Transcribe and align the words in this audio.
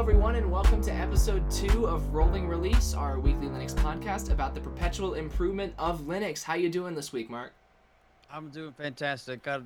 everyone, 0.00 0.36
and 0.36 0.50
welcome 0.50 0.80
to 0.80 0.90
episode 0.90 1.48
two 1.50 1.86
of 1.86 2.14
Rolling 2.14 2.48
Release, 2.48 2.94
our 2.94 3.20
weekly 3.20 3.48
Linux 3.48 3.74
podcast 3.74 4.32
about 4.32 4.54
the 4.54 4.60
perpetual 4.60 5.12
improvement 5.12 5.74
of 5.78 6.00
Linux. 6.04 6.42
How 6.42 6.54
you 6.54 6.70
doing 6.70 6.94
this 6.94 7.12
week, 7.12 7.28
Mark? 7.28 7.52
I'm 8.32 8.48
doing 8.48 8.72
fantastic. 8.72 9.42
Got 9.42 9.60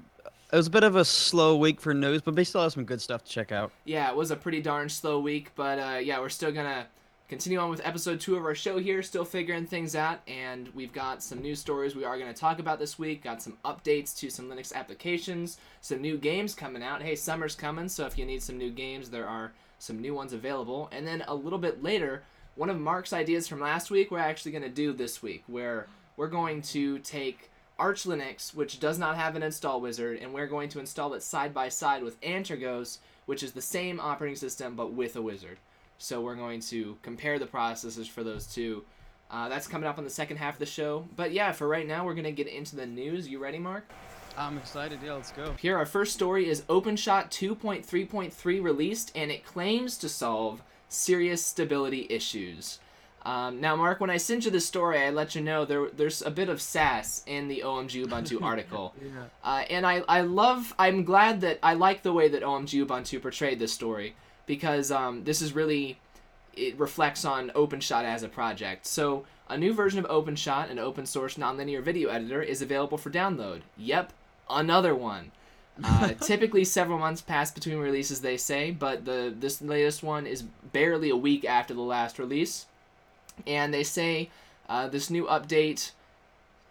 it 0.52 0.56
was 0.56 0.66
a 0.66 0.70
bit 0.70 0.82
of 0.82 0.96
a 0.96 1.04
slow 1.04 1.56
week 1.56 1.80
for 1.80 1.94
news, 1.94 2.20
but 2.20 2.34
we 2.34 2.42
still 2.42 2.62
have 2.62 2.72
some 2.72 2.84
good 2.84 3.00
stuff 3.00 3.22
to 3.22 3.30
check 3.30 3.52
out. 3.52 3.70
Yeah, 3.84 4.10
it 4.10 4.16
was 4.16 4.32
a 4.32 4.36
pretty 4.36 4.60
darn 4.60 4.88
slow 4.88 5.20
week, 5.20 5.52
but 5.54 5.78
uh, 5.78 5.98
yeah, 5.98 6.18
we're 6.18 6.28
still 6.30 6.50
gonna 6.50 6.88
continue 7.28 7.60
on 7.60 7.70
with 7.70 7.80
episode 7.84 8.18
two 8.18 8.34
of 8.34 8.44
our 8.44 8.56
show 8.56 8.78
here, 8.80 9.04
still 9.04 9.24
figuring 9.24 9.66
things 9.66 9.94
out, 9.94 10.18
and 10.26 10.68
we've 10.74 10.92
got 10.92 11.22
some 11.22 11.40
news 11.40 11.60
stories 11.60 11.94
we 11.94 12.04
are 12.04 12.18
going 12.18 12.32
to 12.32 12.38
talk 12.38 12.58
about 12.58 12.80
this 12.80 12.98
week. 12.98 13.22
Got 13.22 13.40
some 13.40 13.56
updates 13.64 14.16
to 14.18 14.30
some 14.30 14.50
Linux 14.50 14.74
applications, 14.74 15.58
some 15.80 16.00
new 16.00 16.18
games 16.18 16.56
coming 16.56 16.82
out. 16.82 17.02
Hey, 17.02 17.14
summer's 17.14 17.54
coming, 17.54 17.88
so 17.88 18.04
if 18.04 18.18
you 18.18 18.26
need 18.26 18.42
some 18.42 18.58
new 18.58 18.70
games, 18.70 19.10
there 19.10 19.28
are 19.28 19.52
some 19.84 20.00
new 20.00 20.14
ones 20.14 20.32
available. 20.32 20.88
And 20.92 21.06
then 21.06 21.24
a 21.28 21.34
little 21.34 21.58
bit 21.58 21.82
later, 21.82 22.22
one 22.56 22.70
of 22.70 22.80
Mark's 22.80 23.12
ideas 23.12 23.46
from 23.46 23.60
last 23.60 23.90
week, 23.90 24.10
we're 24.10 24.18
actually 24.18 24.52
going 24.52 24.62
to 24.62 24.68
do 24.68 24.92
this 24.92 25.22
week, 25.22 25.44
where 25.46 25.86
we're 26.16 26.28
going 26.28 26.62
to 26.62 26.98
take 27.00 27.50
Arch 27.78 28.04
Linux, 28.04 28.54
which 28.54 28.78
does 28.78 28.98
not 28.98 29.16
have 29.16 29.34
an 29.34 29.42
install 29.42 29.80
wizard, 29.80 30.18
and 30.20 30.32
we're 30.32 30.46
going 30.46 30.68
to 30.70 30.78
install 30.78 31.14
it 31.14 31.22
side 31.22 31.52
by 31.52 31.68
side 31.68 32.02
with 32.02 32.20
Antergos, 32.20 32.98
which 33.26 33.42
is 33.42 33.52
the 33.52 33.62
same 33.62 33.98
operating 34.00 34.36
system 34.36 34.76
but 34.76 34.92
with 34.92 35.16
a 35.16 35.22
wizard. 35.22 35.58
So 35.98 36.20
we're 36.20 36.36
going 36.36 36.60
to 36.60 36.96
compare 37.02 37.38
the 37.38 37.46
processes 37.46 38.06
for 38.06 38.22
those 38.22 38.46
two. 38.46 38.84
Uh, 39.30 39.48
that's 39.48 39.66
coming 39.66 39.88
up 39.88 39.98
on 39.98 40.04
the 40.04 40.10
second 40.10 40.36
half 40.36 40.54
of 40.54 40.60
the 40.60 40.66
show. 40.66 41.08
But 41.16 41.32
yeah, 41.32 41.50
for 41.52 41.66
right 41.66 41.86
now, 41.86 42.04
we're 42.04 42.14
going 42.14 42.24
to 42.24 42.32
get 42.32 42.46
into 42.46 42.76
the 42.76 42.86
news. 42.86 43.26
You 43.26 43.38
ready, 43.38 43.58
Mark? 43.58 43.88
I'm 44.36 44.58
excited. 44.58 44.98
Yeah, 45.04 45.14
let's 45.14 45.32
go. 45.32 45.54
Here, 45.58 45.76
our 45.76 45.86
first 45.86 46.12
story 46.12 46.48
is 46.48 46.62
OpenShot 46.62 47.30
2.3.3 47.30 48.62
released, 48.62 49.12
and 49.14 49.30
it 49.30 49.44
claims 49.44 49.96
to 49.98 50.08
solve 50.08 50.62
serious 50.88 51.44
stability 51.44 52.06
issues. 52.10 52.78
Um, 53.24 53.60
now, 53.60 53.74
Mark, 53.74 54.00
when 54.00 54.10
I 54.10 54.18
sent 54.18 54.44
you 54.44 54.50
the 54.50 54.60
story, 54.60 54.98
I 54.98 55.10
let 55.10 55.34
you 55.34 55.40
know 55.40 55.64
there 55.64 55.88
there's 55.88 56.20
a 56.20 56.30
bit 56.30 56.50
of 56.50 56.60
sass 56.60 57.22
in 57.26 57.48
the 57.48 57.62
OMG 57.64 58.04
Ubuntu 58.04 58.42
article, 58.50 58.94
yeah. 59.00 59.24
uh, 59.42 59.64
and 59.70 59.86
I 59.86 60.02
I 60.06 60.20
love 60.20 60.74
I'm 60.78 61.04
glad 61.04 61.40
that 61.40 61.58
I 61.62 61.72
like 61.72 62.02
the 62.02 62.12
way 62.12 62.28
that 62.28 62.42
OMG 62.42 62.84
Ubuntu 62.84 63.22
portrayed 63.22 63.58
this 63.58 63.72
story 63.72 64.14
because 64.44 64.90
um, 64.90 65.24
this 65.24 65.40
is 65.40 65.54
really 65.54 65.98
it 66.52 66.78
reflects 66.78 67.24
on 67.24 67.50
OpenShot 67.50 68.04
as 68.04 68.22
a 68.22 68.28
project. 68.28 68.86
So 68.86 69.24
a 69.48 69.56
new 69.56 69.72
version 69.72 70.04
of 70.04 70.10
OpenShot, 70.10 70.70
an 70.70 70.78
open 70.78 71.06
source 71.06 71.36
nonlinear 71.36 71.82
video 71.82 72.10
editor, 72.10 72.42
is 72.42 72.62
available 72.62 72.98
for 72.98 73.10
download. 73.10 73.62
Yep, 73.76 74.12
another 74.48 74.94
one. 74.94 75.30
Uh, 75.82 76.10
typically 76.20 76.64
several 76.64 76.98
months 76.98 77.20
pass 77.20 77.50
between 77.50 77.78
releases, 77.78 78.20
they 78.20 78.36
say, 78.36 78.70
but 78.70 79.04
the 79.04 79.34
this 79.36 79.60
latest 79.60 80.04
one 80.04 80.24
is 80.24 80.42
barely 80.72 81.10
a 81.10 81.16
week 81.16 81.44
after 81.44 81.74
the 81.74 81.80
last 81.80 82.16
release 82.16 82.66
and 83.46 83.72
they 83.72 83.82
say 83.82 84.30
uh, 84.68 84.88
this 84.88 85.10
new 85.10 85.24
update 85.26 85.90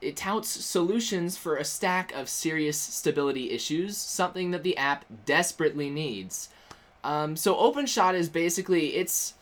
it 0.02 0.18
touts 0.18 0.50
solutions 0.50 1.38
for 1.38 1.56
a 1.56 1.64
stack 1.64 2.12
of 2.12 2.28
serious 2.28 2.78
stability 2.78 3.52
issues, 3.52 3.96
something 3.96 4.52
that 4.52 4.62
the 4.62 4.76
app 4.76 5.06
desperately 5.26 5.90
needs. 5.90 6.50
Um, 7.06 7.38
so 7.38 7.56
OpenShot 7.56 8.14
is 8.14 8.28
basically 8.28 8.96
it's. 8.96 9.36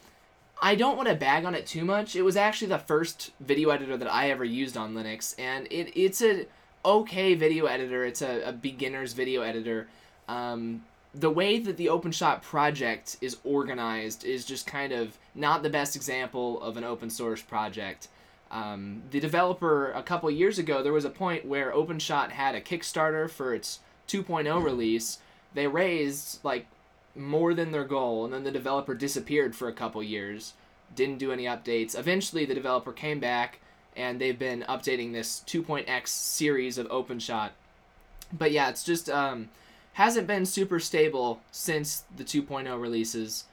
I 0.61 0.75
don't 0.75 0.97
want 0.97 1.09
to 1.09 1.15
bag 1.15 1.45
on 1.45 1.55
it 1.55 1.65
too 1.65 1.83
much. 1.83 2.15
It 2.15 2.21
was 2.21 2.37
actually 2.37 2.67
the 2.67 2.77
first 2.77 3.31
video 3.39 3.71
editor 3.71 3.97
that 3.97 4.13
I 4.13 4.29
ever 4.29 4.45
used 4.45 4.77
on 4.77 4.93
Linux, 4.93 5.33
and 5.39 5.65
it 5.71 5.91
it's 5.99 6.21
a 6.21 6.45
okay 6.83 7.35
video 7.35 7.65
editor. 7.65 8.05
It's 8.05 8.21
a, 8.21 8.41
a 8.49 8.51
beginner's 8.51 9.13
video 9.13 9.41
editor. 9.41 9.87
Um, 10.27 10.83
the 11.13 11.29
way 11.29 11.59
that 11.59 11.77
the 11.77 11.87
OpenShot 11.87 12.41
project 12.41 13.17
is 13.21 13.37
organized 13.43 14.23
is 14.23 14.45
just 14.45 14.65
kind 14.65 14.93
of 14.93 15.17
not 15.35 15.61
the 15.61 15.69
best 15.69 15.95
example 15.95 16.61
of 16.61 16.77
an 16.77 16.83
open 16.83 17.09
source 17.09 17.41
project. 17.41 18.07
Um, 18.49 19.03
the 19.11 19.19
developer, 19.19 19.91
a 19.91 20.03
couple 20.03 20.29
years 20.29 20.57
ago, 20.57 20.83
there 20.83 20.93
was 20.93 21.05
a 21.05 21.09
point 21.09 21.45
where 21.45 21.71
OpenShot 21.71 22.31
had 22.31 22.55
a 22.55 22.61
Kickstarter 22.61 23.29
for 23.29 23.53
its 23.53 23.79
2.0 24.07 24.63
release. 24.63 25.19
They 25.53 25.67
raised 25.67 26.43
like 26.43 26.67
more 27.15 27.53
than 27.53 27.71
their 27.71 27.83
goal, 27.85 28.25
and 28.25 28.33
then 28.33 28.43
the 28.43 28.51
developer 28.51 28.93
disappeared 28.93 29.55
for 29.55 29.67
a 29.67 29.73
couple 29.73 30.01
years, 30.03 30.53
didn't 30.95 31.17
do 31.17 31.31
any 31.31 31.43
updates. 31.43 31.97
Eventually, 31.97 32.45
the 32.45 32.55
developer 32.55 32.91
came 32.91 33.19
back, 33.19 33.59
and 33.95 34.19
they've 34.19 34.37
been 34.37 34.65
updating 34.67 35.13
this 35.13 35.43
2.x 35.47 36.11
series 36.11 36.77
of 36.77 36.87
OpenShot. 36.89 37.49
But 38.31 38.51
yeah, 38.51 38.69
it's 38.69 38.83
just 38.83 39.09
um, 39.09 39.49
hasn't 39.93 40.27
been 40.27 40.45
super 40.45 40.79
stable 40.79 41.41
since 41.51 42.03
the 42.15 42.23
2.0 42.23 42.81
releases. 42.81 43.45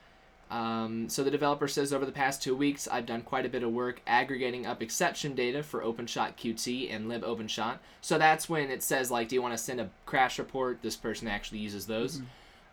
Um, 0.50 1.08
so 1.10 1.22
the 1.22 1.30
developer 1.30 1.68
says 1.68 1.92
over 1.92 2.06
the 2.06 2.12
past 2.12 2.42
two 2.42 2.56
weeks, 2.56 2.88
I've 2.88 3.04
done 3.04 3.20
quite 3.20 3.44
a 3.44 3.50
bit 3.50 3.62
of 3.62 3.72
work 3.72 4.00
aggregating 4.06 4.66
up 4.66 4.82
exception 4.82 5.34
data 5.34 5.62
for 5.62 5.82
OpenShot 5.82 6.36
Qt 6.36 6.94
and 6.94 7.10
libopenshot. 7.10 7.78
So 8.00 8.16
that's 8.16 8.48
when 8.48 8.70
it 8.70 8.82
says 8.82 9.10
like, 9.10 9.28
do 9.28 9.34
you 9.34 9.42
want 9.42 9.54
to 9.54 9.58
send 9.58 9.80
a 9.80 9.90
crash 10.06 10.38
report? 10.38 10.80
This 10.82 10.96
person 10.96 11.28
actually 11.28 11.58
uses 11.58 11.86
those. 11.86 12.18
Mm-hmm. 12.18 12.26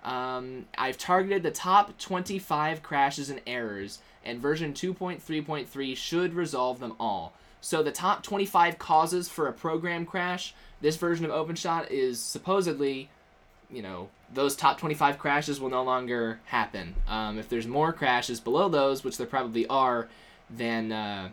Um, 0.05 0.65
I've 0.77 0.97
targeted 0.97 1.43
the 1.43 1.51
top 1.51 1.97
25 1.97 2.83
crashes 2.83 3.29
and 3.29 3.41
errors, 3.47 3.99
and 4.23 4.39
version 4.39 4.73
2.3.3 4.73 5.97
should 5.97 6.33
resolve 6.33 6.79
them 6.79 6.93
all. 6.99 7.33
So 7.65 7.81
the 7.81 7.91
top 7.91 8.21
25 8.21 8.77
causes 8.77 9.27
for 9.27 9.47
a 9.47 9.51
program 9.51 10.05
crash, 10.05 10.53
this 10.81 10.97
version 10.97 11.25
of 11.25 11.31
OpenShot 11.31 11.89
is 11.89 12.21
supposedly 12.21 13.09
you 13.71 13.81
know 13.81 14.09
those 14.31 14.55
top 14.55 14.77
25 14.77 15.17
crashes 15.17 15.59
will 15.59 15.71
no 15.71 15.81
longer 15.81 16.39
happen. 16.45 16.93
Um, 17.07 17.39
if 17.39 17.49
there's 17.49 17.65
more 17.65 17.91
crashes 17.91 18.39
below 18.39 18.69
those, 18.69 19.03
which 19.03 19.17
there 19.17 19.25
probably 19.25 19.65
are, 19.65 20.07
then 20.47 20.91
uh, 20.91 21.29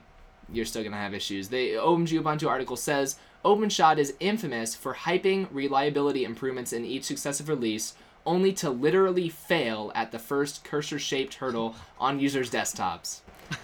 you're 0.50 0.64
still 0.64 0.82
gonna 0.82 0.96
have 0.96 1.12
issues. 1.12 1.48
The 1.48 1.72
OMG 1.72 2.18
Ubuntu 2.18 2.48
article 2.48 2.76
says 2.76 3.18
OpenShot 3.44 3.98
is 3.98 4.14
infamous 4.18 4.74
for 4.74 4.94
hyping 4.94 5.48
reliability 5.50 6.24
improvements 6.24 6.72
in 6.72 6.86
each 6.86 7.04
successive 7.04 7.50
release, 7.50 7.94
only 8.24 8.54
to 8.54 8.70
literally 8.70 9.28
fail 9.28 9.92
at 9.94 10.12
the 10.12 10.18
first 10.18 10.64
cursor-shaped 10.64 11.34
hurdle 11.34 11.76
on 12.00 12.18
users' 12.18 12.50
desktops. 12.50 13.20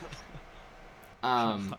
Um, 1.21 1.75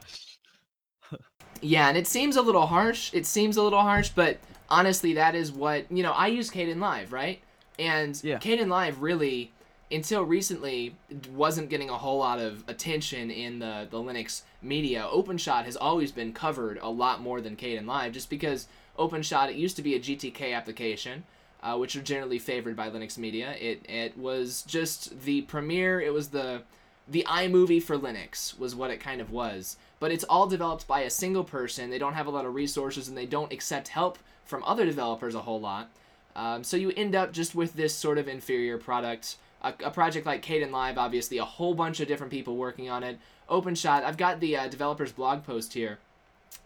yeah, 1.61 1.89
and 1.89 1.97
it 1.97 2.07
seems 2.07 2.35
a 2.35 2.41
little 2.41 2.67
harsh. 2.67 3.13
It 3.13 3.25
seems 3.25 3.57
a 3.57 3.63
little 3.63 3.81
harsh, 3.81 4.09
but 4.09 4.37
honestly, 4.69 5.13
that 5.13 5.35
is 5.35 5.51
what 5.51 5.91
you 5.91 6.03
know. 6.03 6.11
I 6.11 6.27
use 6.27 6.49
Kdenlive, 6.49 7.11
right? 7.11 7.41
And 7.77 8.19
yeah. 8.23 8.39
Kdenlive 8.39 8.95
really, 8.99 9.51
until 9.91 10.23
recently, 10.23 10.95
wasn't 11.33 11.69
getting 11.69 11.89
a 11.89 11.97
whole 11.97 12.19
lot 12.19 12.39
of 12.39 12.63
attention 12.67 13.31
in 13.31 13.59
the 13.59 13.87
the 13.89 13.97
Linux 13.97 14.43
media. 14.61 15.07
OpenShot 15.11 15.65
has 15.65 15.75
always 15.75 16.11
been 16.11 16.33
covered 16.33 16.79
a 16.81 16.89
lot 16.89 17.21
more 17.21 17.41
than 17.41 17.55
Kdenlive, 17.55 18.11
just 18.11 18.29
because 18.29 18.67
OpenShot 18.97 19.49
it 19.49 19.55
used 19.55 19.75
to 19.77 19.81
be 19.81 19.95
a 19.95 19.99
GTK 19.99 20.55
application. 20.55 21.23
Uh, 21.61 21.75
which 21.75 21.93
are 21.97 22.01
generally 22.01 22.39
favored 22.39 22.73
by 22.73 22.89
Linux 22.89 23.17
media. 23.17 23.53
It 23.59 23.85
it 23.89 24.17
was 24.17 24.61
just 24.61 25.23
the 25.23 25.41
premiere. 25.41 25.99
It 25.99 26.13
was 26.13 26.29
the 26.29 26.61
the 27.05 27.25
iMovie 27.27 27.83
for 27.83 27.97
Linux 27.97 28.57
was 28.57 28.75
what 28.75 28.91
it 28.91 28.99
kind 28.99 29.19
of 29.19 29.31
was. 29.31 29.77
But 29.99 30.11
it's 30.11 30.23
all 30.23 30.47
developed 30.47 30.87
by 30.87 31.01
a 31.01 31.09
single 31.09 31.43
person. 31.43 31.89
They 31.89 31.97
don't 31.97 32.13
have 32.13 32.27
a 32.27 32.31
lot 32.31 32.45
of 32.45 32.55
resources 32.55 33.07
and 33.07 33.17
they 33.17 33.25
don't 33.25 33.51
accept 33.51 33.89
help 33.89 34.17
from 34.45 34.63
other 34.63 34.85
developers 34.85 35.35
a 35.35 35.41
whole 35.41 35.59
lot. 35.59 35.89
Um, 36.35 36.63
so 36.63 36.77
you 36.77 36.91
end 36.95 37.15
up 37.15 37.33
just 37.33 37.53
with 37.53 37.73
this 37.73 37.93
sort 37.93 38.17
of 38.17 38.27
inferior 38.27 38.77
product. 38.77 39.35
A, 39.61 39.73
a, 39.83 39.91
project 39.91 40.25
like 40.25 40.45
Kdenlive, 40.45 40.95
obviously, 40.95 41.37
a 41.37 41.43
whole 41.43 41.73
bunch 41.73 41.99
of 41.99 42.07
different 42.07 42.31
people 42.31 42.55
working 42.55 42.89
on 42.89 43.03
it. 43.03 43.19
OpenShot, 43.49 44.03
I've 44.03 44.15
got 44.15 44.39
the 44.39 44.55
uh, 44.55 44.67
developer's 44.69 45.11
blog 45.11 45.43
post 45.43 45.73
here. 45.73 45.99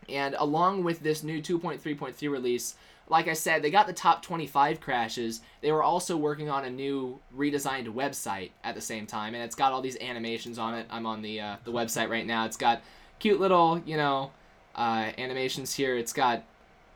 And 0.07 0.35
along 0.37 0.83
with 0.83 0.99
this 0.99 1.23
new 1.23 1.41
2.3.3 1.41 2.29
release, 2.29 2.75
like 3.09 3.27
I 3.27 3.33
said, 3.33 3.61
they 3.61 3.71
got 3.71 3.87
the 3.87 3.93
top 3.93 4.21
25 4.21 4.79
crashes. 4.79 5.41
They 5.61 5.71
were 5.71 5.83
also 5.83 6.15
working 6.15 6.49
on 6.49 6.65
a 6.65 6.69
new 6.69 7.19
redesigned 7.35 7.87
website 7.87 8.51
at 8.63 8.75
the 8.75 8.81
same 8.81 9.05
time, 9.05 9.33
and 9.33 9.43
it's 9.43 9.55
got 9.55 9.73
all 9.73 9.81
these 9.81 9.97
animations 9.99 10.57
on 10.57 10.73
it. 10.73 10.87
I'm 10.89 11.05
on 11.05 11.21
the 11.21 11.41
uh, 11.41 11.55
the 11.65 11.71
website 11.71 12.09
right 12.09 12.25
now. 12.25 12.45
It's 12.45 12.57
got 12.57 12.81
cute 13.19 13.39
little, 13.39 13.81
you 13.85 13.97
know, 13.97 14.31
uh, 14.75 15.11
animations 15.17 15.73
here. 15.75 15.97
It's 15.97 16.13
got 16.13 16.43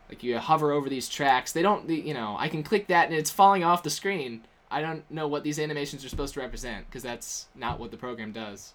like 0.10 0.24
you 0.24 0.38
hover 0.38 0.72
over 0.72 0.90
these 0.90 1.10
tracks. 1.10 1.52
They 1.52 1.62
don't, 1.62 1.90
you 1.90 2.14
know, 2.14 2.36
I 2.40 2.48
can 2.50 2.64
click 2.64 2.88
that 2.88 3.08
and 3.08 3.16
it's 3.16 3.31
falling 3.31 3.64
off 3.64 3.84
the 3.84 3.90
screen. 3.90 4.46
I 4.69 4.81
don't 4.81 5.10
know 5.10 5.28
what 5.28 5.44
these 5.44 5.60
animations 5.60 6.04
are 6.04 6.10
supposed 6.10 6.34
to 6.34 6.40
represent 6.40 6.86
because 6.86 7.04
that's 7.04 7.48
not 7.56 7.80
what 7.80 7.92
the 7.92 7.98
program 7.98 8.31
does. 8.31 8.74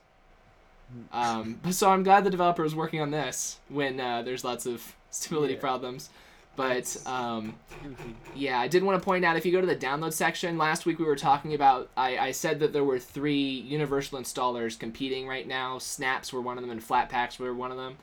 Um, 1.13 1.61
so 1.71 1.91
I'm 1.91 2.03
glad 2.03 2.25
the 2.25 2.31
developer 2.31 2.65
is 2.65 2.75
working 2.75 3.01
on 3.01 3.11
this 3.11 3.61
when 3.69 4.01
uh, 4.01 4.23
there's 4.23 4.45
lots 4.45 4.67
of 4.67 4.95
stability 5.11 5.55
yeah. 5.55 5.61
problems. 5.61 6.11
But 6.55 6.97
um, 7.07 7.55
yeah, 8.35 8.61
I 8.61 8.69
did 8.69 8.83
want 8.83 9.01
to 9.01 9.05
point 9.05 9.25
out 9.25 9.37
if 9.37 9.47
you 9.47 9.53
go 9.53 9.61
to 9.61 9.67
the 9.67 9.77
download 9.77 10.13
section, 10.13 10.59
last 10.59 10.85
week 10.87 10.99
we 10.99 11.05
were 11.05 11.17
talking 11.17 11.55
about, 11.55 11.89
I, 11.97 12.19
I 12.19 12.31
said 12.33 12.61
that 12.61 12.73
there 12.73 12.85
were 12.85 12.99
three 12.99 13.43
universal 13.43 14.19
installers 14.19 14.79
competing 14.79 15.27
right 15.27 15.47
now. 15.47 15.79
Snaps 15.79 16.33
were 16.33 16.41
one 16.41 16.59
of 16.59 16.63
them, 16.63 16.71
and 16.71 16.83
Flatpaks 16.83 17.39
were 17.39 17.55
one 17.55 17.71
of 17.71 17.79
them. 17.79 17.97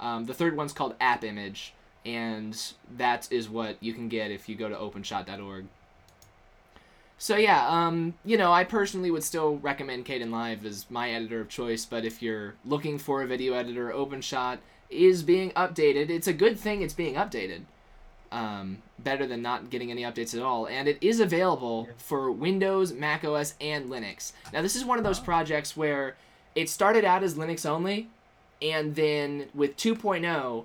Um, 0.00 0.24
the 0.26 0.34
third 0.34 0.56
one's 0.56 0.72
called 0.72 0.94
App 1.00 1.24
Image 1.24 1.72
and 2.04 2.72
that 2.96 3.28
is 3.30 3.48
what 3.48 3.76
you 3.80 3.92
can 3.92 4.08
get 4.08 4.30
if 4.30 4.48
you 4.48 4.54
go 4.54 4.68
to 4.68 4.74
openshot.org. 4.74 5.66
So 7.16 7.36
yeah, 7.36 7.66
um, 7.68 8.14
you 8.24 8.36
know, 8.36 8.52
I 8.52 8.64
personally 8.64 9.10
would 9.10 9.24
still 9.24 9.56
recommend 9.56 10.04
Kdenlive 10.04 10.64
as 10.64 10.90
my 10.90 11.10
editor 11.10 11.40
of 11.40 11.48
choice, 11.48 11.84
but 11.84 12.04
if 12.04 12.20
you're 12.20 12.54
looking 12.64 12.98
for 12.98 13.22
a 13.22 13.26
video 13.26 13.54
editor, 13.54 13.90
OpenShot 13.90 14.58
is 14.90 15.22
being 15.22 15.50
updated. 15.52 16.10
It's 16.10 16.26
a 16.26 16.32
good 16.32 16.58
thing 16.58 16.82
it's 16.82 16.92
being 16.92 17.14
updated. 17.14 17.62
Um, 18.34 18.78
better 18.98 19.28
than 19.28 19.42
not 19.42 19.70
getting 19.70 19.92
any 19.92 20.02
updates 20.02 20.34
at 20.34 20.42
all, 20.42 20.66
and 20.66 20.88
it 20.88 20.98
is 21.00 21.20
available 21.20 21.88
for 21.98 22.32
Windows, 22.32 22.92
Mac 22.92 23.24
OS, 23.24 23.54
and 23.60 23.88
Linux. 23.88 24.32
Now, 24.52 24.60
this 24.60 24.74
is 24.74 24.84
one 24.84 24.98
of 24.98 25.04
those 25.04 25.20
projects 25.20 25.76
where 25.76 26.16
it 26.56 26.68
started 26.68 27.04
out 27.04 27.22
as 27.22 27.34
Linux 27.36 27.64
only, 27.64 28.08
and 28.60 28.96
then 28.96 29.46
with 29.54 29.76
2.0, 29.76 30.64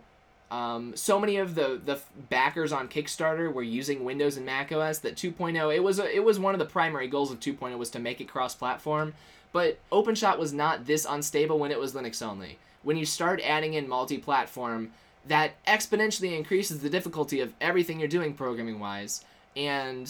um, 0.52 0.96
so 0.96 1.20
many 1.20 1.38
of 1.38 1.54
the 1.54 1.80
the 1.84 2.00
backers 2.32 2.72
on 2.72 2.88
Kickstarter 2.88 3.54
were 3.54 3.62
using 3.62 4.04
Windows 4.04 4.36
and 4.36 4.48
Mac 4.48 4.72
OS 4.72 4.98
that 5.00 5.16
2.0 5.16 5.76
it 5.76 5.84
was 5.84 6.00
a, 6.00 6.16
it 6.16 6.24
was 6.24 6.40
one 6.40 6.56
of 6.56 6.60
the 6.60 6.66
primary 6.66 7.08
goals 7.08 7.32
of 7.32 7.40
2.0 7.40 7.78
was 7.78 7.92
to 7.92 8.00
make 8.00 8.20
it 8.20 8.28
cross-platform, 8.28 9.14
but 9.54 9.78
OpenShot 9.92 10.40
was 10.40 10.54
not 10.54 10.88
this 10.88 11.06
unstable 11.08 11.60
when 11.60 11.72
it 11.72 11.80
was 11.80 11.94
Linux 11.94 12.26
only. 12.26 12.58
When 12.82 12.98
you 12.98 13.06
start 13.06 13.42
adding 13.44 13.76
in 13.76 13.88
multi-platform, 13.88 14.92
that 15.28 15.64
exponentially 15.66 16.36
increases 16.36 16.80
the 16.80 16.90
difficulty 16.90 17.40
of 17.40 17.54
everything 17.60 18.00
you're 18.00 18.08
doing 18.08 18.34
programming 18.34 18.80
wise, 18.80 19.24
and 19.56 20.08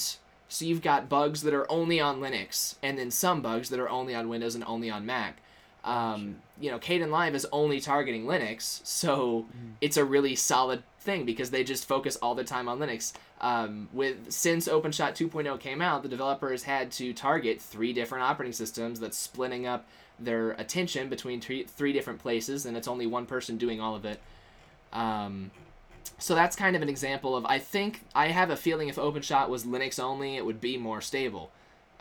so 0.47 0.65
you've 0.65 0.81
got 0.81 1.09
bugs 1.09 1.44
that 1.44 1.53
are 1.53 1.71
only 1.71 2.00
on 2.00 2.19
Linux, 2.19 2.75
and 2.81 2.97
then 2.97 3.11
some 3.11 3.41
bugs 3.41 3.69
that 3.69 3.79
are 3.79 3.89
only 3.89 4.15
on 4.15 4.29
Windows 4.29 4.56
and 4.56 4.63
only 4.65 4.89
on 4.89 5.06
Mac. 5.06 5.38
Um, 5.83 6.38
you 6.59 6.69
know, 6.69 6.79
Kdenlive 6.79 7.35
is 7.35 7.47
only 7.51 7.79
targeting 7.79 8.25
Linux, 8.25 8.85
so 8.85 9.45
it's 9.79 9.95
a 9.95 10.03
really 10.03 10.35
solid 10.35 10.83
thing 11.00 11.25
because 11.25 11.51
they 11.51 11.63
just 11.63 11.88
focus 11.88 12.17
all 12.21 12.35
the 12.35 12.44
time 12.44 12.67
on 12.67 12.79
Linux. 12.79 13.13
Um, 13.41 13.88
with 13.94 14.31
since 14.31 14.67
OpenShot 14.67 15.12
2.0 15.12 15.59
came 15.59 15.81
out, 15.81 16.03
the 16.03 16.09
developers 16.09 16.63
had 16.63 16.91
to 16.94 17.13
target 17.13 17.62
three 17.62 17.94
different 17.94 18.25
operating 18.25 18.53
systems 18.53 19.00
that's 19.00 19.17
splitting 19.17 19.65
up 19.65 19.88
their 20.19 20.51
attention 20.51 21.09
between 21.09 21.39
three, 21.39 21.63
three 21.63 21.94
different 21.94 22.19
places, 22.19 22.65
and 22.65 22.75
it's 22.75 22.88
only 22.88 23.07
one 23.07 23.25
person 23.25 23.57
doing 23.57 23.79
all 23.79 23.95
of 23.95 24.03
it. 24.03 24.19
Um, 24.94 25.51
so 26.18 26.36
that's 26.36 26.56
kind 26.56 26.75
of 26.75 26.81
an 26.81 26.89
example 26.89 27.36
of 27.36 27.45
I 27.45 27.59
think 27.59 28.01
I 28.13 28.27
have 28.27 28.50
a 28.50 28.57
feeling 28.57 28.89
if 28.89 28.97
OpenShot 28.97 29.50
was 29.50 29.63
Linux 29.65 30.00
only, 30.00 30.36
it 30.36 30.45
would 30.45 30.59
be 30.59 30.77
more 30.77 31.01
stable 31.01 31.51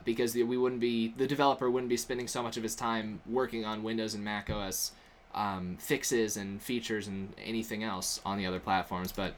because 0.04 0.34
we 0.34 0.56
wouldn't 0.56 0.80
be 0.80 1.12
the 1.16 1.26
developer 1.26 1.70
wouldn't 1.70 1.90
be 1.90 1.96
spending 1.96 2.28
so 2.28 2.42
much 2.42 2.56
of 2.56 2.62
his 2.62 2.74
time 2.74 3.20
working 3.26 3.64
on 3.64 3.82
Windows 3.82 4.14
and 4.14 4.24
Mac 4.24 4.50
OS 4.50 4.92
um, 5.34 5.76
fixes 5.78 6.36
and 6.36 6.60
features 6.60 7.06
and 7.06 7.32
anything 7.44 7.84
else 7.84 8.20
on 8.24 8.38
the 8.38 8.46
other 8.46 8.60
platforms. 8.60 9.12
But 9.12 9.34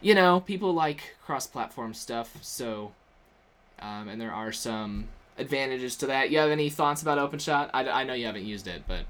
you 0.00 0.14
know, 0.14 0.40
people 0.40 0.72
like 0.72 1.16
cross-platform 1.24 1.94
stuff, 1.94 2.36
so 2.40 2.92
um, 3.80 4.08
and 4.08 4.20
there 4.20 4.32
are 4.32 4.52
some 4.52 5.08
advantages 5.38 5.96
to 5.96 6.06
that. 6.06 6.30
You 6.30 6.38
have 6.38 6.50
any 6.50 6.70
thoughts 6.70 7.02
about 7.02 7.18
OpenShot? 7.18 7.70
I, 7.72 7.88
I 7.88 8.04
know 8.04 8.14
you 8.14 8.26
haven't 8.26 8.44
used 8.44 8.66
it, 8.66 8.82
but 8.88 9.00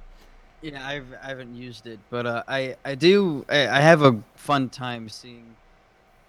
Yeah, 0.63 0.87
I've 0.87 1.07
I 1.23 1.29
haven't 1.29 1.55
used 1.55 1.87
it, 1.87 1.99
but 2.11 2.27
uh, 2.27 2.43
I 2.47 2.77
I 2.85 2.95
do 2.95 3.45
I, 3.49 3.69
I 3.69 3.81
have 3.81 4.03
a 4.03 4.21
fun 4.35 4.69
time 4.69 5.09
seeing 5.09 5.57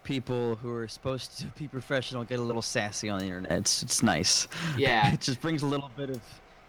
people 0.04 0.56
who 0.56 0.74
are 0.74 0.88
supposed 0.88 1.38
to 1.40 1.46
be 1.58 1.68
professional 1.68 2.24
get 2.24 2.40
a 2.40 2.42
little 2.42 2.62
sassy 2.62 3.10
on 3.10 3.20
the 3.20 3.26
internet. 3.26 3.52
It's 3.52 3.84
it's 3.84 4.04
nice. 4.04 4.48
Yeah. 4.78 5.14
it 5.14 5.22
just 5.22 5.42
brings 5.42 5.64
a 5.64 5.66
little 5.68 5.92
bit 5.96 6.10
of 6.10 6.22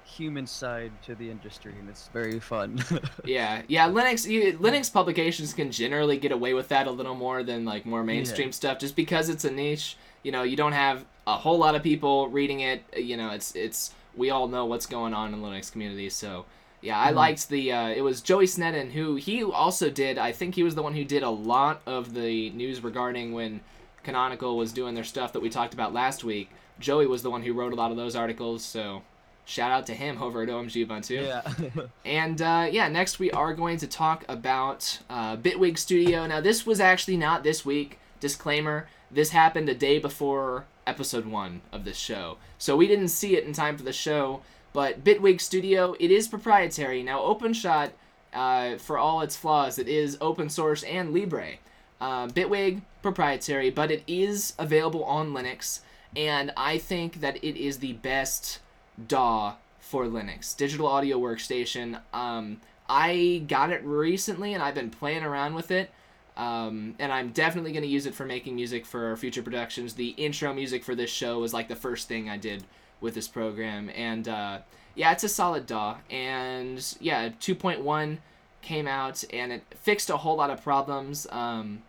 human 0.04 0.46
side 0.46 0.92
to 1.04 1.14
the 1.14 1.30
industry, 1.30 1.72
and 1.78 1.88
it's 1.88 2.08
very 2.08 2.38
fun. 2.38 2.82
yeah, 3.24 3.62
yeah. 3.68 3.88
Linux 3.88 4.28
you, 4.28 4.52
Linux 4.58 4.92
publications 4.92 5.54
can 5.54 5.70
generally 5.70 6.18
get 6.18 6.32
away 6.32 6.54
with 6.54 6.68
that 6.68 6.86
a 6.86 6.90
little 6.90 7.14
more 7.14 7.42
than 7.42 7.64
like 7.64 7.86
more 7.86 8.02
mainstream 8.02 8.52
stuff, 8.52 8.78
just 8.78 8.96
because 8.96 9.28
it's 9.28 9.44
a 9.44 9.50
niche. 9.50 9.96
You 10.22 10.32
know, 10.32 10.42
you 10.42 10.56
don't 10.56 10.72
have 10.72 11.04
a 11.26 11.36
whole 11.36 11.58
lot 11.58 11.74
of 11.74 11.82
people 11.82 12.28
reading 12.28 12.60
it. 12.60 12.82
You 12.96 13.16
know, 13.16 13.30
it's 13.30 13.54
it's 13.56 13.94
we 14.16 14.30
all 14.30 14.48
know 14.48 14.66
what's 14.66 14.86
going 14.86 15.14
on 15.14 15.32
in 15.32 15.40
the 15.40 15.46
Linux 15.46 15.70
community, 15.70 16.10
so. 16.10 16.44
Yeah, 16.82 17.00
I 17.00 17.12
Mhm. 17.12 17.14
liked 17.14 17.48
the. 17.48 17.72
Uh, 17.72 17.88
it 17.88 18.02
was 18.02 18.20
Joey 18.20 18.46
Sneddon 18.46 18.90
who 18.92 19.14
he 19.16 19.42
also 19.42 19.88
did. 19.88 20.18
I 20.18 20.32
think 20.32 20.54
he 20.56 20.62
was 20.62 20.74
the 20.74 20.82
one 20.82 20.94
who 20.94 21.04
did 21.04 21.22
a 21.22 21.30
lot 21.30 21.80
of 21.86 22.12
the 22.12 22.50
news 22.50 22.82
regarding 22.82 23.32
when 23.32 23.60
Canonical 24.02 24.56
was 24.56 24.72
doing 24.72 24.94
their 24.94 25.04
stuff 25.04 25.32
that 25.32 25.40
we 25.40 25.48
talked 25.48 25.74
about 25.74 25.92
last 25.94 26.24
week. 26.24 26.50
Joey 26.80 27.06
was 27.06 27.22
the 27.22 27.30
one 27.30 27.42
who 27.42 27.52
wrote 27.52 27.72
a 27.72 27.76
lot 27.76 27.90
of 27.92 27.96
those 27.96 28.16
articles, 28.16 28.64
so 28.64 29.02
shout 29.44 29.70
out 29.70 29.86
to 29.86 29.94
him 29.94 30.20
over 30.20 30.42
at 30.42 30.48
OMG 30.48 30.84
Ubuntu. 30.84 31.24
yeah. 31.24 31.82
And 32.04 32.42
uh, 32.42 32.66
yeah, 32.70 32.88
next 32.88 33.18
we 33.20 33.30
are 33.30 33.54
going 33.54 33.76
to 33.78 33.86
talk 33.86 34.24
about 34.28 34.98
uh, 35.08 35.36
Bitwig 35.36 35.78
Studio. 35.78 36.26
Now, 36.26 36.40
this 36.40 36.66
was 36.66 36.80
actually 36.80 37.16
not 37.16 37.44
this 37.44 37.64
week. 37.64 37.98
Disclaimer: 38.18 38.88
This 39.10 39.30
happened 39.30 39.68
a 39.68 39.74
day 39.74 39.98
before 40.00 40.64
episode 40.86 41.26
one 41.26 41.60
of 41.70 41.84
this 41.84 41.96
show, 41.96 42.38
so 42.58 42.76
we 42.76 42.88
didn't 42.88 43.08
see 43.08 43.36
it 43.36 43.44
in 43.44 43.52
time 43.52 43.76
for 43.76 43.84
the 43.84 43.92
show. 43.92 44.42
But 44.72 45.04
Bitwig 45.04 45.40
Studio, 45.40 45.94
it 46.00 46.10
is 46.10 46.28
proprietary. 46.28 47.02
Now, 47.02 47.20
OpenShot, 47.20 47.90
uh, 48.32 48.76
for 48.76 48.96
all 48.96 49.20
its 49.20 49.36
flaws, 49.36 49.78
it 49.78 49.88
is 49.88 50.16
open 50.20 50.48
source 50.48 50.82
and 50.82 51.12
Libre. 51.12 51.54
Uh, 52.00 52.26
Bitwig 52.28 52.82
proprietary, 53.02 53.70
but 53.70 53.90
it 53.90 54.02
is 54.06 54.54
available 54.58 55.04
on 55.04 55.32
Linux, 55.32 55.80
and 56.16 56.52
I 56.56 56.78
think 56.78 57.20
that 57.20 57.36
it 57.44 57.56
is 57.56 57.78
the 57.78 57.92
best 57.92 58.60
DAW 59.06 59.54
for 59.78 60.06
Linux, 60.06 60.56
digital 60.56 60.86
audio 60.86 61.18
workstation. 61.18 62.00
Um, 62.12 62.60
I 62.88 63.44
got 63.46 63.70
it 63.70 63.84
recently, 63.84 64.54
and 64.54 64.62
I've 64.62 64.74
been 64.74 64.90
playing 64.90 65.22
around 65.22 65.54
with 65.54 65.70
it. 65.70 65.90
Um, 66.36 66.94
and 66.98 67.12
I'm 67.12 67.30
definitely 67.30 67.72
going 67.72 67.82
to 67.82 67.88
use 67.88 68.06
it 68.06 68.14
for 68.14 68.24
making 68.24 68.54
music 68.54 68.86
for 68.86 69.14
future 69.16 69.42
productions. 69.42 69.94
The 69.94 70.08
intro 70.10 70.54
music 70.54 70.82
for 70.82 70.94
this 70.94 71.10
show 71.10 71.38
was 71.40 71.52
like 71.52 71.68
the 71.68 71.76
first 71.76 72.08
thing 72.08 72.30
I 72.30 72.38
did 72.38 72.64
with 73.02 73.14
this 73.14 73.28
program, 73.28 73.90
and 73.94 74.26
uh, 74.28 74.58
yeah, 74.94 75.12
it's 75.12 75.24
a 75.24 75.28
solid 75.28 75.66
DAW. 75.66 75.96
And 76.10 76.96
yeah, 77.00 77.28
2.1 77.40 78.18
came 78.62 78.86
out, 78.88 79.24
and 79.32 79.52
it 79.52 79.64
fixed 79.74 80.08
a 80.08 80.16
whole 80.18 80.36
lot 80.36 80.48
of 80.50 80.62
problems. 80.62 81.26
Um, 81.30 81.82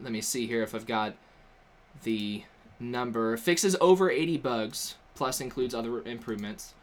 let 0.00 0.12
me 0.12 0.20
see 0.20 0.46
here 0.46 0.62
if 0.62 0.74
I've 0.74 0.86
got 0.86 1.14
the 2.02 2.42
number. 2.80 3.36
Fixes 3.36 3.76
over 3.80 4.10
80 4.10 4.36
bugs, 4.38 4.96
plus 5.14 5.40
includes 5.40 5.74
other 5.74 6.02
improvements. 6.02 6.74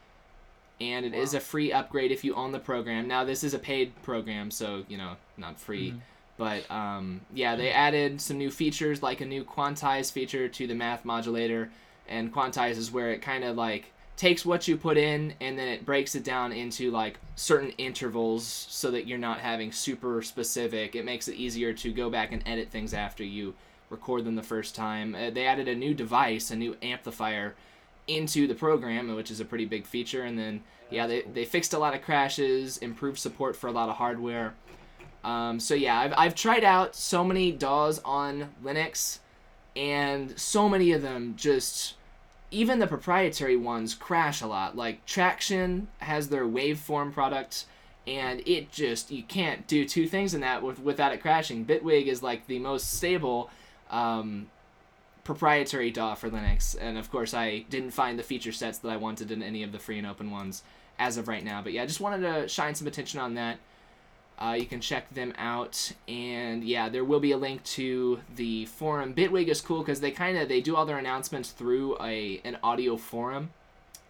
And 0.80 1.06
it 1.06 1.13
is 1.13 1.33
Wow. 1.33 1.38
a 1.38 1.42
free 1.42 1.71
upgrade 1.71 2.12
if 2.12 2.24
you 2.24 2.33
own 2.33 2.51
the 2.54 2.59
program. 2.59 3.07
Now, 3.07 3.23
this 3.23 3.44
is 3.44 3.54
a 3.54 3.59
paid 3.59 4.02
program, 4.02 4.49
so, 4.49 4.83
you 4.87 4.97
know, 4.97 5.18
not 5.37 5.59
free. 5.59 5.92
Mhm. 5.92 5.99
But 6.37 6.71
um, 6.71 7.21
yeah, 7.33 7.56
they 7.56 7.71
added 7.71 8.19
some 8.19 8.40
new 8.40 8.49
features, 8.49 9.04
like 9.04 9.21
a 9.21 9.25
new 9.25 9.44
quantize 9.44 10.11
feature 10.11 10.47
to 10.47 10.66
the 10.66 10.73
math 10.73 11.06
modulator. 11.06 11.69
And 12.11 12.31
quantize 12.31 12.77
is 12.77 12.91
where 12.91 13.11
it 13.11 13.21
kind 13.21 13.44
of 13.44 13.56
like 13.56 13.91
takes 14.18 14.45
what 14.45 14.68
you 14.68 14.77
put 14.77 14.97
in 14.97 15.33
and 15.41 15.57
then 15.57 15.68
it 15.68 15.83
breaks 15.83 16.13
it 16.13 16.23
down 16.23 16.51
into 16.51 16.91
like 16.91 17.18
certain 17.35 17.71
intervals 17.80 18.45
so 18.69 18.91
that 18.91 19.07
you're 19.07 19.18
not 19.18 19.39
having 19.39 19.71
super 19.71 20.21
specific. 20.21 20.95
It 20.95 21.06
makes 21.06 21.27
it 21.27 21.35
easier 21.35 21.73
to 21.73 21.91
go 21.91 22.09
back 22.09 22.31
and 22.31 22.44
edit 22.45 22.69
things 22.69 22.94
after 22.94 23.23
you 23.23 23.56
record 23.89 24.25
them 24.25 24.35
the 24.35 24.44
first 24.44 24.75
time. 24.75 25.15
Uh, 25.15 25.31
they 25.31 25.47
added 25.47 25.68
a 25.68 25.75
new 25.75 25.94
device, 25.94 26.51
a 26.51 26.56
new 26.56 26.75
amplifier 26.83 27.56
into 28.07 28.45
the 28.45 28.56
program, 28.56 29.15
which 29.15 29.31
is 29.31 29.39
a 29.39 29.45
pretty 29.45 29.65
big 29.65 29.87
feature. 29.87 30.23
And 30.23 30.37
then, 30.37 30.61
yeah, 30.89 31.07
they, 31.07 31.21
they 31.21 31.45
fixed 31.45 31.73
a 31.73 31.80
lot 31.80 31.95
of 31.95 32.01
crashes, 32.01 32.77
improved 32.77 33.18
support 33.18 33.56
for 33.56 33.68
a 33.68 33.71
lot 33.71 33.89
of 33.89 33.95
hardware. 33.95 34.53
Um, 35.23 35.59
so 35.59 35.73
yeah, 35.73 35.99
I've, 35.99 36.13
I've 36.18 36.35
tried 36.35 36.63
out 36.63 36.95
so 36.95 37.23
many 37.23 37.51
DAWs 37.51 37.99
on 38.03 38.49
Linux, 38.63 39.19
and 39.75 40.37
so 40.39 40.68
many 40.68 40.91
of 40.91 41.01
them 41.01 41.35
just, 41.37 41.95
even 42.51 42.79
the 42.79 42.87
proprietary 42.87 43.55
ones 43.55 43.95
crash 43.95 44.41
a 44.41 44.47
lot. 44.47 44.75
Like 44.75 45.05
Tracktion 45.05 45.87
has 45.99 46.29
their 46.29 46.45
waveform 46.45 47.13
product, 47.13 47.65
and 48.05 48.41
it 48.45 48.71
just 48.71 49.09
you 49.09 49.23
can't 49.23 49.65
do 49.67 49.85
two 49.85 50.07
things 50.07 50.33
in 50.33 50.41
that 50.41 50.61
with, 50.61 50.79
without 50.79 51.13
it 51.13 51.21
crashing. 51.21 51.65
Bitwig 51.65 52.05
is 52.07 52.21
like 52.21 52.47
the 52.47 52.59
most 52.59 52.93
stable 52.93 53.49
um, 53.89 54.47
proprietary 55.23 55.91
DAW 55.91 56.15
for 56.15 56.29
Linux, 56.29 56.75
and 56.79 56.97
of 56.97 57.09
course 57.09 57.33
I 57.33 57.59
didn't 57.69 57.91
find 57.91 58.19
the 58.19 58.23
feature 58.23 58.51
sets 58.51 58.79
that 58.79 58.89
I 58.89 58.97
wanted 58.97 59.31
in 59.31 59.41
any 59.41 59.63
of 59.63 59.71
the 59.71 59.79
free 59.79 59.97
and 59.97 60.07
open 60.07 60.29
ones 60.29 60.63
as 60.99 61.17
of 61.17 61.27
right 61.27 61.43
now. 61.43 61.61
But 61.61 61.73
yeah, 61.73 61.83
I 61.83 61.85
just 61.85 62.01
wanted 62.01 62.21
to 62.21 62.47
shine 62.47 62.75
some 62.75 62.87
attention 62.87 63.19
on 63.19 63.35
that. 63.35 63.59
Uh, 64.42 64.54
you 64.54 64.66
can 64.66 64.81
check 64.81 65.14
them 65.14 65.33
out, 65.38 65.92
and 66.07 66.64
yeah, 66.64 66.90
there 66.90 67.06
will 67.06 67.19
be 67.19 67.31
a 67.31 67.38
link 67.38 67.64
to 67.64 68.19
the 68.36 68.66
forum. 68.66 69.14
Bitwig 69.14 69.48
is 69.48 69.62
cool 69.62 69.80
because 69.80 70.00
they 70.00 70.10
kind 70.10 70.36
of 70.36 70.50
they 70.50 70.62
do 70.62 70.76
all 70.76 70.86
their 70.86 70.98
announcements 70.98 71.52
through 71.52 71.95
a 72.02 72.42
an 72.44 72.57
audio 72.64 72.98
forum 72.98 73.52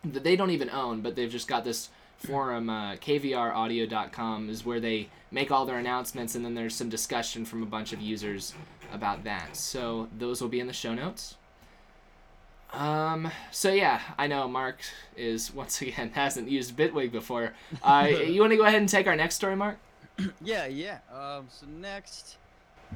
that 0.05 0.23
they 0.23 0.37
don't 0.37 0.51
even 0.51 0.69
own, 0.69 1.01
but 1.01 1.15
they've 1.17 1.29
just 1.29 1.49
got 1.49 1.65
this 1.65 1.89
forum. 2.17 2.69
Uh, 2.69 2.95
KVRaudio.com 2.95 4.49
is 4.49 4.65
where 4.65 4.79
they 4.79 5.09
make 5.31 5.51
all 5.51 5.65
their 5.65 5.77
announcements, 5.77 6.33
and 6.33 6.45
then 6.45 6.55
there's 6.55 6.75
some 6.75 6.87
discussion 6.87 7.43
from 7.43 7.61
a 7.61 7.65
bunch 7.65 7.91
of 7.91 7.99
users 7.99 8.53
about 8.93 9.25
that. 9.25 9.57
So 9.57 10.07
those 10.17 10.41
will 10.41 10.49
be 10.49 10.61
in 10.61 10.67
the 10.67 10.73
show 10.73 10.93
notes. 10.93 11.35
Um. 12.71 13.29
So 13.51 13.73
yeah, 13.73 13.99
I 14.17 14.27
know 14.27 14.47
Mark 14.47 14.79
is 15.17 15.53
once 15.53 15.81
again 15.81 16.11
hasn't 16.13 16.49
used 16.49 16.77
Bitwig 16.77 17.11
before. 17.11 17.53
Uh, 17.83 18.07
you 18.25 18.39
want 18.39 18.51
to 18.51 18.57
go 18.57 18.63
ahead 18.63 18.79
and 18.79 18.87
take 18.87 19.07
our 19.07 19.15
next 19.17 19.35
story, 19.35 19.57
Mark? 19.57 19.77
Yeah, 20.43 20.67
yeah. 20.67 20.99
Um, 21.13 21.47
so 21.49 21.65
next, 21.67 22.37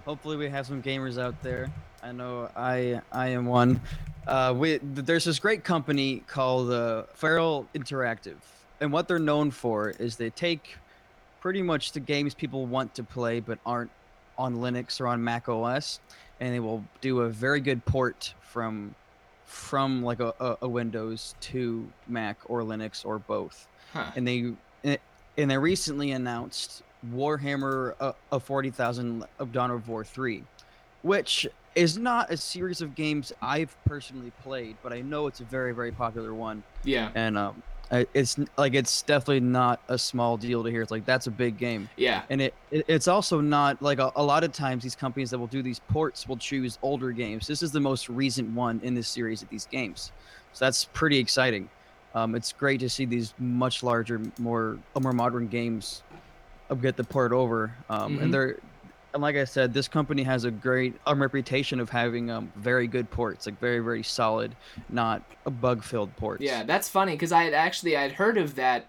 hopefully 0.03 0.37
we 0.37 0.49
have 0.49 0.65
some 0.65 0.81
gamers 0.81 1.19
out 1.19 1.41
there. 1.41 1.71
I 2.03 2.11
know 2.11 2.49
I 2.55 3.01
I 3.11 3.29
am 3.29 3.45
one. 3.45 3.81
Uh, 4.27 4.53
we, 4.55 4.77
there's 4.81 5.25
this 5.25 5.39
great 5.39 5.63
company 5.63 6.23
called 6.27 6.71
uh, 6.71 7.03
Feral 7.13 7.67
Interactive, 7.75 8.37
and 8.79 8.91
what 8.91 9.07
they're 9.07 9.19
known 9.19 9.51
for 9.51 9.91
is 9.91 10.15
they 10.17 10.29
take 10.29 10.77
pretty 11.39 11.61
much 11.61 11.91
the 11.91 11.99
games 11.99 12.33
people 12.33 12.65
want 12.65 12.95
to 12.95 13.03
play 13.03 13.39
but 13.39 13.59
aren't 13.65 13.91
on 14.37 14.55
Linux 14.57 14.99
or 14.99 15.07
on 15.07 15.23
Mac 15.23 15.47
OS, 15.47 15.99
and 16.39 16.53
they 16.53 16.59
will 16.59 16.83
do 17.01 17.21
a 17.21 17.29
very 17.29 17.59
good 17.59 17.85
port 17.85 18.33
from 18.41 18.95
from 19.45 20.03
like 20.03 20.19
a, 20.19 20.57
a, 20.61 20.67
Windows 20.67 21.35
to 21.39 21.87
Mac 22.07 22.37
or 22.47 22.61
Linux 22.61 23.05
or 23.05 23.19
both. 23.19 23.67
Huh. 23.93 24.11
And 24.15 24.27
they 24.27 24.53
and 25.37 25.51
they 25.51 25.57
recently 25.57 26.11
announced 26.11 26.83
Warhammer 27.13 27.95
uh, 27.99 28.39
forty 28.39 28.71
thousand 28.71 29.25
of 29.39 29.51
Dawn 29.51 29.71
of 29.71 29.87
War 29.87 30.03
three, 30.03 30.43
which 31.01 31.47
is 31.75 31.97
not 31.97 32.31
a 32.31 32.37
series 32.37 32.81
of 32.81 32.95
games 32.95 33.33
I've 33.41 33.75
personally 33.85 34.31
played, 34.43 34.77
but 34.81 34.93
I 34.93 35.01
know 35.01 35.27
it's 35.27 35.41
a 35.41 35.43
very 35.43 35.73
very 35.73 35.91
popular 35.91 36.33
one, 36.33 36.63
Yeah. 36.83 37.11
and 37.15 37.37
um, 37.37 37.61
it's 37.91 38.37
like 38.57 38.73
it's 38.73 39.01
definitely 39.03 39.41
not 39.41 39.79
a 39.89 39.97
small 39.97 40.37
deal 40.37 40.63
to 40.63 40.69
hear. 40.71 40.81
It's 40.81 40.91
like 40.91 41.05
that's 41.05 41.27
a 41.27 41.31
big 41.31 41.57
game, 41.57 41.89
Yeah. 41.97 42.23
and 42.29 42.41
it, 42.41 42.53
it 42.71 42.85
it's 42.87 43.07
also 43.07 43.41
not 43.41 43.81
like 43.81 43.99
a, 43.99 44.11
a 44.15 44.23
lot 44.23 44.43
of 44.43 44.53
times 44.53 44.83
these 44.83 44.95
companies 44.95 45.29
that 45.31 45.37
will 45.37 45.47
do 45.47 45.61
these 45.61 45.79
ports 45.79 46.27
will 46.27 46.37
choose 46.37 46.79
older 46.81 47.11
games. 47.11 47.45
This 47.45 47.61
is 47.61 47.71
the 47.71 47.81
most 47.81 48.07
recent 48.09 48.49
one 48.55 48.79
in 48.83 48.93
this 48.95 49.07
series 49.07 49.41
of 49.43 49.49
these 49.49 49.65
games, 49.65 50.11
so 50.53 50.65
that's 50.65 50.85
pretty 50.93 51.17
exciting. 51.17 51.69
Um, 52.15 52.33
it's 52.33 52.53
great 52.53 52.79
to 52.79 52.89
see 52.89 53.03
these 53.03 53.33
much 53.37 53.83
larger, 53.83 54.21
more 54.39 54.77
more 54.99 55.11
modern 55.11 55.47
games 55.47 56.01
get 56.73 56.97
the 56.97 57.03
port 57.03 57.31
over, 57.31 57.71
um, 57.89 58.17
Mhm. 58.17 58.23
and 58.23 58.33
they're 58.33 58.57
and 59.13 59.21
like 59.21 59.37
I 59.37 59.45
said, 59.45 59.73
this 59.73 59.87
company 59.87 60.23
has 60.23 60.43
a 60.43 60.51
great 60.51 60.95
um, 61.05 61.21
reputation 61.21 61.79
of 61.79 61.89
having 61.89 62.29
um, 62.29 62.51
very 62.57 62.85
good 62.85 63.09
ports, 63.09 63.45
like 63.45 63.57
very 63.61 63.79
very 63.79 64.03
solid, 64.03 64.53
not 64.89 65.21
a 65.45 65.51
bug 65.51 65.83
filled 65.83 66.13
ports. 66.17 66.43
Yeah, 66.43 66.63
that's 66.63 66.89
funny 66.89 67.13
because 67.13 67.31
I 67.31 67.43
had 67.43 67.53
actually 67.53 67.95
I'd 67.95 68.11
heard 68.13 68.37
of 68.37 68.55
that 68.55 68.87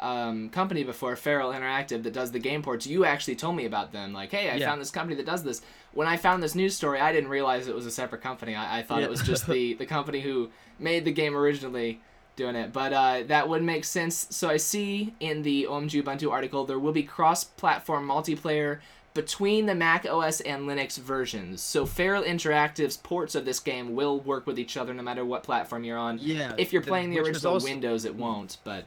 um, 0.00 0.50
company 0.50 0.84
before, 0.84 1.16
Feral 1.16 1.52
Interactive, 1.52 2.02
that 2.02 2.12
does 2.12 2.30
the 2.32 2.38
game 2.40 2.62
ports. 2.62 2.86
You 2.86 3.04
actually 3.04 3.36
told 3.36 3.56
me 3.56 3.64
about 3.64 3.92
them. 3.92 4.12
Like, 4.12 4.30
hey, 4.32 4.50
I 4.50 4.56
Yeah. 4.56 4.68
found 4.68 4.80
this 4.80 4.90
company 4.90 5.14
that 5.16 5.24
does 5.24 5.44
this. 5.44 5.62
When 5.92 6.06
I 6.08 6.16
found 6.18 6.42
this 6.42 6.54
news 6.54 6.76
story, 6.76 7.00
I 7.00 7.12
didn't 7.12 7.30
realize 7.30 7.68
it 7.68 7.74
was 7.74 7.86
a 7.86 7.90
separate 7.92 8.20
company. 8.20 8.54
I, 8.56 8.80
I 8.80 8.82
thought 8.82 8.98
Yeah. 8.98 9.04
it 9.06 9.10
was 9.10 9.22
just 9.22 9.46
the 9.48 9.74
the 9.74 9.86
company 9.86 10.20
who 10.20 10.50
made 10.78 11.04
the 11.04 11.12
game 11.12 11.34
originally 11.36 12.00
doing 12.36 12.56
it. 12.56 12.72
But 12.72 12.92
uh, 12.92 13.22
that 13.26 13.48
would 13.48 13.62
make 13.62 13.84
sense. 13.84 14.26
So 14.30 14.48
I 14.48 14.56
see 14.56 15.14
in 15.20 15.42
the 15.42 15.66
OMG 15.68 16.02
Ubuntu 16.02 16.30
article 16.30 16.64
there 16.64 16.78
will 16.78 16.92
be 16.92 17.02
cross-platform 17.02 18.06
multiplayer 18.06 18.80
between 19.14 19.66
the 19.66 19.74
Mac 19.74 20.04
OS 20.06 20.40
and 20.40 20.62
Linux 20.68 20.98
versions. 20.98 21.62
So 21.62 21.86
Feral 21.86 22.24
Interactive's 22.24 22.96
ports 22.96 23.36
of 23.36 23.44
this 23.44 23.60
game 23.60 23.94
will 23.94 24.18
work 24.20 24.46
with 24.46 24.58
each 24.58 24.76
other 24.76 24.92
no 24.92 25.02
matter 25.02 25.24
what 25.24 25.44
platform 25.44 25.84
you're 25.84 25.98
on. 25.98 26.18
yeah. 26.20 26.52
If 26.58 26.72
you're 26.72 26.82
playing 26.82 27.10
the 27.10 27.20
was 27.20 27.28
original 27.28 27.52
also- 27.54 27.64
Windows, 27.68 28.04
it 28.04 28.14
won't. 28.14 28.58
But 28.64 28.84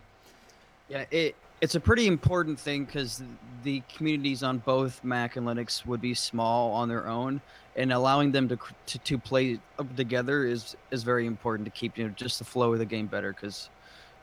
Yeah, 0.89 1.05
it 1.11 1.35
it's 1.61 1.75
a 1.75 1.79
pretty 1.79 2.05
important 2.07 2.59
thing 2.59 2.85
because 2.85 3.23
the 3.63 3.81
communities 3.95 4.43
on 4.43 4.59
both 4.59 5.03
Mac 5.03 5.37
and 5.37 5.47
Linux 5.47 5.85
would 5.87 6.01
be 6.01 6.13
small 6.13 6.71
on 6.73 6.87
their 6.87 7.07
own, 7.07 7.41
and 7.77 7.93
allowing 7.93 8.31
them 8.31 8.49
to 8.49 8.57
to, 8.87 8.99
to 8.99 9.17
play 9.17 9.59
together 9.95 10.45
is 10.45 10.75
is 10.91 11.03
very 11.03 11.25
important 11.25 11.65
to 11.65 11.71
keep 11.71 11.97
you 11.97 12.05
know 12.05 12.13
just 12.15 12.39
the 12.39 12.45
flow 12.45 12.73
of 12.73 12.79
the 12.79 12.85
game 12.85 13.07
better. 13.07 13.31
Because 13.31 13.69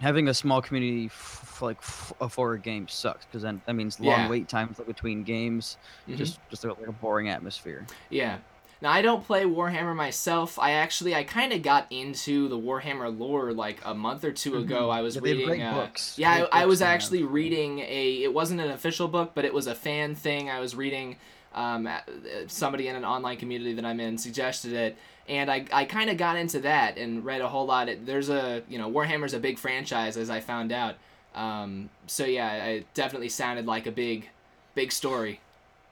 having 0.00 0.28
a 0.28 0.34
small 0.34 0.60
community 0.60 1.06
f- 1.06 1.62
like 1.62 1.78
f- 1.78 2.12
for 2.30 2.54
a 2.54 2.58
game 2.58 2.88
sucks 2.88 3.24
because 3.26 3.42
then 3.42 3.62
that 3.66 3.74
means 3.74 4.00
long 4.00 4.20
Yeah. 4.20 4.28
wait 4.28 4.48
times 4.48 4.78
between 4.86 5.22
games, 5.22 5.78
Mhm. 6.08 6.16
just 6.16 6.40
just 6.50 6.64
a, 6.64 6.68
like 6.74 6.88
a 6.88 6.92
boring 6.92 7.28
atmosphere. 7.28 7.86
yeah. 8.10 8.38
Now 8.82 8.90
I 8.90 9.00
don't 9.00 9.24
play 9.24 9.44
Warhammer 9.44 9.94
myself. 9.94 10.58
I 10.58 10.72
actually 10.72 11.14
I 11.14 11.22
kind 11.24 11.52
of 11.54 11.62
got 11.62 11.86
into 11.90 12.48
the 12.48 12.58
Warhammer 12.58 13.16
lore 13.16 13.52
like 13.54 13.80
a 13.84 13.94
month 13.94 14.24
or 14.24 14.32
2 14.32 14.56
ago. 14.58 14.90
I 14.90 15.00
was 15.00 15.16
Mm-hmm. 15.16 15.26
Yeah, 15.26 15.32
reading. 15.32 15.62
uh, 15.62 15.74
books. 15.74 16.18
Yeah, 16.18 16.46
I, 16.52 16.62
I 16.62 16.66
was 16.66 16.82
actually 16.82 17.22
reading 17.22 17.78
a. 17.78 18.22
It 18.24 18.34
wasn't 18.34 18.60
an 18.60 18.70
official 18.70 19.08
book, 19.08 19.30
but 19.34 19.44
it 19.46 19.54
was 19.54 19.66
a 19.68 19.74
fan 19.76 20.14
thing. 20.16 20.50
I 20.50 20.58
was 20.60 20.74
reading. 20.74 21.16
Um, 21.54 21.86
uh, 21.86 22.00
somebody 22.48 22.88
in 22.88 22.96
an 22.96 23.04
online 23.04 23.36
community 23.36 23.74
that 23.74 23.84
I'm 23.84 24.00
in 24.00 24.18
suggested 24.18 24.72
it, 24.72 24.96
and 25.28 25.50
I, 25.50 25.64
I 25.72 25.84
kind 25.84 26.10
of 26.10 26.16
got 26.16 26.36
into 26.36 26.60
that 26.60 26.98
and 26.98 27.24
read 27.24 27.40
a 27.40 27.48
whole 27.48 27.66
lot. 27.66 27.88
There's 28.04 28.28
a 28.28 28.62
you 28.68 28.78
know 28.78 28.90
Warhammer's 28.90 29.34
a 29.34 29.38
big 29.38 29.58
franchise 29.58 30.16
as 30.16 30.30
I 30.30 30.40
found 30.40 30.72
out. 30.72 30.96
Um, 31.34 31.90
so 32.06 32.24
yeah, 32.24 32.64
it 32.66 32.86
definitely 32.94 33.28
sounded 33.28 33.66
like 33.66 33.86
a 33.86 33.92
big, 33.92 34.28
big 34.74 34.92
story. 34.92 35.40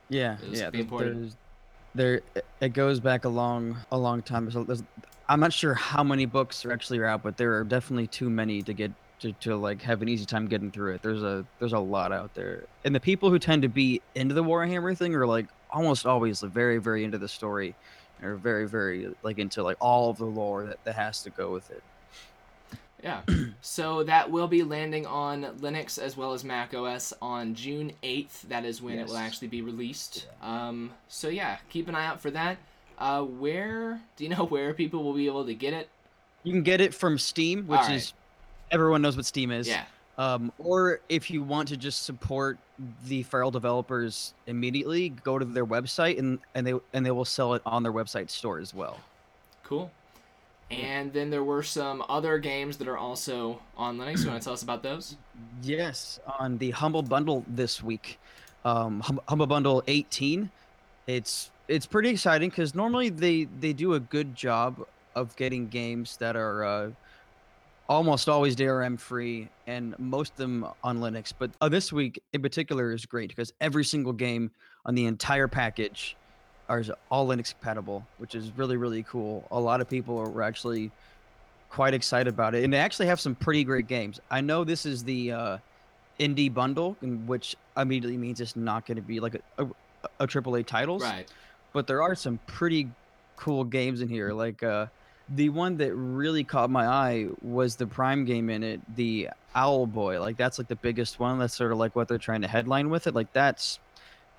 Yeah, 0.08 0.36
yeah. 0.50 0.70
being 0.70 0.88
There's, 0.88 1.36
there, 1.94 2.20
it 2.60 2.72
goes 2.72 3.00
back 3.00 3.24
a 3.24 3.28
long, 3.28 3.78
a 3.90 3.98
long 3.98 4.22
time. 4.22 4.50
So 4.50 4.62
there's, 4.64 4.82
I'm 5.28 5.40
not 5.40 5.52
sure 5.52 5.74
how 5.74 6.04
many 6.04 6.26
books 6.26 6.64
are 6.64 6.72
actually 6.72 7.02
out, 7.02 7.22
but 7.22 7.36
there 7.36 7.56
are 7.58 7.64
definitely 7.64 8.06
too 8.06 8.30
many 8.30 8.62
to 8.62 8.72
get 8.72 8.92
to, 9.22 9.32
to 9.32 9.56
like 9.56 9.82
have 9.82 10.02
an 10.02 10.08
easy 10.08 10.26
time 10.26 10.46
getting 10.46 10.70
through 10.70 10.94
it. 10.94 11.02
There's 11.02 11.22
a 11.22 11.44
there's 11.58 11.72
a 11.72 11.78
lot 11.78 12.12
out 12.12 12.34
there, 12.34 12.64
and 12.84 12.94
the 12.94 13.00
people 13.00 13.30
who 13.30 13.38
tend 13.38 13.62
to 13.62 13.68
be 13.68 14.02
into 14.14 14.34
the 14.34 14.44
Warhammer 14.44 14.96
thing 14.96 15.14
are 15.14 15.26
like 15.26 15.46
almost 15.70 16.04
always 16.04 16.40
very 16.40 16.78
very 16.78 17.04
into 17.04 17.18
the 17.18 17.28
story, 17.28 17.74
or 18.22 18.34
very 18.34 18.68
very 18.68 19.14
like 19.22 19.38
into 19.38 19.62
like 19.62 19.76
all 19.80 20.10
of 20.10 20.18
the 20.18 20.26
lore 20.26 20.66
that, 20.66 20.84
that 20.84 20.94
has 20.96 21.22
to 21.22 21.30
go 21.30 21.52
with 21.52 21.70
it. 21.70 21.82
Yeah. 23.02 23.22
so 23.60 24.04
that 24.04 24.30
will 24.30 24.48
be 24.48 24.62
landing 24.62 25.06
on 25.06 25.42
Linux 25.60 25.98
as 25.98 26.16
well 26.16 26.32
as 26.32 26.44
Mac 26.44 26.72
OS 26.72 27.12
on 27.20 27.54
June 27.54 27.92
8th. 28.02 28.42
That 28.42 28.64
is 28.64 28.80
when 28.80 28.98
it 28.98 29.08
will 29.08 29.16
actually 29.16 29.48
be 29.48 29.60
released. 29.60 30.28
Um, 30.40 30.92
so 31.08 31.28
yeah, 31.28 31.56
keep 31.68 31.88
an 31.88 31.96
eye 31.96 32.06
out 32.06 32.20
for 32.20 32.30
that. 32.30 32.58
Uh, 32.98 33.22
where 33.22 34.00
do 34.16 34.24
you 34.24 34.30
know 34.30 34.44
where 34.48 34.72
people 34.72 35.02
will 35.02 35.14
be 35.14 35.26
able 35.26 35.44
to 35.46 35.54
get 35.54 35.72
it? 35.72 35.88
You 36.44 36.52
can 36.52 36.62
get 36.62 36.80
it 36.80 36.94
from 36.94 37.18
Steam, 37.18 37.66
which 37.66 37.80
Alright. 37.80 37.96
is 37.96 38.12
everyone 38.72 39.02
knows 39.02 39.16
what 39.16 39.26
Steam 39.26 39.50
is. 39.52 39.68
Yeah. 39.68 39.84
Um, 40.18 40.52
or 40.58 41.00
if 41.08 41.30
you 41.30 41.42
want 41.42 41.68
to 41.68 41.76
just 41.76 42.02
support 42.02 42.58
the 43.06 43.22
Feral 43.22 43.50
developers 43.50 44.34
immediately, 44.46 45.10
go 45.10 45.38
to 45.38 45.44
their 45.44 45.64
website 45.64 46.18
and, 46.18 46.38
and 46.54 46.66
they 46.66 46.74
and 46.92 47.06
they 47.06 47.10
will 47.10 47.24
sell 47.24 47.54
it 47.54 47.62
on 47.64 47.82
their 47.82 47.92
website 47.92 48.28
store 48.28 48.58
as 48.58 48.74
well. 48.74 49.00
Cool. 49.62 49.90
And 50.70 51.12
then 51.12 51.30
there 51.30 51.44
were 51.44 51.62
some 51.62 52.02
other 52.08 52.38
games 52.38 52.78
that 52.78 52.88
are 52.88 52.96
also 52.96 53.60
on 53.76 53.98
Linux. 53.98 54.22
You 54.22 54.30
want 54.30 54.40
to 54.40 54.44
tell 54.44 54.54
us 54.54 54.62
about 54.62 54.82
those? 54.82 55.16
Yes, 55.62 56.18
on 56.38 56.56
the 56.58 56.70
Humble 56.70 57.02
Bundle 57.02 57.44
this 57.46 57.82
week, 57.82 58.18
um, 58.64 59.00
hum- 59.00 59.20
Humble 59.28 59.46
Bundle 59.46 59.82
18. 59.86 60.50
It's 61.06 61.50
it's 61.68 61.86
pretty 61.86 62.10
exciting 62.10 62.48
because 62.50 62.74
normally 62.74 63.08
they 63.10 63.44
they 63.44 63.72
do 63.72 63.94
a 63.94 64.00
good 64.00 64.34
job 64.34 64.86
of 65.14 65.36
getting 65.36 65.68
games 65.68 66.16
that 66.18 66.36
are 66.36 66.64
uh, 66.64 66.90
almost 67.88 68.28
always 68.28 68.56
DRM 68.56 68.98
free 68.98 69.48
and 69.66 69.98
most 69.98 70.32
of 70.32 70.36
them 70.38 70.66
on 70.82 70.98
Linux. 71.00 71.32
But 71.36 71.50
uh, 71.60 71.68
this 71.68 71.92
week 71.92 72.22
in 72.32 72.40
particular 72.42 72.92
is 72.92 73.04
great 73.06 73.28
because 73.28 73.52
every 73.60 73.84
single 73.84 74.12
game 74.12 74.50
on 74.86 74.94
the 74.94 75.06
entire 75.06 75.48
package 75.48 76.16
are 76.68 76.82
all 77.10 77.26
Linux 77.26 77.50
compatible, 77.52 78.06
which 78.18 78.34
is 78.34 78.50
really 78.56 78.76
really 78.76 79.02
cool. 79.02 79.46
A 79.50 79.60
lot 79.60 79.80
of 79.80 79.88
people 79.88 80.18
are 80.18 80.42
actually 80.42 80.90
quite 81.68 81.94
excited 81.94 82.32
about 82.32 82.54
it, 82.54 82.64
and 82.64 82.72
they 82.72 82.78
actually 82.78 83.06
have 83.06 83.20
some 83.20 83.34
pretty 83.34 83.64
great 83.64 83.86
games. 83.88 84.20
I 84.30 84.40
know 84.40 84.62
this 84.64 84.86
is 84.86 85.02
the 85.04 85.32
uh, 85.32 85.58
indie 86.20 86.52
bundle, 86.52 86.96
which 87.26 87.56
immediately 87.76 88.16
means 88.18 88.40
it's 88.40 88.56
not 88.56 88.86
going 88.86 88.96
to 88.96 89.02
be 89.02 89.20
like 89.20 89.34
a, 89.58 89.64
a, 89.64 89.66
a 90.20 90.26
AAA 90.26 90.66
titles, 90.66 91.02
Right. 91.02 91.26
but 91.72 91.86
there 91.86 92.02
are 92.02 92.14
some 92.14 92.38
pretty 92.46 92.90
cool 93.36 93.64
games 93.64 94.02
in 94.02 94.08
here. 94.08 94.32
Like 94.32 94.62
uh, 94.62 94.86
the 95.28 95.48
one 95.48 95.76
that 95.78 95.94
really 95.94 96.44
caught 96.44 96.70
my 96.70 96.86
eye 96.86 97.28
was 97.42 97.76
the 97.76 97.86
Prime 97.86 98.24
game 98.24 98.50
in 98.50 98.62
it, 98.62 98.80
the 98.96 99.30
Owl 99.54 99.86
Boy. 99.86 100.20
Like 100.20 100.36
that's 100.36 100.58
like 100.58 100.68
the 100.68 100.76
biggest 100.76 101.20
one. 101.20 101.38
That's 101.38 101.54
sort 101.54 101.72
of 101.72 101.78
like 101.78 101.96
what 101.96 102.08
they're 102.08 102.18
trying 102.18 102.42
to 102.42 102.48
headline 102.48 102.90
with 102.90 103.06
it. 103.06 103.14
Like 103.14 103.32
that's 103.32 103.78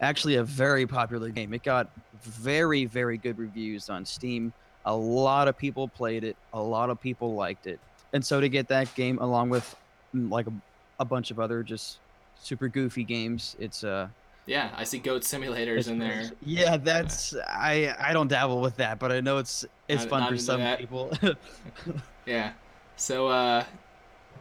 actually 0.01 0.35
a 0.35 0.43
very 0.43 0.85
popular 0.85 1.29
game. 1.29 1.53
It 1.53 1.63
got 1.63 1.89
very 2.21 2.85
very 2.85 3.17
good 3.17 3.37
reviews 3.37 3.89
on 3.89 4.05
Steam. 4.05 4.53
A 4.85 4.95
lot 4.95 5.47
of 5.47 5.57
people 5.57 5.87
played 5.87 6.23
it. 6.23 6.35
A 6.53 6.61
lot 6.61 6.89
of 6.89 6.99
people 6.99 7.35
liked 7.35 7.67
it. 7.67 7.79
And 8.11 8.23
so 8.23 8.41
to 8.41 8.49
get 8.49 8.67
that 8.67 8.93
game 8.95 9.17
along 9.19 9.49
with 9.49 9.75
mm, 10.13 10.29
like 10.29 10.47
a, 10.47 10.53
a 10.99 11.05
bunch 11.05 11.31
of 11.31 11.39
other 11.39 11.63
just 11.63 11.99
super 12.41 12.67
goofy 12.67 13.03
games, 13.03 13.55
it's 13.59 13.83
uh 13.83 14.07
Yeah, 14.45 14.71
I 14.75 14.83
see 14.83 14.99
goat 14.99 15.21
simulators 15.21 15.87
in 15.87 15.99
there. 15.99 16.29
yeah, 16.45 16.75
that's 16.77 17.33
I 17.47 17.95
I 17.99 18.11
don't 18.13 18.27
dabble 18.27 18.59
with 18.61 18.75
that, 18.77 18.99
but 18.99 19.11
I 19.11 19.21
know 19.21 19.37
it's 19.37 19.63
it's 19.87 20.01
Not- 20.03 20.09
fun 20.09 20.19
not 20.21 20.29
for 20.31 20.37
some 20.37 20.59
that. 20.59 20.79
people. 20.79 21.11
Yeah. 22.25 22.51
So 22.95 23.27
uh 23.27 23.63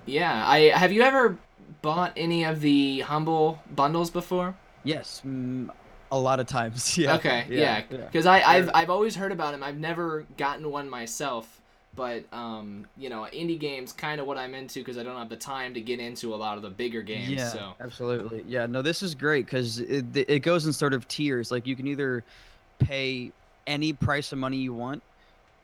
yeah, 0.07 0.45
I 0.47 0.71
have 0.77 0.93
you 0.93 1.03
ever 1.03 1.39
bought 1.83 2.13
any 2.17 2.45
of 2.45 2.61
the 2.61 3.01
humble 3.01 3.61
bundles 3.75 4.11
before? 4.11 4.55
yes, 4.85 5.23
mm, 5.25 5.71
a 6.11 6.19
lot 6.19 6.41
of 6.41 6.47
times. 6.47 6.99
Yeah. 7.03 7.15
Okay, 7.15 7.47
yeah, 7.49 7.83
yeah. 7.89 7.97
because 8.07 8.27
I 8.27 8.43
I've 8.43 8.71
I've 8.75 8.91
always 8.91 9.15
heard 9.17 9.31
about 9.33 9.53
them. 9.53 9.63
I've 9.63 9.79
never 9.79 10.27
gotten 10.37 10.69
one 10.71 10.91
myself, 10.91 11.61
but 11.95 12.25
um, 12.33 12.87
you 12.97 13.09
know, 13.09 13.27
indie 13.33 13.59
games 13.59 13.93
kind 13.93 14.21
of 14.21 14.27
what 14.27 14.39
I'm 14.39 14.55
into 14.55 14.81
because 14.81 14.99
I 14.99 15.03
don't 15.03 15.17
have 15.17 15.29
the 15.29 15.37
time 15.37 15.75
to 15.75 15.81
get 15.81 16.01
into 16.01 16.35
a 16.35 16.37
lot 16.37 16.57
of 16.57 16.63
the 16.63 16.71
bigger 16.71 17.03
games. 17.03 17.29
Yeah, 17.29 17.49
So 17.49 17.75
absolutely. 17.81 18.45
Yeah, 18.47 18.67
no, 18.67 18.83
this 18.83 19.03
is 19.03 19.15
great 19.15 19.47
because 19.47 19.79
it, 19.79 20.05
it 20.17 20.41
goes 20.41 20.67
in 20.67 20.73
sort 20.73 20.95
of 20.95 21.07
tiers. 21.09 21.51
Like 21.51 21.67
you 21.67 21.77
can 21.77 21.87
either 21.87 22.25
pay 22.79 23.31
any 23.67 23.93
price 23.93 24.33
of 24.33 24.39
money 24.39 24.57
you 24.57 24.75
want, 24.75 25.03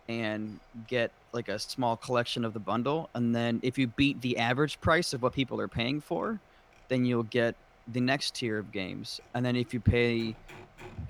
and 0.08 0.58
get 0.86 1.10
like 1.32 1.48
a 1.48 1.58
small 1.58 1.96
collection 1.96 2.44
of 2.44 2.54
the 2.54 2.60
bundle. 2.60 3.08
And 3.14 3.34
then 3.34 3.60
if 3.62 3.78
you 3.78 3.86
beat 3.86 4.20
the 4.22 4.38
average 4.38 4.80
price 4.80 5.12
of 5.12 5.22
what 5.22 5.32
people 5.32 5.60
are 5.60 5.68
paying 5.68 6.00
for, 6.00 6.40
then 6.88 7.04
you'll 7.04 7.24
get 7.24 7.54
the 7.92 8.00
next 8.00 8.34
tier 8.34 8.58
of 8.58 8.72
games. 8.72 9.20
And 9.34 9.44
then 9.44 9.54
if 9.56 9.74
you 9.74 9.80
pay 9.80 10.34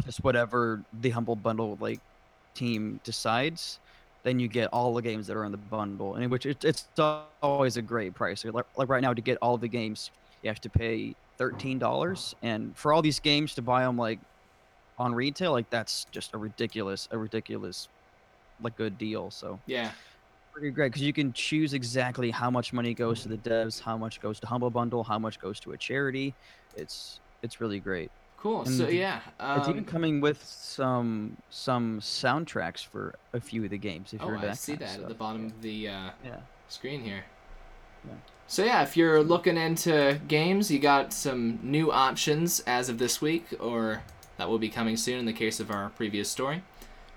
just 0.04 0.24
whatever 0.24 0.82
the 1.00 1.10
humble 1.10 1.36
bundle 1.36 1.78
like 1.80 2.00
team 2.54 3.00
decides, 3.04 3.78
then 4.24 4.38
you 4.40 4.48
get 4.48 4.68
all 4.72 4.94
the 4.94 5.02
games 5.02 5.26
that 5.28 5.36
are 5.36 5.44
in 5.44 5.52
the 5.52 5.58
bundle. 5.58 6.14
And 6.14 6.30
which 6.30 6.46
it, 6.46 6.64
it's 6.64 6.88
always 7.42 7.76
a 7.76 7.82
great 7.82 8.14
price. 8.14 8.44
Like, 8.44 8.64
like 8.76 8.88
right 8.88 9.02
now, 9.02 9.14
to 9.14 9.22
get 9.22 9.38
all 9.42 9.58
the 9.58 9.68
games, 9.68 10.10
you 10.42 10.48
have 10.50 10.60
to 10.62 10.70
pay 10.70 11.16
thirteen 11.38 11.78
dollars, 11.78 12.34
and 12.42 12.76
for 12.76 12.92
all 12.92 13.02
these 13.02 13.20
games 13.20 13.54
to 13.56 13.62
buy 13.62 13.82
them 13.84 13.96
like 13.96 14.20
on 14.98 15.14
retail, 15.14 15.52
like 15.52 15.70
that's 15.70 16.06
just 16.06 16.34
a 16.34 16.38
ridiculous, 16.38 17.08
a 17.10 17.18
ridiculous, 17.18 17.88
like 18.60 18.76
good 18.76 18.98
deal. 18.98 19.30
So 19.30 19.62
Yeah. 19.66 19.94
pretty 20.52 20.70
great 20.72 20.88
because 20.92 21.02
you 21.02 21.12
can 21.12 21.32
choose 21.32 21.74
exactly 21.74 22.30
how 22.30 22.50
much 22.50 22.72
money 22.72 22.94
goes 22.94 23.22
to 23.22 23.28
the 23.28 23.38
devs, 23.38 23.80
how 23.80 23.96
much 23.98 24.20
goes 24.20 24.40
to 24.40 24.46
Humble 24.46 24.70
Bundle, 24.70 25.04
how 25.04 25.18
much 25.18 25.38
goes 25.38 25.60
to 25.60 25.72
a 25.72 25.78
charity. 25.78 26.36
It's 26.72 27.20
it's 27.42 27.60
really 27.60 27.80
great. 27.80 28.12
Cool. 28.40 28.62
And 28.62 28.70
So 28.70 28.88
yeah. 28.88 29.20
it's 29.58 29.68
even 29.68 29.80
um, 29.80 29.84
coming 29.84 30.20
with 30.20 30.42
some 30.44 31.36
some 31.50 32.00
soundtracks 32.00 32.84
for 32.86 33.14
a 33.32 33.40
few 33.40 33.64
of 33.64 33.70
the 33.70 33.78
games. 33.78 34.12
If 34.12 34.22
Oh, 34.22 34.26
you're 34.26 34.34
into 34.36 34.46
I 34.46 34.50
that 34.50 34.58
see 34.58 34.74
that 34.76 34.90
at 34.90 34.98
the 35.00 35.04
stuff. 35.06 35.18
bottom 35.18 35.46
of 35.46 35.60
the 35.62 35.88
uh, 35.88 36.10
Yeah. 36.24 36.36
screen 36.68 37.02
here. 37.02 37.24
Yeah. 38.06 38.14
So 38.46 38.64
yeah, 38.64 38.82
if 38.82 38.96
you're 38.96 39.22
looking 39.22 39.56
into 39.56 40.20
games, 40.28 40.70
you 40.70 40.78
got 40.78 41.12
some 41.12 41.58
new 41.62 41.90
options 41.90 42.60
as 42.60 42.88
of 42.88 42.98
this 42.98 43.20
week, 43.20 43.44
or 43.60 44.02
that 44.38 44.48
will 44.48 44.58
be 44.58 44.68
coming 44.68 44.96
soon 44.96 45.18
in 45.18 45.26
the 45.26 45.32
case 45.32 45.58
of 45.60 45.70
our 45.70 45.90
previous 45.90 46.30
story. 46.30 46.62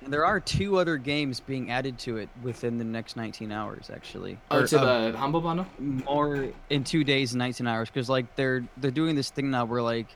And 0.03 0.11
there 0.11 0.25
are 0.25 0.39
two 0.39 0.77
other 0.77 0.97
games 0.97 1.39
being 1.39 1.69
added 1.69 1.99
to 1.99 2.17
it 2.17 2.27
within 2.41 2.79
the 2.79 2.83
next 2.83 3.15
19 3.15 3.51
hours, 3.51 3.91
actually. 3.93 4.39
Oh, 4.49 4.61
Or, 4.61 4.67
to 4.67 4.79
uh, 4.81 5.11
the 5.11 5.17
humble 5.19 5.41
bundle. 5.41 5.67
more 5.77 6.47
in 6.71 6.83
two 6.83 7.03
days 7.03 7.33
and 7.33 7.37
19 7.39 7.67
hours 7.67 7.89
because 7.89 8.09
like 8.09 8.35
they're 8.35 8.63
they're 8.77 8.89
doing 8.89 9.15
this 9.15 9.29
thing 9.29 9.51
now 9.51 9.63
where 9.65 9.83
like 9.83 10.07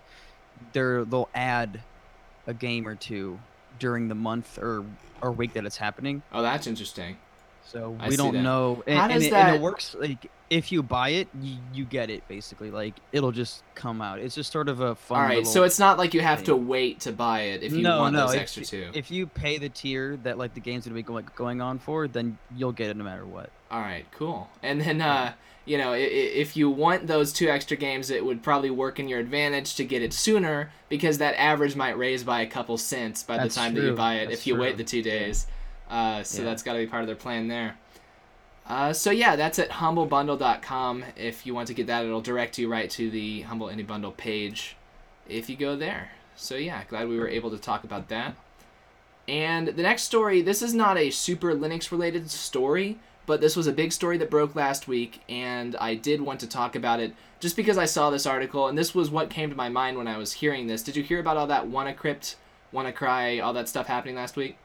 they're 0.74 1.06
they'll 1.06 1.30
add 1.36 1.82
a 2.48 2.54
game 2.54 2.88
or 2.88 2.96
two 2.96 3.40
during 3.80 4.08
the 4.08 4.16
month 4.16 4.58
or 4.58 4.86
or 5.22 5.32
week 5.32 5.54
that 5.54 5.66
it's 5.66 5.78
happening 5.78 6.22
Oh, 6.32 6.42
that's 6.42 6.68
interesting. 6.68 7.18
so 7.66 7.96
I 8.00 8.10
we 8.10 8.16
don't 8.16 8.34
that. 8.34 8.42
know 8.44 8.84
and, 8.88 8.98
How 8.98 9.06
and 9.06 9.14
does 9.14 9.24
it, 9.24 9.34
and 9.34 9.48
that- 9.50 9.56
it 9.56 9.62
works 9.62 9.96
like 10.00 10.30
if 10.48 10.72
you 10.72 10.84
buy 10.84 11.10
it 11.10 11.28
you, 11.42 11.58
you 11.74 11.86
get 11.86 12.12
it 12.12 12.26
basically 12.28 12.70
like 12.70 12.94
it'll 13.12 13.32
just 13.32 13.64
come 13.74 14.00
out 14.00 14.20
it's 14.20 14.36
just 14.36 14.52
sort 14.52 14.70
of 14.70 14.80
a 14.80 14.94
fun 14.94 15.18
All 15.20 15.24
right, 15.26 15.38
little 15.38 15.52
so 15.52 15.64
it's 15.64 15.80
not 15.80 15.98
like 15.98 16.14
you 16.14 16.22
have 16.22 16.44
to 16.44 16.56
wait 16.56 17.00
to 17.02 17.12
buy 17.12 17.42
it 17.42 17.64
if 17.64 17.72
you 17.74 17.82
no 17.82 18.02
want 18.02 18.14
no 18.14 18.28
those 18.28 18.36
if, 18.36 18.42
extra 18.42 18.64
two. 18.64 18.92
if 18.94 19.10
you 19.10 19.26
pay 19.26 19.58
the 19.58 19.70
tier 19.70 20.18
that 20.18 20.38
like 20.38 20.54
the 20.54 20.60
game's 20.60 20.86
gonna 20.86 20.94
be 20.94 21.02
going, 21.02 21.28
going 21.36 21.62
on 21.62 21.80
for 21.80 22.08
then 22.08 22.38
you'll 22.56 22.72
get 22.72 22.92
it 22.92 22.96
no 22.98 23.04
matter 23.04 23.26
what 23.26 23.50
All 23.72 23.80
right, 23.82 24.06
cool. 24.12 24.48
And 24.62 24.80
then, 24.80 25.02
uh, 25.02 25.34
you 25.66 25.78
know, 25.78 25.94
if 25.94 26.56
you 26.56 26.70
want 26.70 27.08
those 27.08 27.34
two 27.34 27.50
extra 27.50 27.76
games, 27.76 28.10
it 28.12 28.24
would 28.24 28.44
probably 28.44 28.70
work 28.70 29.00
in 29.00 29.08
your 29.08 29.20
advantage 29.20 29.76
to 29.76 29.84
get 29.84 30.02
it 30.02 30.14
sooner 30.14 30.72
because 30.90 31.18
that 31.18 31.34
average 31.40 31.76
might 31.76 31.98
raise 31.98 32.24
by 32.24 32.42
a 32.42 32.48
couple 32.48 32.78
cents 32.78 33.24
by 33.24 33.38
That's 33.38 33.56
the 33.56 33.62
time 33.62 33.74
that 33.74 33.82
you 33.82 33.94
buy 33.94 34.16
it 34.16 34.30
that's 34.30 34.42
if 34.42 34.48
you 34.48 34.56
wait 34.56 34.78
the 34.78 34.84
two 34.84 35.02
days. 35.02 35.48
Uh, 35.90 36.24
so 36.24 36.40
Yeah. 36.42 36.50
that's 36.50 36.64
got 36.64 36.74
to 36.74 36.80
be 36.80 36.88
part 36.88 37.02
of 37.02 37.08
their 37.08 37.16
plan 37.16 37.48
there. 37.48 37.78
Uh, 38.68 38.94
so 38.94 39.12
yeah, 39.12 39.36
that's 39.36 39.60
at 39.60 39.70
humblebundle.com. 39.70 41.04
If 41.16 41.46
you 41.46 41.54
want 41.54 41.68
to 41.68 41.74
get 41.74 41.88
that, 41.88 42.06
it'll 42.06 42.22
direct 42.22 42.58
you 42.58 42.68
right 42.70 42.90
to 42.92 43.10
the 43.10 43.42
Humble 43.42 43.68
Indie 43.68 43.86
Bundle 43.86 44.12
page 44.12 44.76
if 45.28 45.50
you 45.50 45.56
go 45.56 45.76
there. 45.76 46.12
So 46.36 46.56
yeah, 46.56 46.84
glad 46.90 47.08
we 47.08 47.18
were 47.18 47.28
able 47.28 47.52
to 47.52 47.58
talk 47.58 47.84
about 47.84 48.10
that. 48.10 48.36
And 49.28 49.70
the 49.70 49.82
next 49.82 50.04
story, 50.04 50.42
this 50.42 50.62
is 50.62 50.74
not 50.74 50.98
a 50.98 51.10
super 51.10 51.54
Linux 51.56 51.92
related 51.92 52.30
story, 52.30 53.00
but 53.26 53.42
this 53.42 53.56
was 53.56 53.68
a 53.68 53.72
big 53.72 53.92
story 53.92 54.18
that 54.20 54.30
broke 54.30 54.56
last 54.56 54.88
week, 54.88 55.22
and 55.30 55.76
I 55.78 55.96
did 55.96 56.22
want 56.22 56.40
to 56.42 56.48
talk 56.48 56.76
about 56.76 57.00
it 57.00 57.14
just 57.40 57.56
because 57.56 57.78
I 57.78 57.86
saw 57.86 58.10
this 58.10 58.26
article, 58.26 58.68
and 58.68 58.78
this 58.78 58.96
was 58.96 59.10
what 59.10 59.30
came 59.30 59.50
to 59.50 59.56
my 59.56 59.70
mind 59.70 59.98
when 59.98 60.08
I 60.08 60.18
was 60.18 60.34
hearing 60.34 60.68
this. 60.68 60.82
Did 60.84 60.96
you 60.96 61.04
hear 61.04 61.20
about 61.20 61.38
all 61.38 61.48
that 61.48 61.68
WannaCrypt, 61.68 62.36
WannaCry, 62.74 63.44
all 63.44 63.54
that 63.54 63.68
stuff 63.70 63.88
happening 63.88 64.16
last 64.16 64.36
week? 64.36 64.58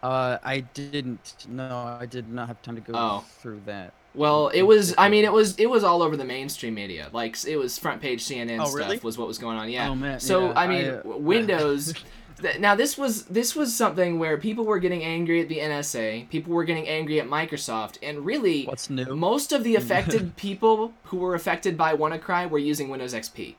uh 0.00 0.38
i 0.44 0.60
didn't 0.60 1.44
no 1.48 1.96
i 2.00 2.06
did 2.06 2.28
not 2.28 2.46
have 2.46 2.62
time 2.62 2.76
to 2.76 2.80
go 2.80 2.92
Oh. 2.94 3.24
through 3.40 3.62
that 3.66 3.92
Well, 4.14 4.46
it 4.48 4.62
was. 4.62 4.94
I 4.96 5.08
mean, 5.08 5.24
it 5.24 5.32
was. 5.32 5.56
It 5.56 5.66
was 5.68 5.82
all 5.84 6.02
over 6.02 6.16
the 6.16 6.24
mainstream 6.24 6.74
media. 6.74 7.08
Like 7.12 7.36
it 7.44 7.56
was 7.56 7.78
front 7.78 8.00
page 8.00 8.24
CNN 8.24 8.60
Oh, 8.60 8.64
stuff 8.66 8.74
really? 8.76 8.98
was 9.02 9.18
what 9.18 9.26
was 9.28 9.38
going 9.38 9.56
on. 9.58 9.68
Yeah. 9.70 9.88
Oh, 9.90 9.94
man, 9.96 10.18
So 10.20 10.46
yeah, 10.46 10.52
I 10.56 10.66
mean, 10.68 10.84
I, 10.86 10.88
uh, 10.98 11.02
Windows. 11.04 11.94
th- 12.40 12.58
now 12.58 12.74
this 12.74 12.96
was 12.96 13.24
this 13.24 13.54
was 13.54 13.74
something 13.74 14.18
where 14.18 14.36
people 14.36 14.64
were 14.64 14.78
getting 14.78 15.04
angry 15.04 15.40
at 15.40 15.48
the 15.48 15.58
NSA. 15.58 16.28
People 16.30 16.54
were 16.54 16.64
getting 16.64 16.88
angry 16.88 17.20
at 17.20 17.26
Microsoft, 17.26 17.98
and 18.02 18.24
really, 18.24 18.64
what's 18.64 18.88
new 18.90 19.14
most 19.14 19.52
of 19.52 19.64
the 19.64 19.76
affected 19.80 20.36
people 20.36 20.92
who 21.04 21.18
were 21.18 21.34
affected 21.34 21.76
by 21.76 21.94
WannaCry 21.94 22.48
were 22.48 22.58
using 22.58 22.88
Windows 22.88 23.14
XP, 23.14 23.54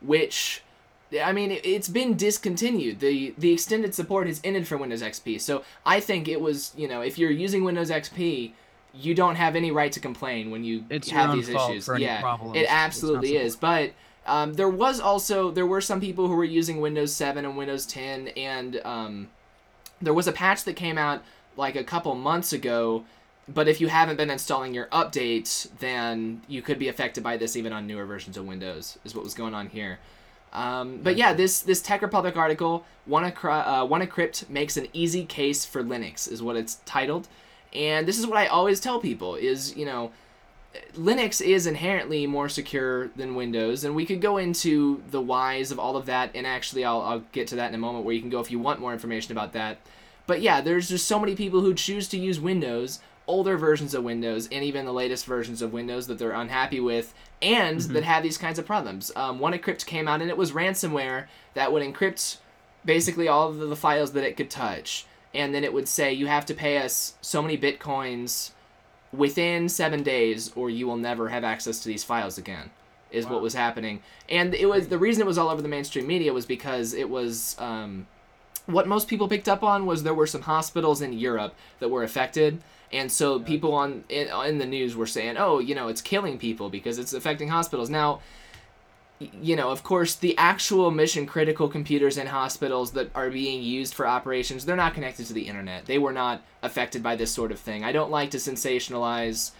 which. 0.00 0.62
I 1.20 1.32
mean, 1.32 1.50
it, 1.50 1.66
it's 1.66 1.88
been 1.88 2.16
discontinued. 2.16 3.00
the 3.00 3.34
The 3.36 3.52
extended 3.52 3.96
support 3.96 4.28
has 4.28 4.40
ended 4.44 4.68
for 4.68 4.76
Windows 4.76 5.02
XP. 5.02 5.40
So 5.40 5.64
I 5.84 5.98
think 5.98 6.28
it 6.28 6.40
was, 6.40 6.72
you 6.76 6.86
know, 6.86 7.00
if 7.00 7.18
you're 7.18 7.32
using 7.32 7.64
Windows 7.64 7.90
XP, 7.90 8.52
you 8.94 9.14
don't 9.14 9.34
have 9.34 9.56
any 9.56 9.72
right 9.72 9.90
to 9.90 9.98
complain 9.98 10.52
when 10.52 10.62
you 10.62 10.84
It's 10.88 11.10
have 11.10 11.32
these 11.32 11.48
issues. 11.48 11.86
for 11.86 11.96
any 11.96 12.04
yeah, 12.04 12.36
it 12.54 12.66
absolutely 12.68 13.36
is. 13.36 13.56
But 13.56 13.90
um, 14.30 14.54
there 14.54 14.68
was 14.68 15.00
also 15.00 15.50
there 15.50 15.66
were 15.66 15.80
some 15.80 16.00
people 16.00 16.28
who 16.28 16.36
were 16.36 16.44
using 16.44 16.80
Windows 16.80 17.12
7 17.12 17.44
and 17.44 17.56
Windows 17.56 17.84
10, 17.84 18.28
and 18.28 18.80
um, 18.84 19.28
there 20.00 20.14
was 20.14 20.28
a 20.28 20.32
patch 20.32 20.62
that 20.64 20.76
came 20.76 20.96
out 20.96 21.24
like 21.56 21.74
a 21.74 21.82
couple 21.82 22.14
months 22.14 22.52
ago. 22.52 23.04
But 23.48 23.66
if 23.66 23.80
you 23.80 23.88
haven't 23.88 24.16
been 24.16 24.30
installing 24.30 24.72
your 24.72 24.86
updates, 24.86 25.68
then 25.80 26.42
you 26.46 26.62
could 26.62 26.78
be 26.78 26.86
affected 26.86 27.24
by 27.24 27.36
this 27.36 27.56
even 27.56 27.72
on 27.72 27.88
newer 27.88 28.04
versions 28.04 28.36
of 28.36 28.46
Windows. 28.46 28.98
Is 29.04 29.16
what 29.16 29.24
was 29.24 29.34
going 29.34 29.52
on 29.52 29.68
here. 29.68 29.98
Um, 30.52 31.00
but 31.02 31.16
yeah, 31.16 31.32
this 31.32 31.60
this 31.60 31.82
Tech 31.82 32.00
Republic 32.00 32.36
article, 32.36 32.84
uh, 33.08 33.10
WannaCrypt 33.10 34.48
makes 34.48 34.76
an 34.76 34.86
easy 34.92 35.24
case 35.24 35.64
for 35.64 35.82
Linux, 35.82 36.30
is 36.30 36.40
what 36.40 36.54
it's 36.54 36.76
titled. 36.84 37.26
And 37.72 38.06
this 38.06 38.18
is 38.18 38.28
what 38.28 38.36
I 38.36 38.46
always 38.46 38.78
tell 38.78 39.00
people: 39.00 39.34
is 39.34 39.76
you 39.76 39.86
know, 39.86 40.12
Linux 40.94 41.40
is 41.40 41.66
inherently 41.66 42.26
more 42.26 42.48
secure 42.48 43.08
than 43.16 43.34
Windows, 43.34 43.84
and 43.84 43.94
we 43.94 44.06
could 44.06 44.20
go 44.20 44.36
into 44.36 45.02
the 45.10 45.20
whys 45.20 45.70
of 45.70 45.78
all 45.78 45.96
of 45.96 46.06
that. 46.06 46.30
And 46.34 46.46
actually, 46.46 46.84
I'll 46.84 47.00
I'll 47.00 47.24
get 47.32 47.48
to 47.48 47.56
that 47.56 47.68
in 47.68 47.74
a 47.74 47.78
moment, 47.78 48.04
where 48.04 48.14
you 48.14 48.20
can 48.20 48.30
go 48.30 48.40
if 48.40 48.50
you 48.50 48.58
want 48.58 48.80
more 48.80 48.92
information 48.92 49.32
about 49.32 49.52
that. 49.52 49.78
But 50.26 50.42
yeah, 50.42 50.60
there's 50.60 50.88
just 50.88 51.08
so 51.08 51.18
many 51.18 51.34
people 51.34 51.60
who 51.60 51.74
choose 51.74 52.06
to 52.08 52.18
use 52.18 52.38
Windows, 52.38 53.00
older 53.26 53.56
versions 53.56 53.94
of 53.94 54.04
Windows, 54.04 54.48
and 54.52 54.62
even 54.62 54.86
the 54.86 54.92
latest 54.92 55.26
versions 55.26 55.60
of 55.60 55.72
Windows 55.72 56.06
that 56.06 56.18
they're 56.18 56.30
unhappy 56.30 56.78
with, 56.78 57.14
and 57.42 57.80
that 57.80 58.04
have 58.04 58.22
these 58.22 58.38
kinds 58.38 58.58
of 58.58 58.66
problems. 58.66 59.10
Um, 59.16 59.40
WannaCrypt 59.40 59.86
came 59.86 60.06
out, 60.06 60.20
and 60.20 60.30
it 60.30 60.36
was 60.36 60.52
ransomware 60.52 61.26
that 61.54 61.72
would 61.72 61.82
encrypt 61.82 62.36
basically 62.84 63.26
all 63.26 63.48
of 63.48 63.58
the 63.58 63.76
files 63.76 64.12
that 64.12 64.24
it 64.24 64.36
could 64.36 64.50
touch, 64.50 65.04
and 65.34 65.52
then 65.52 65.64
it 65.64 65.72
would 65.72 65.88
say 65.88 66.12
you 66.12 66.28
have 66.28 66.46
to 66.46 66.54
pay 66.54 66.78
us 66.78 67.14
so 67.20 67.42
many 67.42 67.58
bitcoins 67.58 68.52
within 69.12 69.68
seven 69.68 70.02
days, 70.02 70.52
or 70.54 70.70
you 70.70 70.86
will 70.86 70.96
never 70.96 71.28
have 71.28 71.44
access 71.44 71.80
to 71.80 71.88
these 71.88 72.04
files 72.04 72.38
again. 72.38 72.70
Is 73.10 73.26
what 73.26 73.42
was 73.42 73.54
happening, 73.54 74.02
and 74.28 74.54
it 74.54 74.66
was 74.66 74.86
the 74.86 74.96
reason 74.96 75.20
it 75.22 75.26
was 75.26 75.36
all 75.36 75.48
over 75.48 75.60
the 75.60 75.68
mainstream 75.68 76.06
media 76.06 76.32
was 76.32 76.46
because 76.46 76.94
it 76.94 77.10
was. 77.10 77.56
Um, 77.58 78.06
what 78.66 78.86
most 78.86 79.08
people 79.08 79.26
picked 79.26 79.48
up 79.48 79.64
on 79.64 79.84
was 79.84 80.04
there 80.04 80.14
were 80.14 80.28
some 80.28 80.42
hospitals 80.42 81.02
in 81.02 81.12
Europe 81.12 81.56
that 81.80 81.88
were 81.88 82.04
affected, 82.04 82.62
and 82.92 83.10
so 83.10 83.40
people 83.40 83.74
on 83.74 84.04
in, 84.08 84.28
in 84.46 84.58
the 84.58 84.66
news 84.66 84.94
were 84.94 85.08
saying, 85.08 85.36
"Oh, 85.38 85.58
you 85.58 85.74
know, 85.74 85.88
it's 85.88 86.00
killing 86.00 86.38
people 86.38 86.70
because 86.70 87.00
it's 87.00 87.12
affecting 87.12 87.48
hospitals." 87.48 87.90
Now, 87.90 88.20
you 89.20 89.54
know, 89.54 89.70
of 89.70 89.82
course, 89.82 90.14
the 90.14 90.36
actual 90.38 90.90
mission 90.90 91.26
critical 91.26 91.68
computers 91.68 92.16
in 92.16 92.26
hospitals 92.26 92.92
that 92.92 93.10
are 93.14 93.28
being 93.28 93.62
used 93.62 93.92
for 93.92 94.06
operations, 94.06 94.64
they're 94.64 94.76
not 94.76 94.94
connected 94.94 95.26
to 95.26 95.34
the 95.34 95.46
internet. 95.46 95.84
They 95.84 95.98
were 95.98 96.12
not 96.12 96.42
affected 96.62 97.02
by 97.02 97.16
this 97.16 97.30
sort 97.30 97.52
of 97.52 97.58
thing. 97.58 97.84
I 97.84 97.92
don't 97.92 98.10
like 98.10 98.30
to 98.30 98.38
sensationalize 98.38 99.50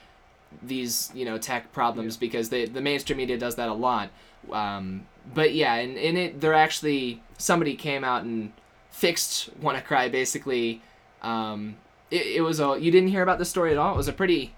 these, 0.63 1.11
you 1.15 1.27
know, 1.27 1.37
tech 1.37 1.73
problems 1.73 2.17
because 2.17 2.49
they, 2.49 2.65
the 2.65 2.81
mainstream 2.81 3.19
media 3.19 3.37
does 3.37 3.57
that 3.57 3.69
a 3.69 3.75
lot. 3.75 4.11
Um, 4.51 5.07
but 5.35 5.53
yeah, 5.53 5.75
and 5.75 5.99
in 5.99 6.17
it, 6.17 6.41
they're 6.41 6.55
actually 6.55 7.23
somebody 7.37 7.75
came 7.75 8.03
out 8.03 8.23
and 8.23 8.53
fixed 8.91 9.61
WannaCry 9.61 10.11
basically. 10.11 10.81
Um, 11.23 11.77
it, 12.11 12.27
it 12.27 12.41
was 12.41 12.61
a 12.61 12.79
you 12.81 12.91
didn't 12.91 13.11
hear 13.11 13.23
about 13.23 13.39
the 13.39 13.45
story 13.45 13.73
at 13.73 13.79
all. 13.79 13.93
It 13.93 13.97
was 13.99 14.09
a 14.09 14.13
pretty 14.13 14.55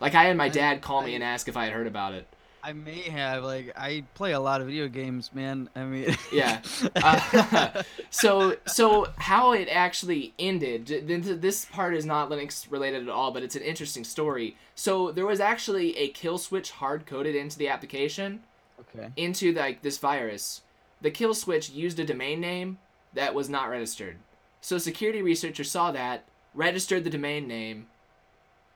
like 0.00 0.14
I 0.14 0.24
had 0.24 0.36
my 0.36 0.48
dad 0.48 0.80
call 0.80 1.02
me 1.02 1.14
and 1.14 1.22
ask 1.22 1.48
if 1.48 1.56
I 1.56 1.64
had 1.64 1.74
heard 1.74 1.86
about 1.86 2.14
it. 2.14 2.26
I 2.64 2.72
may 2.72 3.02
have 3.02 3.44
like 3.44 3.72
I 3.76 4.04
play 4.14 4.32
a 4.32 4.40
lot 4.40 4.60
of 4.60 4.66
video 4.66 4.88
games, 4.88 5.30
man. 5.34 5.68
I 5.76 5.84
mean, 5.84 6.16
Yeah. 6.32 6.60
Uh, 6.96 7.82
so 8.10 8.56
so 8.66 9.08
how 9.16 9.52
it 9.52 9.68
actually 9.70 10.32
ended 10.38 10.86
th- 10.86 11.06
th- 11.06 11.40
this 11.40 11.64
part 11.66 11.94
is 11.94 12.06
not 12.06 12.30
linux 12.30 12.70
related 12.70 13.02
at 13.02 13.08
all 13.08 13.30
but 13.30 13.42
it's 13.42 13.56
an 13.56 13.62
interesting 13.62 14.04
story 14.04 14.56
so 14.74 15.10
there 15.10 15.26
was 15.26 15.40
actually 15.40 15.96
a 15.96 16.08
kill 16.08 16.38
switch 16.38 16.70
hard 16.70 17.04
coded 17.04 17.34
into 17.34 17.58
the 17.58 17.68
application 17.68 18.40
okay. 18.80 19.08
into 19.16 19.52
like 19.52 19.82
this 19.82 19.98
virus 19.98 20.62
the 21.00 21.10
kill 21.10 21.34
switch 21.34 21.70
used 21.70 21.98
a 21.98 22.04
domain 22.04 22.40
name 22.40 22.78
that 23.12 23.34
was 23.34 23.48
not 23.48 23.68
registered 23.68 24.16
so 24.60 24.78
security 24.78 25.20
researchers 25.20 25.70
saw 25.70 25.90
that 25.92 26.24
registered 26.54 27.04
the 27.04 27.10
domain 27.10 27.46
name, 27.46 27.88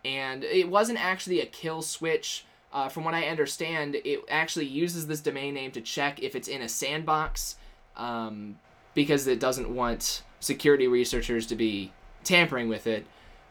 and 0.05 0.45
it 0.45 0.69
wasn't 0.69 1.03
actually 1.03 1.41
a 1.41 1.47
kill 1.47 1.81
switch. 1.83 2.45
Uh, 2.73 2.89
from 2.89 3.05
what 3.05 3.15
I 3.15 3.29
understand, 3.29 3.95
it 3.95 4.21
actually 4.29 4.67
uses 4.67 5.07
this 5.07 5.21
domain 5.21 5.55
name 5.55 5.71
to 5.73 5.81
check 5.81 6.23
if 6.23 6.35
it's 6.35 6.49
in 6.49 6.61
a 6.61 6.69
sandbox, 6.69 7.57
um, 7.97 8.59
because 8.95 9.27
it 9.27 9.41
doesn't 9.41 9.75
want 9.75 10.23
security 10.41 10.87
researchers 10.87 11.47
to 11.47 11.57
be 11.57 11.93
tampering 12.25 12.69
with 12.69 12.87
it. 12.87 13.07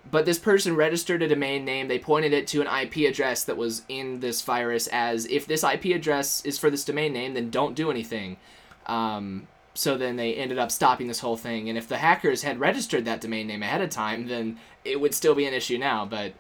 But 0.10 0.26
this 0.26 0.40
person 0.40 0.76
registered 0.76 1.22
a 1.22 1.28
domain 1.28 1.66
name. 1.66 1.88
They 1.88 2.00
pointed 2.00 2.32
it 2.32 2.48
to 2.48 2.62
an 2.62 2.68
IP 2.68 3.10
address 3.10 3.44
that 3.44 3.58
was 3.58 3.84
in 3.90 4.20
this 4.20 4.42
virus 4.42 4.88
as 4.88 5.26
if 5.26 5.48
this 5.48 5.64
IP 5.64 5.86
address 5.86 6.46
is 6.46 6.58
for 6.58 6.70
this 6.70 6.86
domain 6.86 7.12
name, 7.12 7.34
then 7.34 7.50
don't 7.50 7.76
do 7.76 7.92
anything. 7.92 8.38
Um, 8.86 9.48
so 9.74 9.98
then 9.98 10.16
they 10.16 10.34
ended 10.36 10.58
up 10.58 10.72
stopping 10.72 11.08
this 11.08 11.20
whole 11.20 11.38
thing. 11.38 11.68
And 11.70 11.78
if 11.78 11.88
the 11.88 11.98
hackers 11.98 12.44
had 12.44 12.60
registered 12.60 13.06
that 13.06 13.22
domain 13.22 13.48
name 13.48 13.64
ahead 13.64 13.82
of 13.82 13.90
time, 13.90 14.28
then 14.28 14.60
it 14.86 15.02
would 15.02 15.14
still 15.14 15.36
be 15.36 15.46
an 15.46 15.54
issue 15.54 15.78
now. 15.78 16.06
But 16.06 16.34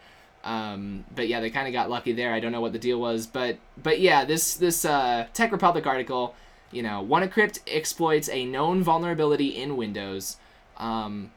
um, 0.44 1.06
but 1.14 1.28
yeah, 1.28 1.40
they 1.40 1.50
kind 1.50 1.68
of 1.68 1.74
got 1.74 1.90
lucky 1.90 2.14
there. 2.14 2.34
I 2.34 2.40
don't 2.40 2.52
know 2.52 2.62
what 2.62 2.74
the 2.74 2.80
deal 2.80 3.00
was, 3.00 3.28
but 3.28 3.58
but 3.82 4.00
yeah, 4.00 4.26
this 4.26 4.56
this 4.56 4.86
uh, 4.86 5.28
Tech 5.34 5.52
Republic 5.52 5.86
article, 5.86 6.36
you 6.72 6.82
know, 6.82 7.06
WannaCrypt 7.08 7.60
exploits 7.68 8.30
a 8.30 8.46
known 8.46 8.82
vulnerability 8.84 9.50
in 9.50 9.78
Windows. 9.78 10.38
Um, 10.78 11.32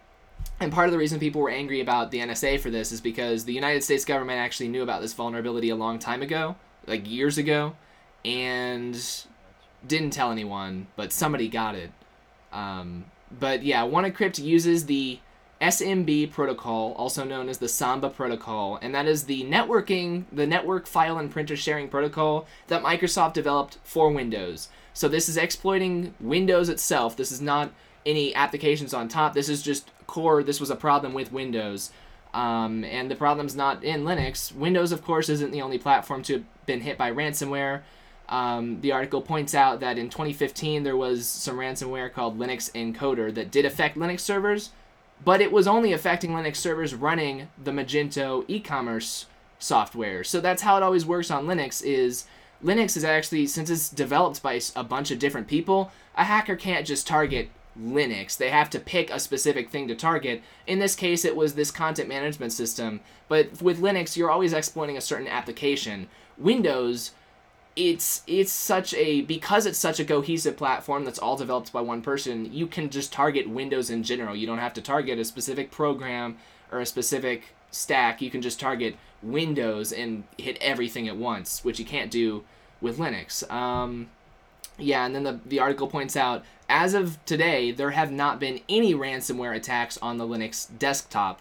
and 0.59 0.73
part 0.73 0.87
of 0.87 0.93
the 0.93 0.99
reason 0.99 1.19
people 1.19 1.41
were 1.41 1.51
angry 1.51 1.81
about 1.81 2.11
the 2.11 2.19
NSA 2.19 2.61
for 2.61 2.71
this 2.71 2.93
is 2.93 3.01
because 3.01 3.45
the 3.45 3.53
United 3.53 3.83
States 3.83 4.05
government 4.05 4.39
actually 4.39 4.69
knew 4.69 4.83
about 4.83 5.01
this 5.01 5.15
vulnerability 5.15 5.71
a 5.71 5.77
long 5.77 5.99
time 5.99 6.23
ago, 6.23 6.57
like 6.87 7.09
years 7.09 7.39
ago, 7.39 7.75
and 8.25 9.27
didn't 9.87 10.11
tell 10.11 10.31
anyone, 10.31 10.87
but 10.97 11.13
somebody 11.13 11.49
got 11.49 11.75
it. 11.75 11.91
Um, 12.53 13.07
but 13.31 13.63
yeah, 13.63 13.83
WannaCrypt 13.83 14.43
uses 14.43 14.87
the 14.87 15.19
SMB 15.61 16.33
protocol, 16.33 16.93
also 16.93 17.23
known 17.25 17.49
as 17.49 17.59
the 17.59 17.69
Samba 17.69 18.09
protocol, 18.09 18.79
and 18.81 18.95
that 18.95 19.07
is 19.07 19.25
the 19.25 19.45
networking, 19.45 20.25
the 20.33 20.47
network 20.47 20.87
file 20.87 21.19
and 21.19 21.31
printer 21.31 21.57
sharing 21.57 21.89
protocol 21.89 22.47
that 22.69 22.83
Microsoft 22.83 23.35
developed 23.35 23.79
for 23.85 24.11
Windows. 24.11 24.69
So 24.95 25.09
this 25.09 25.29
is 25.29 25.37
exploiting 25.37 26.15
Windows 26.19 26.69
itself. 26.69 27.17
This 27.17 27.31
is 27.31 27.41
not 27.41 27.73
any 28.07 28.35
applications 28.35 28.95
on 28.95 29.09
top. 29.09 29.35
This 29.35 29.49
is 29.49 29.63
just 29.63 29.91
core. 30.07 30.43
This 30.43 30.61
was 30.61 30.71
a 30.71 30.77
problem 30.77 31.13
with 31.13 31.33
Windows. 31.33 31.91
Um, 32.33 32.85
and 32.85 33.11
the 33.11 33.17
problem's 33.17 33.55
not 33.55 33.85
in 33.85 34.05
Linux. 34.05 34.55
Windows, 34.55 34.93
of 34.93 35.05
course, 35.05 35.29
isn't 35.29 35.51
the 35.51 35.63
only 35.63 35.79
platform 35.79 36.23
to 36.25 36.35
have 36.35 36.67
been 36.67 36.81
hit 36.81 36.97
by 36.97 37.11
ransomware. 37.11 37.83
Um, 38.29 38.81
the 38.81 38.93
article 38.93 39.21
points 39.21 39.55
out 39.55 39.81
that 39.81 39.99
in 39.99 40.09
2015 40.09 40.85
there 40.85 40.97
was 40.97 41.27
some 41.27 41.57
ransomware 41.57 42.13
called 42.13 42.39
Linux 42.39 42.71
Encoder 42.73 43.35
that 43.35 43.51
did 43.51 43.65
affect 43.65 43.99
Linux 43.99 44.21
servers, 44.21 44.71
but 45.25 45.41
it 45.41 45.53
was 45.53 45.67
only 45.67 45.93
affecting 45.93 46.31
Linux 46.31 46.57
servers 46.57 46.95
running 46.95 47.49
the 47.63 47.71
Magento 47.71 48.45
e-commerce 48.49 49.27
software. 49.59 50.25
So 50.25 50.41
that's 50.41 50.63
how 50.63 50.77
it 50.77 50.83
always 50.83 51.05
works 51.05 51.31
on 51.31 51.47
Linux 51.47 51.83
is 51.85 52.25
Linux 52.65 52.97
is 52.97 53.05
actually 53.05 53.47
since 53.47 53.71
it's 53.71 53.89
developed 53.89 54.43
by 54.43 54.61
a 54.77 54.85
bunch 54.85 55.11
of 55.11 55.19
different 55.19 55.49
people, 55.49 55.91
a 56.17 56.25
hacker 56.25 56.57
can't 56.57 56.87
just 56.87 57.07
target 57.07 57.51
Linux. 57.79 58.37
They 58.37 58.51
have 58.51 58.69
to 58.71 58.81
pick 58.81 59.11
a 59.11 59.21
specific 59.21 59.71
thing 59.71 59.89
to 59.89 59.95
target. 59.95 60.43
In 60.67 60.79
this 60.79 60.97
case, 60.97 61.25
it 61.25 61.37
was 61.37 61.55
this 61.55 61.71
content 61.71 62.09
management 62.09 62.53
system. 62.53 63.01
But 63.29 63.63
with 63.63 63.81
Linux, 63.81 64.17
you're 64.17 64.31
always 64.31 64.53
exploiting 64.53 64.97
a 64.97 65.03
certain 65.03 65.29
application. 65.29 66.09
Windows, 66.37 67.13
it's 67.77 68.23
it's 68.27 68.53
such 68.53 68.93
a 68.95 69.23
because 69.23 69.67
it's 69.67 69.79
such 69.79 70.01
a 70.01 70.05
cohesive 70.05 70.57
platform 70.57 71.05
that's 71.05 71.19
all 71.19 71.37
developed 71.37 71.73
by 71.73 71.81
one 71.81 72.03
person. 72.03 72.53
You 72.53 72.67
can 72.67 72.91
just 72.91 73.13
target 73.13 73.49
Windows 73.49 73.91
in 73.91 74.03
general. 74.03 74.35
You 74.37 74.47
don't 74.47 74.59
have 74.59 74.75
to 74.75 74.83
target 74.83 75.19
a 75.19 75.25
specific 75.25 75.71
program 75.71 76.37
or 76.73 76.81
a 76.81 76.87
specific 76.87 77.55
stack. 77.71 78.21
You 78.21 78.31
can 78.31 78.43
just 78.43 78.61
target 78.61 78.97
Windows 79.23 79.93
and 79.93 80.25
hit 80.39 80.59
everything 80.61 81.09
at 81.09 81.17
once, 81.17 81.65
which 81.65 81.79
you 81.79 81.85
can't 81.85 82.11
do 82.11 82.45
with 82.81 82.99
Linux. 82.99 83.49
Um, 83.51 84.09
yeah, 84.79 85.05
and 85.05 85.15
then 85.15 85.25
the, 85.25 85.41
the 85.47 85.61
article 85.61 85.87
points 85.87 86.17
out 86.17 86.45
as 86.69 86.95
of 86.95 87.23
today, 87.25 87.73
there 87.73 87.91
have 87.91 88.13
not 88.13 88.39
been 88.39 88.61
any 88.69 88.95
ransomware 88.95 89.55
attacks 89.55 89.99
on 89.99 90.19
the 90.19 90.27
Linux 90.27 90.69
desktop. 90.79 91.41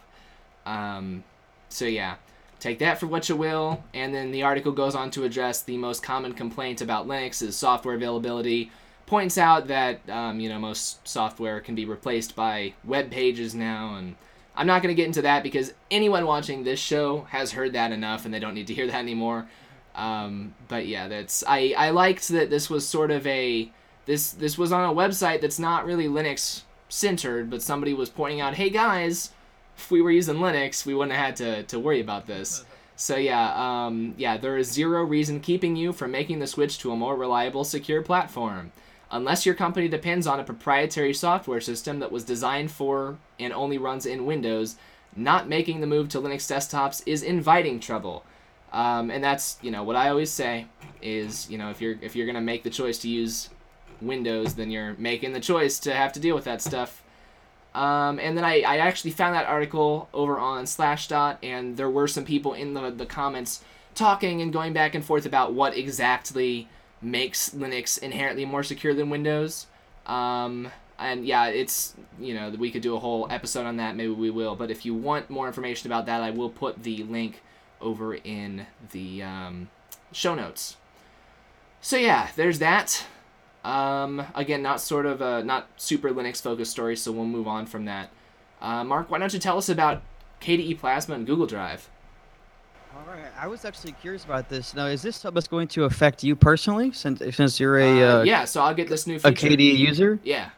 Um, 0.66 1.24
so, 1.70 1.86
yeah, 1.86 2.16
take 2.60 2.80
that 2.80 3.00
for 3.00 3.08
what 3.08 3.30
you 3.30 3.36
will. 3.36 3.84
And 3.94 4.14
then 4.14 4.32
the 4.32 4.44
article 4.44 4.72
goes 4.72 4.96
on 4.96 5.12
to 5.12 5.24
address 5.24 5.62
the 5.62 5.78
most 5.78 6.04
common 6.04 6.34
complaint 6.34 6.82
about 6.82 7.08
Linux 7.08 7.42
is 7.42 7.56
software 7.56 7.96
availability. 7.96 8.72
Points 9.06 9.38
out 9.38 9.68
that, 9.68 10.08
um, 10.10 10.40
you 10.40 10.50
know, 10.50 10.60
most 10.60 11.08
software 11.08 11.60
can 11.60 11.76
be 11.76 11.86
replaced 11.86 12.36
by 12.36 12.74
web 12.84 13.10
pages 13.10 13.56
now. 13.56 13.96
And 13.96 14.16
I'm 14.56 14.68
not 14.68 14.84
going 14.84 14.94
to 14.94 15.02
get 15.02 15.08
into 15.08 15.22
that 15.24 15.42
because 15.42 15.74
anyone 15.90 16.26
watching 16.26 16.64
this 16.64 16.80
show 16.80 17.22
has 17.30 17.54
heard 17.54 17.74
that 17.74 17.92
enough 17.92 18.26
and 18.26 18.34
they 18.34 18.40
don't 18.40 18.54
need 18.54 18.68
to 18.68 18.74
hear 18.74 18.88
that 18.88 18.96
anymore. 18.96 19.48
Um, 19.96 20.54
but 20.68 20.86
yeah, 20.86 21.08
that's 21.08 21.44
I, 21.48 21.74
I 21.78 21.90
liked 21.90 22.28
that 22.30 22.50
this 22.50 22.70
was 22.70 22.88
sort 22.88 23.12
of 23.12 23.26
a 23.26 23.72
this 24.06 24.32
this 24.32 24.58
was 24.58 24.72
on 24.72 24.90
a 24.90 24.94
website 24.94 25.42
that's 25.42 25.60
not 25.60 25.86
really 25.86 26.08
Linux 26.08 26.62
centered, 26.90 27.50
but 27.50 27.62
somebody 27.62 27.94
was 27.94 28.10
pointing 28.10 28.42
out, 28.42 28.56
hey 28.56 28.70
guys, 28.70 29.32
if 29.80 29.90
we 29.90 30.02
were 30.02 30.12
using 30.12 30.36
Linux, 30.36 30.86
we 30.86 30.94
wouldn't 30.94 31.16
have 31.16 31.26
had 31.26 31.36
to, 31.38 31.64
to 31.64 31.80
worry 31.80 32.02
about 32.02 32.28
this. 32.28 32.66
So 32.98 33.16
yeah, 33.16 33.54
um, 33.56 34.14
yeah, 34.18 34.36
there 34.36 34.58
is 34.58 34.70
zero 34.70 35.04
reason 35.06 35.40
keeping 35.40 35.78
you 35.78 35.94
from 35.94 36.12
making 36.12 36.40
the 36.40 36.48
switch 36.48 36.80
to 36.80 36.92
a 36.92 36.98
more 36.98 37.16
reliable, 37.16 37.64
secure 37.64 38.02
platform. 38.02 38.74
Unless 39.10 39.46
your 39.46 39.56
company 39.56 39.88
depends 39.88 40.28
on 40.28 40.38
a 40.38 40.44
proprietary 40.44 41.14
software 41.14 41.62
system 41.62 42.00
that 42.00 42.12
was 42.12 42.26
designed 42.26 42.72
for 42.72 43.18
and 43.40 43.54
only 43.54 43.78
runs 43.78 44.06
in 44.06 44.26
Windows, 44.26 44.76
not 45.16 45.48
making 45.48 45.80
the 45.80 45.88
move 45.88 46.10
to 46.10 46.20
Linux 46.20 46.46
desktops 46.54 47.02
is 47.06 47.24
inviting 47.24 47.80
trouble. 47.80 48.26
Um, 48.74 49.10
and 49.10 49.24
that's 49.24 49.58
you 49.62 49.72
know 49.72 49.84
what 49.84 49.96
I 49.96 50.10
always 50.10 50.30
say 50.30 50.68
is 51.02 51.50
you 51.50 51.58
know 51.58 51.72
if 51.72 51.82
you're 51.82 51.96
if 52.02 52.16
you're 52.16 52.28
gonna 52.28 52.42
make 52.42 52.64
the 52.64 52.70
choice 52.70 53.00
to 53.00 53.08
use 53.08 53.50
Windows, 54.02 54.56
then 54.56 54.70
you're 54.70 54.96
making 54.98 55.32
the 55.32 55.40
choice 55.40 55.80
to 55.80 55.94
have 55.94 56.12
to 56.14 56.20
deal 56.20 56.36
with 56.36 56.44
that 56.44 56.62
stuff. 56.62 57.02
Um, 57.76 58.20
and 58.20 58.36
then 58.36 58.44
I, 58.44 58.62
I 58.62 58.78
actually 58.78 59.12
found 59.12 59.36
that 59.36 59.46
article 59.46 60.10
over 60.14 60.40
on 60.40 60.66
Slashdot, 60.66 61.38
and 61.44 61.78
there 61.78 61.90
were 61.90 62.08
some 62.08 62.26
people 62.26 62.54
in 62.54 62.74
the, 62.74 62.90
the 62.90 63.06
comments 63.06 63.64
talking 63.96 64.42
and 64.42 64.52
going 64.52 64.74
back 64.74 64.96
and 64.96 65.06
forth 65.06 65.26
about 65.26 65.54
what 65.54 65.78
exactly 65.78 66.68
makes 67.02 67.52
Linux 67.52 68.00
inherently 68.00 68.46
more 68.46 68.64
secure 68.64 68.94
than 68.94 69.10
Windows. 69.10 69.68
Um, 70.06 70.72
and 70.98 71.26
yeah, 71.26 71.48
it's, 71.48 71.96
you 72.20 72.34
know, 72.34 72.50
we 72.50 72.72
could 72.72 72.82
do 72.82 72.96
a 72.96 73.00
whole 73.00 73.28
episode 73.30 73.66
on 73.66 73.78
that, 73.78 73.96
maybe 73.96 74.12
we 74.12 74.30
will. 74.30 74.56
But 74.56 74.72
if 74.72 74.86
you 74.86 74.94
want 74.94 75.30
more 75.30 75.48
information 75.48 75.88
about 75.90 76.08
that, 76.08 76.22
I 76.22 76.32
will 76.32 76.50
put 76.50 76.84
the 76.84 77.04
link 77.04 77.42
over 77.80 78.16
in 78.16 78.66
the 78.92 79.24
um, 79.24 79.70
show 80.12 80.36
notes. 80.36 80.76
So 81.82 81.96
yeah, 81.96 82.30
there's 82.36 82.60
that. 82.60 83.06
Um, 83.64 84.26
again, 84.36 84.62
not 84.62 84.80
sort 84.80 85.06
of 85.06 85.22
a 85.22 85.44
not 85.44 85.68
super 85.78 86.10
Linux 86.10 86.42
focused 86.42 86.72
story, 86.72 86.96
so 86.96 87.12
we'll 87.12 87.26
move 87.26 87.48
on 87.48 87.66
from 87.66 87.86
that. 87.86 88.10
Uh, 88.62 88.84
Mark, 88.84 89.10
why 89.10 89.18
don't 89.18 89.34
you 89.34 89.40
tell 89.40 89.58
us 89.58 89.70
about 89.70 90.02
KDE 90.42 90.80
Plasma 90.80 91.16
and 91.16 91.26
Google 91.26 91.46
Drive? 91.48 91.90
All 92.96 93.14
right, 93.14 93.32
I 93.40 93.48
was 93.48 93.66
actually 93.66 93.94
curious 93.94 94.26
about 94.26 94.50
this. 94.50 94.74
Now, 94.74 94.88
is 94.88 95.02
this 95.02 95.18
something 95.18 95.36
that's 95.36 95.48
going 95.48 95.68
to 95.70 95.84
affect 95.86 96.24
you 96.24 96.36
personally, 96.36 96.92
since 96.92 97.22
since 97.36 97.60
you're 97.60 97.80
a 97.80 98.02
uh, 98.02 98.20
uh, 98.20 98.24
yeah? 98.24 98.46
So 98.46 98.62
I'll 98.62 98.74
get 98.74 98.88
this 98.88 99.06
new 99.08 99.20
feature. 99.20 99.48
a 99.48 99.50
KDE 99.50 99.78
user. 99.78 100.20
Yeah. 100.24 100.50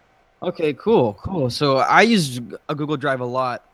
Okay, 0.43 0.73
cool, 0.73 1.13
cool. 1.21 1.49
So 1.49 1.77
I 1.77 2.01
use 2.01 2.39
a 2.69 2.73
Google 2.73 2.97
Drive 2.97 3.19
a 3.19 3.25
lot, 3.25 3.65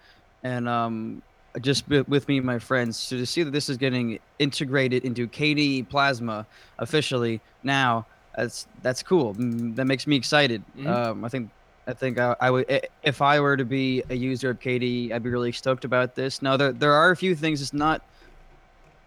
and 0.43 0.67
um, 0.67 1.21
just 1.61 1.87
with 1.87 2.27
me 2.27 2.37
and 2.37 2.45
my 2.45 2.59
friends. 2.59 2.97
So 2.97 3.17
to 3.17 3.25
see 3.25 3.43
that 3.43 3.51
this 3.51 3.69
is 3.69 3.77
getting 3.77 4.19
integrated 4.39 5.05
into 5.05 5.27
KDE 5.27 5.87
Plasma 5.89 6.45
officially 6.79 7.41
now 7.63 8.05
that's 8.37 8.67
that's 8.83 9.01
cool. 9.01 9.33
That 9.33 9.85
makes 9.85 10.05
me 10.05 10.15
excited. 10.15 10.63
Mm-hmm. 10.77 10.87
Um, 10.87 11.25
I 11.25 11.29
think 11.29 11.49
I 11.87 11.93
think 11.93 12.19
I, 12.19 12.35
I, 12.39 12.51
would 12.51 12.87
if 13.01 13.21
I 13.21 13.39
were 13.39 13.57
to 13.57 13.65
be 13.65 14.03
a 14.09 14.13
user 14.13 14.51
of 14.51 14.59
KDE, 14.59 15.11
I'd 15.11 15.23
be 15.23 15.31
really 15.31 15.51
stoked 15.51 15.85
about 15.85 16.13
this. 16.13 16.41
Now 16.43 16.55
there 16.55 16.71
there 16.71 16.93
are 16.93 17.09
a 17.09 17.17
few 17.17 17.35
things. 17.35 17.63
It's 17.63 17.73
not 17.73 18.03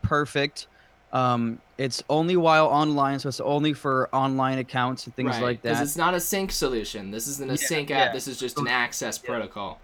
perfect. 0.03 0.67
Um, 1.13 1.61
it's 1.79 2.03
only 2.11 2.37
while 2.37 2.67
online, 2.67 3.21
so 3.21 3.29
it's 3.29 3.41
only 3.41 3.73
for 3.73 4.09
online 4.13 4.59
accounts 4.59 5.07
and 5.07 5.15
things 5.15 5.31
right, 5.31 5.43
like 5.43 5.63
that. 5.63 5.71
Because 5.71 5.89
it's 5.89 5.97
not 5.97 6.15
a 6.15 6.21
sync 6.21 6.51
solution. 6.51 7.13
This 7.13 7.29
isn't 7.29 7.51
a 7.51 7.55
yeah, 7.55 7.67
sync 7.69 7.91
app. 7.93 8.09
Yeah. 8.09 8.13
This 8.13 8.27
is 8.27 8.39
just 8.39 8.59
an 8.59 8.67
access 8.67 9.21
yeah. 9.23 9.29
protocol. 9.29 9.81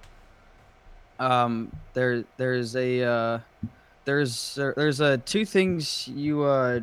Um, 1.20 1.70
there 1.94 2.24
there's 2.36 2.74
a 2.74 3.02
uh, 3.02 3.38
there's 4.04 4.56
there's 4.56 5.00
a 5.00 5.18
two 5.18 5.44
things 5.44 6.08
you 6.08 6.42
uh, 6.42 6.80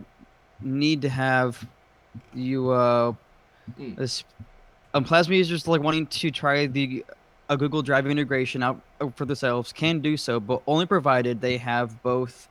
need 0.62 1.02
to 1.02 1.10
have 1.10 1.68
you 2.34 2.70
uh 2.72 3.14
mm. 3.80 3.96
this 3.96 4.24
um, 4.94 5.04
plasma 5.04 5.36
users 5.36 5.68
like 5.68 5.82
wanting 5.82 6.06
to 6.08 6.30
try 6.32 6.68
the 6.68 7.04
a 7.50 7.58
Google 7.58 7.82
Drive 7.82 8.08
integration 8.08 8.64
out 8.64 8.80
uh, 9.02 9.10
for 9.16 9.26
themselves 9.26 9.74
can 9.74 10.00
do 10.00 10.16
so, 10.18 10.40
but 10.40 10.62
only 10.68 10.86
provided 10.86 11.42
they 11.42 11.58
have 11.58 12.02
both 12.04 12.48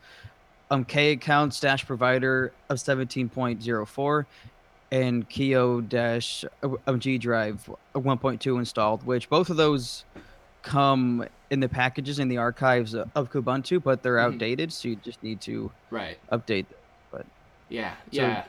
um 0.70 0.84
K 0.84 1.12
accounts 1.12 1.60
dash 1.60 1.86
provider 1.86 2.52
of 2.68 2.78
17.04 2.78 4.24
and 4.90 5.28
Kio 5.28 5.80
dash 5.80 6.44
uh, 6.62 6.68
um, 6.86 7.00
G 7.00 7.16
Drive 7.18 7.68
1.2 7.94 8.58
installed, 8.58 9.04
which 9.04 9.28
both 9.30 9.48
of 9.50 9.56
those 9.56 10.04
come 10.62 11.24
in 11.50 11.60
the 11.60 11.68
packages 11.68 12.18
in 12.18 12.28
the 12.28 12.36
archives 12.38 12.94
of 12.94 13.30
Kubuntu, 13.30 13.82
but 13.82 14.02
they're 14.02 14.16
Mhm. 14.16 14.34
outdated, 14.34 14.72
so 14.72 14.88
you 14.88 14.96
just 14.96 15.22
need 15.22 15.40
to 15.42 15.72
Right. 15.90 16.18
update. 16.30 16.68
them. 16.68 16.78
But 17.10 17.26
Yeah. 17.68 17.94
So, 18.12 18.22
yeah. 18.22 18.44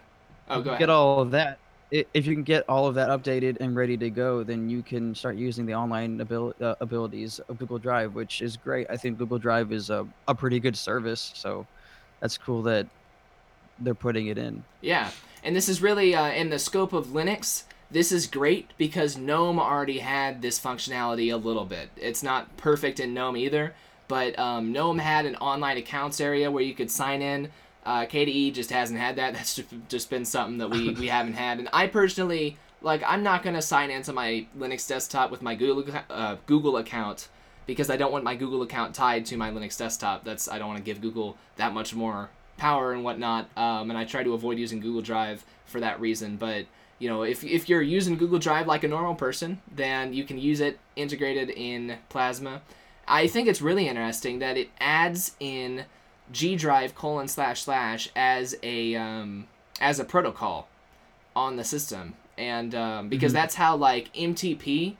Oh, 0.49 0.61
go 0.61 0.71
ahead. 0.71 0.79
Get 0.79 0.89
all 0.89 1.19
of 1.21 1.31
that. 1.31 1.59
If 1.91 2.25
you 2.25 2.33
can 2.33 2.43
get 2.43 2.67
all 2.67 2.87
of 2.87 2.95
that 2.95 3.09
updated 3.09 3.57
and 3.59 3.75
ready 3.75 3.95
to 3.97 4.09
go, 4.09 4.43
then 4.43 4.67
you 4.67 4.81
can 4.81 5.13
start 5.13 5.35
using 5.35 5.67
the 5.67 5.75
online 5.75 6.19
abil- 6.19 6.55
uh, 6.59 6.73
abilities 6.81 7.39
of 7.47 7.59
Google 7.59 7.77
Drive, 7.77 8.15
which 8.15 8.41
is 8.41 8.57
great. 8.57 8.87
I 8.89 8.97
think 8.97 9.19
Google 9.19 9.37
Drive 9.37 9.71
is 9.71 9.91
a, 9.91 10.07
a 10.27 10.33
pretty 10.33 10.59
good 10.59 10.75
service, 10.75 11.31
so 11.35 11.67
that's 12.19 12.35
cool 12.35 12.63
that 12.63 12.87
they're 13.79 13.93
putting 13.93 14.27
it 14.27 14.39
in. 14.39 14.63
Yeah, 14.81 15.11
and 15.43 15.55
this 15.55 15.69
is 15.69 15.83
really 15.83 16.15
uh, 16.15 16.31
in 16.31 16.49
the 16.49 16.57
scope 16.57 16.93
of 16.93 17.07
Linux. 17.07 17.63
This 17.91 18.11
is 18.11 18.25
great 18.25 18.71
because 18.79 19.15
GNOME 19.15 19.59
already 19.59 19.99
had 19.99 20.41
this 20.41 20.59
functionality 20.59 21.31
a 21.31 21.37
little 21.37 21.65
bit. 21.65 21.89
It's 21.95 22.23
not 22.23 22.57
perfect 22.57 22.99
in 22.99 23.13
GNOME 23.13 23.37
either, 23.37 23.75
but 24.07 24.37
um, 24.39 24.71
GNOME 24.71 24.97
had 24.97 25.27
an 25.27 25.35
online 25.35 25.77
accounts 25.77 26.19
area 26.19 26.49
where 26.49 26.63
you 26.63 26.73
could 26.73 26.89
sign 26.89 27.21
in. 27.21 27.51
Uh, 27.85 28.05
KDE 28.05 28.53
just 28.53 28.69
hasn't 28.69 28.99
had 28.99 29.15
that. 29.17 29.33
That's 29.35 29.61
just, 29.89 30.09
been 30.09 30.25
something 30.25 30.57
that 30.59 30.69
we, 30.69 30.89
we 30.99 31.07
haven't 31.07 31.33
had. 31.33 31.59
And 31.59 31.69
I 31.73 31.87
personally, 31.87 32.57
like, 32.81 33.03
I'm 33.05 33.23
not 33.23 33.43
going 33.43 33.55
to 33.55 33.61
sign 33.61 33.91
into 33.91 34.13
my 34.13 34.45
Linux 34.57 34.87
desktop 34.87 35.31
with 35.31 35.41
my 35.41 35.55
Google, 35.55 35.93
uh, 36.09 36.37
Google 36.45 36.77
account 36.77 37.27
because 37.65 37.89
I 37.89 37.97
don't 37.97 38.11
want 38.11 38.23
my 38.23 38.35
Google 38.35 38.61
account 38.61 38.93
tied 38.93 39.25
to 39.27 39.37
my 39.37 39.51
Linux 39.51 39.77
desktop. 39.77 40.23
That's 40.23 40.47
I 40.47 40.57
don't 40.57 40.67
want 40.67 40.79
to 40.79 40.83
give 40.83 41.01
Google 41.01 41.37
that 41.55 41.73
much 41.73 41.93
more 41.93 42.29
power 42.57 42.93
and 42.93 43.03
whatnot. 43.03 43.49
Um, 43.57 43.89
and 43.89 43.97
I 43.97 44.05
try 44.05 44.23
to 44.23 44.33
avoid 44.33 44.57
using 44.57 44.79
Google 44.79 45.01
Drive 45.01 45.45
for 45.65 45.79
that 45.79 45.99
reason. 45.99 46.37
But 46.37 46.65
you 46.99 47.09
know, 47.09 47.23
if 47.23 47.43
if 47.43 47.69
you're 47.69 47.81
using 47.81 48.17
Google 48.17 48.39
Drive 48.39 48.67
like 48.67 48.83
a 48.83 48.87
normal 48.87 49.15
person, 49.15 49.61
then 49.73 50.13
you 50.13 50.23
can 50.23 50.37
use 50.37 50.59
it 50.59 50.79
integrated 50.95 51.49
in 51.49 51.97
Plasma. 52.09 52.61
I 53.07 53.27
think 53.27 53.47
it's 53.47 53.61
really 53.61 53.87
interesting 53.87 54.39
that 54.39 54.57
it 54.57 54.69
adds 54.79 55.35
in 55.39 55.85
G 56.31 56.55
Drive 56.55 56.95
colon 56.95 57.27
slash 57.27 57.61
slash 57.63 58.09
as 58.15 58.55
a 58.63 58.95
um, 58.95 59.47
as 59.79 59.99
a 59.99 60.05
protocol 60.05 60.67
on 61.35 61.55
the 61.57 61.63
system, 61.63 62.13
and 62.37 62.73
um, 62.75 63.09
because 63.09 63.31
Mhm. 63.31 63.35
that's 63.35 63.55
how 63.55 63.75
like 63.75 64.09
MTP 64.13 64.95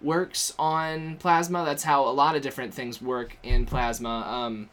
works 0.00 0.52
on 0.58 1.16
Plasma. 1.16 1.64
That's 1.64 1.84
how 1.84 2.04
a 2.08 2.10
lot 2.10 2.34
of 2.36 2.42
different 2.42 2.74
things 2.74 3.00
work 3.00 3.36
in 3.42 3.66
Plasma. 3.66 4.26
Um, 4.28 4.68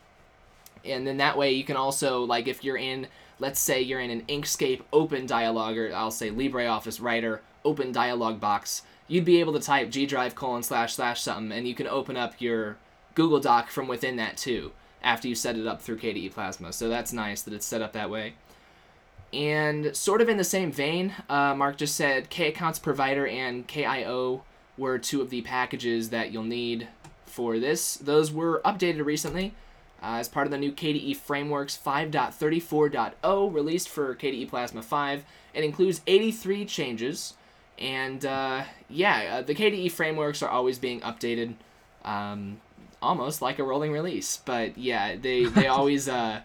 and 0.85 1.05
then 1.05 1.17
that 1.17 1.37
way 1.37 1.51
you 1.51 1.63
can 1.63 1.75
also 1.75 2.23
like 2.23 2.47
if 2.47 2.63
you're 2.63 2.77
in 2.77 3.07
let's 3.37 3.59
say 3.59 3.81
you're 3.81 3.99
in 4.01 4.09
an 4.09 4.23
Inkscape 4.27 4.81
open 4.91 5.25
dialog 5.25 5.77
or 5.77 5.93
I'll 5.95 6.11
say 6.11 6.29
LibreOffice 6.29 7.01
Writer 7.01 7.41
open 7.63 7.91
dialog 7.91 8.39
box, 8.39 8.81
you'd 9.07 9.23
be 9.25 9.39
able 9.39 9.53
to 9.53 9.59
type 9.59 9.89
G 9.89 10.05
drive 10.05 10.35
colon 10.35 10.63
slash 10.63 10.93
slash 10.95 11.21
something 11.21 11.57
and 11.57 11.67
you 11.67 11.75
can 11.75 11.87
open 11.87 12.17
up 12.17 12.39
your 12.39 12.77
Google 13.15 13.39
Doc 13.39 13.69
from 13.69 13.87
within 13.87 14.15
that 14.17 14.35
too 14.37 14.71
after 15.01 15.27
you 15.27 15.35
set 15.35 15.57
it 15.57 15.67
up 15.67 15.81
through 15.81 15.97
KDE 15.97 16.33
Plasma. 16.33 16.73
So 16.73 16.89
that's 16.89 17.13
nice 17.13 17.41
that 17.43 17.53
it's 17.53 17.65
set 17.65 17.81
up 17.81 17.93
that 17.93 18.09
way. 18.09 18.33
And 19.31 19.95
sort 19.95 20.21
of 20.21 20.29
in 20.29 20.37
the 20.37 20.43
same 20.43 20.71
vein, 20.71 21.13
uh, 21.29 21.53
Mark 21.53 21.77
just 21.77 21.95
said 21.95 22.29
K 22.29 22.47
Accounts 22.47 22.79
Provider 22.79 23.27
and 23.27 23.67
KIO 23.67 24.41
were 24.77 24.97
two 24.97 25.21
of 25.21 25.29
the 25.29 25.41
packages 25.41 26.09
that 26.09 26.31
you'll 26.31 26.43
need 26.43 26.87
for 27.25 27.59
this. 27.59 27.95
Those 27.95 28.31
were 28.31 28.61
updated 28.65 29.05
recently 29.05 29.53
uh, 30.01 30.17
as 30.17 30.27
part 30.27 30.47
of 30.47 30.51
the 30.51 30.57
new 30.57 30.71
KDE 30.71 31.15
Frameworks 31.17 31.77
5.34.0 31.77 33.53
released 33.53 33.89
for 33.89 34.15
KDE 34.15 34.47
Plasma 34.47 34.81
5. 34.81 35.25
It 35.53 35.63
includes 35.63 36.01
83 36.07 36.65
changes, 36.65 37.33
and 37.77 38.25
uh, 38.25 38.63
yeah, 38.89 39.37
uh, 39.37 39.41
the 39.41 39.55
KDE 39.55 39.91
frameworks 39.91 40.41
are 40.41 40.49
always 40.49 40.79
being 40.79 41.01
updated, 41.01 41.55
um, 42.05 42.61
almost 43.01 43.41
like 43.41 43.59
a 43.59 43.63
rolling 43.63 43.91
release. 43.91 44.37
But 44.45 44.77
yeah, 44.77 45.15
they 45.15 45.45
they 45.45 45.67
always 45.67 46.07
uh, 46.07 46.41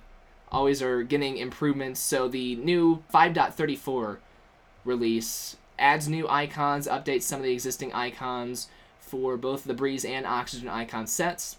always 0.50 0.82
are 0.82 1.02
getting 1.02 1.36
improvements. 1.36 2.00
So 2.00 2.28
the 2.28 2.56
new 2.56 3.02
5.34 3.12 4.18
release 4.84 5.56
adds 5.78 6.08
new 6.08 6.28
icons, 6.28 6.86
updates 6.86 7.22
some 7.22 7.40
of 7.40 7.44
the 7.44 7.52
existing 7.52 7.92
icons 7.92 8.68
for 9.00 9.36
both 9.36 9.64
the 9.64 9.74
Breeze 9.74 10.04
and 10.04 10.26
Oxygen 10.26 10.68
icon 10.68 11.06
sets. 11.06 11.56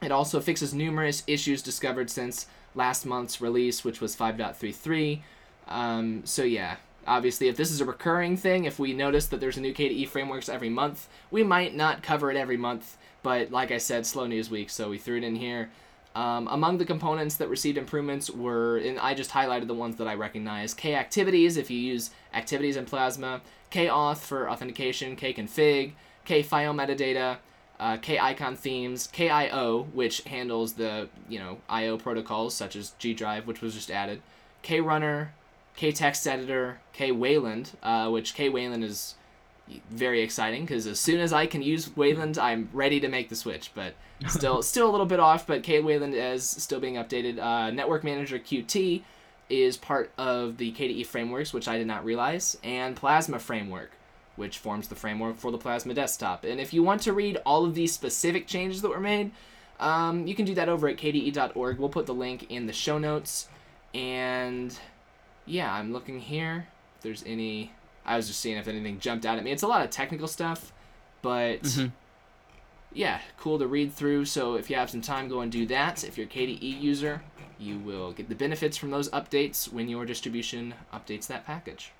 It 0.00 0.12
also 0.12 0.40
fixes 0.40 0.72
numerous 0.72 1.24
issues 1.26 1.62
discovered 1.62 2.10
since 2.10 2.46
last 2.74 3.04
month's 3.04 3.40
release, 3.40 3.84
which 3.84 4.00
was 4.00 4.14
5.33. 4.14 5.22
Um, 5.66 6.22
so 6.24 6.44
yeah, 6.44 6.76
obviously, 7.08 7.48
if 7.48 7.56
this 7.56 7.70
is 7.70 7.80
a 7.80 7.84
recurring 7.84 8.36
thing, 8.36 8.64
if 8.64 8.78
we 8.78 8.92
notice 8.92 9.26
that 9.26 9.40
there's 9.40 9.56
a 9.56 9.60
new 9.60 9.74
KDE 9.74 10.08
frameworks 10.08 10.48
every 10.48 10.68
month, 10.68 11.08
we 11.30 11.42
might 11.42 11.74
not 11.74 12.02
cover 12.02 12.30
it 12.30 12.36
every 12.36 12.56
month. 12.56 12.96
But 13.22 13.50
like 13.50 13.72
I 13.72 13.78
said, 13.78 14.06
slow 14.06 14.26
news 14.26 14.50
week, 14.50 14.70
so 14.70 14.90
we 14.90 14.98
threw 14.98 15.16
it 15.16 15.24
in 15.24 15.36
here. 15.36 15.70
Um, 16.14 16.48
among 16.50 16.78
the 16.78 16.84
components 16.84 17.36
that 17.36 17.48
received 17.48 17.78
improvements 17.78 18.30
were, 18.30 18.78
and 18.78 18.98
I 18.98 19.14
just 19.14 19.30
highlighted 19.30 19.66
the 19.66 19.74
ones 19.74 19.96
that 19.96 20.08
I 20.08 20.14
recognize: 20.14 20.74
K 20.74 20.94
activities 20.94 21.56
if 21.56 21.70
you 21.70 21.78
use 21.78 22.10
activities 22.32 22.76
in 22.76 22.86
Plasma, 22.86 23.40
K 23.70 23.86
auth 23.86 24.18
for 24.18 24.50
authentication, 24.50 25.16
K 25.16 25.32
config, 25.34 25.92
K 26.24 26.42
file 26.42 26.74
metadata, 26.74 27.38
uh, 27.78 27.96
K 27.98 28.18
icon 28.18 28.56
themes, 28.56 29.08
KIO, 29.12 29.86
which 29.92 30.22
handles 30.22 30.74
the 30.74 31.08
you 31.28 31.38
know 31.38 31.58
I/O 31.68 31.98
protocols 31.98 32.54
such 32.54 32.74
as 32.74 32.92
G 32.98 33.14
Drive, 33.14 33.46
which 33.46 33.60
was 33.60 33.74
just 33.74 33.90
added, 33.90 34.22
K 34.62 34.80
runner, 34.80 35.34
K 35.78 35.92
text 35.92 36.26
editor, 36.26 36.80
K 36.92 37.12
Wayland, 37.12 37.70
uh, 37.84 38.10
which 38.10 38.34
K 38.34 38.48
Wayland 38.48 38.82
is 38.82 39.14
very 39.90 40.22
exciting 40.22 40.62
because 40.62 40.88
as 40.88 40.98
soon 40.98 41.20
as 41.20 41.32
I 41.32 41.46
can 41.46 41.62
use 41.62 41.96
Wayland, 41.96 42.36
I'm 42.36 42.68
ready 42.72 42.98
to 42.98 43.06
make 43.06 43.28
the 43.28 43.36
switch. 43.36 43.70
But 43.76 43.94
still, 44.26 44.60
still 44.60 44.90
a 44.90 44.92
little 44.92 45.06
bit 45.06 45.20
off. 45.20 45.46
But 45.46 45.62
K 45.62 45.78
Wayland 45.78 46.14
is 46.16 46.44
still 46.44 46.80
being 46.80 46.94
updated. 46.94 47.38
Uh, 47.38 47.70
Network 47.70 48.02
Manager 48.02 48.40
QT 48.40 49.02
is 49.48 49.76
part 49.76 50.10
of 50.18 50.56
the 50.56 50.72
KDE 50.72 51.06
frameworks, 51.06 51.52
which 51.52 51.68
I 51.68 51.78
did 51.78 51.86
not 51.86 52.04
realize, 52.04 52.58
and 52.64 52.96
Plasma 52.96 53.38
framework 53.38 53.92
which 54.34 54.58
forms 54.58 54.86
the 54.86 54.94
framework 54.94 55.36
for 55.36 55.50
the 55.50 55.58
Plasma 55.58 55.92
desktop. 55.92 56.44
And 56.44 56.60
if 56.60 56.72
you 56.72 56.84
want 56.84 57.02
to 57.02 57.12
read 57.12 57.38
all 57.44 57.64
of 57.64 57.74
these 57.74 57.92
specific 57.92 58.46
changes 58.46 58.82
that 58.82 58.88
were 58.88 59.00
made, 59.00 59.32
um, 59.80 60.28
you 60.28 60.34
can 60.36 60.44
do 60.44 60.54
that 60.54 60.68
over 60.68 60.86
at 60.86 60.96
kde.org. 60.96 61.78
We'll 61.78 61.88
put 61.88 62.06
the 62.06 62.14
link 62.14 62.46
in 62.48 62.66
the 62.66 62.72
show 62.72 62.98
notes. 62.98 63.48
And 63.92 64.78
yeah, 65.48 65.72
I'm 65.72 65.92
looking 65.92 66.20
here. 66.20 66.68
If 66.96 67.02
there's 67.02 67.24
any, 67.26 67.72
I 68.04 68.16
was 68.16 68.26
just 68.28 68.40
seeing 68.40 68.56
if 68.56 68.68
anything 68.68 68.98
jumped 69.00 69.24
out 69.26 69.38
at 69.38 69.44
me. 69.44 69.50
It's 69.52 69.62
a 69.62 69.66
lot 69.68 69.84
of 69.84 69.90
technical 69.90 70.28
stuff, 70.28 70.72
but 71.22 71.62
Mhm. 71.62 71.92
yeah, 72.92 73.20
cool 73.38 73.58
to 73.58 73.66
read 73.66 73.92
through. 73.92 74.24
So 74.26 74.54
if 74.54 74.68
you 74.70 74.76
have 74.76 74.90
some 74.90 75.00
time, 75.00 75.28
go 75.28 75.40
and 75.40 75.50
do 75.52 75.66
that. 75.66 76.04
If 76.04 76.16
you're 76.18 76.26
a 76.26 76.30
KDE 76.30 76.70
user, 76.80 77.22
you 77.58 77.78
will 77.78 78.12
get 78.12 78.28
the 78.28 78.34
benefits 78.34 78.76
from 78.76 78.90
those 78.90 79.08
updates 79.10 79.72
when 79.72 79.88
your 79.88 80.04
distribution 80.04 80.74
updates 80.92 81.26
that 81.28 81.44
package. 81.44 81.92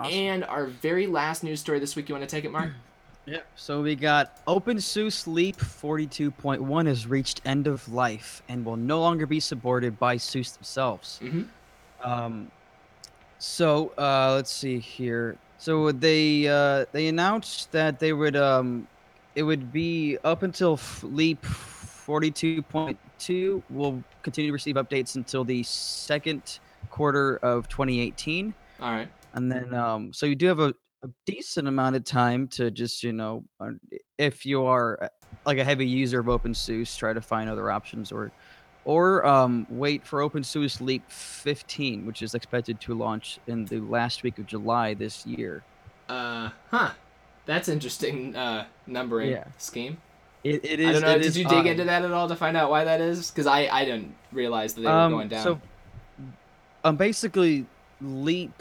Awesome. 0.00 0.12
And 0.12 0.44
our 0.44 0.66
very 0.66 1.06
last 1.06 1.44
news 1.44 1.60
story 1.60 1.78
this 1.78 1.94
week, 1.96 2.08
you 2.08 2.14
want 2.14 2.28
to 2.28 2.34
take 2.36 2.44
it, 2.44 2.50
Mark? 2.52 2.72
Yeah. 3.24 3.38
So 3.54 3.82
we 3.82 3.94
got 3.94 4.44
OpenSUSE 4.46 5.28
Leap 5.28 5.56
42.1 5.56 6.86
has 6.86 7.06
reached 7.06 7.40
end 7.44 7.68
of 7.68 7.88
life 7.88 8.42
and 8.48 8.64
will 8.64 8.76
no 8.76 8.98
longer 9.00 9.26
be 9.26 9.38
supported 9.38 9.96
by 10.00 10.16
SUSE 10.16 10.50
themselves. 10.56 11.20
Mm-hmm. 11.22 11.42
Um, 12.04 12.50
so 13.38 13.92
uh, 13.98 14.34
let's 14.34 14.52
see 14.52 14.78
here. 14.78 15.36
So 15.58 15.92
they 15.92 16.48
uh, 16.48 16.86
they 16.92 17.08
announced 17.08 17.72
that 17.72 17.98
they 17.98 18.12
would 18.12 18.36
um, 18.36 18.86
it 19.34 19.42
would 19.42 19.72
be 19.72 20.18
up 20.24 20.42
until 20.42 20.74
f- 20.74 21.02
Leap 21.04 21.42
42.2 21.44 23.62
will 23.70 24.02
continue 24.22 24.50
to 24.50 24.52
receive 24.52 24.76
updates 24.76 25.16
until 25.16 25.44
the 25.44 25.62
second 25.62 26.58
quarter 26.90 27.36
of 27.38 27.68
2018 27.68 28.52
All 28.80 28.92
right. 28.92 29.08
and 29.34 29.50
then 29.50 29.72
um 29.72 30.12
so 30.12 30.26
you 30.26 30.34
do 30.34 30.46
have 30.46 30.58
a, 30.58 30.74
a 31.04 31.08
decent 31.26 31.68
amount 31.68 31.96
of 31.96 32.04
time 32.04 32.48
to 32.48 32.70
just 32.70 33.02
you 33.02 33.12
know 33.12 33.44
uh, 33.60 33.70
if 34.18 34.44
you 34.44 34.64
are 34.64 34.98
uh, 35.02 35.08
like 35.46 35.58
a 35.58 35.64
heavy 35.64 35.86
user 35.86 36.20
of 36.20 36.26
OpenSUSE 36.26 36.96
try 36.98 37.12
to 37.12 37.20
find 37.20 37.48
other 37.48 37.70
options 37.70 38.12
or 38.12 38.30
or 38.84 39.24
um 39.26 39.66
wait 39.70 40.06
for 40.06 40.20
OpenSUSE 40.20 40.80
Leap 40.80 41.04
15 41.08 42.06
which 42.06 42.22
is 42.22 42.34
expected 42.34 42.80
to 42.80 42.94
launch 42.94 43.38
in 43.46 43.64
the 43.66 43.80
last 43.80 44.22
week 44.22 44.38
of 44.38 44.46
July 44.46 44.94
this 44.94 45.24
year. 45.26 45.62
Uh, 46.08 46.50
huh. 46.70 46.90
That's 47.46 47.68
interesting. 47.68 48.36
Uh, 48.36 48.66
numbering 48.86 49.30
Yeah. 49.30 49.44
scheme. 49.58 49.98
It, 50.44 50.64
it 50.64 50.80
is. 50.80 50.88
I 50.88 50.92
don't 50.92 51.02
know. 51.02 51.18
Did 51.18 51.26
is 51.26 51.38
you 51.38 51.44
dig 51.44 51.66
into 51.66 51.84
that 51.84 52.04
at 52.04 52.10
all 52.10 52.28
to 52.28 52.36
find 52.36 52.56
out 52.56 52.70
why 52.70 52.84
that 52.84 53.00
is? 53.00 53.30
Because 53.30 53.46
I 53.46 53.68
I 53.68 53.84
didn't 53.84 54.14
realize 54.32 54.74
that 54.74 54.80
they 54.80 54.88
were 54.88 54.92
um, 54.92 55.12
going 55.12 55.28
down. 55.28 55.42
So, 55.42 55.60
um, 56.84 56.96
basically, 56.96 57.64
Leap 58.00 58.52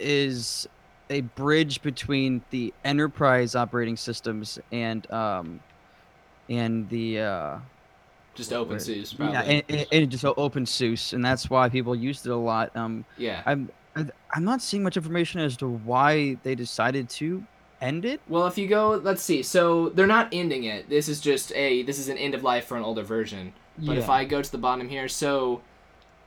is 0.00 0.66
a 1.10 1.20
bridge 1.20 1.80
between 1.82 2.42
the 2.50 2.74
enterprise 2.84 3.54
operating 3.54 3.96
systems 3.96 4.58
and 4.72 5.08
um, 5.12 5.60
and 6.48 6.88
the 6.88 7.20
uh, 7.20 7.58
Just 8.38 8.50
where- 8.50 8.60
OpenSUSE, 8.60 9.16
probably. 9.16 9.34
yeah, 9.34 9.42
and, 9.42 9.62
and, 9.68 9.86
and 9.92 10.10
just 10.10 10.24
OpenSUSE, 10.24 11.12
and 11.12 11.22
that's 11.24 11.50
why 11.50 11.68
people 11.68 11.94
used 11.94 12.26
it 12.26 12.30
a 12.30 12.36
lot. 12.36 12.74
Um, 12.74 13.04
yeah. 13.18 13.42
I'm 13.44 13.70
I'm 13.94 14.44
not 14.44 14.62
seeing 14.62 14.82
much 14.82 14.96
information 14.96 15.40
as 15.40 15.56
to 15.58 15.68
why 15.68 16.38
they 16.44 16.54
decided 16.54 17.08
to 17.10 17.44
end 17.80 18.04
it? 18.04 18.20
Well, 18.28 18.46
if 18.46 18.58
you 18.58 18.68
go, 18.68 19.00
let's 19.02 19.22
see. 19.22 19.42
So 19.42 19.90
they're 19.90 20.06
not 20.06 20.28
ending 20.32 20.64
it. 20.64 20.88
This 20.88 21.08
is 21.08 21.20
just 21.20 21.52
a 21.54 21.82
this 21.82 21.98
is 21.98 22.08
an 22.08 22.18
end 22.18 22.34
of 22.34 22.42
life 22.42 22.66
for 22.66 22.76
an 22.76 22.82
older 22.82 23.02
version. 23.02 23.52
But 23.80 23.96
if 23.96 24.08
I 24.10 24.24
go 24.24 24.42
to 24.42 24.50
the 24.50 24.58
bottom 24.58 24.88
here, 24.88 25.06
so 25.06 25.60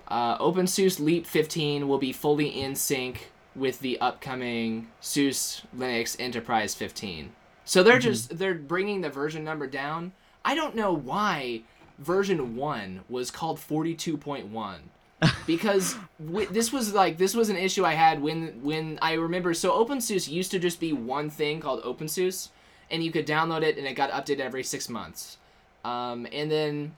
uh, 0.08 0.38
OpenSUSE 0.38 1.02
Leap 1.02 1.26
15 1.26 1.86
will 1.88 1.98
be 1.98 2.14
fully 2.14 2.48
in 2.48 2.76
sync 2.76 3.32
with 3.56 3.80
the 3.82 4.00
upcoming 4.00 4.88
SUSE 5.02 5.64
Linux 5.78 6.16
Enterprise 6.18 6.74
15. 6.76 7.34
So 7.66 7.84
they're 7.84 8.00
just 8.00 8.38
they're 8.38 8.54
bringing 8.54 9.02
the 9.02 9.10
version 9.10 9.44
number 9.44 9.68
down. 9.68 10.14
I 10.44 10.56
don't 10.56 10.76
know 10.76 10.94
why 10.94 11.64
version 12.02 12.56
1 12.56 13.02
was 13.08 13.32
called 13.32 13.58
42.1 13.58 14.78
because 15.46 15.96
w- 16.24 16.48
this 16.50 16.74
was 16.74 16.94
like 16.94 17.18
this 17.18 17.36
was 17.36 17.50
an 17.50 17.56
issue 17.56 17.86
I 17.86 17.94
had 17.94 18.22
when 18.22 18.60
when 18.64 18.98
I 19.02 19.14
remember 19.14 19.54
so 19.54 19.86
OpenSUSE 19.86 20.28
used 20.28 20.50
to 20.52 20.60
just 20.60 20.80
be 20.80 20.94
one 20.94 21.30
thing 21.30 21.60
called 21.60 21.84
OpenSUSE 21.84 22.50
and 22.90 23.04
you 23.04 23.12
could 23.12 23.28
download 23.28 23.62
it 23.62 23.78
and 23.78 23.86
it 23.86 23.94
got 23.94 24.10
updated 24.12 24.40
every 24.40 24.64
6 24.64 24.90
months. 24.90 25.38
Um, 25.86 26.28
and 26.32 26.52
then 26.52 26.96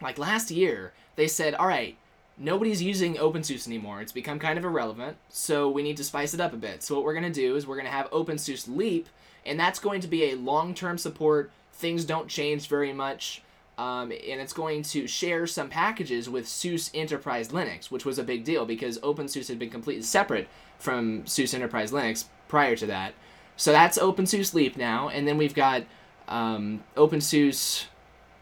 like 0.00 0.18
last 0.18 0.50
year 0.50 0.92
they 1.16 1.28
said 1.28 1.54
all 1.54 1.66
right 1.66 1.96
nobody's 2.38 2.82
using 2.82 3.16
openSUSE 3.16 3.66
anymore. 3.66 4.00
It's 4.00 4.12
become 4.12 4.38
kind 4.38 4.56
of 4.56 4.64
irrelevant 4.64 5.18
so 5.28 5.68
we 5.68 5.82
need 5.82 5.98
to 5.98 6.04
spice 6.04 6.32
it 6.32 6.40
up 6.40 6.54
a 6.54 6.56
bit. 6.56 6.82
So 6.82 6.94
what 6.94 7.04
we're 7.04 7.12
going 7.12 7.30
to 7.30 7.40
do 7.40 7.54
is 7.54 7.66
we're 7.66 7.76
going 7.76 7.84
to 7.84 7.92
have 7.92 8.10
openSUSE 8.10 8.74
leap 8.74 9.08
and 9.44 9.60
that's 9.60 9.78
going 9.78 10.00
to 10.00 10.08
be 10.08 10.30
a 10.30 10.36
long-term 10.36 10.96
support. 10.96 11.50
Things 11.74 12.06
don't 12.06 12.28
change 12.28 12.66
very 12.68 12.94
much 12.94 13.42
um, 13.78 14.12
and 14.12 14.40
it's 14.40 14.52
going 14.52 14.82
to 14.82 15.06
share 15.06 15.46
some 15.46 15.68
packages 15.68 16.28
with 16.28 16.46
SUSE 16.46 16.90
Enterprise 16.94 17.48
Linux, 17.48 17.90
which 17.90 18.04
was 18.04 18.18
a 18.18 18.22
big 18.22 18.44
deal 18.44 18.66
because 18.66 18.98
OpenSUSE 18.98 19.48
had 19.48 19.58
been 19.58 19.70
completely 19.70 20.02
separate 20.02 20.48
from 20.78 21.26
SUSE 21.26 21.54
Enterprise 21.54 21.90
Linux 21.90 22.26
prior 22.48 22.76
to 22.76 22.86
that. 22.86 23.14
So 23.56 23.72
that's 23.72 23.98
OpenSUSE 23.98 24.54
Leap 24.54 24.76
now, 24.76 25.08
and 25.08 25.26
then 25.26 25.38
we've 25.38 25.54
got 25.54 25.84
um, 26.28 26.84
OpenSUSE 26.96 27.86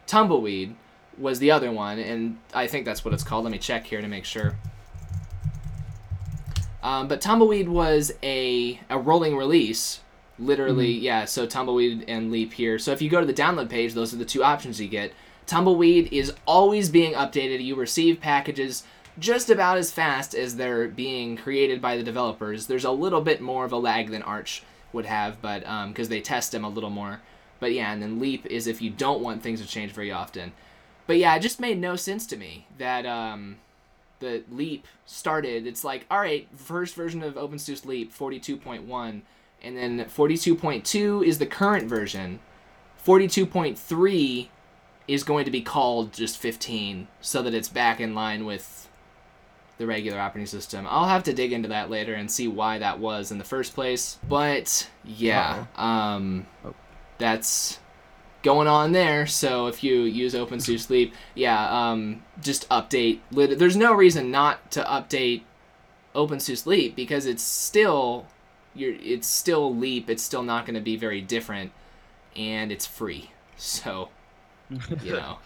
Tumbleweed 0.06 0.74
was 1.16 1.38
the 1.38 1.50
other 1.50 1.70
one, 1.70 1.98
and 1.98 2.38
I 2.52 2.66
think 2.66 2.84
that's 2.84 3.04
what 3.04 3.14
it's 3.14 3.22
called. 3.22 3.44
Let 3.44 3.52
me 3.52 3.58
check 3.58 3.86
here 3.86 4.00
to 4.00 4.08
make 4.08 4.24
sure. 4.24 4.56
Um, 6.82 7.08
but 7.08 7.20
Tumbleweed 7.20 7.68
was 7.68 8.12
a, 8.22 8.80
a 8.88 8.98
rolling 8.98 9.36
release, 9.36 10.00
literally, 10.40 10.90
yeah. 10.90 11.24
So 11.24 11.46
Tumbleweed 11.46 12.05
and 12.09 12.31
Leap 12.33 12.53
here. 12.53 12.79
So 12.79 12.92
if 12.92 13.03
you 13.03 13.11
go 13.11 13.20
to 13.20 13.26
the 13.26 13.35
download 13.35 13.68
page, 13.68 13.94
those 13.94 14.12
are 14.12 14.18
the 14.18 14.24
two 14.24 14.42
options 14.42 14.81
you 14.81 14.88
get. 14.88 15.12
Tumbleweed 15.46 16.12
is 16.12 16.33
always 16.46 16.88
being 16.88 17.14
updated. 17.14 17.62
You 17.62 17.74
receive 17.74 18.20
packages 18.20 18.85
just 19.18 19.50
about 19.50 19.76
as 19.76 19.90
fast 19.90 20.35
as 20.35 20.57
they're 20.57 20.88
being 20.88 21.37
created 21.37 21.81
by 21.81 21.96
the 21.96 22.03
developers. 22.03 22.66
There's 22.66 22.85
a 22.85 22.90
little 22.90 23.20
bit 23.20 23.40
more 23.40 23.64
of 23.64 23.72
a 23.72 23.76
lag 23.76 24.11
than 24.11 24.22
Arch 24.22 24.62
would 24.92 25.07
have, 25.07 25.42
but 25.42 25.61
because 25.88 26.09
they 26.09 26.20
test 26.20 26.53
them 26.53 26.64
a 26.64 26.68
little 26.68 26.90
more. 26.90 27.20
But 27.59 27.72
yeah, 27.72 27.92
and 27.92 28.03
then 28.03 28.18
Leap 28.18 28.46
is 28.46 28.66
if 28.66 28.81
you 28.81 28.90
don't 28.90 29.20
want 29.20 29.42
things 29.42 29.61
to 29.61 29.66
change 29.66 29.92
very 29.92 30.11
often. 30.11 30.53
But 31.07 31.18
yeah, 31.18 31.35
it 31.37 31.40
just 31.40 31.61
made 31.61 31.79
no 31.79 31.96
sense 31.96 32.26
to 32.29 32.37
me 32.37 32.66
that 32.79 33.05
um, 33.05 33.57
the 34.20 34.44
Leap 34.50 34.87
started. 35.05 35.66
It's 35.66 35.85
like, 35.85 36.07
all 36.11 36.20
right, 36.20 36.48
first 36.57 36.94
version 36.94 37.22
of 37.22 37.35
OpenSUSE 37.35 37.85
Leap, 37.85 38.16
42.1, 38.16 39.22
and 39.62 39.77
then 39.77 39.99
42.2 40.05 41.25
is 41.25 41.38
the 41.38 41.46
current 41.46 41.88
version. 41.88 42.40
42.3 43.07 44.49
is 45.09 45.25
going 45.25 45.44
to 45.44 45.51
be 45.51 45.61
called 45.61 46.12
just 46.12 46.38
15, 46.38 47.09
so 47.20 47.42
that 47.42 47.55
it's 47.55 47.68
back 47.68 48.01
in 48.01 48.14
line 48.14 48.44
with 48.44 48.88
the 49.79 49.87
regular 49.87 50.20
operating 50.20 50.46
system. 50.46 50.87
I'll 50.88 51.09
have 51.09 51.25
to 51.25 51.33
dig 51.33 51.53
into 51.53 51.68
that 51.68 51.90
later 51.90 52.14
and 52.14 52.31
see 52.31 52.46
why 52.46 52.79
that 52.79 52.99
was 52.99 53.31
in 53.33 53.38
the 53.38 53.44
first 53.44 53.75
place. 53.75 54.18
But 54.29 54.88
yeah, 55.05 55.64
um, 55.77 56.46
Oh. 56.64 56.75
that's 57.18 57.79
going 58.42 58.68
on 58.68 58.92
there. 58.92 59.27
So 59.27 59.66
if 59.66 59.83
you 59.83 60.03
use 60.03 60.35
OpenSUSE 60.35 60.90
Leap, 60.90 61.14
yeah, 61.35 61.90
um, 61.90 62.23
just 62.42 62.68
update. 62.68 63.20
There's 63.31 63.77
no 63.77 63.92
reason 63.94 64.31
not 64.31 64.70
to 64.73 64.83
update 64.85 65.42
OpenSUSE 66.14 66.66
Leap 66.66 66.94
because 66.94 67.25
it's 67.27 67.42
still 67.42 68.27
you're 68.74 68.94
it's 69.00 69.26
still 69.26 69.74
Leap. 69.74 70.09
It's 70.11 70.22
still 70.22 70.42
not 70.42 70.64
going 70.66 70.74
to 70.74 70.80
be 70.80 70.96
very 70.96 71.20
different, 71.20 71.72
and 72.37 72.70
it's 72.72 72.87
free. 72.87 73.30
So 73.56 74.09
you 75.02 75.12
know, 75.12 75.38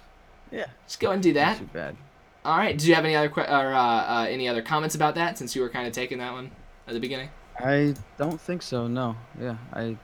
Yeah. 0.53 0.67
just 0.87 1.01
go 1.01 1.11
and 1.13 1.23
do 1.23 1.33
Not 1.33 1.41
that. 1.41 1.59
too 1.59 1.69
bad. 1.73 1.97
All 2.45 2.59
right. 2.59 2.77
Did 2.77 2.87
you 2.87 2.95
have 2.95 3.05
any 3.07 3.17
other 3.17 3.31
que- 3.31 3.43
or 3.43 3.73
uh, 3.73 3.79
uh, 3.79 4.27
any 4.29 4.49
other 4.49 4.61
comments 4.63 4.95
about 4.95 5.15
that 5.15 5.39
since 5.39 5.57
you 5.57 5.63
were 5.63 5.71
kind 5.71 5.87
of 5.87 5.93
taking 5.95 6.19
that 6.19 6.33
one 6.33 6.51
at 6.87 6.93
the 6.95 7.01
beginning? 7.01 7.31
I 7.59 7.95
don't 8.19 8.41
think 8.41 8.61
so. 8.63 8.87
No. 8.87 9.17
Yeah, 9.41 9.57
I 9.73 9.97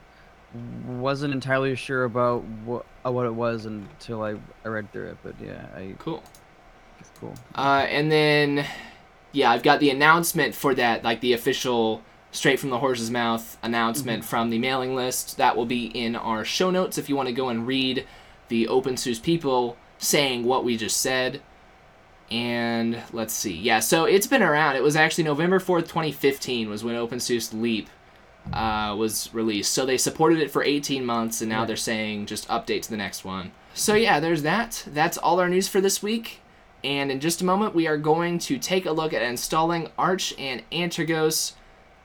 wasn't 0.87 1.33
entirely 1.33 1.75
sure 1.75 2.03
about 2.05 2.43
what 2.65 2.85
uh, 3.05 3.11
what 3.11 3.25
it 3.25 3.33
was 3.33 3.65
until 3.65 4.23
I, 4.23 4.35
I 4.65 4.67
read 4.69 4.91
through 4.91 5.09
it. 5.09 5.17
But 5.23 5.35
yeah, 5.43 5.65
I 5.75 5.95
Cool. 5.99 6.23
it's 6.99 7.11
cool. 7.19 7.35
Uh, 7.55 7.85
and 7.89 8.11
then, 8.11 8.65
yeah, 9.31 9.51
I've 9.51 9.63
got 9.63 9.79
the 9.79 9.89
announcement 9.91 10.55
for 10.55 10.73
that, 10.75 11.03
like 11.03 11.21
the 11.21 11.33
official 11.33 12.01
straight 12.31 12.59
from 12.59 12.69
the 12.69 12.79
horse's 12.79 13.11
mouth 13.11 13.57
announcement 13.61 14.23
from 14.23 14.49
the 14.49 14.57
mailing 14.59 14.95
list. 14.95 15.37
That 15.37 15.55
will 15.57 15.65
be 15.65 15.85
in 15.87 16.15
our 16.15 16.45
show 16.45 16.71
notes 16.71 16.97
if 16.97 17.09
you 17.09 17.15
want 17.15 17.27
to 17.27 17.33
go 17.33 17.49
and 17.49 17.67
read 17.67 18.05
the 18.47 18.67
OpenSUSE 18.67 19.21
people 19.21 19.77
saying 19.97 20.43
what 20.45 20.63
we 20.63 20.77
just 20.77 20.97
said. 20.97 21.41
And 22.29 23.01
let's 23.11 23.33
see. 23.33 23.55
Yeah, 23.55 23.79
so 23.79 24.05
it's 24.05 24.27
been 24.27 24.41
around. 24.41 24.77
It 24.77 24.83
was 24.83 24.95
actually 24.95 25.25
November 25.25 25.59
4th, 25.59 25.81
2015 25.89 26.69
was 26.69 26.83
when 26.83 26.95
OpenSUSE 26.95 27.53
Leap 27.61 27.89
uh, 28.53 28.95
was 28.97 29.29
released. 29.33 29.73
So 29.73 29.85
they 29.85 29.97
supported 29.97 30.39
it 30.39 30.49
for 30.49 30.63
18 30.63 31.05
months, 31.05 31.41
and 31.41 31.49
now 31.49 31.61
Yeah. 31.61 31.65
they're 31.67 31.75
saying 31.75 32.27
just 32.27 32.47
update 32.47 32.83
to 32.83 32.89
the 32.89 32.97
next 32.97 33.25
one. 33.25 33.51
So 33.73 33.95
yeah, 33.95 34.19
there's 34.21 34.43
that. 34.43 34.85
That's 34.87 35.17
all 35.17 35.39
our 35.39 35.49
news 35.49 35.67
for 35.67 35.81
this 35.81 36.01
week. 36.01 36.39
And 36.83 37.11
in 37.11 37.19
just 37.19 37.41
a 37.41 37.45
moment, 37.45 37.75
we 37.75 37.85
are 37.87 37.97
going 37.97 38.39
to 38.39 38.57
take 38.57 38.85
a 38.85 38.91
look 38.91 39.13
at 39.13 39.21
installing 39.21 39.89
Arch 39.97 40.33
and 40.39 40.63
Antergos 40.71 41.53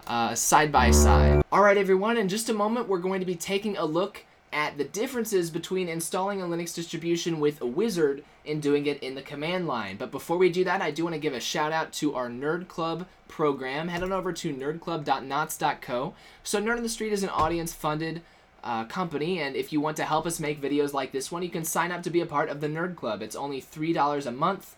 uh, 0.07 0.35
side 0.35 0.71
by 0.73 0.91
side. 0.91 1.43
All 1.51 1.63
right, 1.63 1.77
everyone. 1.77 2.17
In 2.17 2.29
just 2.29 2.49
a 2.49 2.55
moment, 2.55 2.89
we're 2.89 2.99
going 2.99 3.21
to 3.21 3.27
be 3.27 3.35
taking 3.35 3.77
a 3.77 3.85
look 3.85 4.25
at 4.53 4.79
the 4.79 4.85
differences 4.85 5.51
between 5.51 5.89
installing 5.89 6.41
a 6.41 6.47
Linux 6.47 6.75
distribution 6.75 7.41
with 7.41 7.61
a 7.61 7.67
wizard 7.67 8.25
and 8.47 8.63
doing 8.63 8.87
it 8.87 9.03
in 9.03 9.15
the 9.15 9.23
command 9.23 9.67
line. 9.67 9.97
But 9.97 10.11
before 10.11 10.39
we 10.39 10.51
do 10.51 10.65
that, 10.65 10.81
I 10.81 10.91
do 10.91 11.05
want 11.05 11.15
to 11.15 11.21
give 11.21 11.35
a 11.35 11.41
shout 11.41 11.73
out 11.73 11.93
to 11.95 12.15
our 12.15 12.29
Nerd 12.29 12.69
Club 12.69 13.07
program. 13.29 13.89
Head 13.89 14.03
on 14.03 14.13
over 14.13 14.33
to 14.33 14.55
nerdclub.knots.co. 14.55 16.15
So, 16.43 16.63
Nerd 16.63 16.77
on 16.77 16.83
the 16.83 16.89
Street 16.89 17.13
is 17.13 17.23
an 17.23 17.29
audience 17.31 17.73
funded 17.73 18.23
uh, 18.63 18.85
company, 18.85 19.41
and 19.41 19.55
if 19.55 19.73
you 19.73 19.81
want 19.81 19.97
to 19.97 20.05
help 20.05 20.27
us 20.27 20.41
make 20.41 20.61
videos 20.61 20.93
like 20.93 21.13
this 21.13 21.31
one, 21.31 21.43
you 21.43 21.51
can 21.51 21.65
sign 21.65 21.93
up 21.93 22.03
to 22.03 22.11
be 22.11 22.21
a 22.21 22.27
part 22.27 22.49
of 22.49 22.61
the 22.61 22.69
Nerd 22.69 22.97
Club. 22.97 23.23
It's 23.23 23.37
only 23.37 23.61
$3 23.61 24.27
a 24.27 24.31
month. 24.31 24.75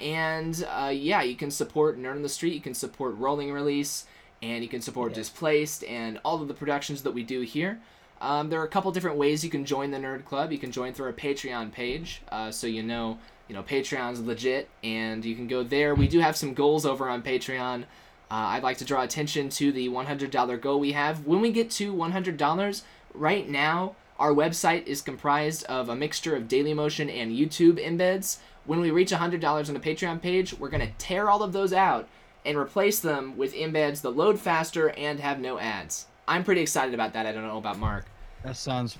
And 0.00 0.64
uh, 0.68 0.92
yeah, 0.92 1.22
you 1.22 1.36
can 1.36 1.50
support 1.50 1.98
Nerd 1.98 2.16
on 2.16 2.22
the 2.22 2.28
Street, 2.28 2.54
you 2.54 2.60
can 2.60 2.74
support 2.74 3.16
Rolling 3.16 3.52
Release, 3.52 4.06
and 4.42 4.62
you 4.62 4.68
can 4.68 4.82
support 4.82 5.12
Yeah. 5.12 5.16
Displaced 5.16 5.84
and 5.84 6.20
all 6.24 6.42
of 6.42 6.48
the 6.48 6.54
productions 6.54 7.02
that 7.04 7.12
we 7.12 7.22
do 7.22 7.40
here. 7.42 7.80
Um, 8.20 8.50
there 8.50 8.60
are 8.60 8.64
a 8.64 8.68
couple 8.68 8.90
different 8.92 9.16
ways 9.16 9.42
you 9.42 9.50
can 9.50 9.64
join 9.64 9.90
the 9.90 9.98
Nerd 9.98 10.24
Club. 10.24 10.52
You 10.52 10.58
can 10.58 10.70
join 10.70 10.92
through 10.92 11.06
our 11.06 11.12
Patreon 11.12 11.72
page, 11.72 12.22
uh, 12.30 12.50
so 12.50 12.66
you 12.66 12.82
know, 12.82 13.18
you 13.48 13.54
know, 13.54 13.62
Patreon's 13.62 14.20
legit, 14.20 14.68
and 14.84 15.24
you 15.24 15.34
can 15.34 15.48
go 15.48 15.64
there. 15.64 15.94
We 15.94 16.06
do 16.06 16.20
have 16.20 16.36
some 16.36 16.54
goals 16.54 16.86
over 16.86 17.08
on 17.08 17.22
Patreon. 17.22 17.82
Uh, 17.82 17.84
I'd 18.30 18.62
like 18.62 18.78
to 18.78 18.84
draw 18.84 19.02
attention 19.02 19.48
to 19.50 19.72
the 19.72 19.88
$100 19.88 20.60
goal 20.60 20.80
we 20.80 20.92
have. 20.92 21.26
When 21.26 21.40
we 21.40 21.50
get 21.50 21.70
to 21.72 21.92
$100, 21.92 22.82
right 23.12 23.48
now, 23.48 23.96
our 24.18 24.32
website 24.32 24.86
is 24.86 25.02
comprised 25.02 25.64
of 25.64 25.88
a 25.88 25.96
mixture 25.96 26.36
of 26.36 26.44
Dailymotion 26.44 27.12
and 27.12 27.32
YouTube 27.32 27.84
embeds. 27.84 28.38
When 28.64 28.80
we 28.80 28.90
reach 28.92 29.10
$100 29.10 29.68
on 29.68 29.74
the 29.74 29.80
Patreon 29.80 30.22
page, 30.22 30.54
we're 30.58 30.70
going 30.70 30.86
to 30.86 30.92
tear 30.96 31.28
all 31.28 31.42
of 31.42 31.52
those 31.52 31.72
out 31.72 32.08
and 32.44 32.56
replace 32.56 33.00
them 33.00 33.36
with 33.36 33.54
embeds 33.54 34.02
that 34.02 34.10
load 34.10 34.38
faster 34.38 34.90
and 34.90 35.20
have 35.20 35.38
no 35.40 35.58
ads. 35.58 36.06
I'm 36.26 36.44
pretty 36.44 36.60
excited 36.60 36.94
about 36.94 37.12
that. 37.14 37.26
I 37.26 37.32
don't 37.32 37.46
know 37.46 37.58
about 37.58 37.78
Mark. 37.78 38.06
That 38.44 38.56
sounds 38.56 38.96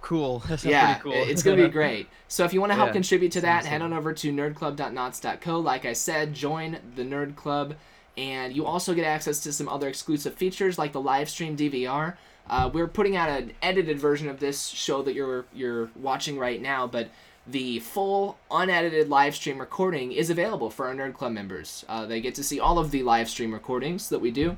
cool. 0.00 0.40
That 0.48 0.60
sounds 0.60 0.64
yeah, 0.66 0.98
pretty 0.98 1.16
cool. 1.16 1.28
it's 1.30 1.42
gonna 1.42 1.62
be 1.62 1.68
great. 1.72 2.08
So 2.28 2.44
if 2.44 2.52
you 2.52 2.60
want 2.60 2.72
to 2.72 2.76
help 2.76 2.88
Yeah, 2.88 2.92
contribute 2.94 3.32
to 3.32 3.40
that, 3.42 3.64
head 3.64 3.80
on 3.82 3.92
over 3.92 4.12
to 4.12 4.32
nerdclub.knots.co. 4.32 5.58
Like 5.60 5.84
I 5.84 5.92
said, 5.92 6.34
join 6.34 6.78
the 6.96 7.02
Nerd 7.02 7.36
Club, 7.36 7.74
and 8.16 8.54
you 8.54 8.66
also 8.66 8.92
get 8.94 9.04
access 9.06 9.40
to 9.40 9.52
some 9.52 9.68
other 9.68 9.88
exclusive 9.88 10.34
features 10.34 10.78
like 10.78 10.92
the 10.92 11.00
live 11.00 11.28
stream 11.30 11.56
DVR. 11.56 12.16
Uh, 12.48 12.70
we're 12.72 12.86
putting 12.88 13.16
out 13.16 13.30
an 13.30 13.52
edited 13.62 13.98
version 13.98 14.28
of 14.28 14.38
this 14.40 14.66
show 14.66 15.00
that 15.02 15.14
you're 15.14 15.46
you're 15.54 15.88
watching 15.96 16.38
right 16.38 16.60
now, 16.60 16.86
but 16.86 17.08
the 17.46 17.78
full 17.80 18.38
unedited 18.50 19.08
live 19.08 19.34
stream 19.34 19.58
recording 19.58 20.12
is 20.12 20.30
available 20.30 20.70
for 20.70 20.86
our 20.86 20.94
Nerd 20.94 21.14
Club 21.14 21.32
members. 21.32 21.84
Uh, 21.88 22.06
they 22.06 22.20
get 22.20 22.34
to 22.36 22.44
see 22.44 22.58
all 22.58 22.78
of 22.78 22.90
the 22.90 23.02
live 23.02 23.28
stream 23.28 23.52
recordings 23.52 24.08
that 24.08 24.20
we 24.20 24.30
do. 24.30 24.56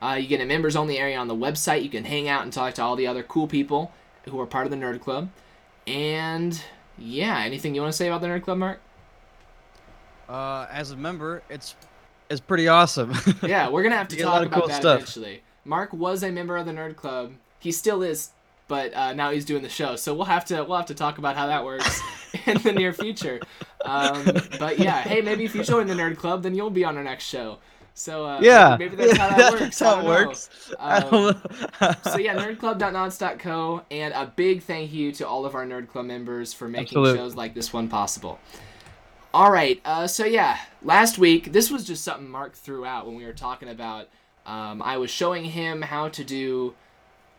Uh, 0.00 0.16
you 0.20 0.28
get 0.28 0.40
a 0.40 0.46
members 0.46 0.76
only 0.76 0.98
area 0.98 1.18
on 1.18 1.28
the 1.28 1.34
website. 1.34 1.82
You 1.82 1.90
can 1.90 2.04
hang 2.04 2.28
out 2.28 2.42
and 2.42 2.52
talk 2.52 2.74
to 2.74 2.82
all 2.82 2.96
the 2.96 3.06
other 3.06 3.22
cool 3.22 3.46
people 3.48 3.92
who 4.28 4.40
are 4.40 4.46
part 4.46 4.64
of 4.64 4.70
the 4.70 4.76
Nerd 4.76 5.00
Club. 5.00 5.28
And 5.86 6.60
yeah, 6.96 7.40
anything 7.40 7.74
you 7.74 7.80
want 7.80 7.92
to 7.92 7.96
say 7.96 8.06
about 8.08 8.20
the 8.20 8.28
Nerd 8.28 8.44
Club, 8.44 8.58
Mark? 8.58 8.80
Uh, 10.28 10.66
as 10.70 10.90
a 10.90 10.96
member, 10.96 11.42
it's 11.48 11.74
it's 12.30 12.40
pretty 12.40 12.68
awesome. 12.68 13.12
Yeah, 13.42 13.68
we're 13.70 13.82
gonna 13.82 13.96
have 13.96 14.08
to 14.08 14.16
You 14.16 14.22
get 14.22 14.24
a 14.24 14.30
talk 14.30 14.34
lot 14.34 14.42
of 14.42 14.48
about 14.48 14.60
cool 14.60 14.68
that 14.68 14.80
stuff. 14.80 14.96
eventually. 15.00 15.42
Mark 15.64 15.92
was 15.92 16.22
a 16.22 16.30
member 16.30 16.56
of 16.56 16.66
the 16.66 16.72
Nerd 16.72 16.96
Club. 16.96 17.32
He 17.58 17.72
still 17.72 18.02
is, 18.02 18.30
but 18.68 18.94
uh, 18.94 19.12
now 19.14 19.30
he's 19.30 19.44
doing 19.44 19.62
the 19.62 19.68
show. 19.68 19.96
So 19.96 20.14
we'll 20.14 20.26
have 20.26 20.44
to 20.46 20.62
we'll 20.64 20.76
have 20.76 20.86
to 20.86 20.94
talk 20.94 21.18
about 21.18 21.36
how 21.36 21.46
that 21.48 21.64
works 21.64 22.00
in 22.46 22.58
the 22.62 22.72
near 22.72 22.92
future. 22.92 23.40
Um, 23.84 24.24
but 24.58 24.78
yeah, 24.78 25.00
hey, 25.00 25.20
maybe 25.22 25.44
if 25.44 25.54
you 25.54 25.64
join 25.64 25.86
the 25.86 25.94
Nerd 25.94 26.16
Club, 26.16 26.42
then 26.42 26.54
you'll 26.54 26.70
be 26.70 26.84
on 26.84 26.96
our 26.96 27.04
next 27.04 27.24
show. 27.24 27.58
So 27.94 28.24
uh, 28.24 28.38
Yeah. 28.40 28.76
maybe 28.78 28.94
that's 28.94 29.16
how 29.16 29.28
that 29.36 29.52
works. 29.60 29.80
How 29.80 29.98
it 29.98 30.04
works. 30.04 30.50
Um, 30.78 31.42
so 32.04 32.18
yeah, 32.18 32.36
nerdclub.nods.co, 32.36 33.82
and 33.90 34.14
a 34.14 34.32
big 34.36 34.62
thank 34.62 34.92
you 34.92 35.10
to 35.12 35.26
all 35.26 35.44
of 35.44 35.54
our 35.54 35.66
Nerd 35.66 35.88
Club 35.88 36.06
members 36.06 36.52
for 36.52 36.68
making 36.68 36.98
Absolute. 36.98 37.16
shows 37.16 37.34
like 37.34 37.54
this 37.54 37.72
one 37.72 37.88
possible. 37.88 38.38
All 39.34 39.50
right, 39.50 39.80
uh, 39.84 40.06
so 40.06 40.24
yeah, 40.24 40.58
last 40.82 41.18
week 41.18 41.52
this 41.52 41.70
was 41.70 41.84
just 41.84 42.02
something 42.04 42.28
Mark 42.28 42.54
threw 42.54 42.84
out 42.84 43.06
when 43.06 43.16
we 43.16 43.24
were 43.24 43.32
talking 43.32 43.68
about. 43.68 44.08
Um, 44.46 44.80
I 44.80 44.96
was 44.96 45.10
showing 45.10 45.44
him 45.44 45.82
how 45.82 46.08
to 46.08 46.24
do 46.24 46.74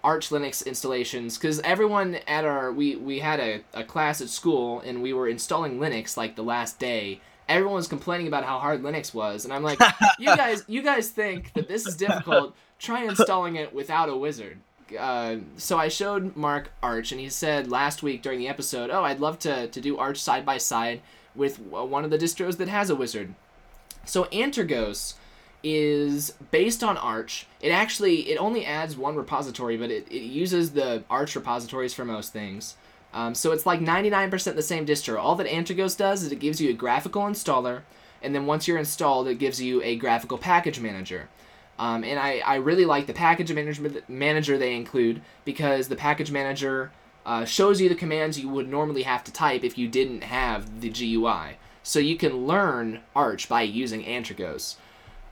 Arch 0.03 0.29
Linux 0.29 0.65
installations 0.65 1.37
because 1.37 1.59
everyone 1.61 2.15
at 2.27 2.45
our 2.45 2.71
we 2.71 2.95
we 2.95 3.19
had 3.19 3.39
a, 3.39 3.61
a 3.73 3.83
class 3.83 4.21
at 4.21 4.29
school 4.29 4.79
and 4.81 5.01
we 5.01 5.13
were 5.13 5.27
installing 5.27 5.79
Linux 5.79 6.15
like 6.15 6.35
the 6.35 6.43
last 6.43 6.79
day. 6.79 7.19
Everyone 7.47 7.75
was 7.75 7.87
complaining 7.87 8.27
about 8.27 8.43
how 8.43 8.59
hard 8.59 8.83
Linux 8.83 9.13
was, 9.13 9.43
and 9.43 9.51
I'm 9.51 9.63
like, 9.63 9.79
you 10.19 10.27
guys, 10.27 10.63
you 10.67 10.83
guys 10.83 11.09
think 11.09 11.51
that 11.53 11.67
this 11.67 11.87
is 11.87 11.95
difficult? 11.95 12.55
Try 12.77 13.03
installing 13.05 13.55
it 13.55 13.73
without 13.73 14.07
a 14.07 14.15
wizard. 14.15 14.59
Uh, 14.97 15.37
so 15.57 15.77
I 15.77 15.87
showed 15.87 16.35
Mark 16.35 16.71
Arch, 16.83 17.11
and 17.11 17.19
he 17.19 17.27
said 17.27 17.69
last 17.69 18.03
week 18.03 18.21
during 18.21 18.37
the 18.37 18.47
episode, 18.47 18.91
"Oh, 18.91 19.03
I'd 19.03 19.19
love 19.19 19.39
to 19.39 19.67
to 19.67 19.81
do 19.81 19.97
Arch 19.97 20.19
side 20.19 20.45
by 20.45 20.59
side 20.59 21.01
with 21.35 21.59
one 21.59 22.05
of 22.05 22.11
the 22.11 22.17
distros 22.19 22.57
that 22.57 22.67
has 22.67 22.89
a 22.89 22.95
wizard." 22.95 23.33
So 24.05 24.25
Antergos 24.25 25.15
is 25.63 26.33
based 26.51 26.83
on 26.83 26.97
Arch. 26.97 27.45
It 27.61 27.69
actually 27.69 28.29
it 28.31 28.37
only 28.37 28.65
adds 28.65 28.97
one 28.97 29.15
repository, 29.15 29.77
but 29.77 29.91
it, 29.91 30.07
it 30.09 30.21
uses 30.21 30.71
the 30.71 31.03
Arch 31.09 31.35
repositories 31.35 31.93
for 31.93 32.05
most 32.05 32.33
things. 32.33 32.75
Um, 33.13 33.33
so 33.33 33.51
it's 33.51 33.65
like 33.65 33.79
99% 33.79 34.55
the 34.55 34.61
same 34.61 34.85
distro. 34.85 35.17
All 35.17 35.35
that 35.35 35.47
Antergos 35.47 35.97
does 35.97 36.23
is 36.23 36.31
it 36.31 36.39
gives 36.39 36.61
you 36.61 36.69
a 36.69 36.73
graphical 36.73 37.23
installer, 37.23 37.81
and 38.21 38.35
then 38.35 38.45
once 38.45 38.67
you're 38.67 38.77
installed, 38.77 39.27
it 39.27 39.39
gives 39.39 39.61
you 39.61 39.81
a 39.81 39.95
graphical 39.95 40.37
package 40.37 40.79
manager. 40.79 41.27
Um, 41.79 42.03
and 42.03 42.19
I, 42.19 42.39
I 42.39 42.55
really 42.55 42.85
like 42.85 43.07
the 43.07 43.13
package 43.13 43.51
management 43.53 44.07
manager 44.09 44.57
they 44.57 44.75
include 44.75 45.21
because 45.45 45.87
the 45.87 45.95
package 45.95 46.29
manager 46.29 46.91
uh, 47.25 47.45
shows 47.45 47.79
you 47.79 47.87
the 47.87 47.95
commands 47.95 48.39
you 48.39 48.49
would 48.49 48.67
normally 48.67 49.03
have 49.03 49.23
to 49.23 49.31
type 49.31 49.63
if 49.63 49.77
you 49.77 49.87
didn't 49.87 50.23
have 50.23 50.81
the 50.81 50.89
GUI. 50.89 51.57
So 51.81 51.99
you 51.99 52.17
can 52.17 52.45
learn 52.45 52.99
Arch 53.15 53.47
by 53.47 53.61
using 53.61 54.03
Antergos. 54.03 54.75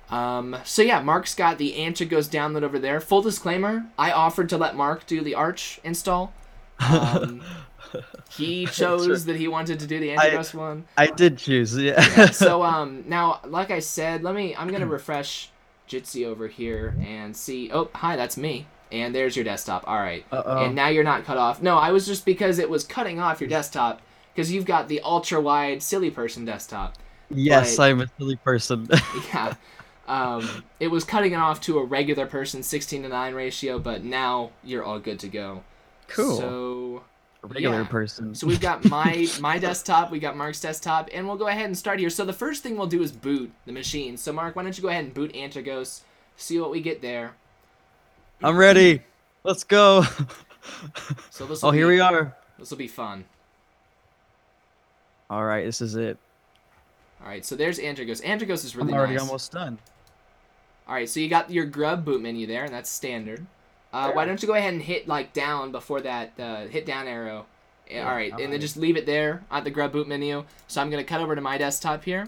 Um, 0.10 0.56
so 0.64 0.82
yeah, 0.82 1.02
Mark's 1.02 1.36
got 1.36 1.58
the 1.58 1.74
Antergos 1.74 2.30
download 2.30 2.64
over 2.64 2.80
there. 2.80 3.00
Full 3.00 3.22
disclaimer, 3.22 3.86
I 3.98 4.12
offered 4.12 4.50
to 4.50 4.58
let 4.58 4.76
Mark 4.76 5.06
do 5.06 5.22
the 5.22 5.36
Arch 5.36 5.80
install. 5.84 6.34
Um, 6.80 7.42
he 8.32 8.66
chose 8.68 9.26
that 9.26 9.36
he 9.36 9.48
wanted 9.48 9.80
to 9.80 9.88
do 9.88 10.00
the 10.00 10.16
I- 10.18 10.44
one. 10.54 10.86
I 10.98 11.08
did 11.08 11.38
choose. 11.38 11.76
Yeah. 11.78 12.00
Yeah, 12.18 12.28
so 12.32 12.64
um 12.64 13.04
now 13.08 13.40
like 13.46 13.72
I 13.72 13.80
said, 13.80 14.24
let 14.24 14.36
me 14.36 14.56
I'm 14.56 14.70
gonna 14.70 14.88
refresh 14.88 15.50
Jitsi 15.90 16.26
over 16.26 16.48
here 16.48 16.96
and 17.06 17.36
see 17.36 17.72
oh 17.74 17.90
hi 17.96 18.16
that's 18.16 18.38
me. 18.38 18.68
And 18.90 19.14
there's 19.14 19.36
your 19.36 19.44
desktop. 19.44 19.86
Alright. 19.86 20.26
Uh-oh. 20.32 20.66
And 20.66 20.76
now 20.76 20.88
you're 20.88 21.04
not 21.04 21.26
cut 21.26 21.38
off. 21.38 21.62
No, 21.62 21.78
I 21.78 21.92
was 21.92 22.06
just 22.08 22.24
because 22.26 22.58
it 22.58 22.70
was 22.70 22.86
cutting 22.86 23.20
off 23.20 23.42
your 23.42 23.50
desktop 23.50 24.02
because 24.34 24.50
you've 24.50 24.66
got 24.66 24.88
the 24.88 25.02
ultra 25.02 25.42
wide 25.42 25.84
silly 25.84 26.10
person 26.10 26.46
desktop. 26.46 26.96
yes, 27.30 27.76
but- 27.76 27.84
I'm 27.84 28.00
a 28.02 28.08
silly 28.18 28.38
person. 28.38 28.88
Yeah. 29.34 29.56
Um, 30.08 30.64
it 30.80 30.88
was 30.88 31.04
cutting 31.04 31.34
it 31.34 31.38
off 31.38 31.60
to 31.62 31.80
a 31.80 31.84
regular 31.84 32.26
person 32.26 32.64
16 32.64 33.04
to 33.04 33.10
9 33.10 33.34
ratio, 33.34 33.78
but 33.78 34.04
now 34.04 34.52
you're 34.64 34.84
all 34.84 35.00
good 35.00 35.20
to 35.20 35.28
go. 35.28 35.64
cool. 36.08 36.38
So 36.38 37.04
a 37.44 37.48
regular 37.48 37.82
yeah. 37.82 37.88
person. 37.88 38.34
so 38.34 38.48
we've 38.48 38.62
got 38.62 38.86
my 38.86 39.28
my 39.40 39.60
desktop, 39.60 40.12
we 40.12 40.20
got 40.20 40.38
Mark's 40.38 40.62
desktop, 40.62 41.10
and 41.12 41.28
we'll 41.28 41.38
go 41.38 41.48
ahead 41.48 41.66
and 41.66 41.78
start 41.78 42.00
here. 42.00 42.10
So 42.10 42.26
the 42.26 42.34
first 42.34 42.64
thing 42.64 42.78
we'll 42.78 42.88
do 42.88 43.02
is 43.02 43.12
boot 43.12 43.52
the 43.66 43.72
machine. 43.72 44.18
So 44.18 44.32
Mark, 44.32 44.56
why 44.56 44.64
don't 44.64 44.78
you 44.78 44.82
go 44.82 44.90
ahead 44.90 45.06
and 45.06 45.14
boot 45.14 45.34
Antergos, 45.34 46.02
see 46.36 46.60
what 46.60 46.72
we 46.72 46.82
get 46.82 47.02
there. 47.02 47.36
I'm 48.42 48.58
ready. 48.58 49.02
Let's 49.44 49.64
go. 49.64 50.04
So 51.30 51.46
this 51.46 51.64
oh, 51.64 51.72
here 51.72 51.88
we 51.88 52.02
are. 52.02 52.36
This 52.60 52.72
will 52.72 52.78
be 52.78 52.88
fun. 52.88 53.24
All 55.30 55.44
right, 55.44 55.66
this 55.66 55.82
is 55.82 55.96
it. 55.96 56.18
All 57.22 57.28
right, 57.28 57.46
so 57.46 57.56
there's 57.56 57.80
Antergos. 57.80 58.22
Antergos 58.24 58.66
is 58.66 58.76
really 58.76 58.94
I'm 58.94 59.00
already 59.00 59.14
nice. 59.14 59.22
almost 59.22 59.52
done. 59.52 59.78
All 60.88 60.94
right, 60.94 61.10
so 61.10 61.20
you 61.20 61.28
got 61.28 61.52
your 61.52 61.66
grub 61.66 62.06
boot 62.06 62.22
menu 62.22 62.48
there, 62.48 62.64
and 62.64 62.74
that's 62.74 62.90
standard. 62.90 63.46
Uh, 63.92 64.12
why 64.12 64.26
don't 64.26 64.42
you 64.42 64.48
go 64.48 64.54
ahead 64.54 64.74
and 64.74 64.82
hit 64.82 65.08
like 65.08 65.34
down 65.34 65.72
before 65.72 66.02
that 66.02 66.34
uh, 66.40 66.68
hit 66.68 66.86
down 66.86 67.08
arrow? 67.08 67.46
Yeah, 67.90 68.08
all 68.08 68.16
right, 68.16 68.34
and 68.38 68.52
then 68.52 68.60
just 68.60 68.78
leave 68.78 68.98
it 68.98 69.06
there 69.06 69.44
at 69.50 69.64
the 69.64 69.72
grub 69.72 69.92
boot 69.92 70.08
menu. 70.08 70.44
So 70.68 70.82
I'm 70.82 70.90
gonna 70.90 71.04
cut 71.04 71.22
over 71.22 71.36
to 71.36 71.42
my 71.42 71.58
desktop 71.58 72.04
here, 72.04 72.28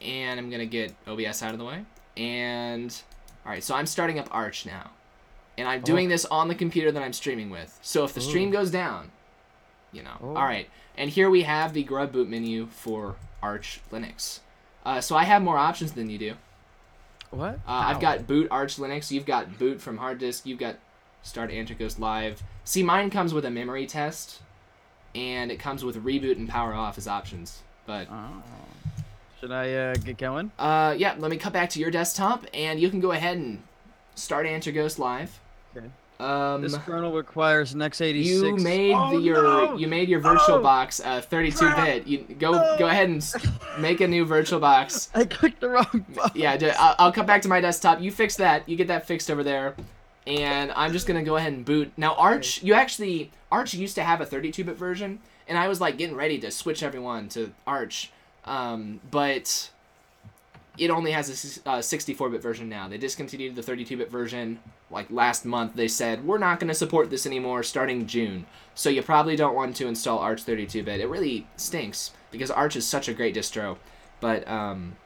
and 0.00 0.38
I'm 0.38 0.50
gonna 0.50 0.66
get 0.66 0.94
OBS 1.06 1.42
out 1.42 1.52
of 1.52 1.58
the 1.58 1.64
way. 1.64 1.84
And 2.16 2.94
all 3.44 3.52
right, 3.52 3.62
so 3.62 3.74
I'm 3.74 3.86
starting 3.86 4.18
up 4.18 4.28
Arch 4.30 4.66
now, 4.66 4.90
and 5.56 5.68
I'm 5.68 5.82
doing 5.82 6.08
this 6.08 6.24
on 6.26 6.48
the 6.48 6.54
computer 6.54 6.92
that 6.92 7.02
I'm 7.02 7.12
streaming 7.12 7.50
with. 7.50 7.78
So 7.82 8.04
if 8.04 8.12
the 8.12 8.20
stream 8.20 8.50
Ooh. 8.50 8.52
goes 8.52 8.70
down, 8.70 9.10
you 9.92 10.02
know. 10.02 10.16
Oh. 10.22 10.28
All 10.28 10.44
right, 10.44 10.68
and 10.96 11.10
here 11.10 11.30
we 11.30 11.42
have 11.42 11.72
the 11.72 11.82
grub 11.82 12.12
boot 12.12 12.28
menu 12.28 12.66
for 12.66 13.16
Arch 13.42 13.80
Linux. 13.90 14.40
Uh, 14.84 15.00
so 15.00 15.14
I 15.14 15.24
have 15.24 15.42
more 15.42 15.58
options 15.58 15.92
than 15.92 16.08
you 16.10 16.18
do. 16.18 16.34
What? 17.30 17.54
Uh, 17.54 17.58
I've 17.66 18.00
got 18.00 18.26
boot 18.26 18.48
Arch 18.50 18.76
Linux. 18.76 19.10
You've 19.10 19.26
got 19.26 19.58
boot 19.58 19.80
from 19.80 19.98
hard 19.98 20.18
disk. 20.18 20.46
You've 20.46 20.58
got 20.58 20.76
start 21.22 21.50
Antergos 21.50 21.98
live. 21.98 22.42
See, 22.64 22.82
mine 22.82 23.10
comes 23.10 23.32
with 23.32 23.44
a 23.44 23.50
memory 23.50 23.86
test, 23.86 24.40
and 25.14 25.50
it 25.52 25.58
comes 25.58 25.84
with 25.84 26.02
reboot 26.04 26.36
and 26.36 26.48
power 26.48 26.74
off 26.74 26.98
as 26.98 27.06
options. 27.06 27.62
But 27.86 28.08
Oh. 28.10 28.42
Should 29.40 29.52
I 29.52 29.72
uh, 29.72 29.94
get 29.94 30.18
going? 30.18 30.52
uh, 30.58 30.94
yeah, 30.98 31.14
let 31.18 31.30
me 31.30 31.36
cut 31.38 31.52
back 31.52 31.70
to 31.70 31.80
your 31.80 31.90
desktop, 31.90 32.46
and 32.52 32.78
you 32.78 32.90
can 32.90 33.00
go 33.00 33.12
ahead 33.12 33.38
and 33.38 33.62
start 34.14 34.44
Antergos 34.46 34.98
live. 34.98 35.40
Okay. 35.76 35.86
Um, 36.20 36.60
This 36.60 36.76
kernel 36.76 37.12
requires 37.14 37.72
an 37.72 37.80
x86. 37.80 38.24
you 38.24 38.56
made 38.56 38.94
oh, 38.94 39.10
the, 39.16 39.20
your 39.20 39.42
no! 39.42 39.76
you 39.76 39.88
made 39.88 40.08
your 40.08 40.20
virtual 40.20 40.56
Oh, 40.56 40.62
box 40.62 41.00
uh, 41.02 41.20
32 41.22 41.74
bit. 41.76 42.06
You 42.06 42.18
go 42.38 42.52
go 42.78 42.86
ahead 42.88 43.08
and 43.08 43.24
make 43.78 44.00
a 44.02 44.06
new 44.06 44.24
virtual 44.26 44.60
box. 44.60 45.08
I 45.14 45.24
clicked 45.24 45.60
the 45.60 45.70
wrong 45.70 46.04
button. 46.14 46.40
yeah, 46.40 46.74
I'll, 46.78 46.94
I'll 46.98 47.12
come 47.12 47.24
back 47.26 47.40
to 47.42 47.48
my 47.48 47.60
desktop. 47.60 48.00
You 48.00 48.10
fix 48.12 48.36
that. 48.36 48.68
You 48.68 48.76
get 48.76 48.88
that 48.88 49.06
fixed 49.06 49.30
over 49.30 49.42
there, 49.42 49.74
and 50.26 50.72
I'm 50.72 50.92
just 50.92 51.06
gonna 51.06 51.22
go 51.22 51.36
ahead 51.36 51.54
and 51.54 51.64
boot. 51.64 51.90
Now, 51.96 52.14
Arch, 52.16 52.62
you 52.62 52.74
actually 52.74 53.30
Arch 53.50 53.72
used 53.72 53.94
to 53.94 54.02
have 54.02 54.20
a 54.20 54.26
32-bit 54.26 54.76
version, 54.76 55.20
and 55.48 55.56
I 55.56 55.68
was 55.68 55.80
like 55.80 55.96
getting 55.96 56.16
ready 56.16 56.38
to 56.40 56.50
switch 56.50 56.82
everyone 56.82 57.28
to 57.30 57.52
Arch, 57.66 58.10
um, 58.44 59.00
but 59.10 59.70
it 60.78 60.90
only 60.90 61.10
has 61.10 61.28
a 61.28 61.68
uh, 61.68 61.78
64-bit 61.78 62.40
version 62.40 62.68
now. 62.68 62.88
They 62.88 62.98
discontinued 62.98 63.56
the 63.56 63.62
32-bit 63.62 64.10
version 64.10 64.60
like 64.90 65.10
last 65.10 65.44
month. 65.44 65.74
They 65.74 65.88
said 65.88 66.24
we're 66.24 66.38
not 66.38 66.60
gonna 66.60 66.74
support 66.74 67.10
this 67.10 67.26
anymore 67.26 67.62
starting 67.62 68.06
June. 68.06 68.46
So 68.74 68.88
you 68.88 69.02
probably 69.02 69.36
don't 69.36 69.54
want 69.54 69.76
to 69.76 69.88
install 69.88 70.18
Arch 70.18 70.44
32-bit. 70.44 71.00
It 71.00 71.08
really 71.08 71.46
stinks 71.56 72.12
because 72.30 72.50
Arch 72.50 72.76
is 72.76 72.86
such 72.86 73.08
a 73.08 73.14
great 73.14 73.34
distro, 73.34 73.78
but 74.20 74.46
um, 74.48 74.96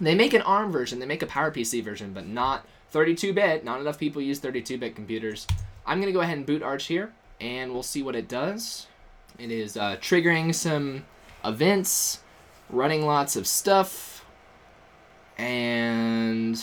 they 0.00 0.14
make 0.14 0.34
an 0.34 0.42
ARM 0.42 0.72
version, 0.72 0.98
they 0.98 1.06
make 1.06 1.22
a 1.22 1.26
PowerPC 1.26 1.82
version, 1.84 2.12
but 2.12 2.26
not 2.26 2.64
32-bit. 2.92 3.64
Not 3.64 3.80
enough 3.80 3.98
people 3.98 4.22
use 4.22 4.40
32-bit 4.40 4.94
computers. 4.94 5.46
I'm 5.86 6.00
gonna 6.00 6.12
go 6.12 6.20
ahead 6.20 6.36
and 6.36 6.46
boot 6.46 6.62
Arch 6.62 6.86
here, 6.86 7.12
and 7.40 7.72
we'll 7.72 7.82
see 7.82 8.02
what 8.02 8.16
it 8.16 8.28
does. 8.28 8.86
It 9.38 9.50
is 9.50 9.76
uh, 9.76 9.96
triggering 10.00 10.54
some 10.54 11.04
events, 11.44 12.20
running 12.70 13.06
lots 13.06 13.36
of 13.36 13.46
stuff, 13.46 14.17
and 15.38 16.62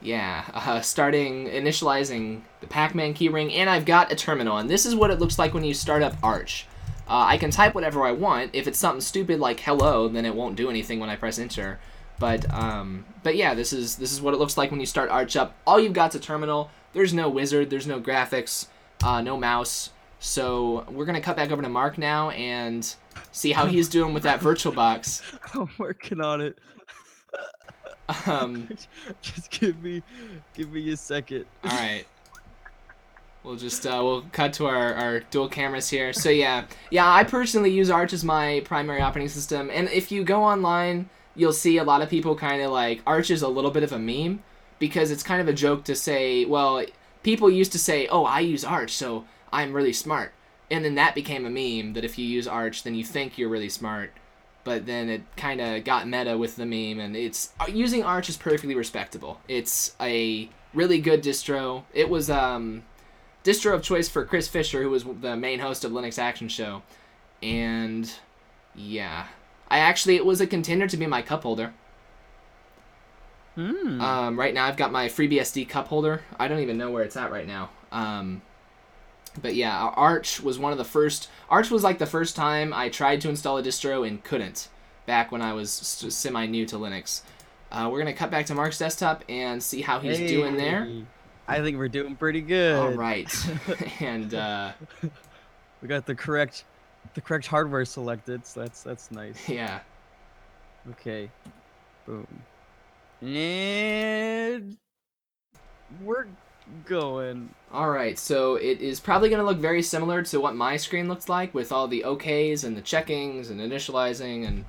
yeah, 0.00 0.44
uh, 0.54 0.80
starting 0.80 1.46
initializing 1.46 2.42
the 2.60 2.66
pacman 2.66 3.14
keyring, 3.14 3.52
and 3.54 3.70
I've 3.70 3.84
got 3.84 4.12
a 4.12 4.16
terminal, 4.16 4.58
and 4.58 4.68
this 4.68 4.86
is 4.86 4.94
what 4.94 5.10
it 5.10 5.18
looks 5.18 5.38
like 5.38 5.54
when 5.54 5.64
you 5.64 5.74
start 5.74 6.02
up 6.02 6.16
Arch. 6.22 6.66
Uh, 7.08 7.24
I 7.26 7.38
can 7.38 7.50
type 7.50 7.74
whatever 7.74 8.04
I 8.04 8.12
want. 8.12 8.50
If 8.52 8.68
it's 8.68 8.78
something 8.78 9.00
stupid 9.00 9.40
like 9.40 9.60
hello, 9.60 10.08
then 10.08 10.26
it 10.26 10.34
won't 10.34 10.56
do 10.56 10.68
anything 10.68 11.00
when 11.00 11.08
I 11.08 11.16
press 11.16 11.38
enter. 11.38 11.80
But 12.18 12.52
um, 12.52 13.06
but 13.22 13.36
yeah, 13.36 13.54
this 13.54 13.72
is 13.72 13.96
this 13.96 14.12
is 14.12 14.20
what 14.20 14.34
it 14.34 14.38
looks 14.38 14.58
like 14.58 14.70
when 14.70 14.80
you 14.80 14.86
start 14.86 15.08
Arch 15.08 15.36
up. 15.36 15.54
All 15.66 15.80
you've 15.80 15.94
got's 15.94 16.16
a 16.16 16.20
terminal. 16.20 16.70
There's 16.92 17.14
no 17.14 17.28
wizard. 17.28 17.70
There's 17.70 17.86
no 17.86 18.00
graphics. 18.00 18.66
Uh, 19.02 19.22
no 19.22 19.36
mouse. 19.36 19.90
So 20.20 20.84
we're 20.90 21.04
gonna 21.06 21.20
cut 21.20 21.36
back 21.36 21.50
over 21.50 21.62
to 21.62 21.68
Mark 21.68 21.98
now 21.98 22.30
and 22.30 22.94
see 23.32 23.52
how 23.52 23.66
he's 23.66 23.88
doing 23.88 24.14
with 24.14 24.24
that 24.24 24.40
virtual 24.40 24.72
box. 24.72 25.22
I'm 25.54 25.68
working 25.78 26.20
on 26.20 26.40
it. 26.40 26.58
Um, 28.26 28.68
Just 29.22 29.50
give 29.50 29.82
me, 29.82 30.02
give 30.54 30.72
me 30.72 30.90
a 30.90 30.96
second. 30.96 31.44
all 31.64 31.70
right. 31.70 32.04
We'll 33.44 33.56
just 33.56 33.86
uh, 33.86 34.00
we'll 34.02 34.22
cut 34.32 34.52
to 34.54 34.66
our, 34.66 34.94
our 34.94 35.20
dual 35.20 35.48
cameras 35.48 35.88
here. 35.88 36.12
So 36.12 36.28
yeah, 36.28 36.66
yeah. 36.90 37.10
I 37.10 37.22
personally 37.22 37.70
use 37.70 37.88
Arch 37.88 38.12
as 38.12 38.24
my 38.24 38.60
primary 38.64 39.00
operating 39.00 39.28
system, 39.28 39.70
and 39.72 39.88
if 39.88 40.10
you 40.10 40.24
go 40.24 40.42
online, 40.42 41.08
you'll 41.36 41.52
see 41.52 41.78
a 41.78 41.84
lot 41.84 42.02
of 42.02 42.10
people 42.10 42.34
kind 42.34 42.60
of 42.60 42.72
like 42.72 43.00
Arch 43.06 43.30
is 43.30 43.40
a 43.42 43.48
little 43.48 43.70
bit 43.70 43.84
of 43.84 43.92
a 43.92 43.98
meme 43.98 44.42
because 44.80 45.10
it's 45.10 45.22
kind 45.22 45.40
of 45.40 45.48
a 45.48 45.52
joke 45.52 45.84
to 45.84 45.94
say, 45.94 46.44
well, 46.44 46.84
people 47.22 47.48
used 47.48 47.72
to 47.72 47.78
say, 47.78 48.08
"Oh, 48.08 48.24
I 48.24 48.40
use 48.40 48.64
Arch, 48.64 48.90
so 48.90 49.24
I'm 49.52 49.72
really 49.72 49.92
smart," 49.92 50.32
and 50.70 50.84
then 50.84 50.94
that 50.96 51.14
became 51.14 51.46
a 51.46 51.50
meme 51.50 51.94
that 51.94 52.04
if 52.04 52.18
you 52.18 52.26
use 52.26 52.46
Arch, 52.46 52.82
then 52.82 52.94
you 52.94 53.04
think 53.04 53.38
you're 53.38 53.48
really 53.48 53.68
smart. 53.68 54.12
But 54.64 54.86
then 54.86 55.08
it 55.08 55.22
kind 55.36 55.60
of 55.60 55.84
got 55.84 56.08
meta 56.08 56.36
with 56.36 56.56
the 56.56 56.66
meme, 56.66 57.00
and 57.00 57.16
it's 57.16 57.52
using 57.68 58.02
Arch 58.02 58.28
is 58.28 58.36
perfectly 58.36 58.74
respectable. 58.74 59.40
It's 59.48 59.94
a 60.00 60.50
really 60.74 61.00
good 61.00 61.22
distro. 61.22 61.84
It 61.94 62.10
was 62.10 62.28
um, 62.28 62.82
distro 63.44 63.74
of 63.74 63.82
choice 63.82 64.08
for 64.08 64.24
Chris 64.24 64.48
Fisher, 64.48 64.82
who 64.82 64.90
was 64.90 65.04
the 65.04 65.36
main 65.36 65.60
host 65.60 65.84
of 65.84 65.92
Linux 65.92 66.18
Action 66.18 66.48
Show, 66.48 66.82
and 67.42 68.12
yeah, 68.74 69.26
I 69.68 69.78
actually 69.78 70.16
it 70.16 70.26
was 70.26 70.40
a 70.40 70.46
contender 70.46 70.86
to 70.86 70.96
be 70.96 71.06
my 71.06 71.22
cup 71.22 71.42
holder. 71.42 71.72
Hmm. 73.54 74.00
Um, 74.00 74.38
right 74.38 74.54
now, 74.54 74.66
I've 74.66 74.76
got 74.76 74.92
my 74.92 75.08
FreeBSD 75.08 75.68
cup 75.68 75.88
holder. 75.88 76.22
I 76.38 76.46
don't 76.46 76.60
even 76.60 76.78
know 76.78 76.90
where 76.90 77.02
it's 77.02 77.16
at 77.16 77.32
right 77.32 77.46
now. 77.46 77.70
Um, 77.90 78.42
but 79.40 79.54
yeah, 79.54 79.76
Arch 79.76 80.40
was 80.40 80.58
one 80.58 80.72
of 80.72 80.78
the 80.78 80.84
first. 80.84 81.28
Arch 81.48 81.70
was 81.70 81.82
like 81.82 81.98
the 81.98 82.06
first 82.06 82.36
time 82.36 82.72
I 82.72 82.88
tried 82.88 83.20
to 83.22 83.28
install 83.28 83.58
a 83.58 83.62
distro 83.62 84.06
and 84.06 84.22
couldn't. 84.22 84.68
Back 85.06 85.32
when 85.32 85.40
I 85.40 85.54
was 85.54 85.70
semi 85.72 86.46
new 86.46 86.66
to 86.66 86.76
Linux. 86.76 87.22
Uh, 87.70 87.88
we're 87.90 87.98
gonna 87.98 88.12
cut 88.12 88.30
back 88.30 88.46
to 88.46 88.54
Mark's 88.54 88.78
desktop 88.78 89.24
and 89.28 89.62
see 89.62 89.80
how 89.80 90.00
he's 90.00 90.18
doing 90.18 90.56
there. 90.56 90.88
I 91.46 91.60
think 91.60 91.78
we're 91.78 91.88
doing 91.88 92.14
pretty 92.14 92.42
good. 92.42 92.76
All 92.76 92.92
right, 92.92 93.32
and 94.00 94.34
uh, 94.34 94.72
we 95.82 95.88
got 95.88 96.04
the 96.04 96.14
correct, 96.14 96.64
the 97.14 97.22
correct 97.22 97.46
hardware 97.46 97.86
selected, 97.86 98.46
so 98.46 98.60
that's 98.60 98.82
that's 98.82 99.10
nice. 99.10 99.36
yeah. 99.48 99.80
Okay. 100.90 101.30
Boom. 102.06 102.26
And 103.20 104.76
we're 106.02 106.26
going. 106.86 107.50
All 107.72 107.90
right, 107.90 108.18
so 108.18 108.54
it 108.56 108.80
is 108.80 108.98
probably 109.00 109.28
going 109.28 109.40
to 109.40 109.44
look 109.46 109.58
very 109.58 109.82
similar 109.82 110.22
to 110.22 110.40
what 110.40 110.54
my 110.56 110.76
screen 110.76 111.08
looks 111.08 111.28
like 111.28 111.52
with 111.54 111.70
all 111.72 111.86
the 111.88 112.02
OKs 112.06 112.64
and 112.64 112.76
the 112.76 112.82
checkings 112.82 113.50
and 113.50 113.60
initializing 113.60 114.46
and 114.46 114.64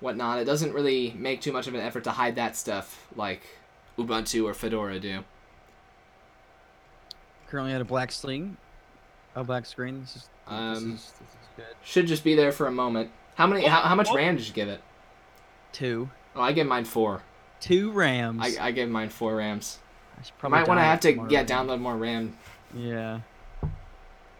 whatnot. 0.00 0.38
It 0.38 0.44
doesn't 0.44 0.72
really 0.72 1.14
make 1.18 1.40
too 1.40 1.52
much 1.52 1.66
of 1.66 1.74
an 1.74 1.80
effort 1.80 2.04
to 2.04 2.12
hide 2.12 2.36
that 2.36 2.56
stuff 2.56 3.06
like 3.16 3.42
Ubuntu 3.98 4.44
or 4.44 4.54
Fedora 4.54 5.00
do. 5.00 5.24
Currently 7.48 7.72
at 7.72 7.80
a 7.80 7.84
black 7.84 8.12
sling, 8.12 8.56
a 9.34 9.42
black 9.42 9.66
screen. 9.66 10.00
This 10.02 10.16
is, 10.16 10.28
Um, 10.46 10.74
this 10.74 11.00
is, 11.00 11.12
this 11.12 11.28
is 11.30 11.48
good. 11.56 11.64
Should 11.82 12.06
just 12.06 12.22
be 12.22 12.34
there 12.34 12.52
for 12.52 12.66
a 12.66 12.72
moment. 12.72 13.10
How 13.36 13.46
many? 13.46 13.64
How, 13.66 13.80
how 13.80 13.94
much 13.94 14.08
RAM 14.14 14.36
did 14.36 14.46
you 14.46 14.52
give 14.54 14.68
it? 14.68 14.80
Two, 15.72 16.10
Oh, 16.36 16.42
I 16.42 16.52
gave 16.52 16.66
mine 16.66 16.84
four. 16.84 17.22
two 17.60 17.90
RAMs. 17.90 18.58
I, 18.58 18.66
I 18.68 18.70
gave 18.70 18.88
mine 18.88 19.08
four 19.08 19.36
RAMs. 19.36 19.78
I 20.18 20.22
should 20.22 20.36
probably 20.38 20.58
might 20.60 20.68
want 20.68 20.78
to 20.78 20.84
have 20.84 21.00
to 21.00 21.10
tomorrow. 21.12 21.30
yeah 21.30 21.44
download 21.44 21.80
more 21.80 21.96
RAM. 21.96 22.36
Yeah. 22.74 23.20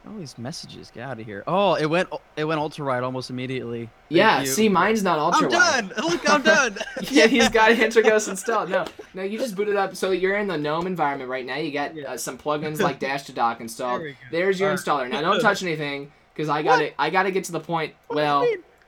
All 0.06 0.14
these 0.16 0.38
messages, 0.38 0.90
get 0.90 1.02
out 1.02 1.20
of 1.20 1.26
here. 1.26 1.44
Oh, 1.46 1.74
it 1.74 1.84
went 1.84 2.08
it 2.36 2.44
went 2.44 2.58
ultra 2.60 2.86
wide 2.86 3.02
almost 3.02 3.28
immediately. 3.28 3.80
Thank 3.80 3.90
yeah, 4.08 4.40
you. 4.40 4.46
see, 4.46 4.68
mine's 4.70 5.02
not 5.02 5.18
ultra 5.18 5.48
I'm 5.48 5.52
wide. 5.52 5.94
done. 5.96 6.04
Look, 6.10 6.30
I'm 6.30 6.42
done. 6.42 6.78
yeah, 7.10 7.26
he's 7.26 7.48
got 7.50 7.72
Antergos 7.72 8.26
installed. 8.28 8.70
No, 8.70 8.86
no, 9.12 9.22
you 9.22 9.38
just 9.38 9.54
booted 9.54 9.76
up. 9.76 9.96
So 9.96 10.12
you're 10.12 10.38
in 10.38 10.46
the 10.46 10.56
GNOME 10.56 10.86
environment 10.86 11.28
right 11.28 11.44
now. 11.44 11.56
You 11.56 11.72
got 11.72 11.94
Yeah. 11.94 12.12
uh, 12.12 12.16
some 12.16 12.38
plugins 12.38 12.80
like 12.80 12.98
Dash 13.00 13.24
to 13.24 13.32
Dock 13.32 13.60
installed. 13.60 14.00
There. 14.00 14.16
There's 14.30 14.58
your 14.58 14.70
Alright. 14.70 14.84
installer. 14.84 15.10
Now 15.10 15.20
don't 15.20 15.40
touch 15.40 15.62
anything 15.62 16.10
because 16.34 16.48
I 16.48 16.62
got 16.62 16.78
to 16.78 16.90
I 17.00 17.10
got 17.10 17.24
to 17.24 17.30
get 17.30 17.44
to 17.44 17.52
the 17.52 17.60
point. 17.60 17.92
Well, 18.08 18.46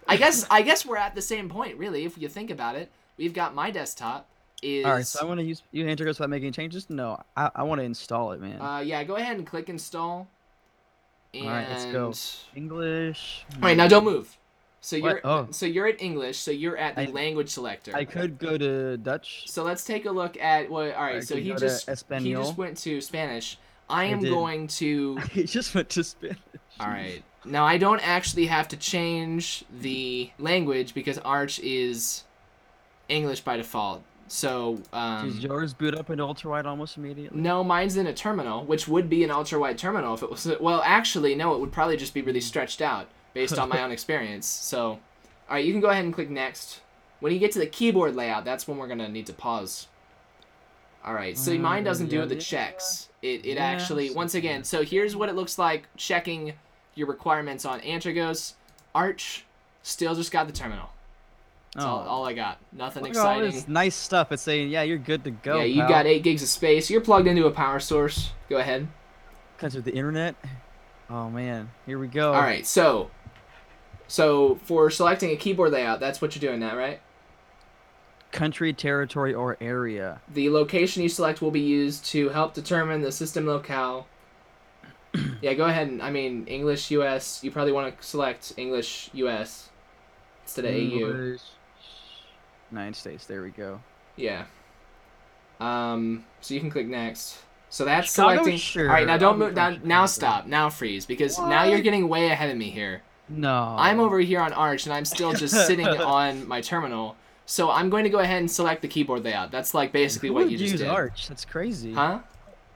I 0.09 0.17
guess 0.17 0.47
I 0.51 0.63
guess 0.63 0.87
we're 0.87 0.97
at 0.97 1.15
the 1.15 1.23
same 1.23 1.51
point 1.51 1.77
really. 1.77 2.07
If 2.07 2.17
you 2.17 2.29
think 2.29 2.49
about 2.51 2.77
it, 2.77 2.91
we've 3.19 3.35
got 3.35 3.55
my 3.55 3.71
desktop 3.71 4.27
is. 4.63 4.85
All 4.85 4.93
right, 4.93 5.07
so 5.07 5.21
I 5.21 5.25
want 5.25 5.41
to 5.41 5.45
use 5.45 5.63
you 5.73 5.85
Antergos 5.85 6.07
without 6.07 6.31
making 6.31 6.53
changes. 6.53 6.89
No, 6.91 7.21
I, 7.37 7.51
I 7.55 7.63
want 7.63 7.81
to 7.81 7.85
install 7.85 8.33
it, 8.33 8.41
man. 8.41 8.61
uh, 8.61 8.79
yeah, 8.81 9.03
go 9.05 9.17
ahead 9.17 9.37
and 9.37 9.47
click 9.47 9.69
install. 9.69 10.29
And... 11.35 11.45
All 11.47 11.51
right, 11.53 11.69
let's 11.69 11.85
go. 11.87 12.13
English. 12.57 13.45
All 13.57 13.61
right, 13.63 13.77
now 13.77 13.89
don't 13.89 14.05
move. 14.05 14.37
So 14.83 14.99
What? 14.99 15.11
you're 15.13 15.21
Oh. 15.25 15.49
so 15.51 15.67
you're 15.67 15.87
at 15.87 16.01
English. 16.01 16.39
So 16.39 16.51
you're 16.51 16.77
at 16.77 16.97
the 16.97 17.03
I- 17.09 17.13
language 17.13 17.51
selector. 17.51 17.95
I 17.95 18.05
could 18.05 18.39
go 18.39 18.57
to 18.57 18.97
Dutch. 18.97 19.45
So 19.47 19.63
let's 19.63 19.85
take 19.85 20.07
a 20.07 20.11
look 20.11 20.41
at 20.41 20.71
what. 20.71 20.95
All 20.95 21.03
right, 21.05 21.17
I 21.17 21.21
so 21.21 21.37
he 21.37 21.53
just 21.55 21.89
he 21.89 22.33
just 22.33 22.57
went 22.57 22.79
to 22.79 23.01
Spanish. 23.01 23.59
I 23.89 24.03
I 24.03 24.05
am 24.07 24.21
did. 24.21 24.31
going 24.31 24.69
to. 24.69 25.17
He 25.33 25.45
just 25.45 25.75
went 25.75 25.91
to 25.91 26.05
Spanish. 26.05 26.39
All 26.79 26.89
right. 26.89 27.23
Now 27.45 27.65
I 27.67 27.77
don't 27.79 28.01
actually 28.07 28.47
have 28.47 28.69
to 28.69 28.77
change 28.77 29.65
the 29.81 30.31
language 30.39 30.95
because 30.95 31.19
Arch 31.19 31.59
is 31.61 32.25
English 33.09 33.41
by 33.43 33.57
default. 33.59 34.03
So 34.31 34.81
Does 34.93 35.23
um, 35.23 35.41
yours 35.41 35.75
boot 35.75 35.97
up 35.97 36.09
into 36.09 36.23
ultra 36.23 36.53
wide 36.53 36.65
almost 36.65 36.97
immediately? 36.97 37.39
no, 37.39 37.65
mine's 37.65 37.97
in 37.97 38.07
a 38.07 38.15
terminal, 38.15 38.65
which 38.65 38.87
would 38.87 39.11
be 39.11 39.25
an 39.25 39.31
ultra 39.33 39.59
wide 39.59 39.77
terminal 39.77 40.15
if 40.15 40.23
it 40.23 40.31
was. 40.31 40.49
Well, 40.61 40.81
actually, 40.85 41.35
no, 41.35 41.53
it 41.55 41.61
would 41.61 41.73
probably 41.73 41.97
just 41.97 42.15
be 42.15 42.23
really 42.23 42.41
stretched 42.41 42.81
out 42.81 43.09
based 43.35 43.59
on 43.59 43.69
my 43.69 43.83
own 43.85 43.91
experience. 43.91 44.47
So, 44.47 44.91
all 44.91 45.01
right, 45.51 45.65
you 45.65 45.73
can 45.73 45.81
go 45.81 45.89
ahead 45.89 46.05
and 46.05 46.15
click 46.15 46.31
next. 46.31 46.81
When 47.19 47.33
you 47.33 47.41
get 47.41 47.51
to 47.53 47.59
the 47.59 47.67
keyboard 47.67 48.15
layout, 48.15 48.45
that's 48.45 48.69
when 48.69 48.79
we're 48.79 48.87
gonna 48.87 49.09
need 49.09 49.27
to 49.27 49.33
pause. 49.33 49.89
All 51.05 51.15
right, 51.15 51.37
so 51.37 51.53
mine 51.59 51.83
doesn't 51.83 52.09
do 52.09 52.21
yeah, 52.21 52.25
the 52.27 52.37
yeah. 52.37 52.41
checks. 52.41 53.09
It 53.23 53.45
it 53.45 53.57
Yeah, 53.57 53.65
actually 53.65 54.11
once 54.11 54.37
again. 54.37 54.63
So 54.63 54.85
here's 54.85 55.17
what 55.17 55.29
it 55.29 55.35
looks 55.35 55.59
like 55.59 55.89
checking 55.97 56.53
your 56.95 57.09
requirements 57.09 57.65
on 57.65 57.81
Antergos. 57.81 58.53
Arch 58.95 59.45
still 59.83 60.15
just 60.15 60.31
got 60.31 60.47
the 60.47 60.53
terminal. 60.53 60.91
That's 61.75 61.87
all, 61.87 62.05
oh. 62.05 62.11
all 62.11 62.27
I 62.27 62.33
got. 62.33 62.59
Nothing 62.73 63.05
Look 63.05 63.13
at 63.13 63.19
all 63.19 63.31
exciting. 63.31 63.51
this 63.53 63.69
nice 63.69 63.95
stuff. 63.95 64.33
It's 64.33 64.43
saying, 64.43 64.71
yeah, 64.71 64.83
you're 64.83 64.99
good 64.99 65.23
to 65.25 65.31
go. 65.31 65.59
yeah, 65.59 65.65
you 65.65 65.81
pal. 65.83 65.89
got 65.89 66.07
eight 66.07 66.23
gigs 66.23 66.43
of 66.43 66.49
space. 66.49 66.91
You're 66.91 67.01
plugged 67.01 67.29
into 67.29 67.47
a 67.47 67.51
power 67.51 67.79
source. 67.79 68.31
Go 68.49 68.57
ahead. 68.57 68.89
Because 69.57 69.77
of 69.77 69.85
the 69.85 69.93
internet. 69.93 70.35
Oh 71.09 71.29
man, 71.29 71.71
here 71.87 71.99
we 71.99 72.07
go. 72.07 72.33
All 72.33 72.41
right, 72.41 72.67
so 72.67 73.11
so 74.07 74.59
for 74.65 74.91
selecting 74.91 75.31
a 75.31 75.37
keyboard 75.37 75.73
layout, 75.73 76.01
that's 76.01 76.21
what 76.21 76.35
you're 76.35 76.41
doing 76.41 76.61
now, 76.61 76.77
right? 76.77 77.01
Country, 78.33 78.73
territory, 78.73 79.35
or 79.35 79.57
area. 79.61 80.21
The 80.33 80.51
location 80.51 81.03
you 81.03 81.09
select 81.09 81.43
will 81.43 81.51
be 81.51 81.61
used 81.61 82.05
to 82.07 82.29
help 82.31 82.55
determine 82.55 83.03
the 83.03 83.11
system 83.11 83.47
locale. 83.47 84.07
yeah, 85.43 85.55
go 85.55 85.65
ahead 85.65 85.89
and 85.89 86.03
I 86.03 86.11
mean 86.11 86.47
English 86.47 86.91
US. 86.93 87.43
You 87.43 87.51
probably 87.51 87.73
want 87.73 88.01
to 88.01 88.07
select 88.07 88.53
English 88.57 89.11
US 89.15 89.69
instead 90.45 90.65
of 90.65 90.75
AU. 90.75 91.37
United 92.71 92.97
States. 92.97 93.27
There 93.27 93.43
we 93.43 93.51
go. 93.51 93.81
Yeah. 94.17 94.45
Um. 95.61 96.25
So 96.41 96.55
you 96.55 96.61
can 96.61 96.71
click 96.71 96.87
next. 96.87 97.39
So 97.69 97.85
that's 97.85 98.13
Chicago, 98.13 98.35
selecting. 98.35 98.59
sure. 98.59 98.89
All 98.89 98.95
right, 98.95 99.07
now 99.07 99.17
don't 99.17 99.39
move. 99.39 99.55
Now, 99.55 99.77
now 99.85 100.07
stop. 100.07 100.47
Now 100.47 100.71
freeze 100.71 101.07
because 101.07 101.39
now 101.39 101.63
you're 101.65 101.81
getting 101.81 102.09
way 102.09 102.31
ahead 102.31 102.51
of 102.51 102.57
me 102.57 102.71
here. 102.71 103.03
No. 103.29 103.77
I'm 103.79 104.01
over 104.01 104.19
here 104.19 104.41
on 104.41 104.53
Arch 104.53 104.87
and 104.87 104.93
I'm 104.93 105.05
still 105.05 105.33
just 105.33 105.55
sitting 105.67 105.87
on 105.87 106.49
my 106.49 106.61
terminal. 106.61 107.17
So 107.47 107.71
I'm 107.71 107.89
going 107.89 108.05
to 108.05 108.11
go 108.11 108.19
ahead 108.19 108.39
and 108.39 108.51
select 108.51 108.83
the 108.83 108.89
keyboard 108.89 109.25
layout. 109.25 109.51
That's 109.53 109.73
like 109.73 109.93
basically 109.93 110.29
Who 110.29 110.35
what 110.35 110.51
you 110.51 110.59
just 110.59 110.73
use 110.73 110.81
did. 110.81 110.89
Arch? 110.89 111.29
That's 111.29 111.45
crazy. 111.45 111.93
Huh? 111.93 112.21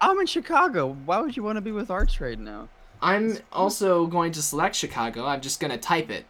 I'm 0.00 0.18
in 0.20 0.26
Chicago. 0.26 0.96
Why 1.04 1.20
would 1.20 1.36
you 1.36 1.42
want 1.42 1.56
to 1.56 1.60
be 1.60 1.72
with 1.72 1.90
Arch 1.90 2.20
right 2.20 2.38
now? 2.38 2.68
I'm 3.02 3.38
also 3.52 4.06
going 4.06 4.32
to 4.32 4.42
select 4.42 4.76
Chicago. 4.76 5.26
I'm 5.26 5.40
just 5.40 5.60
going 5.60 5.70
to 5.70 5.78
type 5.78 6.10
it. 6.10 6.24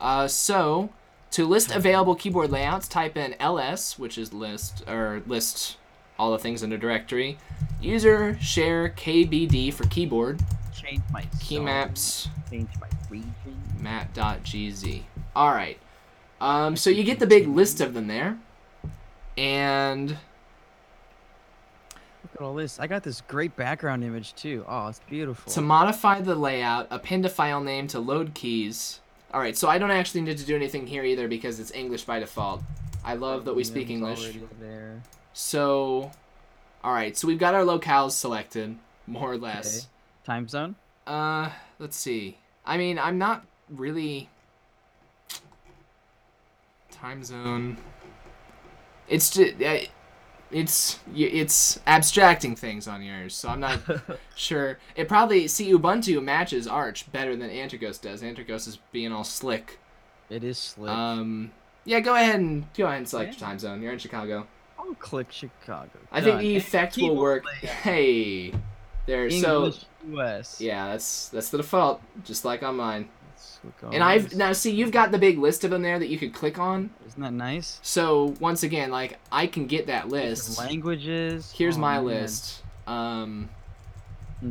Uh, 0.00 0.28
so, 0.28 0.90
to 1.32 1.46
list 1.46 1.70
available 1.70 2.14
keyboard 2.14 2.50
layouts, 2.50 2.88
type 2.88 3.16
in 3.16 3.34
ls, 3.40 3.98
which 3.98 4.18
is 4.18 4.32
list 4.32 4.84
or 4.88 5.22
list 5.26 5.76
all 6.18 6.32
the 6.32 6.38
things 6.38 6.62
in 6.62 6.72
a 6.72 6.78
directory. 6.78 7.38
User 7.80 8.36
share 8.40 8.90
kbd 8.90 9.72
for 9.72 9.84
keyboard. 9.86 10.40
Change 10.74 11.02
my 11.12 11.24
Key 11.40 11.58
maps 11.60 12.28
Change 12.50 12.68
my 12.80 12.88
region. 13.10 13.32
mat.gz. 13.80 15.02
All 15.36 15.52
right. 15.52 15.78
Um, 16.40 16.76
so 16.76 16.90
you 16.90 17.04
get 17.04 17.18
the 17.18 17.26
big 17.26 17.46
list 17.48 17.80
of 17.80 17.94
them 17.94 18.06
there, 18.06 18.38
and 19.36 20.10
Look 20.10 20.18
at 22.34 22.40
all 22.40 22.54
this. 22.54 22.78
I 22.78 22.86
got 22.86 23.02
this 23.02 23.20
great 23.22 23.56
background 23.56 24.04
image 24.04 24.34
too. 24.34 24.64
Oh, 24.68 24.88
it's 24.88 25.00
beautiful. 25.08 25.52
To 25.52 25.60
modify 25.60 26.20
the 26.20 26.34
layout, 26.34 26.86
append 26.90 27.26
a 27.26 27.28
file 27.28 27.60
name 27.60 27.86
to 27.88 28.00
load 28.00 28.34
keys. 28.34 29.00
Alright, 29.32 29.56
so 29.58 29.68
I 29.68 29.78
don't 29.78 29.90
actually 29.90 30.22
need 30.22 30.38
to 30.38 30.44
do 30.44 30.56
anything 30.56 30.86
here 30.86 31.04
either 31.04 31.28
because 31.28 31.60
it's 31.60 31.70
English 31.72 32.04
by 32.04 32.18
default. 32.18 32.62
I 33.04 33.14
love 33.14 33.44
that 33.44 33.54
we 33.54 33.62
speak 33.64 33.90
English. 33.90 34.38
So, 35.34 36.10
alright, 36.84 37.16
so 37.16 37.28
we've 37.28 37.38
got 37.38 37.54
our 37.54 37.62
locales 37.62 38.12
selected, 38.12 38.76
more 39.06 39.32
or 39.32 39.36
less. 39.38 39.88
Time 40.24 40.48
zone. 40.48 40.76
Uh, 41.06 41.50
let's 41.78 41.96
see. 41.96 42.38
I 42.66 42.76
mean, 42.76 42.98
I'm 42.98 43.18
not 43.18 43.46
really. 43.70 44.28
Time 46.90 47.22
zone. 47.22 47.78
It's 49.08 49.30
just. 49.30 49.54
It's 50.50 50.98
it's 51.14 51.78
abstracting 51.86 52.56
things 52.56 52.88
on 52.88 53.02
yours, 53.02 53.34
so 53.34 53.48
I'm 53.50 53.60
not 53.60 53.80
sure. 54.34 54.78
It 54.96 55.06
probably 55.08 55.46
see 55.48 55.70
Ubuntu 55.72 56.22
matches 56.22 56.66
Arch 56.66 57.10
better 57.12 57.36
than 57.36 57.50
Antergos 57.50 58.00
does. 58.00 58.22
Antergos 58.22 58.66
is 58.66 58.78
being 58.92 59.12
all 59.12 59.24
slick. 59.24 59.78
It 60.30 60.42
is 60.44 60.56
slick. 60.58 60.90
Um, 60.90 61.52
yeah, 61.84 62.00
go 62.00 62.14
ahead 62.14 62.40
and 62.40 62.64
go 62.74 62.86
ahead 62.86 62.98
and 62.98 63.08
select 63.08 63.32
Yeah. 63.34 63.38
your 63.40 63.48
time 63.48 63.58
zone. 63.58 63.82
You're 63.82 63.92
in 63.92 63.98
Chicago. 63.98 64.46
I'll 64.78 64.94
click 64.94 65.30
Chicago. 65.32 65.90
I 66.10 66.22
think 66.22 66.40
the 66.40 66.56
effect 66.56 66.96
will 66.96 67.16
work. 67.16 67.44
Hey, 67.60 68.52
there. 69.06 69.30
So 69.30 69.72
US. 70.12 70.60
yeah, 70.62 70.88
that's 70.92 71.28
that's 71.28 71.50
the 71.50 71.58
default, 71.58 72.00
just 72.24 72.44
like 72.46 72.62
on 72.62 72.76
mine. 72.76 73.08
Let's 73.64 73.94
And 73.94 74.02
I've 74.02 74.30
this. 74.30 74.38
now 74.38 74.52
see 74.52 74.72
you've 74.74 74.92
got 74.92 75.10
the 75.10 75.18
big 75.18 75.38
list 75.38 75.64
of 75.64 75.70
them 75.70 75.82
there 75.82 75.98
that 75.98 76.08
you 76.08 76.18
could 76.18 76.32
click 76.34 76.58
on. 76.58 76.90
Isn't 77.06 77.22
that 77.22 77.32
nice? 77.32 77.78
So 77.82 78.34
once 78.40 78.62
again, 78.62 78.90
like 78.90 79.18
I 79.32 79.46
can 79.46 79.66
get 79.66 79.86
that 79.86 80.04
Different 80.04 80.30
list. 80.30 80.58
Languages. 80.58 81.52
Here's 81.56 81.76
Oh, 81.76 81.80
my 81.80 81.96
man. 81.96 82.04
list. 82.04 82.62
Um, 82.86 83.50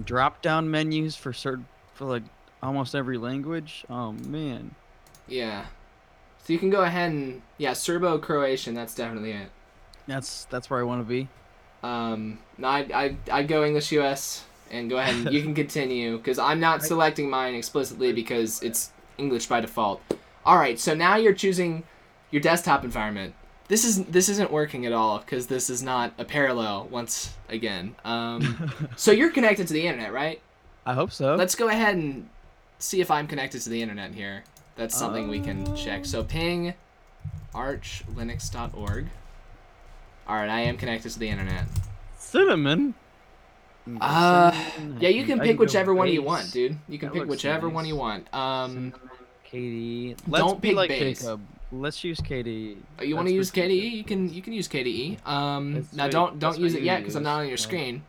Drop 0.03 0.41
down 0.41 0.69
menus 0.69 1.15
for 1.15 1.31
certain 1.33 1.67
for 1.93 2.05
like 2.05 2.23
almost 2.61 2.93
every 2.95 3.17
language. 3.17 3.85
Oh 3.89 4.11
man. 4.11 4.75
yeah. 5.27 5.65
So 6.43 6.53
you 6.53 6.59
can 6.59 6.69
go 6.69 6.81
ahead 6.81 7.11
and 7.11 7.41
yeah, 7.57 7.73
Serbo 7.73 8.17
Croatian. 8.19 8.73
That's 8.73 8.95
definitely 8.95 9.31
it. 9.31 9.49
That's 10.07 10.45
that's 10.45 10.69
where 10.69 10.79
I 10.79 10.83
want 10.83 11.01
to 11.01 11.05
be. 11.07 11.27
Um, 11.83 12.39
no, 12.57 12.67
I 12.67 12.79
I 12.93 13.17
I 13.31 13.43
go 13.43 13.63
English 13.65 13.91
US 13.93 14.43
and 14.72 14.89
go 14.89 14.97
ahead 14.97 15.15
and 15.15 15.34
you 15.34 15.41
can 15.41 15.53
continue 15.63 16.18
because 16.18 16.39
I'm 16.39 16.59
not 16.59 16.84
selecting 16.84 17.30
mine 17.30 17.55
explicitly 17.55 18.13
because 18.13 18.61
it's 18.61 18.91
English 19.18 19.47
by 19.47 19.61
default. 19.61 20.01
All 20.45 20.57
right, 20.57 20.80
so 20.80 20.93
now 20.93 21.15
you're 21.15 21.34
choosing 21.34 21.84
your 22.32 22.41
desktop 22.41 22.84
environment. 22.84 23.34
This 23.68 23.84
is 23.84 24.05
this 24.05 24.30
isn't 24.30 24.51
working 24.51 24.86
at 24.86 24.93
all 24.93 25.20
because 25.20 25.47
this 25.47 25.70
is 25.70 25.84
not 25.84 26.13
a 26.18 26.24
parallel 26.24 26.88
once 26.89 27.36
again. 27.49 27.95
Um, 28.05 28.74
so 28.95 29.11
you're 29.11 29.32
connected 29.32 29.68
to 29.68 29.74
the 29.74 29.86
internet, 29.86 30.13
right? 30.13 30.41
I 30.86 30.93
hope 30.93 31.11
so. 31.11 31.36
Let's 31.36 31.55
go 31.55 31.68
ahead 31.68 31.97
and 31.97 32.30
see 32.80 33.01
if 33.01 33.11
I'm 33.11 33.28
connected 33.28 33.61
to 33.61 33.70
the 33.70 33.82
internet 33.82 34.13
here. 34.13 34.43
That's 34.78 34.95
something 34.95 35.28
we 35.28 35.39
can 35.39 35.76
check. 35.76 36.05
So 36.05 36.24
ping 36.24 36.76
archlinux.org. 37.53 39.07
All 40.28 40.36
right, 40.36 40.49
I 40.49 40.61
am 40.61 40.78
connected 40.78 41.11
to 41.11 41.20
the 41.20 41.30
internet. 41.30 41.65
Cinnamon. 42.18 42.93
Uh, 44.01 44.51
Yeah, 44.99 45.09
you 45.09 45.25
can 45.25 45.39
I 45.39 45.45
pick 45.45 45.59
whichever 45.59 45.93
one 45.93 46.07
you 46.09 46.21
want, 46.21 46.51
dude. 46.51 46.77
You 46.88 46.97
can 46.99 47.09
That 47.09 47.13
pick 47.13 47.21
looks 47.21 47.29
whichever 47.43 47.69
one 47.69 47.85
you 47.85 47.95
want. 47.95 48.31
Um, 48.33 48.93
KDE. 49.51 50.17
Let's 50.27 50.45
don't 50.45 50.61
be 50.61 50.69
pick 50.69 50.77
like 50.77 50.89
base. 50.89 51.21
Jacob. 51.21 51.41
Let's 51.71 52.03
use 52.03 52.19
KDE. 52.19 52.77
oh, 52.99 53.03
you 53.03 53.15
want 53.15 53.27
to 53.27 53.33
use 53.33 53.49
for 53.49 53.57
KDE? 53.57 53.69
Jacob. 53.81 53.97
You 53.97 54.03
can 54.03 54.33
you 54.33 54.41
can 54.41 54.53
use 54.53 54.67
KDE. 54.67 55.25
Um, 55.27 55.73
That's 55.73 55.93
now 55.93 56.07
don't 56.07 56.39
don't 56.39 56.57
use 56.57 56.73
it 56.73 56.83
yet 56.83 56.99
because 56.99 57.15
I'm 57.15 57.23
not 57.23 57.39
on 57.39 57.43
your 57.45 57.51
yeah. 57.51 57.55
screen. 57.57 58.03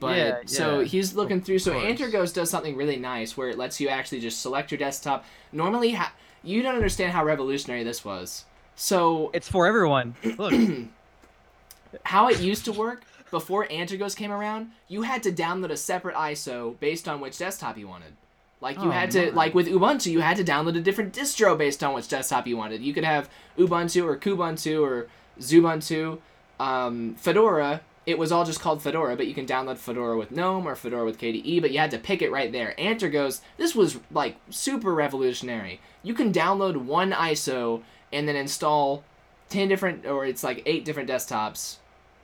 But 0.00 0.16
Yeah, 0.16 0.36
so 0.46 0.80
he's 0.84 1.14
looking 1.14 1.40
through. 1.40 1.58
So 1.58 1.72
course. 1.72 1.84
Antergos 1.84 2.32
does 2.32 2.50
something 2.50 2.76
really 2.76 2.96
nice 2.96 3.36
where 3.36 3.48
it 3.48 3.58
lets 3.58 3.80
you 3.80 3.88
actually 3.88 4.20
just 4.20 4.40
select 4.40 4.70
your 4.70 4.78
desktop. 4.78 5.24
Normally, 5.50 5.92
ha- 5.92 6.12
you 6.44 6.62
don't 6.62 6.76
understand 6.76 7.12
how 7.12 7.24
revolutionary 7.24 7.82
this 7.82 8.04
was. 8.04 8.44
So 8.76 9.30
It's 9.34 9.48
for 9.48 9.66
everyone. 9.66 10.14
Look. 10.38 10.54
how 12.04 12.28
it 12.28 12.38
used 12.40 12.64
to 12.66 12.72
work 12.72 13.02
before 13.30 13.66
Antergos 13.68 14.16
came 14.16 14.30
around, 14.32 14.70
you 14.88 15.02
had 15.02 15.22
to 15.24 15.32
download 15.32 15.70
a 15.70 15.76
separate 15.76 16.14
ISO 16.16 16.78
based 16.80 17.08
on 17.08 17.20
which 17.20 17.38
desktop 17.38 17.76
you 17.78 17.88
wanted. 17.88 18.14
Like 18.60 18.76
you 18.76 18.88
Oh, 18.88 18.90
had 18.90 19.10
to 19.12 19.30
like 19.32 19.54
with 19.54 19.68
Ubuntu, 19.68 20.10
you 20.10 20.20
had 20.20 20.36
to 20.36 20.44
download 20.44 20.76
a 20.76 20.80
different 20.80 21.14
distro 21.14 21.56
based 21.56 21.84
on 21.84 21.94
which 21.94 22.08
desktop 22.08 22.46
you 22.46 22.56
wanted. 22.56 22.80
You 22.82 22.92
could 22.92 23.04
have 23.04 23.30
Ubuntu 23.56 24.04
or 24.04 24.16
Kubuntu 24.16 24.82
or 24.82 25.06
Xubuntu, 25.40 26.18
um, 26.58 27.14
Fedora. 27.14 27.82
It 28.04 28.18
was 28.18 28.32
all 28.32 28.44
just 28.44 28.60
called 28.60 28.82
Fedora, 28.82 29.16
but 29.16 29.26
you 29.26 29.34
can 29.34 29.46
download 29.46 29.76
Fedora 29.76 30.16
with 30.16 30.30
GNOME 30.32 30.66
or 30.66 30.74
Fedora 30.74 31.04
with 31.04 31.18
KDE, 31.18 31.60
but 31.60 31.70
you 31.72 31.78
had 31.78 31.90
to 31.90 31.98
pick 31.98 32.22
it 32.22 32.32
right 32.32 32.50
there. 32.50 32.74
Antergos, 32.78 33.42
this 33.58 33.74
was 33.74 34.00
like 34.10 34.36
super 34.48 34.94
revolutionary. 34.94 35.78
You 36.02 36.14
can 36.14 36.32
download 36.32 36.78
one 36.78 37.12
ISO 37.12 37.82
and 38.12 38.26
then 38.26 38.34
install 38.34 39.04
10 39.50 39.68
different 39.68 40.06
or 40.06 40.24
it's 40.24 40.42
like 40.42 40.62
8 40.64 40.84
different 40.84 41.08
desktops 41.10 41.76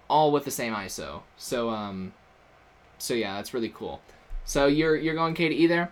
all 0.09 0.33
with 0.33 0.45
the 0.45 0.51
same 0.51 0.75
ISO. 0.75 1.23
So 1.37 1.71
um 1.71 2.13
so 2.99 3.15
yeah, 3.15 3.35
that's 3.37 3.53
really 3.55 3.69
cool. 3.71 4.01
So 4.45 4.67
you're 4.67 4.97
you're 4.97 5.15
going 5.15 5.35
KDE 5.35 5.69
there? 5.69 5.91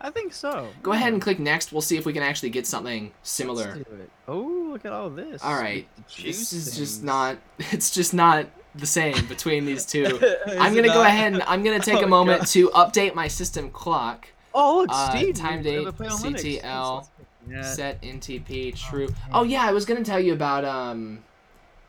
I 0.00 0.10
think 0.10 0.32
so. 0.32 0.68
Go 0.82 0.90
ahead 0.92 1.12
and 1.12 1.22
click 1.22 1.38
next. 1.38 1.70
We'll 1.72 1.80
see 1.80 1.96
if 1.96 2.04
we 2.04 2.12
can 2.12 2.24
actually 2.24 2.50
get 2.50 2.66
something 2.66 3.12
similar. 3.22 3.74
Let's 3.76 3.88
do 3.88 3.94
it. 3.96 4.10
Oh, 4.26 4.68
look 4.72 4.84
at 4.84 4.92
all 4.92 5.10
this. 5.10 5.42
All 5.44 5.54
right. 5.54 5.86
This 6.20 6.52
is 6.52 6.76
just 6.76 7.04
not 7.04 7.38
it's 7.58 7.90
just 7.92 8.12
not 8.12 8.46
the 8.74 8.86
same 8.86 9.26
between 9.26 9.64
these 9.64 9.84
two. 9.86 10.06
I'm 10.58 10.72
going 10.72 10.84
to 10.84 10.92
go 10.92 11.02
ahead 11.04 11.34
and 11.34 11.42
I'm 11.44 11.62
going 11.62 11.78
to 11.80 11.84
take 11.90 12.00
Oh, 12.00 12.04
a 12.04 12.08
moment 12.08 12.40
God. 12.40 12.48
to 12.48 12.68
update 12.70 13.14
my 13.14 13.28
system 13.28 13.70
clock. 13.70 14.26
Oh, 14.54 14.78
look, 14.78 14.88
uh, 14.90 15.10
Steve. 15.16 15.34
time 15.36 15.62
date, 15.62 15.76
have 15.76 15.86
a 15.86 15.92
play 15.92 16.08
on 16.08 16.18
Linux. 16.18 16.32
Let's- 16.32 16.42
CTL, 16.44 17.08
Yeah. 17.48 17.62
Set 17.62 18.02
NTP 18.02 18.74
true. 18.74 19.08
Oh 19.32 19.44
yeah, 19.44 19.62
I 19.62 19.72
was 19.72 19.84
going 19.84 20.02
to 20.02 20.08
tell 20.10 20.20
you 20.20 20.32
about 20.32 20.64
um 20.64 21.22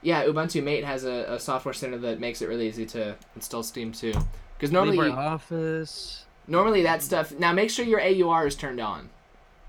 yeah, 0.04 0.26
Ubuntu 0.26 0.62
Mate 0.64 0.84
has 0.84 1.06
a, 1.06 1.34
a 1.34 1.39
software 1.39 1.74
center 1.74 1.97
that 1.99 2.20
makes 2.20 2.41
it 2.41 2.47
really 2.49 2.68
easy 2.68 2.86
to 2.88 3.16
install 3.36 3.64
Steam 3.64 3.91
too. 3.91 4.14
Because 4.58 4.72
normally 4.72 4.97
LibreOffice. 4.97 6.24
Normally 6.47 6.84
that 6.84 7.01
stuff. 7.01 7.32
Now 7.32 7.54
make 7.54 7.70
sure 7.70 7.86
your 7.86 8.01
AUR 8.01 8.45
is 8.47 8.56
turned 8.56 8.80
on. 8.80 9.10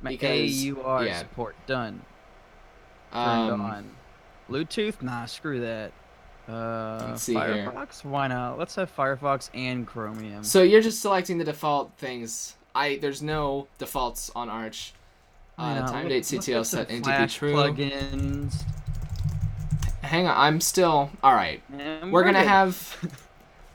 My 0.02 0.10
Because- 0.10 0.66
AUR 0.68 1.04
yeah. 1.06 1.18
support 1.18 1.56
done. 1.66 2.02
Turned 3.12 3.52
Um, 3.52 3.60
on. 3.60 3.90
Bluetooth? 4.50 5.00
Nah, 5.00 5.24
screw 5.26 5.60
that. 5.60 5.92
Uh, 6.48 7.14
see 7.16 7.32
here. 7.32 7.70
Firefox? 7.72 8.04
Why 8.04 8.26
not? 8.28 8.58
Let's 8.58 8.74
have 8.74 8.94
Firefox 8.94 9.48
and 9.54 9.86
Chromium. 9.86 10.44
So 10.44 10.62
you're 10.62 10.82
just 10.82 11.00
selecting 11.00 11.38
the 11.38 11.44
default 11.44 11.92
things. 11.96 12.56
I 12.74 12.98
there's 13.00 13.22
no 13.22 13.68
defaults 13.78 14.30
on 14.36 14.50
Arch. 14.50 14.92
Uh, 15.56 15.74
not? 15.76 15.88
time 15.90 16.08
date 16.08 16.24
CTL 16.24 16.66
set 16.66 16.88
NTP 16.90 17.32
true. 17.32 17.54
Plugins. 17.54 18.62
Hang 20.04 20.26
on, 20.26 20.36
I'm 20.36 20.60
still 20.60 21.10
all 21.22 21.34
right. 21.34 21.62
And 21.78 22.12
We're 22.12 22.24
gonna 22.24 22.40
good. 22.40 22.48
have. 22.48 23.20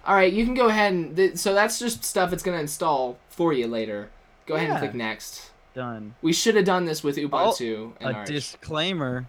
All 0.05 0.15
right, 0.15 0.31
you 0.31 0.43
can 0.45 0.55
go 0.55 0.67
ahead 0.69 0.93
and 0.93 1.15
th- 1.15 1.37
so 1.37 1.53
that's 1.53 1.77
just 1.77 2.03
stuff 2.03 2.33
it's 2.33 2.41
gonna 2.41 2.57
install 2.59 3.19
for 3.29 3.53
you 3.53 3.67
later. 3.67 4.09
Go 4.47 4.55
ahead 4.55 4.69
and 4.69 4.75
Yeah. 4.75 4.79
click 4.79 4.95
next. 4.95 5.51
done. 5.75 6.15
We 6.23 6.33
should 6.33 6.55
have 6.55 6.65
done 6.65 6.85
this 6.85 7.03
with 7.03 7.17
Ubuntu 7.17 7.93
and 8.01 8.15
A 8.15 8.19
Arch. 8.19 8.27
disclaimer. 8.27 9.27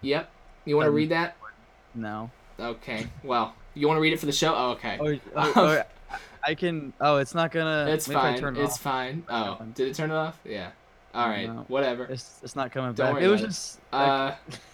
Yep. 0.00 0.30
You 0.64 0.76
want 0.76 0.86
to 0.86 0.90
Um, 0.90 0.94
read 0.94 1.08
that? 1.10 1.36
No. 1.94 2.30
Okay. 2.58 3.08
Well, 3.22 3.54
you 3.74 3.86
want 3.86 3.98
to 3.98 4.00
read 4.00 4.12
it 4.14 4.20
for 4.20 4.26
the 4.26 4.32
show? 4.32 4.54
Oh, 4.54 4.70
okay. 4.70 4.96
Or, 4.98 5.18
or, 5.36 5.58
or 5.58 5.84
I 6.46 6.54
can. 6.54 6.92
Oh, 7.00 7.18
it's 7.18 7.34
not 7.34 7.50
gonna. 7.52 7.86
It's 7.90 8.08
maybe 8.08 8.18
I 8.20 8.32
fine. 8.32 8.38
turn 8.40 8.56
it 8.56 8.62
It's 8.62 8.74
off. 8.74 8.80
fine. 8.80 9.24
Oh, 9.28 9.58
did 9.74 9.88
it 9.88 9.94
turn 9.96 10.10
it 10.10 10.14
off? 10.16 10.38
Yeah. 10.44 10.70
All 11.14 11.28
right. 11.28 11.46
No. 11.48 11.64
Whatever. 11.68 12.04
It's, 12.06 12.40
it's 12.42 12.56
not 12.56 12.72
coming 12.72 12.94
Don't 12.94 13.06
back. 13.06 13.14
worry 13.14 13.24
It 13.24 13.28
was 13.28 13.40
about 13.40 13.44
it. 13.44 13.48
just. 13.50 13.80
Uh. 13.92 14.32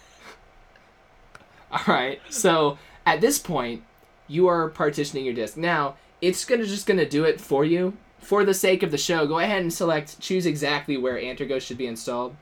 all 1.89 1.95
right. 1.95 2.21
So 2.31 2.79
at 3.07 3.21
this 3.21 3.39
point, 3.39 3.83
you 4.29 4.47
are 4.47 4.68
partitioning 4.68 5.25
your 5.25 5.35
disk. 5.35 5.57
Now 5.57 5.97
it's 6.21 6.45
gonna 6.45 6.66
just 6.66 6.87
gonna 6.87 7.09
do 7.09 7.25
it 7.25 7.41
for 7.41 7.64
you 7.64 7.97
for 8.18 8.45
the 8.45 8.55
sake 8.55 8.83
of 8.83 8.91
the 8.91 8.99
show. 8.99 9.27
Go 9.27 9.39
ahead 9.39 9.62
and 9.62 9.73
select 9.73 10.21
choose 10.21 10.47
exactly 10.47 10.97
where 10.97 11.14
Antergos 11.16 11.62
should 11.62 11.79
be 11.79 11.87
installed, 11.87 12.37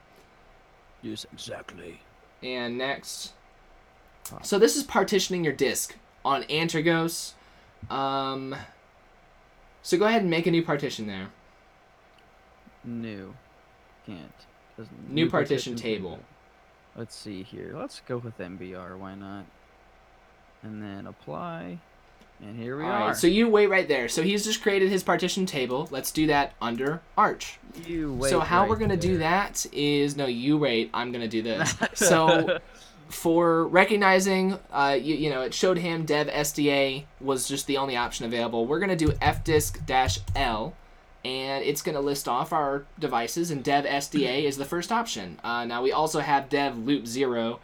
Yes, 1.03 1.24
exactly. 1.33 2.01
and 2.43 2.76
next. 2.79 3.33
So 4.43 4.59
this 4.59 4.76
is 4.76 4.83
partitioning 4.83 5.45
your 5.45 5.53
disk 5.55 5.97
on 6.24 6.43
Antergos. 6.45 7.33
Um. 7.91 8.55
So 9.83 9.97
go 9.97 10.05
ahead 10.07 10.22
and 10.22 10.31
make 10.31 10.47
a 10.47 10.51
new 10.51 10.62
partition 10.62 11.07
there. 11.07 11.29
New. 12.85 13.35
Can't. 14.07 14.33
Doesn't- 14.76 15.11
New 15.12 15.31
partition 15.31 15.76
table. 15.76 16.20
Let's 16.99 17.14
see 17.14 17.44
here. 17.44 17.74
Let's 17.76 18.03
go 18.09 18.16
with 18.18 18.36
MBR. 18.38 18.99
Why 18.99 19.14
not? 19.14 19.44
And 20.64 20.82
then 20.82 21.07
apply. 21.07 21.78
And 22.42 22.59
here 22.59 22.76
we 22.76 22.82
All 22.82 22.90
are. 22.90 23.07
right, 23.09 23.16
so 23.16 23.28
you 23.28 23.49
wait 23.49 23.68
right 23.68 23.86
there. 23.86 24.09
So 24.09 24.20
he's 24.24 24.44
just 24.44 24.62
created 24.62 24.90
his 24.90 25.05
partition 25.05 25.46
table. 25.46 25.86
Let's 25.92 26.11
do 26.11 26.26
that 26.26 26.55
under 26.61 27.01
Arch. 27.16 27.61
you 27.86 28.14
wait 28.14 28.30
so 28.30 28.40
how 28.40 28.62
right 28.62 28.70
we're 28.70 28.76
gonna 28.76 28.96
do 28.96 29.18
that 29.18 29.64
is 29.72 30.16
no, 30.16 30.26
you 30.26 30.59
wait. 30.59 30.90
I'm 30.92 31.12
gonna 31.12 31.28
do 31.28 31.40
this. 31.40 31.72
so 31.94 32.59
for 33.09 33.68
recognizing, 33.68 34.59
uh, 34.72 34.99
you, 35.01 35.14
you 35.14 35.30
know, 35.30 35.42
it 35.42 35.55
showed 35.55 35.78
him 35.78 36.05
dev 36.05 36.26
SDA 36.26 37.05
was 37.20 37.46
just 37.46 37.68
the 37.68 37.76
only 37.76 37.96
option 37.96 38.26
available. 38.26 38.66
We're 38.66 38.80
gonna 38.80 38.96
do 38.96 39.09
fdisk 39.09 39.86
dash 39.86 40.18
L, 40.34 40.74
and 41.25 41.64
it's 41.64 41.83
gonna 41.83 42.01
list 42.01 42.29
off 42.29 42.53
our 42.53 42.85
devices, 42.99 43.51
and 43.51 43.62
dev 43.64 43.85
SDA 43.85 44.45
is 44.45 44.57
the 44.57 44.64
first 44.64 44.93
option. 44.93 45.39
Uh, 45.43 45.64
now 45.64 45.83
we 45.83 45.93
also 45.93 46.21
have 46.21 46.49
dev 46.49 46.79
loop 46.79 47.07
zero, 47.07 47.61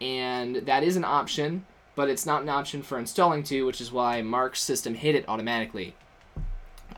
and 0.00 0.56
that 0.56 0.82
is 0.82 0.96
an 0.96 1.04
option, 1.04 1.64
but 1.94 2.08
it's 2.08 2.26
not 2.26 2.42
an 2.42 2.48
option 2.48 2.82
for 2.82 2.98
installing 2.98 3.42
to, 3.44 3.64
which 3.64 3.80
is 3.80 3.92
why 3.92 4.22
Mark's 4.22 4.62
system 4.62 4.94
hid 4.94 5.14
it 5.14 5.24
automatically. 5.28 5.94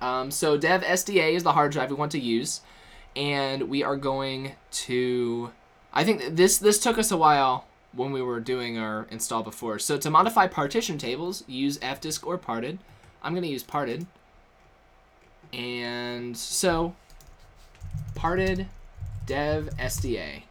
Um, 0.01 0.31
so 0.31 0.57
dev 0.57 0.83
SDA 0.83 1.35
is 1.35 1.43
the 1.43 1.53
hard 1.53 1.73
drive 1.73 1.91
we 1.91 1.97
want 1.97 2.13
to 2.13 2.21
use, 2.21 2.61
and 3.15 3.69
we 3.69 3.83
are 3.83 3.97
going 3.97 4.53
to. 4.71 5.51
I 5.93 6.05
think 6.05 6.37
this 6.37 6.59
this 6.59 6.79
took 6.79 6.99
us 6.99 7.11
a 7.11 7.17
while 7.17 7.67
when 7.93 8.13
we 8.13 8.21
were 8.21 8.41
doing 8.41 8.79
our 8.79 9.07
install 9.11 9.43
before. 9.43 9.79
So 9.79 9.97
to 9.97 10.11
modify 10.11 10.47
partition 10.47 10.99
tables, 10.99 11.45
use 11.47 11.79
fdisk 11.79 12.27
or 12.27 12.39
parted. 12.39 12.79
I'm 13.23 13.35
gonna 13.35 13.47
use 13.47 13.63
parted. 13.63 14.07
And 15.57 16.37
so 16.37 16.95
parted 18.15 18.67
dev 19.27 19.71
SDA. 19.79 20.43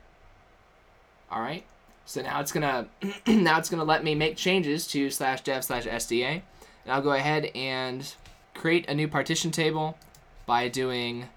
All 1.32 1.42
right. 1.42 1.64
So 2.06 2.22
now 2.22 2.40
it's 2.40 2.52
gonna 2.52 2.88
now 3.28 3.58
it's 3.60 3.70
gonna 3.70 3.84
let 3.84 4.04
me 4.04 4.16
make 4.16 4.36
changes 4.36 4.88
to 4.88 5.10
slash 5.10 5.42
dev 5.42 5.64
slash 5.64 5.86
SDA. 5.86 6.42
And 6.84 6.94
I'll 6.94 7.02
go 7.02 7.12
ahead 7.12 7.52
and 7.56 8.14
create 8.54 8.88
a 8.90 8.94
new 8.94 9.08
partition 9.08 9.52
table 9.52 9.98
by 10.46 10.68
doing 10.68 11.28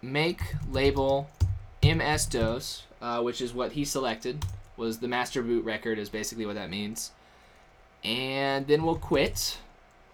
make 0.00 0.40
label 0.70 1.30
ms 1.82 2.26
dos, 2.26 2.84
uh, 3.00 3.20
which 3.20 3.40
is 3.40 3.52
what 3.52 3.72
he 3.72 3.84
selected 3.84 4.44
was 4.76 4.98
the 4.98 5.08
master 5.08 5.42
boot 5.42 5.64
record 5.64 5.98
is 5.98 6.08
basically 6.08 6.46
what 6.46 6.54
that 6.54 6.70
means. 6.70 7.12
And 8.02 8.66
then 8.66 8.82
we'll 8.82 8.96
quit. 8.96 9.58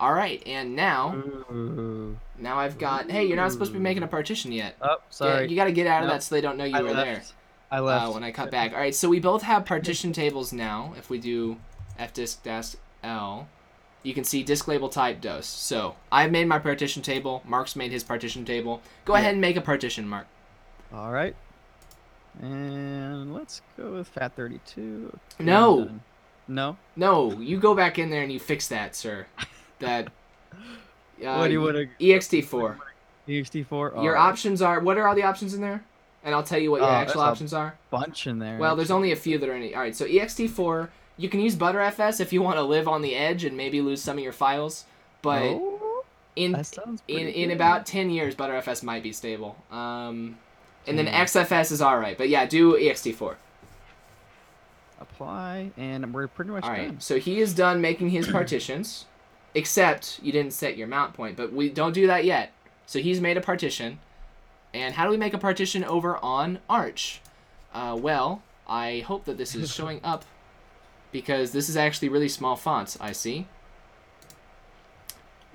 All 0.01 0.13
right, 0.13 0.41
and 0.47 0.77
now 0.77 1.15
Ooh. 1.51 2.17
now 2.39 2.59
I've 2.59 2.79
got. 2.79 3.11
Hey, 3.11 3.25
you're 3.25 3.37
not 3.37 3.51
supposed 3.51 3.73
to 3.73 3.79
be 3.79 3.83
making 3.83 4.05
a 4.05 4.07
partition 4.07 4.53
yet. 4.53 4.77
Oh, 4.81 4.99
sorry. 5.11 5.49
You 5.49 5.57
got 5.57 5.65
to 5.65 5.73
get 5.73 5.87
out 5.89 6.03
of 6.03 6.09
Nope. 6.09 6.15
that 6.17 6.23
so 6.23 6.35
they 6.37 6.41
don't 6.41 6.57
know 6.57 6.65
you 6.65 6.77
I 6.77 6.83
were 6.83 6.93
left. 6.93 7.05
there. 7.05 7.23
I 7.71 7.81
left. 7.81 8.07
Uh, 8.07 8.11
when 8.13 8.23
I 8.25 8.31
cut 8.31 8.51
back. 8.51 8.73
All 8.73 8.79
right, 8.79 8.95
so 8.95 9.09
we 9.09 9.19
both 9.19 9.43
have 9.43 9.65
partition 9.67 10.13
tables 10.13 10.53
now. 10.53 10.95
If 10.97 11.11
we 11.11 11.19
do 11.19 11.57
fdisk 11.99 12.43
dash 12.45 12.77
l, 13.03 13.49
you 14.05 14.15
can 14.15 14.23
see 14.23 14.45
disk 14.45 14.69
label 14.69 14.89
type 14.89 15.21
dos. 15.21 15.47
So 15.47 15.97
I've 16.13 16.31
made 16.31 16.47
my 16.47 16.61
partition 16.61 17.03
table. 17.03 17.43
Mark's 17.45 17.75
made 17.75 17.91
his 17.91 18.05
partition 18.05 18.45
table. 18.45 18.81
Go 19.05 19.15
Yeah. 19.15 19.19
ahead 19.21 19.33
and 19.33 19.41
make 19.41 19.57
a 19.57 19.61
partition, 19.61 20.09
Mark. 20.09 20.29
All 20.95 21.11
right. 21.11 21.35
And 22.41 23.35
let's 23.35 23.63
go 23.77 23.95
with 23.95 24.07
Fat 24.09 24.37
32. 24.37 25.19
No. 25.41 25.91
No? 26.47 26.77
No, 26.97 27.33
you 27.41 27.59
go 27.59 27.75
back 27.75 27.99
in 27.99 28.11
there 28.11 28.23
and 28.23 28.33
you 28.33 28.39
fix 28.39 28.69
that, 28.69 28.95
sir. 28.95 29.27
That. 29.81 30.07
Uh, 31.25 31.37
what 31.37 31.47
do 31.49 31.53
you 31.53 31.61
want 31.61 31.77
to. 31.77 31.87
ext4. 32.01 32.77
EXT4? 33.29 34.03
Your 34.03 34.17
options 34.17 34.63
are 34.63 34.81
what 34.81 34.97
are 34.97 35.07
all 35.09 35.15
the 35.15 35.23
options 35.25 35.55
in 35.55 35.61
there? 35.61 35.85
And 36.25 36.35
I'll 36.35 36.43
tell 36.43 36.59
you 36.59 36.71
what 36.71 36.81
your 36.81 36.91
Oh, 36.91 36.93
actual 36.93 37.21
options 37.21 37.53
are. 37.53 37.77
bunch 37.91 38.27
in 38.27 38.39
there. 38.39 38.59
Well, 38.59 38.75
there's 38.77 38.91
only 38.91 39.13
a 39.13 39.17
few 39.17 39.39
that 39.39 39.49
are 39.49 39.55
in 39.55 39.63
it. 39.63 39.75
All 39.75 39.81
right, 39.81 39.95
so 39.95 40.05
ext4, 40.07 40.89
you 41.17 41.29
can 41.29 41.41
use 41.41 41.55
ButterFS 41.57 42.21
if 42.21 42.33
you 42.33 42.43
want 42.43 42.57
to 42.57 42.63
live 42.63 42.89
on 42.89 43.03
the 43.03 43.15
edge 43.15 43.45
and 43.45 43.57
maybe 43.57 43.81
lose 43.81 44.03
some 44.03 44.19
of 44.19 44.25
your 44.25 44.33
files, 44.33 44.85
but 45.23 45.43
Oh, 45.43 46.05
in 46.37 46.55
in 47.09 47.29
in 47.29 47.51
about 47.51 47.85
10 47.87 48.11
years 48.11 48.35
ButterFS 48.35 48.83
might 48.83 49.03
be 49.03 49.13
stable. 49.13 49.57
Um 49.71 50.39
and 50.87 50.97
then 50.99 51.07
Hmm. 51.07 51.15
XFS 51.15 51.71
is 51.73 51.83
all 51.83 51.99
right, 51.99 52.17
but 52.17 52.29
yeah, 52.29 52.47
do 52.47 52.75
ext4. 52.79 53.35
Apply, 55.01 55.71
and 55.77 56.13
we're 56.13 56.27
pretty 56.29 56.51
much 56.51 56.65
All 56.65 56.71
done. 56.75 56.79
right. 56.79 57.03
So 57.03 57.19
he 57.19 57.41
is 57.41 57.55
done 57.55 57.81
making 57.81 58.11
his 58.11 58.27
partitions, 58.29 59.05
except 59.59 60.21
you 60.23 60.31
didn't 60.31 60.53
set 60.53 60.77
your 60.77 60.87
mount 60.87 61.15
point, 61.15 61.37
but 61.37 61.53
we 61.53 61.69
don't 61.69 61.93
do 61.93 62.07
that 62.07 62.25
yet. 62.25 62.53
So 62.87 63.01
he's 63.01 63.21
made 63.21 63.37
a 63.37 63.41
partition. 63.41 63.99
And 64.73 64.95
how 64.95 65.05
do 65.05 65.11
we 65.11 65.17
make 65.17 65.35
a 65.35 65.39
partition 65.39 65.83
over 65.83 66.17
on 66.19 66.61
Arch? 66.71 67.21
Uh, 67.75 67.99
well, 68.01 68.43
I 68.69 69.01
hope 69.01 69.25
that 69.25 69.37
this 69.37 69.57
is 69.57 69.75
showing 69.75 70.01
up 70.05 70.25
because 71.11 71.51
this 71.51 71.69
is 71.69 71.77
actually 71.77 72.09
really 72.09 72.29
small 72.29 72.55
fonts, 72.55 72.97
I 73.01 73.11
see. 73.11 73.49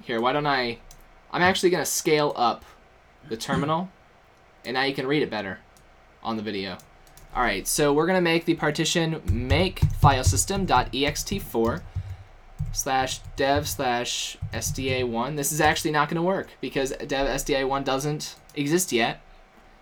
Here, 0.01 0.20
why 0.20 0.34
don't 0.34 0.47
I... 0.47 0.80
I'm 1.32 1.41
actually 1.41 1.70
going 1.70 1.84
to 1.84 1.89
scale 1.89 2.34
up 2.36 2.66
the 3.30 3.38
terminal, 3.38 3.89
and 4.66 4.74
now 4.74 4.84
you 4.84 4.93
can 4.93 5.08
read 5.08 5.24
it 5.24 5.30
better 5.30 5.60
on 6.22 6.36
the 6.36 6.43
video. 6.43 6.78
Alright, 7.34 7.68
so 7.68 7.93
we're 7.93 8.06
going 8.06 8.18
to 8.18 8.22
make 8.22 8.45
the 8.45 8.56
partition 8.56 9.22
make 9.32 9.80
filesystem.ext4 9.80 11.82
slash 12.72 13.20
dev 13.36 13.68
slash 13.68 14.38
sda1. 14.53 15.36
This 15.36 15.51
is 15.51 15.61
actually 15.61 15.91
not 15.91 16.09
going 16.09 16.16
to 16.16 16.22
work 16.22 16.49
because 16.61 16.91
dev 16.91 17.28
sda1 17.28 17.84
doesn't 17.84 18.36
exist 18.55 18.91
yet. 18.91 19.22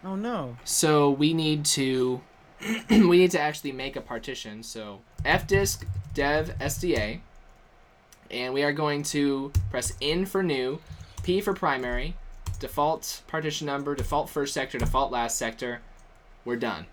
Oh 0.03 0.15
no. 0.15 0.57
So 0.63 1.09
we 1.09 1.34
need 1.34 1.65
to 1.65 2.21
we 2.89 3.17
need 3.17 3.32
to 3.32 3.39
actually 3.39 3.71
make 3.71 3.95
a 3.95 4.01
partition. 4.01 4.63
So 4.63 5.01
fdisk 5.23 5.86
dev 6.13 6.57
sda, 6.59 7.19
and 8.29 8.53
we 8.53 8.63
are 8.63 8.73
going 8.73 9.03
to 9.03 9.51
press 9.69 9.93
in 9.99 10.25
for 10.25 10.43
new, 10.43 10.79
p 11.23 11.41
for 11.41 11.53
primary, 11.53 12.15
default 12.59 13.21
partition 13.27 13.67
number, 13.67 13.95
default 13.95 14.29
first 14.29 14.53
sector, 14.53 14.77
default 14.77 15.11
last 15.11 15.38
sector. 15.38 15.82
We're 16.43 16.55
done. 16.55 16.88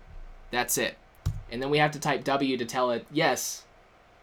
That's 0.51 0.77
it. 0.77 0.97
And 1.51 1.61
then 1.61 1.69
we 1.69 1.79
have 1.79 1.91
to 1.91 1.99
type 1.99 2.23
w 2.23 2.57
to 2.57 2.65
tell 2.65 2.91
it 2.91 3.05
yes, 3.11 3.63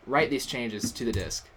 write 0.06 0.30
these 0.30 0.46
changes 0.46 0.92
to 0.92 1.04
the 1.04 1.12
disk. 1.12 1.48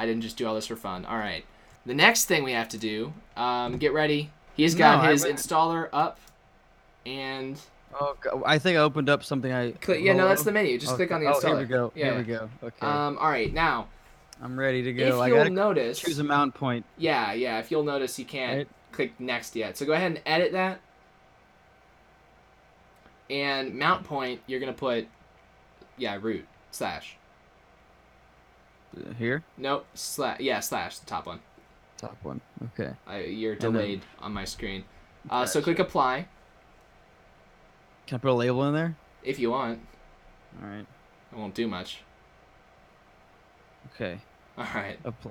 I 0.00 0.06
didn't 0.06 0.22
just 0.22 0.38
do 0.38 0.46
all 0.46 0.54
this 0.54 0.66
for 0.66 0.76
fun. 0.76 1.04
All 1.04 1.18
right. 1.18 1.44
The 1.84 1.92
next 1.94 2.24
thing 2.24 2.42
we 2.42 2.52
have 2.52 2.70
to 2.70 2.78
do, 2.78 3.12
um, 3.36 3.76
get 3.76 3.92
ready. 3.92 4.30
He's 4.54 4.74
got 4.74 5.04
No, 5.04 5.10
his 5.10 5.26
installer 5.26 5.90
up, 5.92 6.18
and 7.04 7.60
Oh, 8.00 8.16
go- 8.20 8.42
I 8.46 8.58
think 8.58 8.78
I 8.78 8.80
opened 8.80 9.10
up 9.10 9.22
something. 9.22 9.52
I 9.52 9.72
click. 9.72 10.00
Yeah, 10.02 10.14
no, 10.14 10.26
that's 10.26 10.42
the 10.42 10.52
menu. 10.52 10.78
Just 10.78 10.94
click 10.94 11.12
on 11.12 11.20
the 11.20 11.26
installer. 11.26 11.44
Oh, 11.44 11.48
here 11.48 11.56
we 11.58 11.64
go. 11.66 11.92
Yeah. 11.94 12.04
Here 12.06 12.16
we 12.18 12.22
go. 12.24 12.50
Okay. 12.62 12.86
Um. 12.86 13.18
All 13.18 13.28
right. 13.28 13.52
Now, 13.52 13.88
I'm 14.42 14.58
ready 14.58 14.82
to 14.84 14.92
go. 14.94 15.20
I 15.20 15.26
you'll 15.28 15.36
gotta 15.36 15.50
notice, 15.50 15.98
choose 15.98 16.18
a 16.18 16.24
mount 16.24 16.54
point. 16.54 16.86
yeah, 16.96 17.32
yeah. 17.34 17.58
If 17.58 17.70
you'll 17.70 17.82
notice, 17.84 18.18
you 18.18 18.24
can't 18.24 18.56
Right. 18.58 18.68
click 18.92 19.20
next 19.20 19.54
yet. 19.54 19.76
So 19.76 19.84
go 19.84 19.92
ahead 19.92 20.12
and 20.12 20.20
edit 20.24 20.52
that. 20.52 20.80
And 23.28 23.74
mount 23.78 24.04
point, 24.04 24.40
you're 24.46 24.60
gonna 24.60 24.72
put, 24.72 25.06
yeah, 25.96 26.16
root 26.20 26.46
slash. 26.70 27.16
Here, 29.18 29.44
Nope, 29.56 29.86
slash. 29.94 30.40
Yeah, 30.40 30.60
slash 30.60 30.98
the 30.98 31.06
top 31.06 31.26
one. 31.26 31.40
top 31.96 32.16
one. 32.22 32.40
Okay. 32.74 32.92
I, 33.06 33.20
you're 33.20 33.54
then- 33.56 33.72
delayed 33.72 34.02
on 34.20 34.32
my 34.32 34.44
screen. 34.44 34.84
Uh, 35.28 35.44
so 35.46 35.60
click 35.60 35.78
apply 35.78 36.26
Can 38.06 38.16
I 38.16 38.18
put 38.20 38.30
a 38.30 38.34
label 38.34 38.64
in 38.68 38.74
there? 38.74 38.96
if 39.22 39.38
you 39.38 39.50
want. 39.50 39.80
All 40.62 40.68
right. 40.68 40.86
It 41.32 41.38
won't 41.38 41.54
do 41.54 41.68
much. 41.68 42.00
Okay. 43.94 44.20
All 44.58 44.66
right. 44.74 44.98
Apply. 45.04 45.30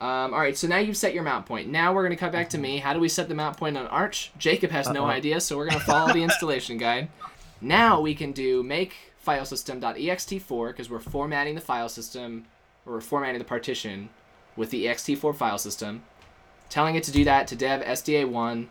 Um, 0.00 0.34
all 0.34 0.40
right, 0.40 0.56
so 0.58 0.66
now 0.68 0.76
you've 0.78 0.96
set 0.96 1.14
your 1.14 1.22
mount 1.22 1.46
point. 1.46 1.68
Now 1.68 1.94
we're 1.94 2.02
going 2.02 2.10
to 2.16 2.20
cut 2.20 2.30
back 2.32 2.50
to 2.50 2.58
me. 2.58 2.78
How 2.78 2.92
do 2.92 3.00
we 3.00 3.08
set 3.08 3.28
the 3.28 3.34
mount 3.34 3.56
point 3.56 3.78
on 3.78 3.86
Arch? 3.86 4.30
Jacob 4.38 4.70
has 4.70 4.88
no 4.90 5.04
Uh-oh. 5.04 5.10
idea, 5.10 5.40
so 5.40 5.56
we're 5.56 5.66
going 5.68 5.78
to 5.78 5.84
follow 5.86 6.12
the 6.12 6.22
installation 6.22 6.76
guide. 6.76 7.08
Now 7.62 8.00
we 8.02 8.14
can 8.14 8.32
do 8.32 8.62
make 8.62 8.94
filesystem.ext4 9.26 10.68
because 10.68 10.90
we're 10.90 10.98
formatting 11.00 11.54
the 11.54 11.60
file 11.62 11.88
system, 11.88 12.44
or 12.86 13.00
formatting 13.00 13.38
the 13.38 13.44
partition 13.44 14.08
with 14.56 14.70
the 14.70 14.86
ext4 14.86 15.34
file 15.34 15.58
system, 15.58 16.02
telling 16.68 16.94
it 16.94 17.02
to 17.04 17.12
do 17.12 17.24
that 17.24 17.46
to 17.48 17.56
dev 17.56 17.82
sda1, 17.82 18.66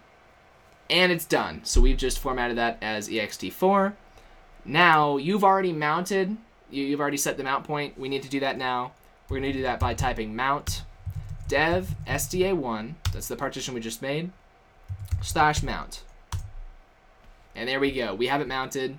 and 0.89 1.11
it's 1.11 1.26
done. 1.26 1.61
So 1.63 1.82
we've 1.82 1.97
just 1.97 2.20
formatted 2.20 2.57
that 2.57 2.78
as 2.82 3.09
ext4. 3.09 3.93
Now 4.63 5.18
you've 5.18 5.43
already 5.43 5.74
mounted, 5.74 6.38
you, 6.72 6.84
you've 6.84 7.01
already 7.01 7.18
set 7.18 7.38
the 7.38 7.43
mount 7.43 7.66
point. 7.66 7.99
We 7.99 8.09
need 8.09 8.24
to 8.24 8.30
do 8.30 8.39
that 8.39 8.57
now. 8.57 8.93
We're 9.30 9.39
going 9.39 9.51
to 9.51 9.57
do 9.57 9.63
that 9.63 9.80
by 9.80 9.93
typing 9.93 10.36
mount 10.36 10.84
dev 11.47 11.95
sda1 12.07 12.95
that's 13.13 13.28
the 13.28 13.36
partition 13.36 13.74
we 13.74 13.80
just 13.80 14.01
made 14.01 14.32
slash 15.22 15.61
mount 15.61 16.03
and 17.55 17.70
there 17.70 17.80
we 17.80 17.91
go 17.91 18.16
we 18.16 18.28
have 18.28 18.41
it 18.41 18.47
mounted 18.47 18.97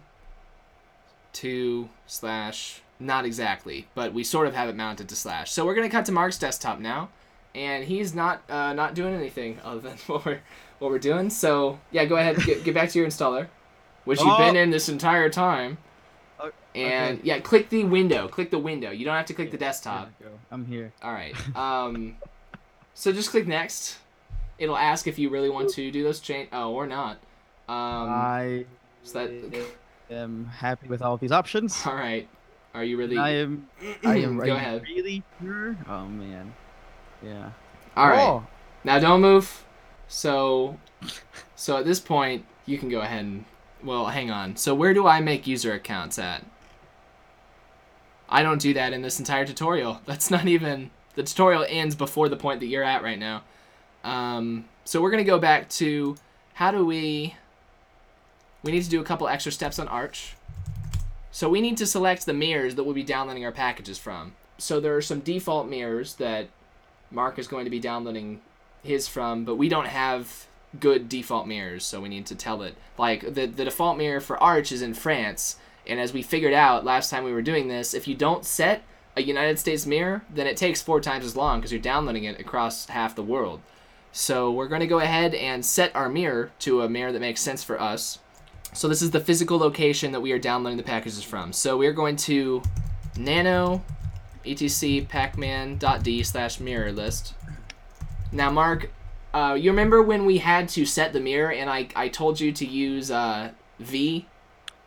to 1.32 1.88
slash 2.06 2.82
not 2.99 3.24
exactly 3.24 3.86
but 3.94 4.12
we 4.12 4.22
sort 4.24 4.47
of 4.47 4.55
have 4.55 4.68
it 4.68 4.76
mounted 4.76 5.09
to 5.09 5.16
slash 5.16 5.51
so 5.51 5.64
we're 5.66 5.74
going 5.74 5.88
to 5.88 5.94
cut 5.94 6.05
to 6.07 6.12
mark's 6.12 6.38
desktop 6.38 6.78
now 6.78 7.09
and 7.55 7.84
he's 7.84 8.14
not 8.14 8.42
uh, 8.51 8.72
not 8.72 8.94
doing 8.94 9.14
anything 9.14 9.59
other 9.64 9.80
than 9.80 9.97
what 10.07 10.24
we're 10.24 10.40
what 10.78 10.90
we're 10.90 10.99
doing 10.99 11.28
so 11.30 11.78
yeah 11.90 12.05
go 12.05 12.16
ahead 12.16 12.36
get, 12.44 12.62
get 12.64 12.74
back 12.74 12.88
to 12.90 12.99
your 12.99 13.07
installer 13.09 13.49
which 14.05 14.20
you've 14.20 14.38
been 14.38 14.57
Oh. 14.57 14.61
in 14.61 14.70
this 14.70 14.88
entire 14.88 15.28
time 15.28 15.78
O- 16.38 16.51
and 16.74 17.18
okay. 17.18 17.26
yeah 17.28 17.38
click 17.40 17.68
the 17.70 17.84
window 17.84 18.28
click 18.28 18.51
the 18.51 18.59
window 18.59 18.90
you 18.90 19.05
don't 19.05 19.16
have 19.16 19.26
to 19.26 19.34
click 19.34 19.51
the 19.51 19.57
desktop. 19.59 20.11
I'm 20.51 20.64
here. 20.66 20.92
all 21.03 21.12
right. 21.12 21.34
Um, 21.57 22.16
so 22.94 23.12
just 23.12 23.30
click 23.30 23.47
next. 23.47 23.99
It'll 24.59 24.76
ask 24.78 25.07
if 25.07 25.18
you 25.18 25.28
really 25.28 25.51
want 25.51 25.68
to 25.70 25.90
do 25.90 26.03
those 26.03 26.18
change. 26.20 26.49
Oh, 26.53 26.72
or 26.72 26.86
not. 26.86 27.18
Um, 27.68 28.09
I 28.09 28.64
so 29.03 29.26
that. 29.26 29.66
am 30.11 30.47
happy 30.47 30.88
with 30.88 31.03
all 31.03 31.14
of 31.14 31.20
these 31.20 31.32
options. 31.32 31.82
All 31.86 31.94
right. 31.94 32.26
Are 32.77 32.85
you 32.85 32.99
really? 32.99 33.16
I 33.16 33.31
am. 33.31 33.68
I 34.05 34.18
am. 34.18 34.39
are 34.39 34.45
Go 34.53 34.55
ahead. 34.55 34.83
Really 34.83 35.22
sure? 35.41 35.79
Oh 35.89 36.05
man. 36.05 36.53
Yeah. 37.22 37.53
All 37.97 38.09
right. 38.09 38.20
Oh, 38.20 38.47
Now 38.85 38.99
don't 38.99 39.22
move. 39.22 39.64
So, 40.09 40.79
so 41.57 41.79
at 41.79 41.87
this 41.87 42.01
point 42.01 42.45
you 42.66 42.77
can 42.77 42.91
go 42.91 43.01
ahead 43.01 43.24
and. 43.24 43.47
Well, 43.83 44.07
hang 44.07 44.31
on. 44.31 44.57
So 44.57 44.74
where 44.74 44.93
do 44.93 45.07
I 45.07 45.20
make 45.20 45.47
user 45.47 45.72
accounts 45.72 46.18
at? 46.18 46.45
I 48.29 48.43
don't 48.43 48.61
do 48.61 48.74
that 48.74 48.93
in 48.93 49.01
this 49.01 49.18
entire 49.18 49.47
tutorial. 49.47 50.03
That's 50.07 50.31
not 50.31 50.47
even 50.47 50.91
the 51.14 51.22
tutorial 51.22 51.64
ends 51.66 51.95
before 51.95 52.29
the 52.29 52.37
point 52.37 52.61
that 52.61 52.66
you're 52.66 52.85
at 52.85 53.03
right 53.03 53.18
now. 53.18 53.43
Um, 54.05 54.66
so 54.85 55.01
we're 55.01 55.11
gonna 55.11 55.24
go 55.24 55.39
back 55.39 55.70
to 55.70 56.16
how 56.53 56.72
do 56.72 56.85
we? 56.85 57.37
We 58.62 58.72
need 58.72 58.85
to 58.85 58.91
do 58.91 59.01
a 59.01 59.05
couple 59.05 59.29
extra 59.29 59.51
steps 59.51 59.79
on 59.79 59.89
Arch. 59.89 60.36
So 61.37 61.51
we 61.51 61.61
need 61.61 61.76
to 61.76 61.87
select 61.87 62.24
the 62.24 62.32
mirrors 62.32 62.76
that 62.76 62.84
we'll 62.84 62.95
be 62.95 63.03
downloading 63.03 63.45
our 63.45 63.53
packages 63.53 63.99
from. 63.99 64.32
So 64.57 64.80
there 64.80 64.97
are 64.97 65.03
some 65.03 65.20
default 65.20 65.68
mirrors 65.68 66.14
that 66.14 66.49
Mark 67.11 67.39
is 67.39 67.47
going 67.47 67.66
to 67.66 67.70
be 67.70 67.78
downloading 67.78 68.41
his 68.82 69.07
from, 69.07 69.45
but 69.45 69.57
we 69.57 69.68
don't 69.68 69.89
have 69.89 70.47
good 70.80 71.11
default 71.11 71.47
mirrors, 71.47 71.84
so 71.84 72.01
we 72.01 72.09
need 72.09 72.24
to 72.24 72.34
tell 72.34 72.62
it. 72.62 72.74
Like 72.97 73.34
the 73.34 73.45
the 73.45 73.66
default 73.66 73.99
mirror 73.99 74.18
for 74.20 74.43
Arch 74.43 74.72
is 74.72 74.80
in 74.80 74.95
France, 74.95 75.59
And 75.87 76.01
as 76.01 76.14
we 76.14 76.22
figured 76.22 76.55
out 76.55 76.87
last 76.87 77.11
time 77.11 77.22
we 77.22 77.34
were 77.34 77.43
doing 77.43 77.68
this, 77.68 77.93
if 77.93 78.09
you 78.09 78.14
don't 78.14 78.47
set 78.47 78.82
a 79.14 79.20
United 79.20 79.59
States 79.59 79.84
mirror, 79.84 80.24
then 80.32 80.47
it 80.47 80.57
takes 80.57 80.80
four 80.80 81.03
times 81.03 81.26
as 81.26 81.37
long 81.37 81.59
because 81.59 81.70
you're 81.70 81.82
downloading 81.82 82.24
it 82.24 82.41
across 82.41 82.87
half 82.87 83.14
the 83.14 83.22
world. 83.22 83.61
So 84.11 84.51
we're 84.51 84.68
going 84.68 84.80
to 84.80 84.87
go 84.87 85.01
ahead 85.01 85.34
and 85.34 85.66
set 85.66 85.95
our 85.95 86.09
mirror 86.09 86.53
to 86.61 86.80
a 86.80 86.89
mirror 86.89 87.12
that 87.12 87.20
makes 87.20 87.43
sense 87.43 87.62
for 87.62 87.78
us. 87.78 88.20
So 88.77 88.89
this 88.89 89.01
is 89.01 89.11
the 89.11 89.20
physical 89.20 89.59
location 89.59 90.12
that 90.12 90.20
we 90.20 90.33
are 90.33 90.39
downloading 90.39 90.77
the 90.77 90.83
packages 90.83 91.22
from. 91.22 91.53
So 91.53 91.79
we're 91.79 91.95
going 91.95 92.16
to 92.16 92.62
nano 93.16 93.83
etc 94.45 95.07
pacman.d 95.09 96.22
slash 96.22 96.61
mirror 96.61 96.93
list. 96.93 97.35
Now, 98.33 98.51
Mark, 98.51 98.91
uh, 99.33 99.57
you 99.59 99.70
remember 99.70 100.03
when 100.03 100.27
we 100.27 100.39
had 100.39 100.68
to 100.70 100.85
set 100.85 101.12
the 101.12 101.20
mirror 101.20 101.53
and 101.53 101.70
I, 101.70 101.89
I 101.97 102.09
told 102.09 102.39
you 102.39 102.53
to 102.53 102.66
use 102.66 103.11
uh, 103.11 103.51
V? 103.81 104.27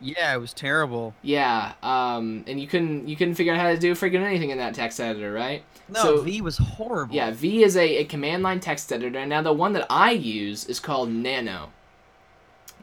Yeah, 0.00 0.34
it 0.34 0.38
was 0.38 0.54
terrible. 0.54 1.14
Yeah, 1.20 1.72
um, 1.82 2.44
and 2.46 2.58
you 2.58 2.66
couldn't 2.66 3.06
you 3.06 3.16
couldn't 3.16 3.34
figure 3.34 3.52
out 3.52 3.58
how 3.60 3.70
to 3.70 3.76
do 3.76 3.92
freaking 3.94 4.22
anything 4.22 4.48
in 4.48 4.56
that 4.56 4.72
text 4.72 4.98
editor, 4.98 5.30
right? 5.30 5.62
No, 5.90 6.02
So- 6.02 6.20
V 6.22 6.40
was 6.40 6.56
horrible. 6.56 7.14
Yeah, 7.14 7.32
V 7.32 7.64
is 7.64 7.76
a, 7.76 7.98
a 7.98 8.04
command 8.04 8.42
line 8.42 8.60
text 8.60 8.90
editor. 8.92 9.26
Now 9.26 9.42
the 9.42 9.52
one 9.52 9.74
that 9.74 9.86
I 9.90 10.12
use 10.12 10.64
is 10.64 10.80
called 10.80 11.10
Nano. 11.10 11.70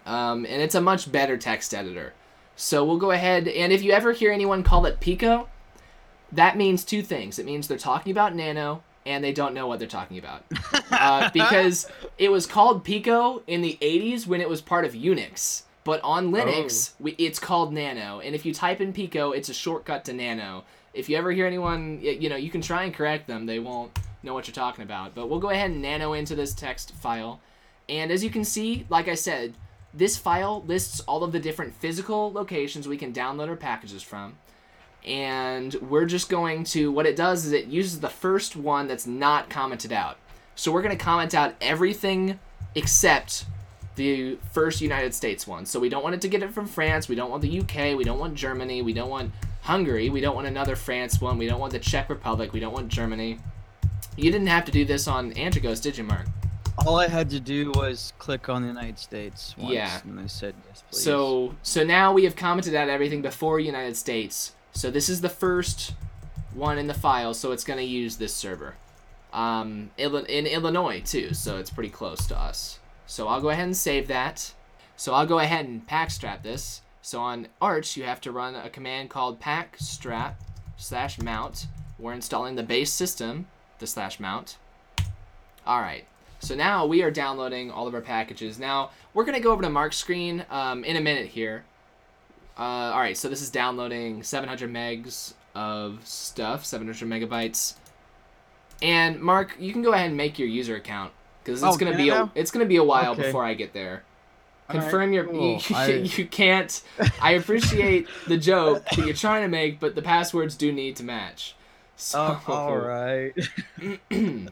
Um, 0.08 0.45
and 0.45 0.62
it's 0.62 0.76
a 0.76 0.82
much 0.82 1.12
better 1.12 1.38
text 1.38 1.74
editor. 1.74 2.14
So 2.55 2.84
we'll 2.84 2.97
go 2.97 3.12
ahead 3.12 3.47
and 3.47 3.72
if 3.72 3.84
you 3.84 3.91
ever 3.91 4.14
hear 4.14 4.32
anyone 4.32 4.64
call 4.64 4.86
it 4.88 4.99
Pico, 4.99 5.47
that 6.32 6.58
means 6.58 6.84
two 6.84 7.03
things. 7.03 7.38
It 7.38 7.45
means 7.45 7.68
they're 7.68 7.78
talking 7.78 8.12
about 8.12 8.34
Nano 8.34 8.82
and 9.05 9.24
they 9.24 9.32
don't 9.32 9.53
know 9.53 9.68
what 9.68 9.80
they're 9.80 9.88
talking 9.88 10.18
about. 10.18 10.43
uh, 10.91 11.30
because 11.34 11.88
it 12.18 12.32
was 12.32 12.45
called 12.45 12.84
Pico 12.84 13.43
in 13.47 13.62
the 13.62 13.78
80s 13.82 14.26
when 14.26 14.41
it 14.41 14.49
was 14.49 14.62
part 14.62 14.86
of 14.86 14.93
Unix. 14.93 15.64
But 15.84 16.01
on 16.03 16.32
Linux, 16.32 16.91
we, 16.99 17.12
it's 17.18 17.39
called 17.39 17.74
Nano. 17.74 18.20
And 18.20 18.36
if 18.36 18.45
you 18.45 18.53
type 18.53 18.82
in 18.82 18.91
Pico, 18.91 19.32
it's 19.32 19.49
a 19.49 19.53
shortcut 19.53 20.03
to 20.05 20.14
Nano. 20.14 20.64
If 20.93 21.10
you 21.10 21.16
ever 21.16 21.32
hear 21.32 21.45
anyone, 21.47 21.99
you 22.01 22.28
know, 22.28 22.36
you 22.36 22.49
can 22.49 22.62
try 22.62 22.84
and 22.84 22.93
correct 22.93 23.28
them. 23.28 23.45
They 23.45 23.60
won't 23.60 23.97
know 24.24 24.34
what 24.34 24.47
you're 24.47 24.53
talking 24.53 24.84
about. 24.84 25.16
But 25.16 25.30
we'll 25.30 25.39
go 25.39 25.51
ahead 25.51 25.72
and 25.72 25.82
nano 25.82 26.14
into 26.14 26.36
this 26.36 26.53
text 26.53 26.93
file. 26.95 27.39
And 27.88 28.12
as 28.12 28.24
you 28.24 28.30
can 28.30 28.43
see, 28.43 28.86
like 28.89 29.08
I 29.08 29.16
said, 29.16 29.53
this 29.93 30.17
file 30.17 30.63
lists 30.65 30.99
all 31.01 31.23
of 31.23 31.31
the 31.31 31.39
different 31.39 31.73
physical 31.73 32.31
locations 32.31 32.88
we 32.88 32.97
can 32.97 33.13
download 33.13 33.49
our 33.49 33.55
packages 33.55 34.03
from. 34.03 34.38
And 35.05 35.73
we're 35.75 36.05
just 36.05 36.29
going 36.29 36.65
to, 36.65 36.91
what 36.91 37.05
it 37.05 37.15
does 37.15 37.45
is 37.45 37.53
it 37.53 37.67
uses 37.67 37.99
the 37.99 38.09
first 38.09 38.55
one 38.55 38.88
that's 38.88 39.07
not 39.07 39.49
commented 39.49 39.93
out. 39.93 40.17
So 40.55 40.71
we're 40.71 40.81
going 40.81 40.97
to 40.97 41.03
comment 41.03 41.33
out 41.33 41.55
everything 41.61 42.39
except 42.75 43.45
the 43.95 44.38
first 44.51 44.81
United 44.81 45.13
States 45.13 45.47
one. 45.47 45.65
So 45.65 45.79
we 45.79 45.89
don't 45.89 46.03
want 46.03 46.15
it 46.15 46.21
to 46.21 46.27
get 46.27 46.43
it 46.43 46.53
from 46.53 46.67
France. 46.67 47.07
We 47.07 47.15
don't 47.15 47.29
want 47.29 47.41
the 47.41 47.59
UK. 47.59 47.97
We 47.97 48.03
don't 48.03 48.19
want 48.19 48.35
Germany. 48.35 48.81
We 48.81 48.93
don't 48.93 49.09
want 49.09 49.31
Hungary. 49.61 50.09
We 50.09 50.21
don't 50.21 50.35
want 50.35 50.47
another 50.47 50.75
France 50.75 51.19
one. 51.19 51.38
We 51.38 51.47
don't 51.47 51.59
want 51.59 51.73
the 51.73 51.79
Czech 51.79 52.09
Republic. 52.09 52.53
We 52.53 52.59
don't 52.59 52.73
want 52.73 52.89
Germany. 52.89 53.39
You 54.15 54.31
didn't 54.31 54.47
have 54.47 54.65
to 54.65 54.71
do 54.71 54.85
this 54.85 55.07
on 55.07 55.33
Antergos, 55.33 55.81
did 55.81 55.97
you, 55.97 56.03
Mark? 56.03 56.27
All 56.86 56.99
I 56.99 57.07
had 57.07 57.30
to 57.32 57.39
do 57.39 57.71
was 57.71 58.13
click 58.19 58.49
on 58.49 58.61
the 58.61 58.67
United 58.67 58.99
States 58.99 59.55
once, 59.57 59.73
Yeah. 59.73 59.99
and 60.03 60.17
they 60.17 60.28
said 60.28 60.53
yes, 60.69 60.84
please. 60.89 61.03
So 61.03 61.55
so 61.63 61.84
now 61.84 62.13
we 62.13 62.23
have 62.25 62.36
commented 62.36 62.75
out 62.75 62.88
everything 62.89 63.21
before 63.21 63.59
United 63.59 63.97
States. 63.97 64.53
So 64.73 64.91
this 64.91 65.09
is 65.09 65.21
the 65.21 65.30
first 65.30 65.93
one 66.53 66.78
in 66.78 66.88
the 66.88 66.93
file, 66.93 67.34
so 67.34 67.51
it's 67.51 67.63
going 67.63 67.78
to 67.80 67.86
use 67.86 68.17
this 68.17 68.34
server. 68.34 68.75
Um, 69.34 69.91
in 69.97 70.45
Illinois 70.47 71.01
too, 71.01 71.34
so 71.34 71.57
it's 71.57 71.69
pretty 71.69 71.89
close 71.89 72.25
to 72.28 72.38
us. 72.38 72.80
So 73.05 73.28
I'll 73.28 73.41
go 73.41 73.49
ahead 73.49 73.65
and 73.65 73.75
save 73.78 74.07
that. 74.07 74.53
So 74.95 75.13
I'll 75.13 75.25
go 75.25 75.39
ahead 75.39 75.65
and 75.65 75.86
pacstrap 75.86 76.43
this. 76.43 76.82
So 77.01 77.21
on 77.21 77.47
Arch, 77.61 77.97
you 77.97 78.03
have 78.03 78.21
to 78.21 78.32
run 78.32 78.55
a 78.55 78.69
command 78.69 79.09
called 79.09 79.39
pacstrap 79.39 80.39
slash 80.78 81.19
mount. 81.19 81.67
We're 81.99 82.13
installing 82.13 82.55
the 82.55 82.63
base 82.63 82.91
system, 82.93 83.47
the 83.80 83.88
slash 83.88 84.19
mount. 84.19 84.57
All 85.65 85.82
right. 85.82 86.05
So 86.47 86.55
now 86.55 86.85
we 86.85 87.03
are 87.03 87.11
downloading 87.11 87.69
all 87.71 87.87
of 87.89 87.93
our 87.93 87.99
packages. 87.99 88.57
Now 88.57 88.91
we're 89.13 89.25
gonna 89.25 89.41
go 89.41 89.51
over 89.51 89.61
to 89.63 89.69
Mark's 89.69 89.97
screen 89.97 90.45
um, 90.49 90.85
in 90.85 90.95
a 90.95 91.01
minute 91.01 91.27
here. 91.27 91.65
Uh, 92.57 92.61
all 92.61 92.99
right, 92.99 93.17
so 93.17 93.27
this 93.27 93.41
is 93.41 93.49
downloading 93.49 94.23
700 94.23 94.71
megs 94.71 95.33
of 95.53 95.99
stuff, 96.07 96.63
700 96.63 97.05
megabytes. 97.05 97.73
And 98.81 99.19
Mark, 99.19 99.57
you 99.59 99.73
can 99.73 99.81
go 99.81 99.91
ahead 99.91 100.07
and 100.07 100.15
make 100.15 100.39
your 100.39 100.47
user 100.47 100.77
account 100.77 101.11
because 101.43 101.61
it's 101.61 101.75
Oh, 101.75 101.77
gonna 101.77 101.97
be 101.97 102.07
a 102.07 102.31
it's 102.33 102.49
gonna 102.51 102.63
be 102.65 102.77
a 102.77 102.83
while 102.83 103.11
Okay. 103.11 103.23
before 103.23 103.43
I 103.43 103.53
get 103.53 103.73
there. 103.73 104.03
All 104.69 104.75
right, 104.77 104.81
Confirm 104.83 105.11
your 105.11 105.25
cool. 105.25 105.55
you, 105.67 105.75
I- 105.75 105.87
you 106.17 106.25
can't. 106.27 106.81
I 107.21 107.31
appreciate 107.31 108.07
the 108.25 108.37
joke 108.37 108.85
that 108.85 108.99
you're 109.05 109.13
trying 109.13 109.41
to 109.41 109.49
make, 109.49 109.81
but 109.81 109.95
the 109.95 110.01
passwords 110.01 110.55
do 110.55 110.71
need 110.71 110.95
to 110.95 111.03
match. 111.03 111.55
So, 111.97 112.39
Oh, 112.47 112.53
all 112.53 112.77
right. 112.77 113.33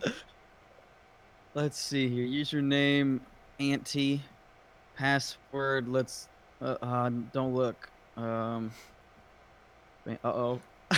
Let's 1.55 1.79
see 1.79 2.09
here. 2.09 2.27
Username, 2.27 3.21
Auntie, 3.61 4.21
password. 4.97 5.87
Let's. 5.87 6.27
Uh, 6.61 6.75
uh 6.81 7.09
don't 7.31 7.55
look. 7.55 7.89
Um. 8.17 8.71
Uh 10.05 10.15
oh. 10.25 10.61
Uh 10.91 10.97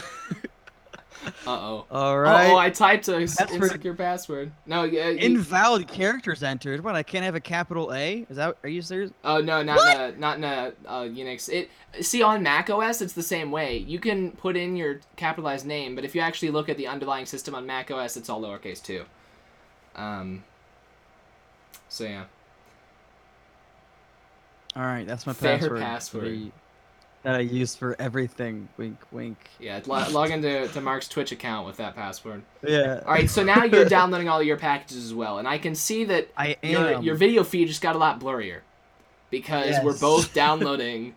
oh. 1.45 1.85
All 1.91 2.19
right. 2.19 2.49
Oh, 2.49 2.57
I 2.57 2.71
typed 2.71 3.07
a 3.07 3.19
Password. 3.19 3.51
insecure 3.51 3.93
password. 3.93 4.51
No, 4.65 4.83
yeah. 4.83 5.09
you- 5.09 5.19
Invalid 5.19 5.87
characters 5.87 6.41
entered. 6.41 6.83
What? 6.83 6.95
I 6.95 7.03
can't 7.03 7.23
have 7.23 7.35
a 7.35 7.39
capital 7.39 7.93
A. 7.93 8.25
Is 8.27 8.37
that? 8.37 8.57
Are 8.63 8.69
you 8.69 8.81
serious? 8.81 9.11
Oh 9.23 9.39
no, 9.39 9.61
not 9.61 9.95
in 9.95 10.01
a, 10.01 10.17
not 10.17 10.37
in 10.37 10.43
a 10.43 10.73
uh, 10.87 11.03
Unix. 11.03 11.49
It 11.49 11.69
see 12.03 12.23
on 12.23 12.41
Mac 12.41 12.71
OS, 12.71 13.03
it's 13.03 13.13
the 13.13 13.21
same 13.21 13.51
way. 13.51 13.77
You 13.77 13.99
can 13.99 14.31
put 14.31 14.57
in 14.57 14.75
your 14.75 15.01
capitalized 15.17 15.67
name, 15.67 15.93
but 15.93 16.03
if 16.03 16.15
you 16.15 16.21
actually 16.21 16.49
look 16.49 16.67
at 16.67 16.77
the 16.77 16.87
underlying 16.87 17.27
system 17.27 17.53
on 17.53 17.67
Mac 17.67 17.91
OS, 17.91 18.17
it's 18.17 18.27
all 18.27 18.41
lowercase 18.41 18.81
too. 18.81 19.05
Um. 19.97 20.43
So 21.89 22.03
yeah, 22.03 22.25
All 24.75 24.83
right. 24.83 25.07
That's 25.07 25.25
my 25.25 25.33
Fair 25.33 25.57
password. 25.57 25.79
password. 25.81 26.23
The- 26.25 26.51
That 27.23 27.35
I 27.35 27.39
use 27.39 27.75
for 27.75 27.95
everything. 27.99 28.69
Wink, 28.77 28.97
wink. 29.11 29.37
yeah. 29.59 29.81
Lo- 29.85 30.07
log 30.11 30.29
into 30.31 30.67
to 30.67 30.81
Mark's 30.81 31.07
Twitch 31.09 31.31
account 31.31 31.65
with 31.65 31.77
that 31.77 31.95
password. 31.95 32.43
Yeah. 32.65 33.01
All 33.05 33.11
right, 33.11 33.29
so 33.29 33.43
now 33.43 33.63
you're 33.63 33.85
downloading 33.89 34.29
all 34.29 34.41
your 34.43 34.57
packages 34.57 35.03
as 35.03 35.13
well, 35.13 35.39
and 35.39 35.47
I 35.47 35.57
can 35.57 35.73
see 35.75 36.03
that 36.05 36.29
I 36.37 36.55
am. 36.61 36.71
your 36.71 37.01
your 37.01 37.15
video 37.15 37.43
feed 37.43 37.67
just 37.67 37.81
got 37.81 37.95
a 37.95 37.99
lot 37.99 38.19
blurrier 38.19 38.59
because 39.31 39.75
we're 39.83 39.97
both 39.97 40.33
downloading 40.35 41.15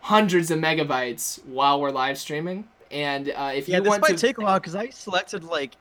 hundreds 0.00 0.50
of 0.50 0.58
megabytes 0.60 1.44
while 1.46 1.80
we're 1.80 1.90
live 1.90 2.16
streaming. 2.18 2.68
And 2.90 3.30
uh, 3.30 3.50
if 3.54 3.68
yeah, 3.68 3.78
you 3.78 3.82
this 3.82 3.88
want 3.90 4.02
might 4.02 4.16
to, 4.16 4.26
take 4.26 4.38
a 4.38 4.42
while 4.42 4.60
because 4.60 4.76
I 4.76 4.90
selected 4.90 5.42
like 5.44 5.72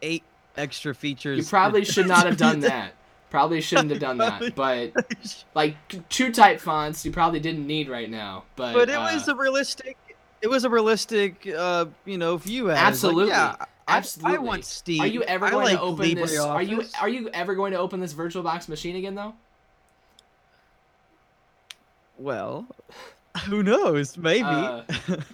eight 0.00 0.22
extra 0.56 0.94
features. 0.94 1.38
you 1.38 1.44
probably 1.44 1.84
should 1.84 2.08
not 2.08 2.26
have 2.26 2.36
done 2.36 2.60
that. 2.60 2.94
Probably 3.30 3.60
shouldn't 3.60 3.90
have 3.90 4.00
done 4.00 4.18
that. 4.18 4.54
But 4.54 4.92
like 5.54 5.76
two 6.08 6.32
type 6.32 6.60
fonts, 6.60 7.04
you 7.04 7.10
probably 7.10 7.40
didn't 7.40 7.66
need 7.66 7.88
right 7.88 8.08
now. 8.08 8.44
But 8.54 8.74
but 8.74 8.88
it 8.88 8.94
uh, 8.94 9.12
was 9.12 9.26
a 9.28 9.34
realistic. 9.34 9.96
It 10.40 10.48
was 10.48 10.64
a 10.64 10.70
realistic, 10.70 11.46
uh, 11.46 11.86
you 12.04 12.18
know, 12.18 12.36
view. 12.36 12.70
as, 12.70 12.76
like, 12.76 12.86
Absolutely. 12.86 13.28
yeah, 13.28 13.56
Absolutely. 13.88 14.36
I, 14.36 14.40
want 14.40 14.64
Steve. 14.64 15.00
Are 15.00 15.06
you 15.06 15.22
ever 15.24 15.46
I 15.46 15.50
going 15.50 15.64
like 15.64 15.76
to 15.76 15.82
open 15.82 16.14
this? 16.14 16.38
Are 16.38 16.62
you 16.62 16.84
are 17.00 17.08
you 17.08 17.28
ever 17.32 17.54
going 17.54 17.72
to 17.72 17.78
open 17.78 18.00
this 18.00 18.14
VirtualBox 18.14 18.68
machine 18.68 18.96
again 18.96 19.14
though? 19.14 19.34
Well, 22.16 22.66
who 23.46 23.62
knows? 23.62 24.16
Maybe. 24.16 24.82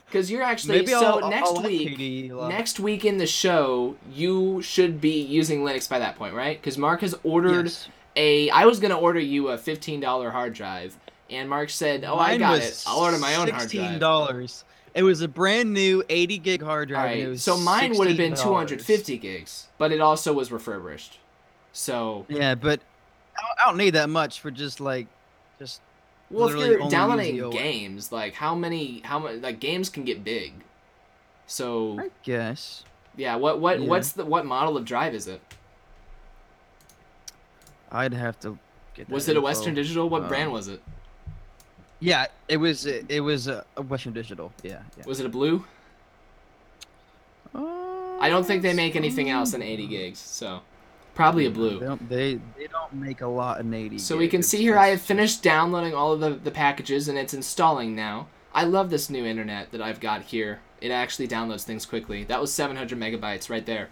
Because 0.06 0.30
you're 0.30 0.42
actually 0.52 0.78
Maybe 0.78 0.92
so 0.92 1.20
I'll, 1.20 1.30
next 1.30 1.50
I'll 1.50 1.62
week. 1.62 2.32
Uh, 2.32 2.48
Next 2.48 2.80
week 2.80 3.04
in 3.04 3.18
the 3.18 3.26
show, 3.26 3.96
you 4.12 4.62
should 4.62 5.00
be 5.00 5.20
using 5.20 5.60
Linux 5.60 5.88
by 5.88 5.98
that 5.98 6.16
point, 6.16 6.34
right? 6.34 6.60
Because 6.60 6.78
Mark 6.78 7.02
has 7.02 7.14
ordered 7.24 7.66
yes. 7.66 7.88
a. 8.16 8.50
I 8.50 8.64
was 8.64 8.80
gonna 8.80 8.98
order 8.98 9.20
you 9.20 9.48
a 9.48 9.58
fifteen 9.58 10.00
dollar 10.00 10.30
hard 10.30 10.54
drive, 10.54 10.96
and 11.28 11.48
Mark 11.48 11.68
said, 11.70 12.04
"Oh, 12.04 12.16
I 12.16 12.38
got 12.38 12.58
it. 12.58 12.82
I'll 12.86 13.00
order 13.00 13.18
my 13.18 13.34
own 13.34 13.48
hard 13.48 13.50
drive." 13.50 13.60
Sixteen 13.62 13.82
drive." 13.82 14.00
dollars. 14.00 14.64
It 14.92 15.04
was 15.04 15.20
a 15.20 15.28
brand 15.28 15.72
new 15.72 16.02
80 16.08 16.38
gig 16.38 16.62
hard 16.62 16.88
drive. 16.88 17.28
right, 17.28 17.38
so 17.38 17.56
mine 17.56 17.96
would 17.96 18.08
have 18.08 18.16
been 18.16 18.34
two 18.34 18.54
hundred 18.54 18.82
fifty 18.82 19.18
gigs, 19.18 19.68
but 19.78 19.92
it 19.92 20.00
also 20.00 20.32
was 20.32 20.50
refurbished. 20.50 21.18
So, 21.72 22.26
Yeah, 22.28 22.56
but 22.56 22.80
I 23.38 23.64
don't 23.64 23.76
need 23.76 23.90
that 23.90 24.10
much 24.10 24.40
for 24.40 24.50
just 24.50 24.80
like, 24.80 25.06
just 25.60 25.80
well, 26.30 26.48
if 26.48 26.56
you're 26.56 26.78
only 26.80 26.90
downloading 26.90 27.36
use 27.36 27.52
games, 27.54 28.12
like 28.12 28.34
how 28.34 28.54
many, 28.54 29.00
how 29.04 29.18
many, 29.18 29.38
like 29.38 29.60
games 29.60 29.88
can 29.88 30.04
get 30.04 30.22
big. 30.24 30.52
So 31.46 31.98
I 32.00 32.10
guess. 32.22 32.84
yeah, 33.16 33.34
what 33.36 33.60
what 33.60 33.80
Yeah. 33.80 33.86
what's 33.88 34.12
the 34.12 34.24
what 34.24 34.46
model 34.46 34.76
of 34.76 34.84
drive 34.84 35.14
is 35.14 35.26
it? 35.26 35.40
I'd 37.92 38.14
have 38.14 38.38
to 38.40 38.58
get. 38.94 39.08
Was 39.08 39.26
that 39.26 39.32
it 39.32 39.38
a. 39.38 39.40
Western 39.40 39.74
Digital? 39.74 40.08
What 40.08 40.22
Um, 40.22 40.28
brand 40.28 40.52
was 40.52 40.68
it? 40.68 40.80
Yeah, 41.98 42.26
it 42.48 42.56
was. 42.58 42.86
It 42.86 43.20
was 43.20 43.48
a 43.48 43.64
a 43.76 43.82
Western 43.82 44.12
Digital. 44.12 44.52
Yeah. 44.62 44.82
yeah. 44.96 45.04
Was 45.06 45.18
it 45.20 45.26
a 45.26 45.28
blue? 45.28 45.64
I 48.22 48.28
don't 48.28 48.44
think 48.44 48.62
they 48.62 48.74
make 48.74 48.96
anything 48.96 49.30
else 49.30 49.54
in 49.54 49.62
80 49.62 49.86
gigs, 49.86 50.18
so 50.18 50.60
probably 51.20 51.44
a 51.44 51.50
They 51.50 51.54
blue. 51.54 51.80
don't. 51.80 52.08
They 52.08 52.34
they 52.56 52.66
don't 52.66 52.94
make 52.94 53.20
a 53.20 53.26
lot 53.26 53.60
in 53.60 53.74
80. 53.74 53.98
So 53.98 54.16
we 54.16 54.26
can 54.26 54.42
see 54.42 54.58
here 54.62 54.78
I 54.78 54.88
have 54.88 55.02
finished 55.02 55.42
downloading 55.42 55.94
all 55.94 56.12
of 56.12 56.20
the, 56.20 56.30
the 56.30 56.50
packages 56.50 57.08
and 57.08 57.18
it's 57.18 57.34
installing 57.34 57.94
now. 57.94 58.28
I 58.54 58.64
love 58.64 58.88
this 58.88 59.10
new 59.10 59.26
internet 59.26 59.70
that 59.72 59.82
I've 59.82 60.00
got 60.00 60.22
here. 60.22 60.60
It 60.80 60.90
actually 60.90 61.28
downloads 61.28 61.64
things 61.64 61.84
quickly. 61.84 62.24
That 62.24 62.40
was 62.40 62.52
700 62.54 62.98
megabytes 62.98 63.50
right 63.50 63.66
there. 63.66 63.90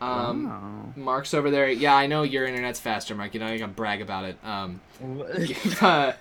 Um. 0.00 0.92
Mark's 0.94 1.34
over 1.34 1.50
there. 1.50 1.68
Yeah, 1.68 1.96
I 1.96 2.06
know 2.06 2.22
your 2.22 2.46
internet's 2.46 2.78
faster, 2.78 3.16
Mark. 3.16 3.34
You 3.34 3.40
know, 3.40 3.50
you 3.50 3.58
gotta 3.58 3.72
brag 3.72 4.00
about 4.00 4.24
it. 4.24 4.38
Um, 4.44 4.80
uh, 5.80 6.12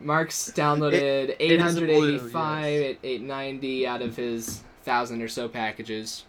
Mark's 0.00 0.52
downloaded 0.54 1.34
it 1.38 1.40
is 1.40 1.76
a 1.76 1.80
blue, 1.80 2.16
885 2.16 2.82
at 2.82 2.96
890 3.02 3.86
out 3.86 4.02
of 4.02 4.16
his 4.16 4.62
thousand 4.84 5.22
or 5.22 5.28
so 5.28 5.48
packages. 5.48 6.24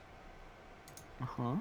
Uh-huh. 1.22 1.56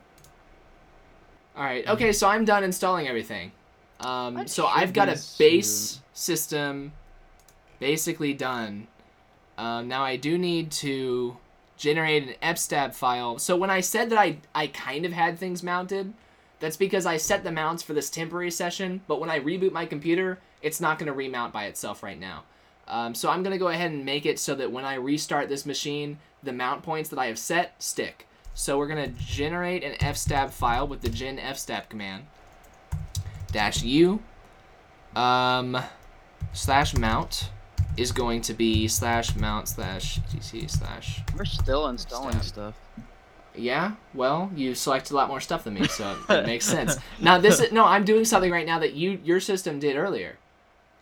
All 1.58 1.64
right. 1.64 1.84
Okay, 1.88 2.12
so 2.12 2.28
I'm 2.28 2.44
done 2.44 2.62
installing 2.62 3.08
everything. 3.08 3.50
Um, 3.98 4.46
so 4.46 4.66
I've 4.66 4.92
got 4.92 5.08
a 5.08 5.20
base 5.38 5.68
soon. 5.68 6.02
system 6.12 6.92
basically 7.80 8.32
done. 8.32 8.86
Um, 9.58 9.88
now 9.88 10.04
I 10.04 10.14
do 10.14 10.38
need 10.38 10.70
to 10.70 11.36
generate 11.76 12.28
an 12.28 12.54
fstab 12.54 12.94
file. 12.94 13.38
So 13.38 13.56
when 13.56 13.70
I 13.70 13.80
said 13.80 14.08
that 14.10 14.18
I 14.18 14.38
I 14.54 14.68
kind 14.68 15.04
of 15.04 15.12
had 15.12 15.36
things 15.36 15.64
mounted, 15.64 16.12
that's 16.60 16.76
because 16.76 17.06
I 17.06 17.16
set 17.16 17.42
the 17.42 17.50
mounts 17.50 17.82
for 17.82 17.92
this 17.92 18.08
temporary 18.08 18.52
session. 18.52 19.00
But 19.08 19.18
when 19.18 19.28
I 19.28 19.40
reboot 19.40 19.72
my 19.72 19.84
computer, 19.84 20.38
it's 20.62 20.80
not 20.80 20.96
going 21.00 21.08
to 21.08 21.12
remount 21.12 21.52
by 21.52 21.64
itself 21.64 22.04
right 22.04 22.20
now. 22.20 22.44
Um, 22.86 23.16
so 23.16 23.30
I'm 23.30 23.42
going 23.42 23.52
to 23.52 23.58
go 23.58 23.68
ahead 23.68 23.90
and 23.90 24.04
make 24.04 24.26
it 24.26 24.38
so 24.38 24.54
that 24.54 24.70
when 24.70 24.84
I 24.84 24.94
restart 24.94 25.48
this 25.48 25.66
machine, 25.66 26.18
the 26.40 26.52
mount 26.52 26.84
points 26.84 27.10
that 27.10 27.18
I 27.18 27.26
have 27.26 27.38
set 27.38 27.82
stick. 27.82 28.27
So 28.58 28.76
we're 28.76 28.88
going 28.88 29.14
to 29.14 29.20
generate 29.24 29.84
an 29.84 29.92
fstab 30.00 30.50
file 30.50 30.88
with 30.88 31.00
the 31.00 31.08
genfstab 31.08 31.88
command. 31.88 32.24
Dash 33.52 33.84
u 33.84 34.20
um, 35.14 35.78
slash 36.52 36.96
mount 36.96 37.50
is 37.96 38.10
going 38.10 38.40
to 38.42 38.54
be 38.54 38.88
slash 38.88 39.36
mount 39.36 39.68
slash 39.68 40.18
etc 40.34 40.68
slash 40.68 41.22
We're 41.36 41.44
still 41.44 41.86
installing 41.86 42.32
Stab. 42.32 42.44
stuff. 42.44 42.74
yeah, 43.54 43.92
well, 44.12 44.50
you 44.56 44.74
selected 44.74 45.12
a 45.12 45.16
lot 45.16 45.28
more 45.28 45.40
stuff 45.40 45.62
than 45.62 45.74
me, 45.74 45.86
so 45.86 46.18
it 46.28 46.44
makes 46.52 46.64
sense. 46.64 46.96
Now 47.20 47.38
this 47.38 47.60
is 47.60 47.70
no, 47.70 47.84
I'm 47.84 48.04
doing 48.04 48.24
something 48.24 48.50
right 48.50 48.66
now 48.66 48.80
that 48.80 48.94
you 48.94 49.20
your 49.22 49.38
system 49.38 49.78
did 49.78 49.96
earlier. 49.96 50.36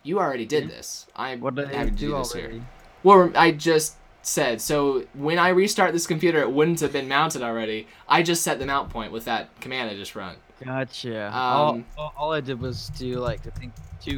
You 0.03 0.19
already 0.19 0.45
did 0.45 0.69
this. 0.69 1.07
I 1.15 1.35
What 1.37 1.55
did 1.55 1.73
I 1.73 1.85
to 1.85 1.91
do 1.91 2.15
this 2.15 2.35
already? 2.35 2.53
here. 2.53 2.67
Well, 3.01 3.31
I 3.35 3.49
just 3.51 3.95
said 4.27 4.61
so. 4.61 5.05
When 5.13 5.39
I 5.39 5.49
restart 5.49 5.93
this 5.93 6.05
computer, 6.05 6.41
it 6.41 6.51
wouldn't 6.51 6.81
have 6.81 6.91
been 6.91 7.07
mounted 7.07 7.41
already. 7.41 7.87
I 8.07 8.23
just 8.23 8.43
set 8.43 8.59
the 8.59 8.65
mount 8.65 8.89
point 8.89 9.11
with 9.11 9.25
that 9.25 9.59
command 9.61 9.89
I 9.89 9.95
just 9.95 10.15
run. 10.15 10.35
Gotcha. 10.63 11.27
Um, 11.27 11.85
all, 11.97 12.13
all, 12.17 12.33
I 12.33 12.41
did 12.41 12.59
was 12.59 12.89
do 12.97 13.19
like 13.19 13.45
I 13.47 13.51
think 13.51 13.73
two, 14.01 14.17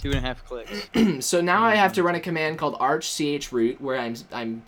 two 0.00 0.10
and 0.10 0.14
a 0.14 0.20
half 0.20 0.44
clicks. 0.44 0.88
so 1.26 1.40
now 1.40 1.64
I 1.64 1.74
have 1.74 1.92
to 1.94 2.02
run 2.02 2.14
a 2.14 2.20
command 2.20 2.58
called 2.58 2.76
arch-chroot 2.80 3.80
where 3.80 3.98
I'm 3.98 4.14
I'm 4.32 4.62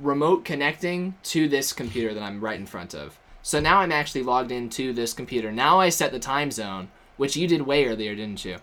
remote 0.00 0.44
connecting 0.44 1.14
to 1.24 1.48
this 1.48 1.72
computer 1.72 2.12
that 2.14 2.22
I'm 2.22 2.40
right 2.40 2.58
in 2.58 2.66
front 2.66 2.94
of. 2.94 3.18
So 3.42 3.60
now 3.60 3.78
I'm 3.78 3.92
actually 3.92 4.22
logged 4.22 4.50
into 4.50 4.92
this 4.92 5.12
computer. 5.12 5.52
Now 5.52 5.80
I 5.80 5.88
set 5.88 6.10
the 6.12 6.18
time 6.18 6.50
zone, 6.50 6.88
which 7.16 7.36
you 7.36 7.46
did 7.46 7.62
way 7.62 7.86
earlier, 7.86 8.14
didn't 8.14 8.44
you? 8.44 8.56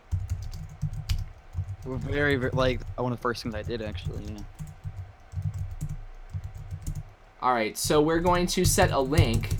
We're 1.85 1.97
very, 1.97 2.35
very 2.35 2.51
like 2.51 2.81
one 2.97 3.11
of 3.13 3.17
the 3.17 3.21
first 3.21 3.43
things 3.43 3.55
I 3.55 3.61
did 3.61 3.81
actually. 3.81 4.25
Yeah. 4.25 4.39
All 7.41 7.53
right, 7.53 7.77
so 7.77 8.01
we're 8.01 8.19
going 8.19 8.47
to 8.47 8.65
set 8.65 8.91
a 8.91 8.99
link. 8.99 9.55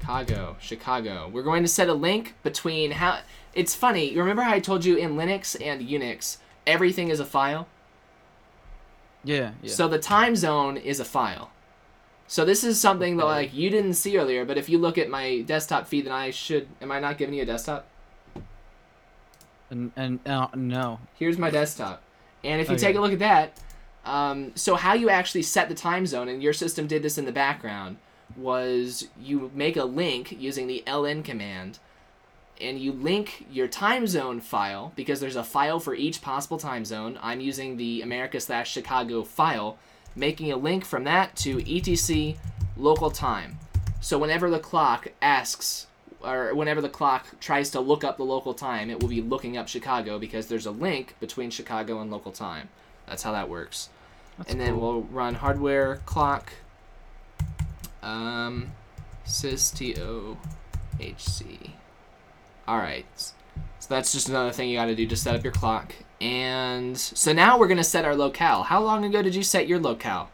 Chicago, 0.00 0.56
Chicago. 0.60 1.30
We're 1.32 1.42
going 1.42 1.62
to 1.62 1.68
set 1.68 1.88
a 1.88 1.94
link 1.94 2.34
between 2.42 2.92
how. 2.92 3.20
It's 3.54 3.74
funny. 3.74 4.10
You 4.10 4.20
remember 4.20 4.42
how 4.42 4.52
I 4.52 4.60
told 4.60 4.84
you 4.84 4.96
in 4.96 5.16
Linux 5.16 5.56
and 5.60 5.86
Unix, 5.86 6.38
everything 6.66 7.08
is 7.08 7.20
a 7.20 7.24
file. 7.24 7.66
Yeah. 9.24 9.52
Yeah. 9.62 9.72
So 9.72 9.88
the 9.88 9.98
time 9.98 10.36
zone 10.36 10.76
is 10.76 11.00
a 11.00 11.04
file. 11.04 11.50
So 12.26 12.44
this 12.44 12.62
is 12.62 12.78
something 12.80 13.16
that 13.16 13.24
like 13.24 13.54
you 13.54 13.70
didn't 13.70 13.94
see 13.94 14.18
earlier, 14.18 14.44
but 14.44 14.58
if 14.58 14.68
you 14.68 14.78
look 14.78 14.98
at 14.98 15.08
my 15.10 15.40
desktop 15.42 15.86
feed, 15.86 16.06
then 16.06 16.12
I 16.12 16.30
should. 16.30 16.68
Am 16.80 16.92
I 16.92 17.00
not 17.00 17.16
giving 17.18 17.34
you 17.34 17.42
a 17.42 17.46
desktop? 17.46 17.86
and 19.70 19.92
and 19.96 20.20
uh, 20.26 20.48
no. 20.54 21.00
Here's 21.18 21.36
my 21.38 21.50
desktop, 21.50 22.02
and 22.44 22.60
if 22.60 22.68
you 22.68 22.74
Okay. 22.76 22.86
take 22.86 22.96
a 22.96 23.00
look 23.00 23.12
at 23.12 23.18
that, 23.18 23.58
um, 24.08 24.52
so 24.54 24.74
how 24.74 24.94
you 24.94 25.10
actually 25.10 25.42
set 25.42 25.68
the 25.68 25.74
time 25.74 26.06
zone, 26.06 26.28
and 26.28 26.42
your 26.42 26.54
system 26.54 26.86
did 26.86 27.02
this 27.02 27.18
in 27.18 27.26
the 27.26 27.32
background, 27.32 27.98
was 28.36 29.06
you 29.20 29.50
make 29.54 29.76
a 29.76 29.84
link 29.84 30.34
using 30.38 30.66
the 30.66 30.82
ln 30.86 31.22
command, 31.22 31.78
and 32.58 32.78
you 32.78 32.90
link 32.90 33.46
your 33.52 33.68
time 33.68 34.06
zone 34.06 34.40
file 34.40 34.92
because 34.96 35.20
there's 35.20 35.36
a 35.36 35.44
file 35.44 35.78
for 35.78 35.94
each 35.94 36.22
possible 36.22 36.58
time 36.58 36.86
zone. 36.86 37.18
I'm 37.22 37.40
using 37.40 37.76
the 37.76 38.00
America 38.00 38.40
slash 38.40 38.72
Chicago 38.72 39.22
file, 39.22 39.78
making 40.16 40.50
a 40.50 40.56
link 40.56 40.86
from 40.86 41.04
that 41.04 41.36
to 41.36 41.58
etc 41.58 42.34
local 42.76 43.10
time. 43.10 43.58
So 44.00 44.18
whenever 44.18 44.48
the 44.48 44.58
clock 44.58 45.08
asks, 45.20 45.86
or 46.20 46.54
whenever 46.54 46.80
the 46.80 46.88
clock 46.88 47.26
tries 47.40 47.70
to 47.70 47.80
look 47.80 48.04
up 48.04 48.16
the 48.16 48.24
local 48.24 48.54
time, 48.54 48.88
it 48.88 49.00
will 49.00 49.08
be 49.08 49.20
looking 49.20 49.58
up 49.58 49.68
Chicago 49.68 50.18
because 50.18 50.46
there's 50.46 50.66
a 50.66 50.70
link 50.70 51.14
between 51.20 51.50
Chicago 51.50 52.00
and 52.00 52.10
local 52.10 52.32
time. 52.32 52.70
That's 53.06 53.22
how 53.22 53.32
that 53.32 53.50
works. 53.50 53.90
That's 54.38 54.52
and 54.52 54.60
then 54.60 54.74
cool. 54.74 54.92
we'll 54.92 55.02
run 55.02 55.34
hardware 55.34 55.96
clock 56.06 56.52
um 58.02 58.70
systohc. 59.26 60.36
All 62.66 62.78
right. 62.78 63.06
So 63.16 63.86
that's 63.88 64.12
just 64.12 64.28
another 64.28 64.50
thing 64.52 64.68
you 64.68 64.76
got 64.76 64.86
to 64.86 64.94
do 64.94 65.06
to 65.06 65.16
set 65.16 65.34
up 65.34 65.44
your 65.44 65.52
clock. 65.52 65.94
And 66.20 66.98
so 66.98 67.32
now 67.32 67.58
we're 67.58 67.68
going 67.68 67.78
to 67.78 67.84
set 67.84 68.04
our 68.04 68.16
locale. 68.16 68.64
How 68.64 68.82
long 68.82 69.04
ago 69.04 69.22
did 69.22 69.34
you 69.34 69.42
set 69.42 69.68
your 69.68 69.78
locale? 69.78 70.30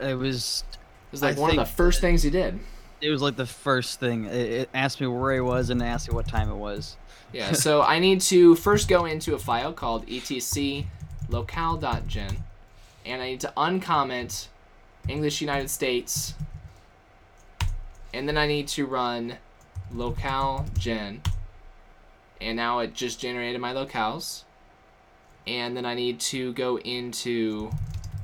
It 0.00 0.14
was 0.16 0.64
It 0.72 1.12
was 1.12 1.22
like 1.22 1.36
I 1.36 1.40
one 1.40 1.50
of 1.50 1.56
the 1.56 1.64
first 1.64 2.00
things 2.00 2.24
you 2.24 2.30
did. 2.30 2.58
it 3.00 3.10
was 3.10 3.20
like 3.22 3.36
the 3.36 3.46
first 3.46 4.00
thing. 4.00 4.24
It, 4.24 4.34
it 4.34 4.70
asked 4.74 5.00
me 5.00 5.06
where 5.06 5.32
I 5.32 5.40
was 5.40 5.70
and 5.70 5.82
asked 5.82 6.08
me 6.08 6.14
what 6.14 6.26
time 6.28 6.50
it 6.50 6.56
was. 6.56 6.96
Yeah, 7.32 7.52
so 7.52 7.82
I 7.82 7.98
need 7.98 8.22
to 8.22 8.54
first 8.56 8.88
go 8.88 9.04
into 9.04 9.34
a 9.34 9.38
file 9.38 9.72
called 9.74 10.04
etc 10.10 10.86
locale.gen 11.28 12.36
and 13.08 13.22
I 13.22 13.30
need 13.30 13.40
to 13.40 13.52
uncomment 13.56 14.48
English 15.08 15.40
United 15.40 15.70
States. 15.70 16.34
And 18.12 18.28
then 18.28 18.36
I 18.36 18.46
need 18.46 18.68
to 18.68 18.86
run 18.86 19.38
locale 19.92 20.66
gen. 20.78 21.22
And 22.40 22.56
now 22.56 22.78
it 22.80 22.94
just 22.94 23.18
generated 23.18 23.60
my 23.60 23.72
locales. 23.72 24.44
And 25.46 25.76
then 25.76 25.86
I 25.86 25.94
need 25.94 26.20
to 26.20 26.52
go 26.52 26.78
into 26.78 27.70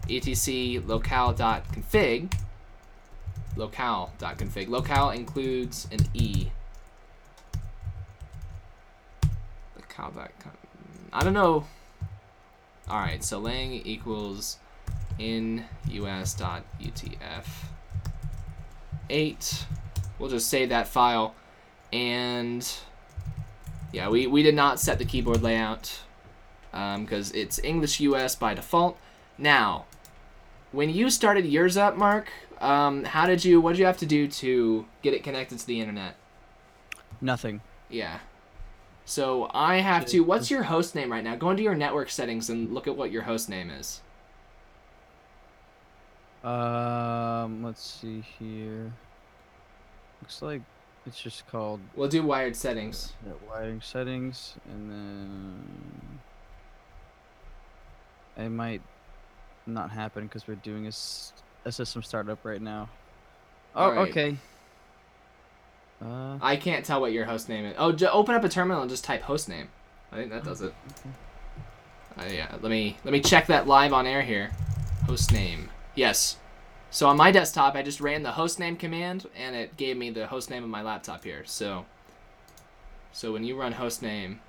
etc 0.09 0.83
locale.config 0.87 2.31
locale.config 3.57 4.69
locale 4.69 5.11
includes 5.11 5.89
an 5.91 6.01
e. 6.13 6.49
Locale.com 9.77 10.53
I 11.15 11.25
don't 11.25 11.33
know. 11.33 11.65
All 12.89 12.99
right 12.99 13.25
so 13.25 13.39
lang 13.39 13.73
equals 13.73 14.59
in 15.19 15.65
us.utf 15.87 17.45
8 19.11 19.67
we'll 20.19 20.31
just 20.31 20.49
save 20.49 20.69
that 20.71 20.89
file. 20.89 21.35
And 21.93 22.69
yeah 23.93 24.09
we, 24.09 24.27
we 24.27 24.43
did 24.43 24.55
not 24.55 24.81
set 24.81 24.99
the 24.99 25.05
keyboard 25.05 25.43
layout 25.43 26.01
because 26.73 27.31
it's 27.33 27.61
english 27.63 28.01
us 28.01 28.35
by 28.35 28.55
default. 28.55 28.99
Now 29.39 29.85
when 30.73 30.91
you 30.91 31.11
started 31.11 31.47
yours 31.47 31.77
up 31.77 31.97
mark 31.97 32.29
um, 32.61 33.05
how 33.05 33.27
did 33.27 33.45
you 33.45 33.61
what 33.61 33.73
did 33.73 33.79
you 33.81 33.87
have 33.87 33.99
to 33.99 34.07
do 34.07 34.27
to 34.27 34.87
get 35.03 35.15
it 35.15 35.23
connected 35.23 35.59
to 35.59 35.67
the 35.67 35.81
internet? 35.81 36.17
Nothing. 37.21 37.61
yeah. 37.89 38.19
So 39.07 39.51
i 39.53 39.77
have 39.77 40.07
to 40.07 40.21
what's 40.21 40.51
your 40.51 40.65
host 40.65 40.95
name 40.95 41.13
right 41.13 41.23
now? 41.23 41.37
Go 41.37 41.51
into 41.51 41.63
your 41.63 41.75
network 41.75 42.11
settings 42.11 42.51
and 42.51 42.73
look 42.73 42.89
at 42.89 42.97
what 42.97 43.13
your 43.13 43.23
host 43.23 43.49
name 43.49 43.71
is 43.71 44.01
Um, 46.45 47.65
let's 47.65 47.83
see 47.83 48.23
here. 48.39 48.93
Looks 50.21 50.43
like 50.43 50.61
it's 51.07 51.21
just 51.21 51.47
called 51.49 51.81
we'll 51.97 52.09
do 52.09 52.23
wired 52.23 52.57
settings 52.57 53.13
net 53.27 53.37
wiring 53.49 53.81
settings, 53.83 54.55
and 54.71 54.91
then 54.91 55.65
it 58.37 58.49
might 58.51 58.83
not 59.67 59.91
happen 59.91 60.25
because 60.25 60.47
we're 60.47 60.55
doing 60.57 60.87
a, 60.87 60.93
a 61.65 61.73
system 61.73 62.03
startup 62.03 62.45
right 62.45 62.61
now. 62.61 62.89
Oh, 63.75 63.85
Alright. 63.85 64.11
okay. 64.11 64.37
Uh, 66.05 66.39
I 66.43 66.57
can't 66.57 66.85
tell 66.85 67.01
what 67.01 67.13
your 67.13 67.25
host 67.25 67.49
name 67.49 67.65
is. 67.65 67.75
Oh, 67.79 67.93
j- 67.93 68.07
open 68.07 68.35
up 68.35 68.45
a 68.45 68.49
terminal 68.49 68.83
and 68.83 68.91
just 68.91 69.05
type 69.05 69.23
host 69.23 69.49
name. 69.49 69.69
I 70.13 70.17
think 70.17 70.31
that 70.31 70.45
does 70.45 70.61
it. 70.61 70.75
Uh, 72.19 72.25
yeah, 72.31 72.51
let 72.61 72.71
me 72.71 72.97
let 73.05 73.13
me 73.13 73.21
check 73.21 73.47
that 73.47 73.67
live 73.67 73.93
on 73.93 74.07
air 74.07 74.23
here. 74.23 74.51
Host 75.07 75.33
name. 75.33 75.71
Yes. 75.95 76.37
So 76.91 77.09
on 77.09 77.17
my 77.17 77.31
desktop, 77.33 77.75
I 77.75 77.83
just 77.83 78.01
ran 78.01 78.23
the 78.23 78.31
hostname 78.33 78.79
command, 78.79 79.27
and 79.37 79.57
it 79.57 79.77
gave 79.77 79.97
me 79.97 80.11
the 80.11 80.27
hostname 80.27 80.63
of 80.63 80.69
my 80.69 80.83
laptop 80.83 81.25
here. 81.25 81.43
So. 81.45 81.87
So 83.13 83.33
when 83.33 83.45
you 83.45 83.57
run 83.57 83.73
host 83.73 84.03
name, 84.03 84.41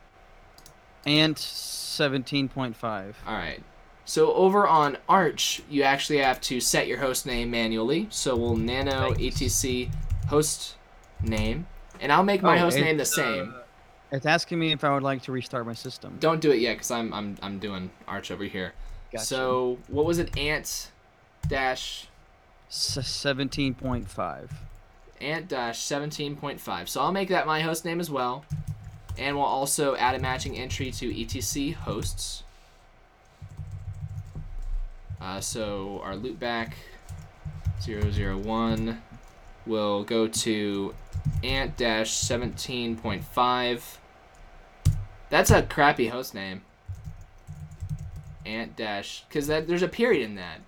and 1.05 1.37
seventeen 1.37 2.49
point 2.49 2.75
five. 2.75 3.17
all 3.27 3.33
right. 3.35 3.61
So 4.07 4.33
over 4.33 4.67
on 4.67 4.97
Arch, 5.09 5.61
you 5.69 5.81
actually 5.83 6.19
have 6.19 6.39
to 6.41 6.59
set 6.59 6.85
your 6.87 6.99
host 6.99 7.25
name 7.25 7.49
manually. 7.51 8.07
So 8.11 8.35
we'll 8.35 8.55
nano 8.55 9.11
Nice. 9.13 9.41
etc 9.43 9.91
host 10.29 10.75
name, 11.21 11.67
and 11.99 12.11
I'll 12.11 12.23
make 12.23 12.41
my 12.41 12.55
Oh, 12.57 12.61
host 12.61 12.77
name 12.77 12.97
the 12.97 13.05
same. 13.05 13.53
uh, 13.55 13.61
It's 14.11 14.25
asking 14.25 14.57
me 14.59 14.71
if 14.71 14.83
I 14.83 14.93
would 14.93 15.03
like 15.03 15.21
to 15.23 15.31
restart 15.31 15.65
my 15.67 15.73
system. 15.73 16.17
Don't 16.19 16.41
do 16.41 16.51
it 16.51 16.59
yet, 16.59 16.77
cause 16.77 16.89
I'm 16.91 17.13
I'm 17.13 17.37
I'm 17.43 17.59
doing 17.59 17.91
Arch 18.07 18.31
over 18.31 18.43
here. 18.45 18.73
Gotcha. 19.11 19.25
So 19.25 19.77
what 19.87 20.05
was 20.05 20.17
it? 20.19 20.35
Ant 20.37 20.89
dash 21.47 22.07
seventeen 22.69 23.73
point 23.73 24.09
five. 24.09 24.51
ant 25.21 25.47
dash 25.47 25.79
seventeen 25.79 26.35
point 26.35 26.59
five. 26.59 26.89
So 26.89 27.01
I'll 27.01 27.11
make 27.11 27.29
that 27.29 27.45
my 27.45 27.61
host 27.61 27.85
name 27.85 27.99
as 27.99 28.09
well, 28.09 28.45
and 29.17 29.35
we'll 29.35 29.45
also 29.45 29.95
add 29.95 30.15
a 30.15 30.19
matching 30.19 30.57
entry 30.57 30.91
to 30.91 31.21
etc 31.21 31.73
hosts. 31.79 32.43
Uh, 35.21 35.39
so 35.41 36.01
our 36.03 36.13
loopback 36.13 36.73
001 37.83 39.01
will 39.65 40.03
go 40.03 40.27
to 40.27 40.93
ant 41.43 41.77
dash 41.77 42.11
17.5. 42.11 43.97
That's 45.29 45.51
a 45.51 45.63
crappy 45.63 46.07
host 46.07 46.33
name. 46.33 46.61
Ant 48.45 48.75
dash, 48.75 49.23
because 49.27 49.47
that 49.47 49.67
there's 49.67 49.81
a 49.81 49.87
period 49.87 50.23
in 50.23 50.35
that. 50.35 50.61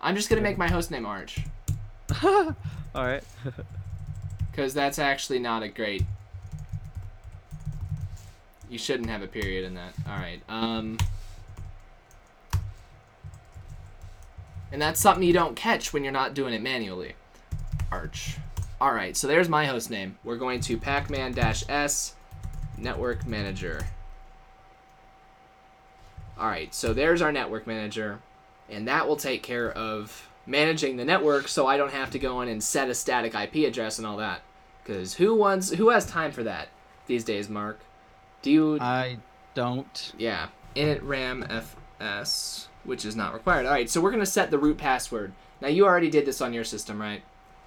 I'm 0.00 0.14
just 0.14 0.28
gonna 0.28 0.42
make 0.42 0.58
my 0.58 0.68
host 0.68 0.90
name 0.90 1.06
Arch, 1.06 1.40
All 2.24 2.54
right. 2.94 3.22
because 4.50 4.74
that's 4.74 4.98
actually 4.98 5.38
not 5.38 5.62
a 5.62 5.68
great. 5.68 6.04
You 8.68 8.78
shouldn't 8.78 9.08
have 9.08 9.22
a 9.22 9.26
period 9.26 9.64
in 9.64 9.74
that. 9.74 9.94
All 10.08 10.16
right. 10.16 10.42
Um. 10.48 10.98
And 14.70 14.82
that's 14.82 15.00
something 15.00 15.22
you 15.22 15.32
don't 15.32 15.56
catch 15.56 15.92
when 15.92 16.04
you're 16.04 16.12
not 16.12 16.34
doing 16.34 16.52
it 16.52 16.60
manually. 16.60 17.14
Arch. 17.90 18.36
All 18.80 18.92
right, 18.92 19.16
so 19.16 19.26
there's 19.26 19.48
my 19.48 19.66
host 19.66 19.90
name. 19.90 20.18
We're 20.22 20.36
going 20.36 20.60
to 20.60 20.78
pacman-s 20.78 22.14
network 22.76 23.26
manager. 23.26 23.86
All 26.38 26.46
right, 26.46 26.72
so 26.72 26.92
there's 26.92 27.20
our 27.20 27.32
network 27.32 27.66
manager, 27.66 28.20
and 28.70 28.88
that 28.88 29.06
will 29.08 29.16
take 29.16 29.42
care 29.42 29.70
of 29.72 30.28
managing 30.46 30.96
the 30.96 31.04
network 31.04 31.48
so 31.48 31.66
I 31.66 31.76
don't 31.76 31.92
have 31.92 32.10
to 32.10 32.18
go 32.18 32.40
in 32.40 32.48
and 32.48 32.62
set 32.62 32.88
a 32.88 32.94
static 32.94 33.34
IP 33.34 33.66
address 33.68 33.98
and 33.98 34.06
all 34.06 34.16
that. 34.16 34.42
Cuz 34.84 35.14
who 35.14 35.34
wants 35.34 35.70
who 35.70 35.90
has 35.90 36.06
time 36.06 36.32
for 36.32 36.42
that 36.44 36.68
these 37.06 37.24
days, 37.24 37.48
Mark? 37.48 37.80
Do 38.42 38.50
you 38.50 38.78
I 38.80 39.18
don't. 39.54 40.12
yeah, 40.16 40.48
init 40.74 41.00
ram 41.02 41.44
fs, 41.44 42.68
which 42.84 43.04
is 43.04 43.16
not 43.16 43.34
required. 43.34 43.66
All 43.66 43.72
right, 43.72 43.90
so 43.90 44.00
we're 44.00 44.10
gonna 44.10 44.24
set 44.26 44.50
the 44.50 44.58
root 44.58 44.78
password. 44.78 45.32
Now 45.60 45.68
you 45.68 45.84
already 45.84 46.10
did 46.10 46.24
this 46.24 46.40
on 46.40 46.52
your 46.52 46.64
system, 46.64 47.00
right? 47.00 47.22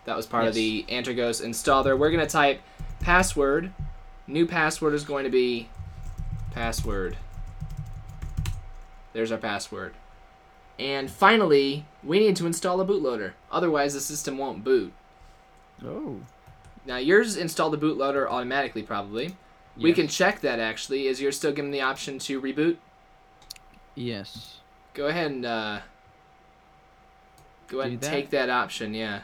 That 0.05 0.17
was 0.17 0.25
part 0.25 0.47
of 0.47 0.55
the 0.55 0.83
Antergos 0.89 1.45
installer. 1.45 1.97
We're 1.97 2.09
gonna 2.11 2.25
type 2.25 2.61
password. 3.01 3.71
New 4.27 4.47
password 4.47 4.93
is 4.93 5.03
going 5.03 5.25
to 5.25 5.29
be 5.29 5.69
password. 6.53 7.17
There's 9.13 9.31
our 9.31 9.37
password. 9.37 9.93
And 10.81 11.11
finally, 11.11 11.85
we 12.03 12.17
need 12.17 12.35
to 12.37 12.47
install 12.47 12.81
a 12.81 12.85
bootloader. 12.85 13.33
Otherwise, 13.51 13.93
the 13.93 14.01
system 14.01 14.39
won't 14.39 14.63
boot. 14.63 14.91
Oh. 15.85 16.21
Now 16.87 16.97
yours 16.97 17.37
installed 17.37 17.73
the 17.73 17.77
bootloader 17.77 18.27
automatically, 18.27 18.81
probably. 18.81 19.25
Yes. 19.25 19.83
We 19.83 19.93
can 19.93 20.07
check 20.07 20.41
that 20.41 20.59
actually. 20.59 21.05
Is 21.05 21.21
yours 21.21 21.37
still 21.37 21.51
given 21.51 21.69
the 21.69 21.81
option 21.81 22.17
to 22.17 22.41
reboot? 22.41 22.77
Yes. 23.93 24.57
Go 24.95 25.05
ahead 25.05 25.29
and 25.29 25.45
uh, 25.45 25.79
go 27.67 27.81
ahead 27.81 27.91
and 27.91 28.01
take 28.01 28.31
that 28.31 28.49
option. 28.49 28.95
Yeah. 28.95 29.19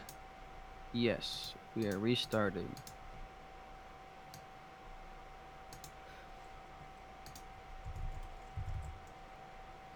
Yes. 0.93 1.55
We 1.75 1.87
are 1.87 1.97
restarting. 1.97 2.69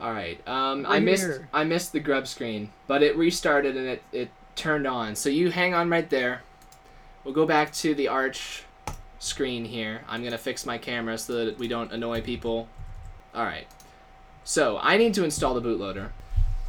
All 0.02 0.12
right. 0.12 0.46
Um, 0.48 0.88
I 0.88 1.00
missed 1.00 1.24
here. 1.24 1.48
I 1.54 1.64
missed 1.64 1.94
the 1.94 2.00
grub 2.00 2.28
screen, 2.28 2.72
but 2.88 3.04
it 3.04 3.16
restarted 3.16 3.78
and 3.78 3.88
it 3.88 4.04
it 4.12 4.32
turned 4.56 4.88
on. 4.88 5.16
So 5.16 5.30
you 5.30 5.52
hang 5.52 5.76
on 5.76 5.90
right 5.90 6.10
there. 6.10 6.42
We'll 7.24 7.36
go 7.36 7.46
back 7.46 7.72
to 7.74 7.94
the 7.94 8.08
Arch 8.08 8.64
screen 9.20 9.64
here. 9.64 10.02
I'm 10.10 10.24
gonna 10.24 10.40
fix 10.40 10.66
my 10.66 10.80
camera 10.80 11.20
so 11.20 11.46
that 11.46 11.60
we 11.60 11.68
don't 11.68 11.92
annoy 11.92 12.22
people. 12.22 12.68
All 13.36 13.46
right. 13.46 13.68
So 14.44 14.80
I 14.82 14.98
need 14.98 15.14
to 15.14 15.24
install 15.24 15.54
the 15.54 15.62
bootloader, 15.62 16.10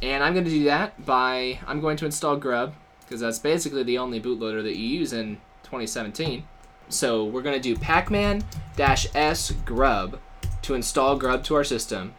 and 0.03 0.23
I'm 0.23 0.35
gonna 0.35 0.47
do 0.47 0.65
that 0.65 1.03
by 1.03 1.59
I'm 1.65 1.81
going 1.81 1.97
to 1.97 2.05
install 2.05 2.37
Grub 2.37 2.75
because 3.01 3.19
that's 3.21 3.39
basically 3.39 3.81
the 3.81 3.97
only 3.97 4.21
bootloader 4.21 4.61
that 4.61 4.77
you 4.77 4.85
use 4.85 5.11
in 5.11 5.37
2017. 5.63 6.43
So 6.89 7.25
we're 7.25 7.41
gonna 7.41 7.59
do 7.59 7.75
pacman-s 7.75 9.51
grub 9.65 10.19
to 10.61 10.73
install 10.75 11.17
Grub 11.17 11.43
to 11.45 11.55
our 11.55 11.63
system. 11.63 12.13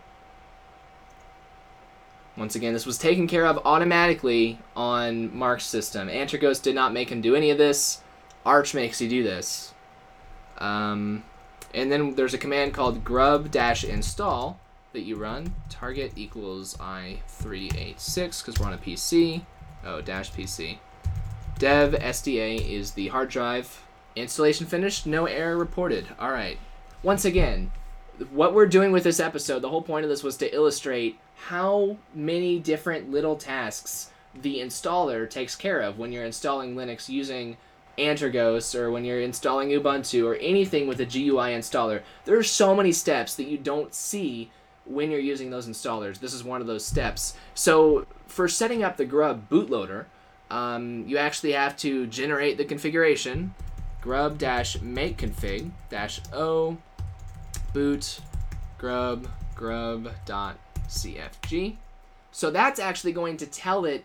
Once 2.37 2.57
again, 2.57 2.72
this 2.72 2.87
was 2.87 2.99
taken 2.99 3.28
care 3.28 3.47
of 3.47 3.61
automatically 3.64 4.59
on 4.74 5.35
Mark's 5.37 5.66
system. 5.66 6.09
Antergos 6.09 6.61
did 6.61 6.74
not 6.74 6.93
make 6.93 7.11
him 7.11 7.20
do 7.20 7.37
any 7.37 7.51
of 7.51 7.59
this. 7.59 8.03
Arch 8.45 8.74
makes 8.74 9.01
you 9.01 9.09
do 9.09 9.22
this. 9.22 9.72
Um, 10.59 11.24
and 11.72 11.91
then 11.93 12.14
there's 12.14 12.35
a 12.35 12.39
command 12.39 12.74
called 12.74 13.05
grub-install 13.05 14.59
that 14.93 15.01
you 15.03 15.16
run. 15.16 15.55
Target 15.68 16.12
equals 16.16 16.76
i386 16.78 18.45
because 18.45 18.59
we're 18.59 18.66
on 18.66 18.72
a 18.72 18.78
PC. 18.78 19.43
Oh, 19.85 20.01
dash 20.01 20.32
PC. 20.32 20.78
Dev 21.59 21.93
SDA 21.93 22.68
is 22.68 22.93
the 22.93 23.09
hard 23.09 23.28
drive. 23.28 23.85
Installation 24.16 24.66
finished. 24.66 25.07
No 25.07 25.26
error 25.26 25.57
reported. 25.57 26.07
All 26.18 26.30
right. 26.30 26.59
Once 27.03 27.24
again, 27.24 27.70
what 28.30 28.55
we're 28.55 28.66
doing 28.66 28.93
with 28.93 29.05
this 29.05 29.20
episode, 29.20 29.61
the 29.61 29.68
whole 29.68 29.82
point 29.82 30.05
of 30.05 30.11
this 30.11 30.22
was 30.22 30.37
to 30.39 30.55
illustrate 30.55 31.18
how 31.49 31.97
many 32.14 32.59
different 32.59 33.11
little 33.11 33.36
tasks 33.36 34.11
the 34.34 34.59
installer 34.59 35.28
takes 35.28 35.55
care 35.55 35.80
of 35.80 35.99
when 35.99 36.11
you're 36.11 36.25
installing 36.25 36.75
Linux 36.75 37.08
using 37.08 37.57
Antergos 37.99 38.75
or 38.75 38.91
when 38.91 39.04
you're 39.04 39.21
installing 39.21 39.68
Ubuntu 39.68 40.26
or 40.26 40.34
anything 40.37 40.87
with 40.87 41.00
a 41.00 41.04
GUI 41.04 41.53
installer. 41.53 42.03
There 42.25 42.38
are 42.38 42.42
so 42.42 42.75
many 42.75 42.92
steps 42.92 43.37
that 43.37 43.46
you 43.46 43.58
don't 43.58 43.95
see 43.95 44.50
when 44.84 45.11
you're 45.11 45.21
using 45.21 45.50
those 45.50 45.68
installers. 45.68 46.18
This 46.18 46.34
is 46.34 46.42
one 46.42 46.61
of 46.61 46.66
those 46.66 46.84
steps. 46.84 47.37
So 47.54 48.07
for 48.26 48.49
setting 48.49 48.83
up 48.83 48.96
the 48.96 49.04
Grub 49.04 49.49
bootloader, 49.49 50.07
um, 50.50 51.04
you 51.07 51.18
actually 51.18 51.53
have 51.53 51.76
to 51.79 52.07
generate 52.07 52.58
the 52.58 52.64
configuration 52.64 53.54
grub 54.00 54.37
dash 54.37 54.80
make 54.83 55.16
config 55.16 55.71
dash 55.88 56.21
o 56.30 56.76
boot 57.72 58.21
grub 58.76 59.26
grub 59.54 60.11
dot 60.26 60.58
cfg. 60.88 61.76
So 62.32 62.50
that's 62.50 62.80
actually 62.80 63.12
going 63.12 63.36
to 63.38 63.46
tell 63.46 63.84
it, 63.84 64.04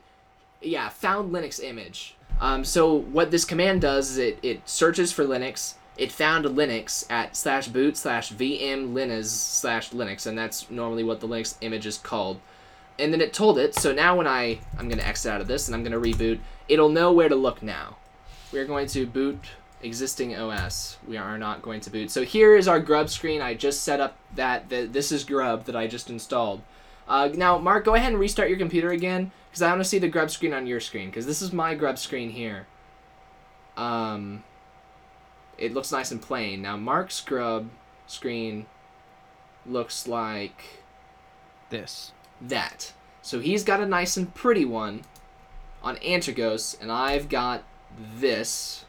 yeah, 0.61 0.89
found 0.89 1.31
Linux 1.31 1.63
image. 1.63 2.15
Um, 2.39 2.63
so 2.63 2.93
what 2.93 3.31
this 3.31 3.43
command 3.43 3.81
does 3.81 4.11
is 4.11 4.17
it, 4.17 4.39
it 4.43 4.69
searches 4.69 5.11
for 5.11 5.25
Linux. 5.25 5.73
It 5.97 6.11
found 6.11 6.45
Linux 6.45 7.09
at 7.11 7.35
slash 7.35 7.67
boot 7.67 7.97
slash 7.97 8.31
vm 8.31 8.93
linux 8.93 9.25
slash 9.25 9.89
Linux, 9.89 10.25
and 10.25 10.37
that's 10.37 10.69
normally 10.69 11.03
what 11.03 11.19
the 11.19 11.27
Linux 11.27 11.55
image 11.61 11.85
is 11.85 11.97
called. 11.97 12.39
And 12.97 13.11
then 13.11 13.19
it 13.19 13.33
told 13.33 13.57
it. 13.57 13.75
So 13.75 13.91
now 13.93 14.15
when 14.15 14.27
I 14.27 14.59
I'm 14.77 14.87
gonna 14.87 15.01
exit 15.01 15.31
out 15.31 15.41
of 15.41 15.47
this 15.47 15.67
and 15.67 15.75
I'm 15.75 15.83
gonna 15.83 15.99
reboot, 15.99 16.39
it'll 16.67 16.89
know 16.89 17.11
where 17.11 17.29
to 17.29 17.35
look 17.35 17.61
now. 17.61 17.97
We're 18.53 18.65
going 18.65 18.87
to 18.87 19.05
boot 19.05 19.39
existing 19.81 20.35
OS. 20.35 20.97
We 21.07 21.17
are 21.17 21.37
not 21.37 21.61
going 21.61 21.79
to 21.81 21.89
boot. 21.89 22.11
So 22.11 22.23
here 22.23 22.55
is 22.55 22.67
our 22.67 22.79
grub 22.79 23.09
screen. 23.09 23.41
I 23.41 23.53
just 23.53 23.83
set 23.83 23.99
up 23.99 24.17
that, 24.35 24.69
that 24.69 24.93
this 24.93 25.11
is 25.11 25.23
grub 25.23 25.65
that 25.65 25.75
I 25.75 25.87
just 25.87 26.09
installed. 26.09 26.61
Uh, 27.07 27.29
now, 27.33 27.57
Mark, 27.57 27.85
go 27.85 27.95
ahead 27.95 28.11
and 28.11 28.19
restart 28.19 28.49
your 28.49 28.57
computer 28.57 28.89
again 28.91 29.31
because 29.49 29.61
I 29.61 29.69
want 29.69 29.81
to 29.81 29.85
see 29.85 29.99
the 29.99 30.07
grub 30.07 30.29
screen 30.29 30.53
on 30.53 30.67
your 30.67 30.79
screen 30.79 31.09
because 31.09 31.25
this 31.25 31.41
is 31.41 31.51
my 31.51 31.73
grub 31.75 31.97
screen 31.97 32.29
here. 32.29 32.67
Um, 33.77 34.43
it 35.57 35.73
looks 35.73 35.91
nice 35.91 36.11
and 36.11 36.21
plain. 36.21 36.61
Now, 36.61 36.77
Mark's 36.77 37.21
grub 37.21 37.69
screen 38.05 38.65
looks 39.65 40.07
like 40.07 40.83
This. 41.69 42.11
that. 42.41 42.93
So 43.21 43.39
he's 43.39 43.63
got 43.63 43.81
a 43.81 43.85
nice 43.85 44.17
and 44.17 44.33
pretty 44.33 44.65
one 44.65 45.03
on 45.83 45.95
Antergos, 45.97 46.79
and 46.81 46.91
I've 46.91 47.29
got 47.29 47.63
this. 48.15 48.85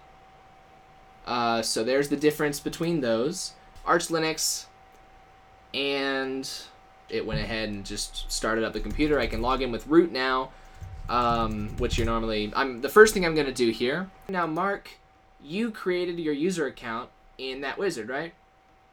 Uh, 1.27 1.63
so 1.63 1.85
there's 1.85 2.09
the 2.09 2.17
difference 2.17 2.61
between 2.61 3.01
those. 3.01 3.53
Arch 3.85 4.09
Linux, 4.09 4.67
and 5.75 6.51
it 7.09 7.27
went 7.27 7.41
ahead 7.41 7.69
and 7.69 7.85
just 7.85 8.31
started 8.31 8.65
up 8.65 8.73
the 8.73 8.81
computer. 8.81 9.19
I 9.19 9.27
can 9.27 9.43
log 9.43 9.63
in 9.63 9.73
with 9.73 9.87
root 9.87 10.13
now, 10.13 10.51
um, 11.09 11.71
which 11.79 11.99
you're 11.99 12.07
normally. 12.07 12.53
I'm 12.55 12.81
the 12.81 12.89
first 12.89 13.15
thing 13.15 13.25
I'm 13.25 13.35
gonna 13.35 13.53
do 13.53 13.71
here. 13.71 14.11
Now, 14.29 14.47
Mark, 14.47 14.91
you 15.43 15.71
created 15.71 16.19
your 16.19 16.35
user 16.35 16.67
account 16.67 17.11
in 17.39 17.63
that 17.63 17.79
wizard, 17.79 18.09
right? 18.09 18.35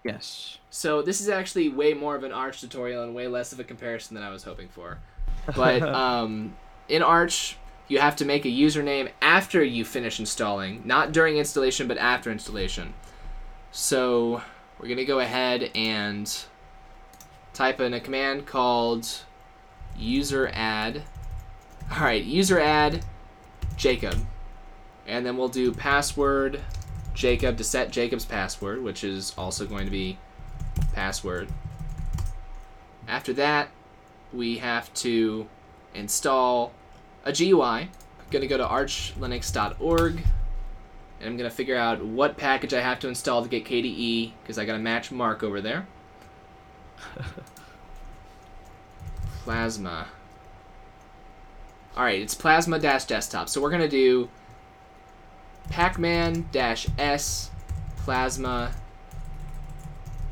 Yes. 0.04 0.58
So 0.70 1.02
this 1.02 1.20
is 1.20 1.28
actually 1.30 1.70
way 1.70 1.94
more 1.94 2.16
of 2.16 2.24
an 2.24 2.32
Arch 2.32 2.62
tutorial 2.62 3.04
and 3.04 3.14
way 3.14 3.28
less 3.28 3.52
of 3.52 3.60
a 3.60 3.64
comparison 3.64 4.16
than 4.16 4.24
I 4.24 4.30
was 4.30 4.44
hoping 4.44 4.70
for. 4.70 5.00
But 5.56 5.82
um, 5.82 6.58
in 6.90 7.02
Arch, 7.02 7.56
you 7.88 8.00
have 8.00 8.16
to 8.18 8.26
make 8.26 8.46
a 8.46 8.50
username 8.50 9.10
after 9.22 9.64
you 9.64 9.86
finish 9.86 10.20
installing, 10.20 10.82
not 10.86 11.12
during 11.12 11.38
installation, 11.38 11.88
but 11.88 11.98
after 11.98 12.32
installation. 12.32 12.94
So 13.72 14.42
we're 14.80 14.90
gonna 14.90 15.06
go 15.06 15.20
ahead 15.20 15.72
and 15.74 16.46
type 17.54 17.80
in 17.80 17.94
a 17.94 18.00
command 18.00 18.46
called 18.46 19.08
user 19.98 20.50
add. 20.54 21.04
All 21.92 22.02
right, 22.02 22.24
user 22.24 22.60
add 22.60 23.06
Jacob, 23.78 24.16
and 25.08 25.26
then 25.26 25.38
we'll 25.38 25.48
do 25.48 25.72
password 25.72 26.62
Jacob 27.14 27.58
to 27.58 27.64
set 27.64 27.92
Jacob's 27.92 28.26
password, 28.26 28.84
which 28.84 29.04
is 29.04 29.34
also 29.38 29.66
going 29.66 29.86
to 29.86 29.92
be 29.92 30.18
password. 30.94 31.50
After 33.08 33.34
that, 33.34 33.70
we 34.34 34.58
have 34.58 34.94
to 34.96 35.48
install 35.96 36.74
a 37.28 37.34
GUI. 37.34 37.62
I'm 37.62 37.90
going 38.32 38.42
to 38.42 38.48
go 38.48 38.58
to 38.58 38.66
archlinux.org 38.66 40.24
and 41.20 41.30
I'm 41.30 41.38
going 41.38 41.50
to 41.50 41.56
figure 41.56 41.76
out 41.76 42.04
what 42.04 42.38
package 42.38 42.74
I 42.74 42.80
have 42.80 43.00
to 43.02 43.10
install 43.10 43.44
to 43.44 43.50
get 43.50 43.66
KDE 43.66 44.32
because 44.42 44.58
I 44.58 44.66
got 44.66 44.74
to 44.74 44.80
match 44.80 45.12
Mark 45.12 45.44
over 45.44 45.60
there. 45.60 45.88
Plasma. 49.44 50.08
Alright, 51.98 52.22
it's 52.22 52.34
Plasma 52.34 52.80
dash 52.80 53.06
desktop. 53.06 53.50
So 53.50 53.62
we're 53.62 53.72
going 53.72 53.82
to 53.82 53.90
do 53.90 54.30
pacman 55.70 56.50
dash 56.52 56.88
s 56.98 57.52
plasma 57.98 58.72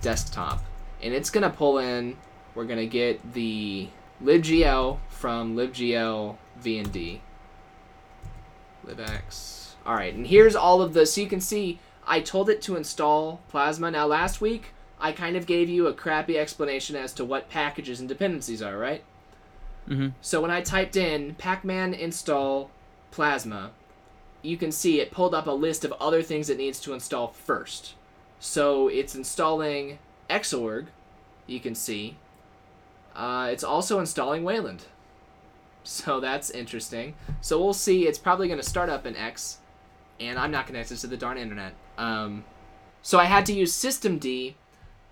desktop. 0.01 0.63
And 1.01 1.13
it's 1.13 1.30
going 1.30 1.43
to 1.43 1.49
pull 1.49 1.80
in, 1.80 2.15
we're 2.53 2.65
going 2.65 2.80
to 2.80 2.88
get 2.88 3.34
the 3.34 3.89
libgl 4.23 4.99
from 5.09 5.57
libgl 5.57 6.38
vnd. 6.65 7.19
libx. 8.85 9.73
Alright, 9.85 10.15
and 10.15 10.27
here's 10.27 10.55
all 10.55 10.81
of 10.81 10.93
the, 10.93 11.05
so 11.05 11.21
you 11.21 11.27
can 11.27 11.41
see 11.41 11.79
I 12.07 12.19
told 12.19 12.49
it 12.49 12.61
to 12.63 12.75
install 12.75 13.41
Plasma. 13.49 13.91
Now 13.91 14.05
last 14.05 14.41
week, 14.41 14.73
I 14.99 15.11
kind 15.11 15.35
of 15.35 15.45
gave 15.45 15.69
you 15.69 15.87
a 15.87 15.93
crappy 15.93 16.37
explanation 16.37 16.95
as 16.95 17.13
to 17.13 17.25
what 17.25 17.49
packages 17.49 17.99
and 17.99 18.07
dependencies 18.07 18.61
are, 18.61 18.77
right? 18.77 19.03
Mm-hmm. 19.87 20.09
So 20.21 20.41
when 20.41 20.51
I 20.51 20.61
typed 20.61 20.95
in 20.95 21.35
pacman 21.35 21.97
install 21.97 22.71
Plasma, 23.11 23.71
you 24.41 24.57
can 24.57 24.71
see 24.71 24.99
it 24.99 25.11
pulled 25.11 25.33
up 25.33 25.47
a 25.47 25.51
list 25.51 25.83
of 25.83 25.93
other 25.93 26.21
things 26.21 26.49
it 26.49 26.57
needs 26.57 26.79
to 26.81 26.93
install 26.93 27.27
first. 27.27 27.95
So 28.39 28.87
it's 28.87 29.15
installing 29.15 29.99
Xorg, 30.29 30.87
you 31.47 31.59
can 31.59 31.75
see. 31.75 32.17
Uh, 33.15 33.49
it's 33.51 33.63
also 33.63 33.99
installing 33.99 34.43
Wayland. 34.43 34.85
So 35.86 36.20
that's 36.20 36.49
interesting. 36.49 37.14
So 37.41 37.62
we'll 37.62 37.74
see. 37.74 38.07
It's 38.07 38.18
probably 38.18 38.48
going 38.48 38.60
to 38.60 38.68
start 38.68 38.90
up 38.90 39.06
in 39.06 39.16
X, 39.16 39.60
and 40.20 40.38
I'm 40.40 40.52
not 40.52 40.68
connected 40.68 40.98
to 40.98 41.07
the 41.07 41.18
darn 41.18 41.38
internet. 41.38 41.74
Um, 41.98 42.44
so 43.02 43.20
I 43.20 43.26
had 43.26 43.45
to 43.45 43.53
use 43.53 43.72
systemd 43.72 44.56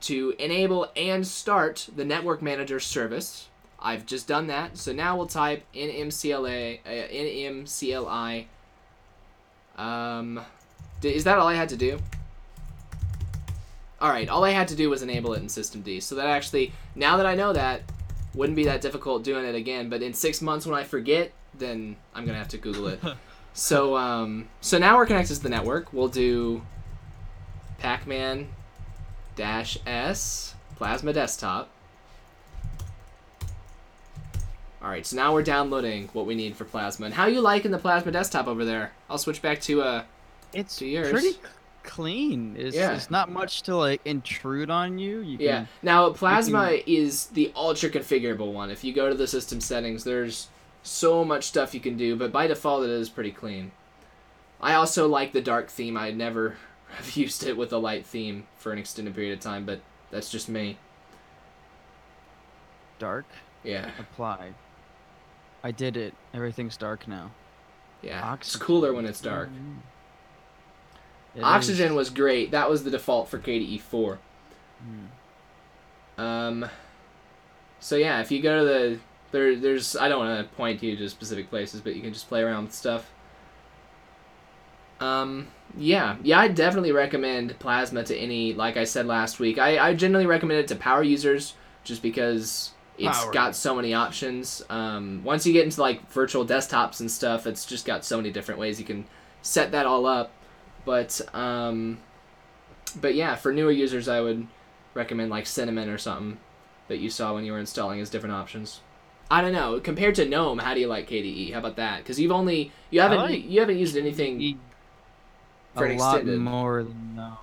to 0.02 0.36
enable 0.40 0.92
and 0.96 1.26
start 1.26 1.88
the 1.96 2.04
network 2.04 2.42
manager 2.42 2.80
service. 2.80 3.50
I've 3.80 4.06
just 4.06 4.28
done 4.28 4.48
that. 4.48 4.78
So 4.78 4.94
now 4.94 5.16
we'll 5.16 5.28
type 5.28 5.64
nmcla 5.74 6.80
uh, 6.86 6.90
nmcli 6.90 8.46
um, 9.78 10.42
is 11.02 11.24
that 11.24 11.38
all 11.38 11.48
I 11.48 11.56
had 11.56 11.70
to 11.70 11.78
do? 11.78 12.00
Alright, 14.02 14.30
all 14.30 14.44
I 14.44 14.52
had 14.52 14.68
to 14.70 14.76
do 14.76 14.90
was 14.90 15.02
enable 15.02 15.34
it 15.34 15.42
in 15.42 15.48
systemd. 15.48 16.02
So 16.04 16.16
that 16.16 16.28
actually, 16.28 16.74
now 16.96 17.18
that 17.18 17.26
I 17.26 17.36
know 17.36 17.54
that, 17.54 17.82
wouldn't 18.34 18.56
be 18.56 18.66
that 18.66 18.82
difficult 18.82 19.24
doing 19.24 19.46
it 19.46 19.56
again. 19.56 19.90
But 19.90 20.02
in 20.02 20.14
six 20.14 20.42
months 20.42 20.66
when 20.66 20.78
I 20.78 20.84
forget, 20.84 21.32
then 21.58 21.96
I'm 22.14 22.26
going 22.26 22.34
to 22.34 22.40
have 22.40 22.50
to 22.50 22.58
Google 22.58 22.88
it. 22.88 23.00
so, 23.54 23.96
um, 23.96 24.48
so 24.62 24.78
now 24.78 24.98
we're 24.98 25.06
connected 25.06 25.36
to 25.36 25.44
the 25.44 25.50
network. 25.50 25.94
We'll 25.94 26.08
do 26.08 26.64
pacman 27.80 28.48
dash 29.36 29.78
s 29.86 30.56
plasma 30.78 31.14
desktop. 31.14 31.70
Alright, 34.82 35.06
so 35.06 35.16
now 35.16 35.34
we're 35.34 35.44
downloading 35.44 36.10
what 36.12 36.26
we 36.26 36.36
need 36.36 36.58
for 36.58 36.66
Plasma. 36.66 37.06
And 37.06 37.16
how 37.16 37.26
you 37.28 37.40
liking 37.40 37.72
the 37.72 37.78
Plasma 37.78 38.12
desktop 38.12 38.48
over 38.48 38.66
there? 38.66 38.92
I'll 39.10 39.18
switch 39.18 39.42
back 39.42 39.62
to 39.62 39.82
uh 39.82 40.04
It's 40.54 40.76
to 40.80 40.86
yours. 40.86 41.10
pretty 41.10 41.32
c- 41.32 41.40
clean. 41.84 42.56
It's, 42.58 42.76
Yeah. 42.76 42.94
it's 42.96 43.12
not 43.12 43.32
much 43.32 43.62
to 43.64 43.76
like 43.76 44.02
intrude 44.06 44.70
on 44.70 44.98
you. 44.98 45.20
You 45.20 45.38
Yeah. 45.40 45.66
Now 45.82 46.10
Plasma 46.12 46.80
is 46.86 47.28
the 47.28 47.52
ultra 47.56 47.90
configurable 47.90 48.52
one. 48.54 48.70
If 48.72 48.84
you 48.84 48.94
go 48.94 49.10
to 49.10 49.16
the 49.16 49.28
system 49.28 49.62
settings, 49.62 50.04
there's 50.04 50.48
so 50.82 51.24
much 51.24 51.46
stuff 51.46 51.74
you 51.74 51.80
can 51.80 51.96
do, 51.98 52.16
but 52.16 52.32
by 52.32 52.48
default 52.48 52.84
it 52.84 52.90
is 52.90 53.10
pretty 53.10 53.32
clean. 53.32 53.72
I 54.62 54.74
also 54.76 55.08
like 55.08 55.34
the 55.34 55.42
dark 55.42 55.70
theme. 55.70 55.98
I 55.98 56.12
never 56.12 56.58
have 56.96 57.16
used 57.18 57.44
it 57.46 57.58
with 57.58 57.72
a 57.74 57.78
light 57.78 58.06
theme 58.06 58.48
for 58.58 58.72
an 58.72 58.78
extended 58.80 59.14
period 59.16 59.34
of 59.34 59.40
time, 59.40 59.66
but 59.66 59.82
that's 60.12 60.30
just 60.32 60.48
me. 60.50 60.78
dark 63.00 63.26
Yeah. 63.64 63.90
apply. 64.00 64.54
I 65.64 65.72
did 65.72 65.98
it. 65.98 66.14
Everything's 66.34 66.78
dark 66.78 67.08
now. 67.08 67.32
Yeah. 68.02 68.34
It's 68.36 68.56
cooler 68.56 68.94
when 68.94 69.06
it's 69.06 69.22
dark. 69.22 69.50
Mm. 69.50 69.78
It 71.36 71.42
Oxygen 71.44 71.88
is. 71.92 71.94
was 71.94 72.10
great. 72.10 72.52
That 72.52 72.70
was 72.70 72.84
the 72.84 72.92
default 72.92 73.30
for 73.30 73.40
KDE 73.40 73.82
4. 73.82 74.20
Mm. 76.18 76.22
Um, 76.24 76.66
so 77.80 77.96
yeah, 77.96 78.22
if 78.22 78.32
you 78.32 78.42
go 78.42 78.60
to 78.60 78.66
the 78.66 79.00
there, 79.32 79.56
there's 79.56 79.96
I 79.96 80.08
don't 80.10 80.20
want 80.20 80.48
to 80.48 80.56
point 80.56 80.84
you 80.84 80.96
to 80.96 81.10
specific 81.10 81.50
places, 81.50 81.82
but 81.82 81.96
you 81.96 82.02
can 82.02 82.14
just 82.14 82.28
play 82.30 82.42
around 82.42 82.66
with 82.66 82.74
stuff. 82.74 83.12
Um, 85.00 85.48
yeah, 85.76 86.18
yeah, 86.24 86.40
I 86.40 86.48
definitely 86.48 86.92
recommend 86.92 87.58
Plasma 87.60 88.04
to 88.06 88.16
any. 88.18 88.54
Like 88.54 88.78
I 88.78 88.84
said 88.84 89.06
last 89.08 89.40
week, 89.40 89.58
I 89.58 89.80
I 89.90 89.94
generally 89.96 90.28
recommend 90.28 90.60
it 90.60 90.68
to 90.70 90.76
power 90.76 91.04
users 91.04 91.56
just 91.84 92.02
because 92.02 92.72
it's 92.98 93.24
Power. 93.24 93.32
got 93.32 93.56
so 93.56 93.76
many 93.76 93.94
options. 93.94 94.64
Um, 94.70 95.22
once 95.24 95.46
you 95.46 95.54
get 95.54 95.66
into 95.66 95.82
like 95.82 96.10
virtual 96.12 96.46
desktops 96.46 97.00
and 97.00 97.10
stuff, 97.10 97.48
it's 97.48 97.66
just 97.66 97.86
got 97.86 98.06
so 98.06 98.18
many 98.18 98.32
different 98.32 98.60
ways 98.60 98.80
you 98.80 98.86
can 98.86 99.06
set 99.42 99.72
that 99.72 99.86
all 99.86 100.06
up. 100.06 100.32
But 100.86 101.22
um, 101.34 102.00
but 103.00 103.16
yeah, 103.16 103.36
for 103.36 103.54
newer 103.54 103.72
users, 103.72 104.08
I 104.08 104.22
would 104.22 104.48
recommend 104.94 105.30
like 105.32 105.46
Cinnamon 105.46 105.90
or 105.90 105.98
something 105.98 106.38
that 106.88 106.98
you 106.98 107.10
saw 107.10 107.34
when 107.34 107.46
you 107.46 107.52
were 107.54 107.60
installing 107.60 108.00
as 108.00 108.10
different 108.10 108.36
options. 108.36 108.82
I 109.32 109.42
don't 109.42 109.54
know. 109.54 109.80
Compared 109.80 110.16
to 110.16 110.26
GNOME, 110.26 110.60
how 110.60 110.74
do 110.74 110.80
you 110.82 110.88
like 110.88 111.10
KDE? 111.10 111.54
How 111.54 111.60
about 111.60 111.78
that? 111.78 112.00
Because 112.00 112.20
you've 112.20 112.32
only 112.32 112.72
you 112.92 113.00
haven't 113.02 113.20
like 113.20 113.50
you 113.50 113.60
haven't 113.62 113.78
used 113.78 113.96
anything. 113.98 114.42
E- 114.42 114.58
for 115.76 115.88
a 115.88 115.98
lot 115.98 116.18
extended. 116.18 116.40
more 116.40 116.84
than 116.84 117.16
no. 117.16 117.38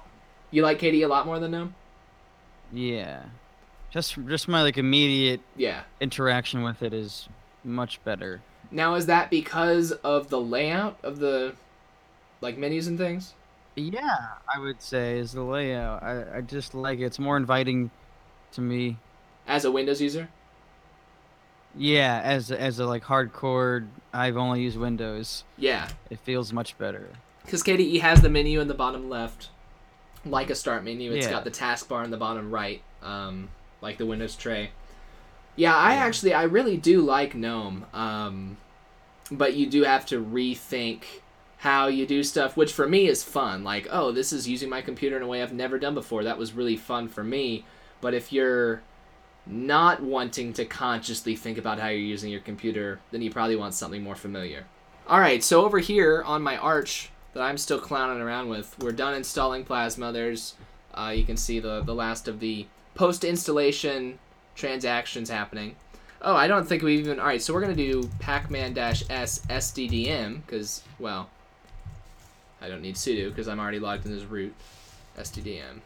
You 0.53 0.63
like 0.63 0.79
KDE 0.79 1.05
a 1.05 1.09
lot 1.09 1.27
more 1.27 1.41
than 1.41 1.51
GNOME? 1.53 1.75
Yeah, 2.73 3.23
just 3.91 4.17
just 4.29 4.47
my 4.47 4.63
like 4.63 4.79
immediate 4.79 5.41
Yeah. 5.57 5.83
interaction 6.01 6.63
with 6.63 6.83
it 6.83 6.93
is 6.95 7.29
much 7.65 8.03
better. 8.05 8.41
Now 8.71 8.95
is 8.95 9.07
that 9.07 9.31
because 9.31 9.91
of 9.91 10.29
the 10.29 10.41
layout 10.41 10.97
of 11.03 11.19
the 11.19 11.55
like 12.41 12.57
menus 12.59 12.87
and 12.87 12.99
things? 12.99 13.35
Yeah, 13.77 14.19
I 14.53 14.59
would 14.59 14.83
say 14.83 15.19
is 15.19 15.33
the 15.33 15.43
layout. 15.43 16.03
I, 16.03 16.39
I 16.39 16.41
just 16.41 16.75
like 16.75 16.99
it. 16.99 17.05
It's 17.05 17.19
more 17.19 17.37
inviting 17.37 17.91
to 18.53 18.61
me. 18.61 18.97
As 19.47 19.65
a 19.65 19.71
Windows 19.71 20.01
user? 20.01 20.29
Yeah, 21.77 22.21
as 22.25 22.51
a- 22.51 22.61
as 22.61 22.79
a 22.79 22.87
like 22.87 23.05
hardcore, 23.05 23.87
I've 24.13 24.37
only 24.37 24.63
used 24.63 24.77
Windows. 24.77 25.45
Yeah. 25.57 25.89
It 26.11 26.19
feels 26.21 26.53
much 26.53 26.77
better. 26.79 27.09
Because 27.45 27.63
KDE 27.63 28.01
has 28.01 28.21
the 28.23 28.29
menu 28.29 28.61
in 28.61 28.69
the 28.69 28.75
bottom 28.75 29.09
left, 29.09 29.51
like 30.25 30.51
a 30.51 30.55
start 30.55 30.85
menu. 30.85 31.13
It's 31.13 31.27
Yeah. 31.27 31.33
got 31.33 31.45
the 31.45 31.51
taskbar 31.51 32.05
in 32.05 32.11
the 32.11 32.17
bottom 32.17 32.51
right, 32.51 32.83
um, 33.03 33.51
like 33.81 33.99
the 33.99 34.07
Windows 34.07 34.37
tray. 34.37 34.71
Yeah, 35.57 35.75
I 35.77 35.95
Yeah. 35.95 36.01
actually 36.05 36.35
I 36.35 36.43
really 36.45 36.77
do 36.77 37.01
like 37.03 37.35
GNOME, 37.35 37.87
um, 37.95 38.57
but 39.31 39.55
you 39.55 39.67
do 39.67 39.85
have 39.85 40.05
to 40.07 40.23
rethink 40.23 41.03
how 41.61 41.89
you 41.89 42.07
do 42.07 42.23
stuff, 42.23 42.57
which 42.57 42.73
for 42.73 42.89
me 42.89 43.07
is 43.07 43.23
fun. 43.23 43.63
Like, 43.63 43.87
oh, 43.91 44.13
this 44.13 44.33
is 44.33 44.49
using 44.49 44.71
my 44.71 44.81
computer 44.81 45.19
in 45.19 45.23
a 45.23 45.27
way 45.27 45.43
I've 45.43 45.53
never 45.53 45.79
done 45.79 45.93
before. 45.93 46.25
That 46.25 46.39
was 46.39 46.55
really 46.55 46.79
fun 46.79 47.07
for 47.07 47.23
me. 47.23 47.67
But 48.01 48.15
if 48.15 48.33
you're 48.33 48.81
not 49.47 50.03
wanting 50.03 50.55
to 50.55 50.65
consciously 50.65 51.37
think 51.37 51.59
about 51.59 51.79
how 51.79 51.89
you're 51.89 51.99
using 51.99 52.31
your 52.31 52.41
computer, 52.41 52.99
then 53.11 53.21
you 53.21 53.31
probably 53.31 53.57
want 53.57 53.75
something 53.75 54.03
more 54.03 54.17
familiar. 54.17 54.65
All 55.07 55.21
right, 55.21 55.45
so 55.45 55.63
over 55.63 55.81
here 55.81 56.23
on 56.25 56.41
my 56.41 56.57
Arch 56.57 57.11
that 57.35 57.43
I'm 57.43 57.59
still 57.59 57.79
clowning 57.79 58.23
around 58.23 58.49
with, 58.49 58.79
we're 58.79 58.93
done 58.93 59.13
installing 59.13 59.65
Plasma. 59.65 60.13
There's, 60.13 60.55
uh, 60.95 61.13
you 61.15 61.25
can 61.25 61.37
see 61.37 61.61
the 61.61 61.83
the 61.83 61.95
last 61.95 62.27
of 62.27 62.41
the 62.41 62.69
post 62.95 63.23
installation 63.23 64.19
transactions 64.55 65.29
happening. 65.29 65.77
Oh, 66.23 66.35
I 66.35 66.49
don't 66.49 66.67
think 66.67 66.83
we 66.83 66.97
even. 66.97 67.21
All 67.21 67.27
right, 67.27 67.43
so 67.43 67.53
we're 67.53 67.61
gonna 67.61 67.75
do 67.75 68.05
pacman-s 68.19 69.03
sddm 69.49 70.41
because 70.47 70.83
well, 70.99 71.29
I 72.61 72.69
don't 72.69 72.83
need 72.83 72.95
sudo 72.97 73.29
because 73.31 73.49
I'm 73.49 73.59
already 73.61 73.79
logged 73.79 74.07
in 74.07 74.15
as 74.15 74.25
root 74.25 74.55
sddm. 75.19 75.81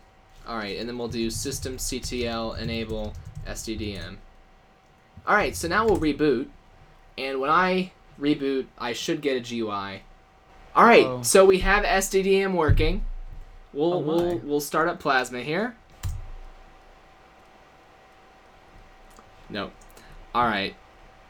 All 0.46 0.56
right, 0.59 0.78
and 0.78 0.86
then 0.88 0.98
we'll 0.98 1.09
do 1.09 1.28
systemctl 1.28 2.59
enable 2.59 3.14
SDDM. 3.46 4.16
All 5.26 5.34
right, 5.34 5.56
so 5.56 5.68
now 5.68 5.86
we'll 5.86 5.96
reboot, 5.98 6.48
and 7.16 7.40
when 7.40 7.48
I 7.48 7.92
reboot, 8.20 8.66
I 8.78 8.92
should 8.92 9.22
get 9.22 9.36
a 9.36 9.40
GUI. 9.40 10.02
All 10.76 10.84
right, 10.84 11.06
Oh. 11.06 11.22
so 11.22 11.46
we 11.46 11.60
have 11.60 11.84
SDDM 11.84 12.52
working. 12.52 13.05
We'll 13.72 13.94
Oh 13.94 13.98
we'll 13.98 14.38
we'll 14.38 14.60
start 14.60 14.86
up 14.88 15.01
Plasma 15.01 15.40
here. 15.42 15.76
No. 19.48 19.70
All 20.34 20.44
right. 20.44 20.74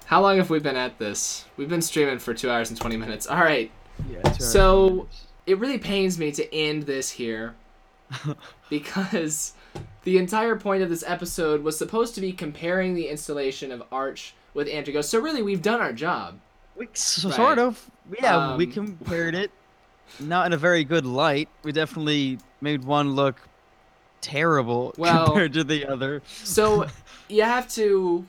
How 0.07 0.21
long 0.21 0.37
have 0.37 0.51
we 0.51 0.59
been 0.59 0.77
at 0.77 0.99
this? 0.99 1.45
We've 1.57 1.69
been 1.69 1.83
streaming 1.83 2.19
for 2.19 2.35
two 2.35 2.51
hours 2.51 2.71
and 2.71 2.79
twenty 2.81 2.97
minutes. 2.97 3.27
All 3.27 3.39
right. 3.39 3.71
Yeah. 4.11 4.21
two 4.23 4.29
hours 4.29 4.53
So-. 4.53 5.09
It 5.47 5.59
really 5.59 5.79
pains 5.79 6.19
me 6.19 6.33
to 6.33 6.55
end 6.55 6.85
this 6.85 7.11
here 7.11 7.55
because 8.71 9.53
the 10.05 10.19
entire 10.19 10.57
point 10.57 10.83
of 10.83 10.89
this 10.89 11.05
episode 11.07 11.63
was 11.63 11.77
supposed 11.77 12.15
to 12.15 12.21
be 12.21 12.33
comparing 12.33 12.95
the 12.95 13.09
installation 13.09 13.71
of 13.73 13.83
Arch 13.93 14.35
with 14.55 14.69
Antergos. 14.69 15.05
So 15.05 15.19
really, 15.21 15.43
we've 15.43 15.63
done 15.63 15.81
our 15.81 15.93
job. 15.93 16.39
we, 16.77 16.89
s- 16.93 17.25
Right. 17.25 17.35
sort 17.35 17.59
of. 17.59 17.91
Yeah, 18.21 18.57
we 18.57 18.67
Um, 18.67 18.73
compared 18.73 19.35
it. 19.35 19.51
Not 20.21 20.47
in 20.47 20.53
a 20.53 20.57
very 20.57 20.85
good 20.85 21.07
light. 21.07 21.49
We 21.63 21.73
definitely 21.73 22.39
made 22.61 22.85
one 22.85 23.15
look 23.15 23.37
terrible 24.21 24.95
Well- 24.97 25.27
compared 25.27 25.53
to 25.55 25.65
the 25.65 25.87
other. 25.87 26.23
So 26.27 26.87
you 27.29 27.43
have 27.43 27.69
to. 27.75 28.27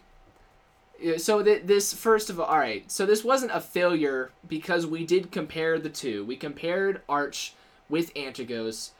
So 1.17 1.43
th- 1.43 1.63
this 1.65 1.93
first 1.93 2.29
of 2.29 2.39
all, 2.39 2.45
all 2.45 2.57
right. 2.57 2.89
So 2.89 3.05
this 3.05 3.23
wasn't 3.23 3.51
a 3.53 3.61
failure 3.61 4.31
because 4.47 4.87
we 4.87 5.05
did 5.05 5.31
compare 5.31 5.77
the 5.77 5.89
two. 5.89 6.23
We 6.25 6.35
compared 6.35 7.01
Arch 7.09 7.53
with 7.89 8.13
Antergos. 8.13 8.91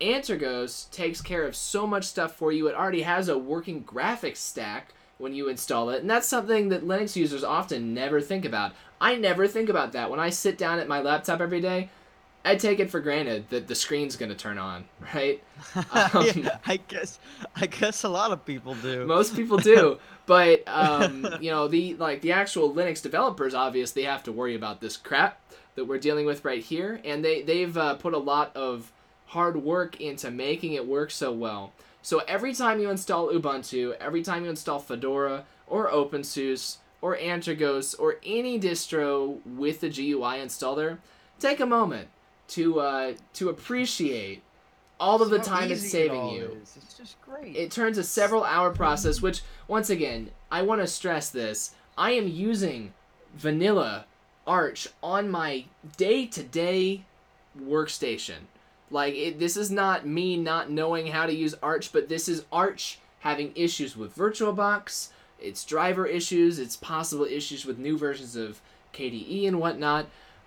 Antergos 0.00 0.90
takes 0.90 1.20
care 1.20 1.44
of 1.44 1.54
so 1.54 1.86
much 1.86 2.04
stuff 2.04 2.34
for 2.34 2.52
you. 2.52 2.66
It 2.68 2.74
already 2.74 3.02
has 3.02 3.28
a 3.28 3.38
working 3.38 3.84
graphics 3.84 4.38
stack 4.38 4.94
when 5.18 5.34
you 5.34 5.48
install 5.48 5.90
it, 5.90 6.00
and 6.00 6.08
that's 6.08 6.26
something 6.26 6.70
that 6.70 6.86
Linux 6.86 7.14
users 7.14 7.44
often 7.44 7.92
never 7.92 8.20
think 8.20 8.44
about. 8.46 8.72
I 9.00 9.16
never 9.16 9.46
think 9.46 9.68
about 9.68 9.92
that 9.92 10.10
when 10.10 10.18
I 10.18 10.30
sit 10.30 10.56
down 10.56 10.78
at 10.78 10.88
my 10.88 11.00
laptop 11.00 11.40
every 11.40 11.60
day. 11.60 11.90
I 12.44 12.56
take 12.56 12.80
it 12.80 12.90
for 12.90 13.00
granted 13.00 13.50
that 13.50 13.68
the 13.68 13.74
screen's 13.74 14.16
going 14.16 14.30
to 14.30 14.34
turn 14.34 14.58
on, 14.58 14.84
right? 15.14 15.42
Um, 15.92 16.26
yeah, 16.34 16.58
I 16.66 16.78
guess. 16.88 17.18
I 17.54 17.66
guess 17.66 18.04
a 18.04 18.08
lot 18.08 18.32
of 18.32 18.44
people 18.44 18.74
do. 18.76 19.04
Most 19.06 19.36
people 19.36 19.58
do, 19.58 19.98
but 20.26 20.62
um, 20.66 21.26
you 21.40 21.50
know 21.50 21.68
the 21.68 21.94
like 21.96 22.22
the 22.22 22.32
actual 22.32 22.72
Linux 22.72 23.02
developers 23.02 23.54
obviously 23.54 24.04
have 24.04 24.22
to 24.24 24.32
worry 24.32 24.54
about 24.54 24.80
this 24.80 24.96
crap 24.96 25.40
that 25.74 25.84
we're 25.84 25.98
dealing 25.98 26.26
with 26.26 26.44
right 26.44 26.62
here, 26.62 27.00
and 27.04 27.24
they 27.24 27.42
they've 27.42 27.76
uh, 27.76 27.94
put 27.94 28.14
a 28.14 28.18
lot 28.18 28.56
of 28.56 28.90
hard 29.26 29.62
work 29.62 30.00
into 30.00 30.30
making 30.30 30.72
it 30.72 30.86
work 30.86 31.10
so 31.10 31.30
well. 31.30 31.72
So 32.02 32.20
every 32.26 32.54
time 32.54 32.80
you 32.80 32.90
install 32.90 33.28
Ubuntu, 33.28 33.94
every 34.00 34.22
time 34.22 34.44
you 34.44 34.50
install 34.50 34.78
Fedora 34.78 35.44
or 35.66 35.90
OpenSUSE 35.90 36.78
or 37.02 37.16
Antergos 37.16 37.94
or 37.98 38.16
any 38.24 38.58
distro 38.58 39.44
with 39.46 39.80
the 39.80 39.88
GUI 39.88 40.38
installer, 40.38 40.98
take 41.38 41.60
a 41.60 41.66
moment 41.66 42.08
to 42.50 42.80
uh, 42.80 43.14
to 43.34 43.48
appreciate 43.48 44.42
all 44.98 45.22
of 45.22 45.30
the 45.30 45.38
time 45.38 45.70
it's 45.70 45.84
easy 45.84 45.86
it 45.86 45.90
saving 45.90 46.28
you 46.28 46.58
is. 46.62 46.76
It's 46.76 46.94
just 46.94 47.20
great. 47.22 47.56
it 47.56 47.70
turns 47.70 47.96
a 47.96 48.04
several 48.04 48.44
hour 48.44 48.70
process 48.70 49.22
which 49.22 49.40
once 49.66 49.88
again 49.88 50.30
i 50.50 50.60
want 50.60 50.80
to 50.82 50.86
stress 50.86 51.30
this 51.30 51.74
i 51.96 52.10
am 52.10 52.28
using 52.28 52.92
vanilla 53.34 54.04
arch 54.46 54.88
on 55.02 55.30
my 55.30 55.64
day-to-day 55.96 57.02
workstation 57.58 58.40
like 58.90 59.14
it, 59.14 59.38
this 59.38 59.56
is 59.56 59.70
not 59.70 60.06
me 60.06 60.36
not 60.36 60.70
knowing 60.70 61.06
how 61.06 61.24
to 61.24 61.34
use 61.34 61.54
arch 61.62 61.92
but 61.92 62.08
this 62.08 62.28
is 62.28 62.44
arch 62.52 62.98
having 63.20 63.52
issues 63.54 63.96
with 63.96 64.14
virtualbox 64.16 65.08
its 65.38 65.64
driver 65.64 66.06
issues 66.06 66.58
its 66.58 66.76
possible 66.76 67.24
issues 67.24 67.64
with 67.64 67.78
new 67.78 67.96
versions 67.96 68.36
of 68.36 68.60
kde 68.92 69.46
and 69.48 69.58
whatnot 69.58 70.06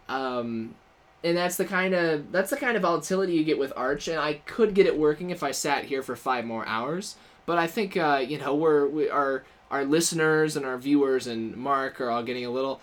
um, 0.10 0.76
and 1.24 1.38
that's 1.38 1.56
the 1.56 1.66
kind 1.66 1.94
of 1.94 2.32
that's 2.32 2.50
the 2.50 2.58
kind 2.58 2.76
of 2.76 2.84
volatility 2.84 3.34
you 3.34 3.44
get 3.44 3.58
with 3.58 3.74
Arch. 3.76 4.08
And 4.08 4.20
I 4.20 4.36
could 4.46 4.74
get 4.74 4.86
it 4.86 4.98
working 4.98 5.30
if 5.30 5.44
I 5.44 5.52
sat 5.52 5.86
here 5.86 6.04
for 6.04 6.16
five 6.16 6.46
more 6.46 6.66
hours. 6.68 7.16
But 7.46 7.58
I 7.58 7.68
think 7.68 7.98
uh, 7.98 8.24
you 8.26 8.38
know 8.38 8.56
we're 8.56 8.88
we 8.88 9.10
our 9.10 9.44
our 9.72 9.86
listeners 9.86 10.56
and 10.56 10.66
our 10.66 10.78
viewers 10.78 11.28
and 11.28 11.56
Mark 11.58 12.00
are 12.00 12.10
all 12.10 12.24
getting 12.24 12.46
a 12.46 12.50
little, 12.52 12.80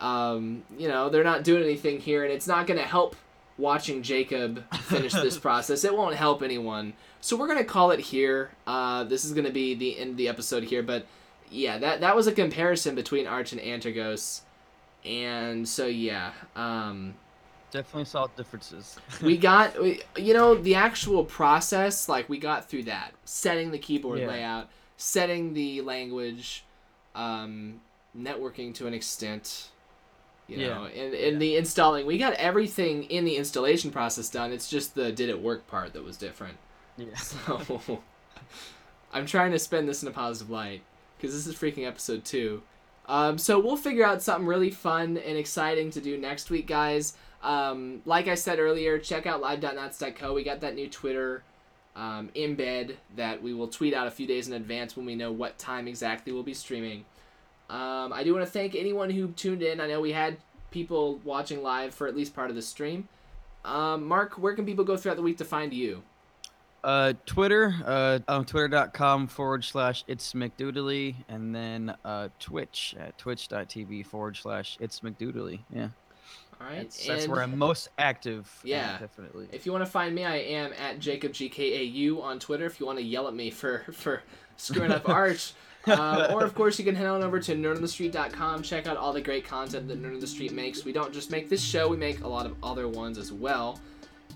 um, 0.00 0.64
you 0.76 0.88
know, 0.88 1.08
they're 1.08 1.22
not 1.22 1.44
doing 1.44 1.62
anything 1.62 2.00
here, 2.00 2.24
and 2.24 2.32
it's 2.32 2.48
not 2.48 2.66
going 2.66 2.80
to 2.80 2.86
help 2.86 3.14
watching 3.58 4.02
Jacob 4.02 4.64
finish 4.74 5.12
this 5.12 5.38
process. 5.46 5.84
It 5.84 5.96
won't 5.96 6.16
help 6.16 6.42
anyone. 6.42 6.94
So 7.20 7.36
we're 7.36 7.46
gonna 7.46 7.64
call 7.64 7.92
it 7.92 8.00
here. 8.00 8.50
Uh, 8.66 9.04
this 9.04 9.24
is 9.24 9.32
gonna 9.32 9.52
be 9.52 9.74
the 9.74 9.96
end 9.96 10.10
of 10.10 10.16
the 10.16 10.28
episode 10.28 10.64
here, 10.64 10.82
but 10.82 11.06
yeah, 11.50 11.78
that 11.78 12.00
that 12.00 12.16
was 12.16 12.26
a 12.26 12.32
comparison 12.32 12.96
between 12.96 13.28
Arch 13.28 13.52
and 13.52 13.60
Antergos, 13.60 14.40
and 15.04 15.68
so 15.68 15.86
yeah. 15.86 16.32
Um, 16.56 17.14
Definitely 17.72 18.04
saw 18.04 18.28
differences. 18.36 18.96
we 19.22 19.36
got 19.50 19.80
we, 19.82 20.02
you 20.16 20.34
know 20.34 20.54
the 20.54 20.74
actual 20.76 21.24
process 21.24 22.08
like 22.08 22.28
we 22.28 22.38
got 22.38 22.68
through 22.68 22.84
that 22.84 23.12
setting 23.24 23.70
the 23.72 23.78
keyboard 23.78 24.20
Yeah. 24.20 24.28
layout 24.28 24.68
setting 24.96 25.54
the 25.54 25.80
language 25.80 26.64
um, 27.16 27.80
networking 28.16 28.72
to 28.74 28.86
an 28.86 28.94
extent 28.94 29.70
you 30.46 30.58
Yeah. 30.58 30.68
know 30.68 30.84
and, 30.84 31.14
and 31.14 31.40
the 31.42 31.56
installing 31.56 32.04
we 32.06 32.18
got 32.18 32.34
everything 32.34 33.04
in 33.04 33.24
the 33.24 33.36
installation 33.36 33.90
process 33.90 34.28
done 34.28 34.52
it's 34.52 34.68
just 34.68 34.94
the 34.94 35.10
did 35.10 35.28
it 35.30 35.40
work 35.40 35.66
part 35.66 35.92
that 35.94 36.04
was 36.04 36.16
different 36.16 36.58
yeah. 36.98 37.14
so 37.16 38.02
i'm 39.12 39.24
trying 39.26 39.50
to 39.52 39.58
spend 39.58 39.88
this 39.88 40.02
in 40.02 40.08
a 40.08 40.12
positive 40.12 40.50
light 40.50 40.82
because 41.16 41.34
this 41.34 41.46
is 41.46 41.54
freaking 41.58 41.86
episode 41.86 42.24
two 42.24 42.62
um, 43.06 43.36
so 43.36 43.58
we'll 43.58 43.76
figure 43.76 44.04
out 44.06 44.22
something 44.22 44.46
really 44.46 44.70
fun 44.70 45.16
and 45.18 45.36
exciting 45.36 45.90
to 45.90 46.00
do 46.00 46.16
next 46.16 46.50
week 46.50 46.66
guys 46.68 47.14
um, 47.42 48.00
like 48.04 48.28
i 48.28 48.34
said 48.34 48.58
earlier 48.58 48.98
check 48.98 49.26
out 49.26 49.40
live.nuts.co 49.40 50.32
we 50.34 50.42
got 50.44 50.60
that 50.60 50.74
new 50.74 50.88
twitter 50.88 51.42
um, 51.94 52.30
embed 52.34 52.96
that 53.16 53.42
we 53.42 53.52
will 53.52 53.68
tweet 53.68 53.92
out 53.92 54.06
a 54.06 54.10
few 54.10 54.26
days 54.26 54.48
in 54.48 54.54
advance 54.54 54.96
when 54.96 55.04
we 55.04 55.14
know 55.14 55.30
what 55.30 55.58
time 55.58 55.86
exactly 55.88 56.32
we'll 56.32 56.42
be 56.42 56.54
streaming 56.54 57.04
um, 57.70 58.12
i 58.12 58.22
do 58.24 58.32
want 58.34 58.44
to 58.44 58.50
thank 58.50 58.74
anyone 58.74 59.10
who 59.10 59.28
tuned 59.32 59.62
in 59.62 59.80
i 59.80 59.86
know 59.86 60.00
we 60.00 60.12
had 60.12 60.36
people 60.70 61.20
watching 61.24 61.62
live 61.62 61.94
for 61.94 62.06
at 62.06 62.16
least 62.16 62.34
part 62.34 62.48
of 62.48 62.56
the 62.56 62.62
stream 62.62 63.08
um, 63.64 64.04
mark 64.06 64.38
where 64.38 64.54
can 64.54 64.64
people 64.64 64.84
go 64.84 64.96
throughout 64.96 65.16
the 65.16 65.22
week 65.22 65.36
to 65.38 65.44
find 65.44 65.72
you 65.74 66.02
Uh, 66.84 67.12
Twitter, 67.26 67.72
uh, 67.86 68.18
on 68.26 68.44
twitter.com 68.44 69.28
forward 69.28 69.62
slash 69.62 70.02
it's 70.08 70.32
McDoodly, 70.32 71.14
and 71.28 71.54
then 71.54 71.94
uh, 72.04 72.28
Twitch 72.40 72.96
at 72.98 73.16
twitch.tv 73.18 74.04
forward 74.04 74.36
slash 74.36 74.76
it's 74.80 74.98
McDoodly. 74.98 75.60
Yeah. 75.72 75.90
All 76.62 76.70
right 76.70 76.82
That's, 76.82 77.06
that's 77.06 77.28
where 77.28 77.42
I'm 77.42 77.56
most 77.58 77.88
active. 77.98 78.50
Yeah. 78.64 78.98
definitely. 78.98 79.48
If 79.52 79.66
you 79.66 79.72
want 79.72 79.84
to 79.84 79.90
find 79.90 80.14
me, 80.14 80.24
I 80.24 80.36
am 80.36 80.72
at 80.74 80.98
JacobGKAU 80.98 82.22
on 82.22 82.38
Twitter. 82.38 82.66
If 82.66 82.80
you 82.80 82.86
want 82.86 82.98
to 82.98 83.04
yell 83.04 83.28
at 83.28 83.34
me 83.34 83.50
for 83.50 83.84
for 83.92 84.22
screwing 84.56 84.92
up 84.92 85.08
Arch, 85.08 85.54
uh, 85.86 86.28
or 86.32 86.44
of 86.44 86.54
course 86.54 86.78
you 86.78 86.84
can 86.84 86.94
head 86.94 87.06
on 87.06 87.22
over 87.22 87.40
to 87.40 87.54
nerdonthestreet.com. 87.54 88.62
Check 88.62 88.86
out 88.86 88.96
all 88.96 89.12
the 89.12 89.20
great 89.20 89.46
content 89.46 89.88
that 89.88 90.00
Nerd 90.00 90.14
on 90.14 90.20
the 90.20 90.26
Street 90.26 90.52
makes. 90.52 90.84
We 90.84 90.92
don't 90.92 91.12
just 91.12 91.30
make 91.30 91.48
this 91.48 91.62
show; 91.62 91.88
we 91.88 91.96
make 91.96 92.22
a 92.22 92.28
lot 92.28 92.46
of 92.46 92.54
other 92.62 92.88
ones 92.88 93.18
as 93.18 93.32
well. 93.32 93.80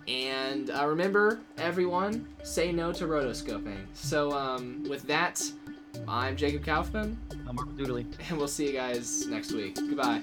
And 0.09 0.71
uh, 0.71 0.87
remember, 0.87 1.41
everyone, 1.59 2.29
say 2.45 2.71
no 2.71 2.93
to 2.93 3.07
rotoscoping. 3.07 3.87
So 3.95 4.33
um, 4.33 4.85
with 4.89 5.03
that, 5.05 5.43
I'm 6.07 6.37
Jacob 6.37 6.65
Kaufman, 6.65 7.19
I'm 7.49 7.57
Mark 7.57 7.71
Doodly. 7.71 8.07
and 8.29 8.39
we'll 8.39 8.49
see 8.49 8.67
you 8.67 8.73
guys 8.73 9.27
next 9.27 9.53
week. 9.53 9.75
Goodbye. 9.75 10.23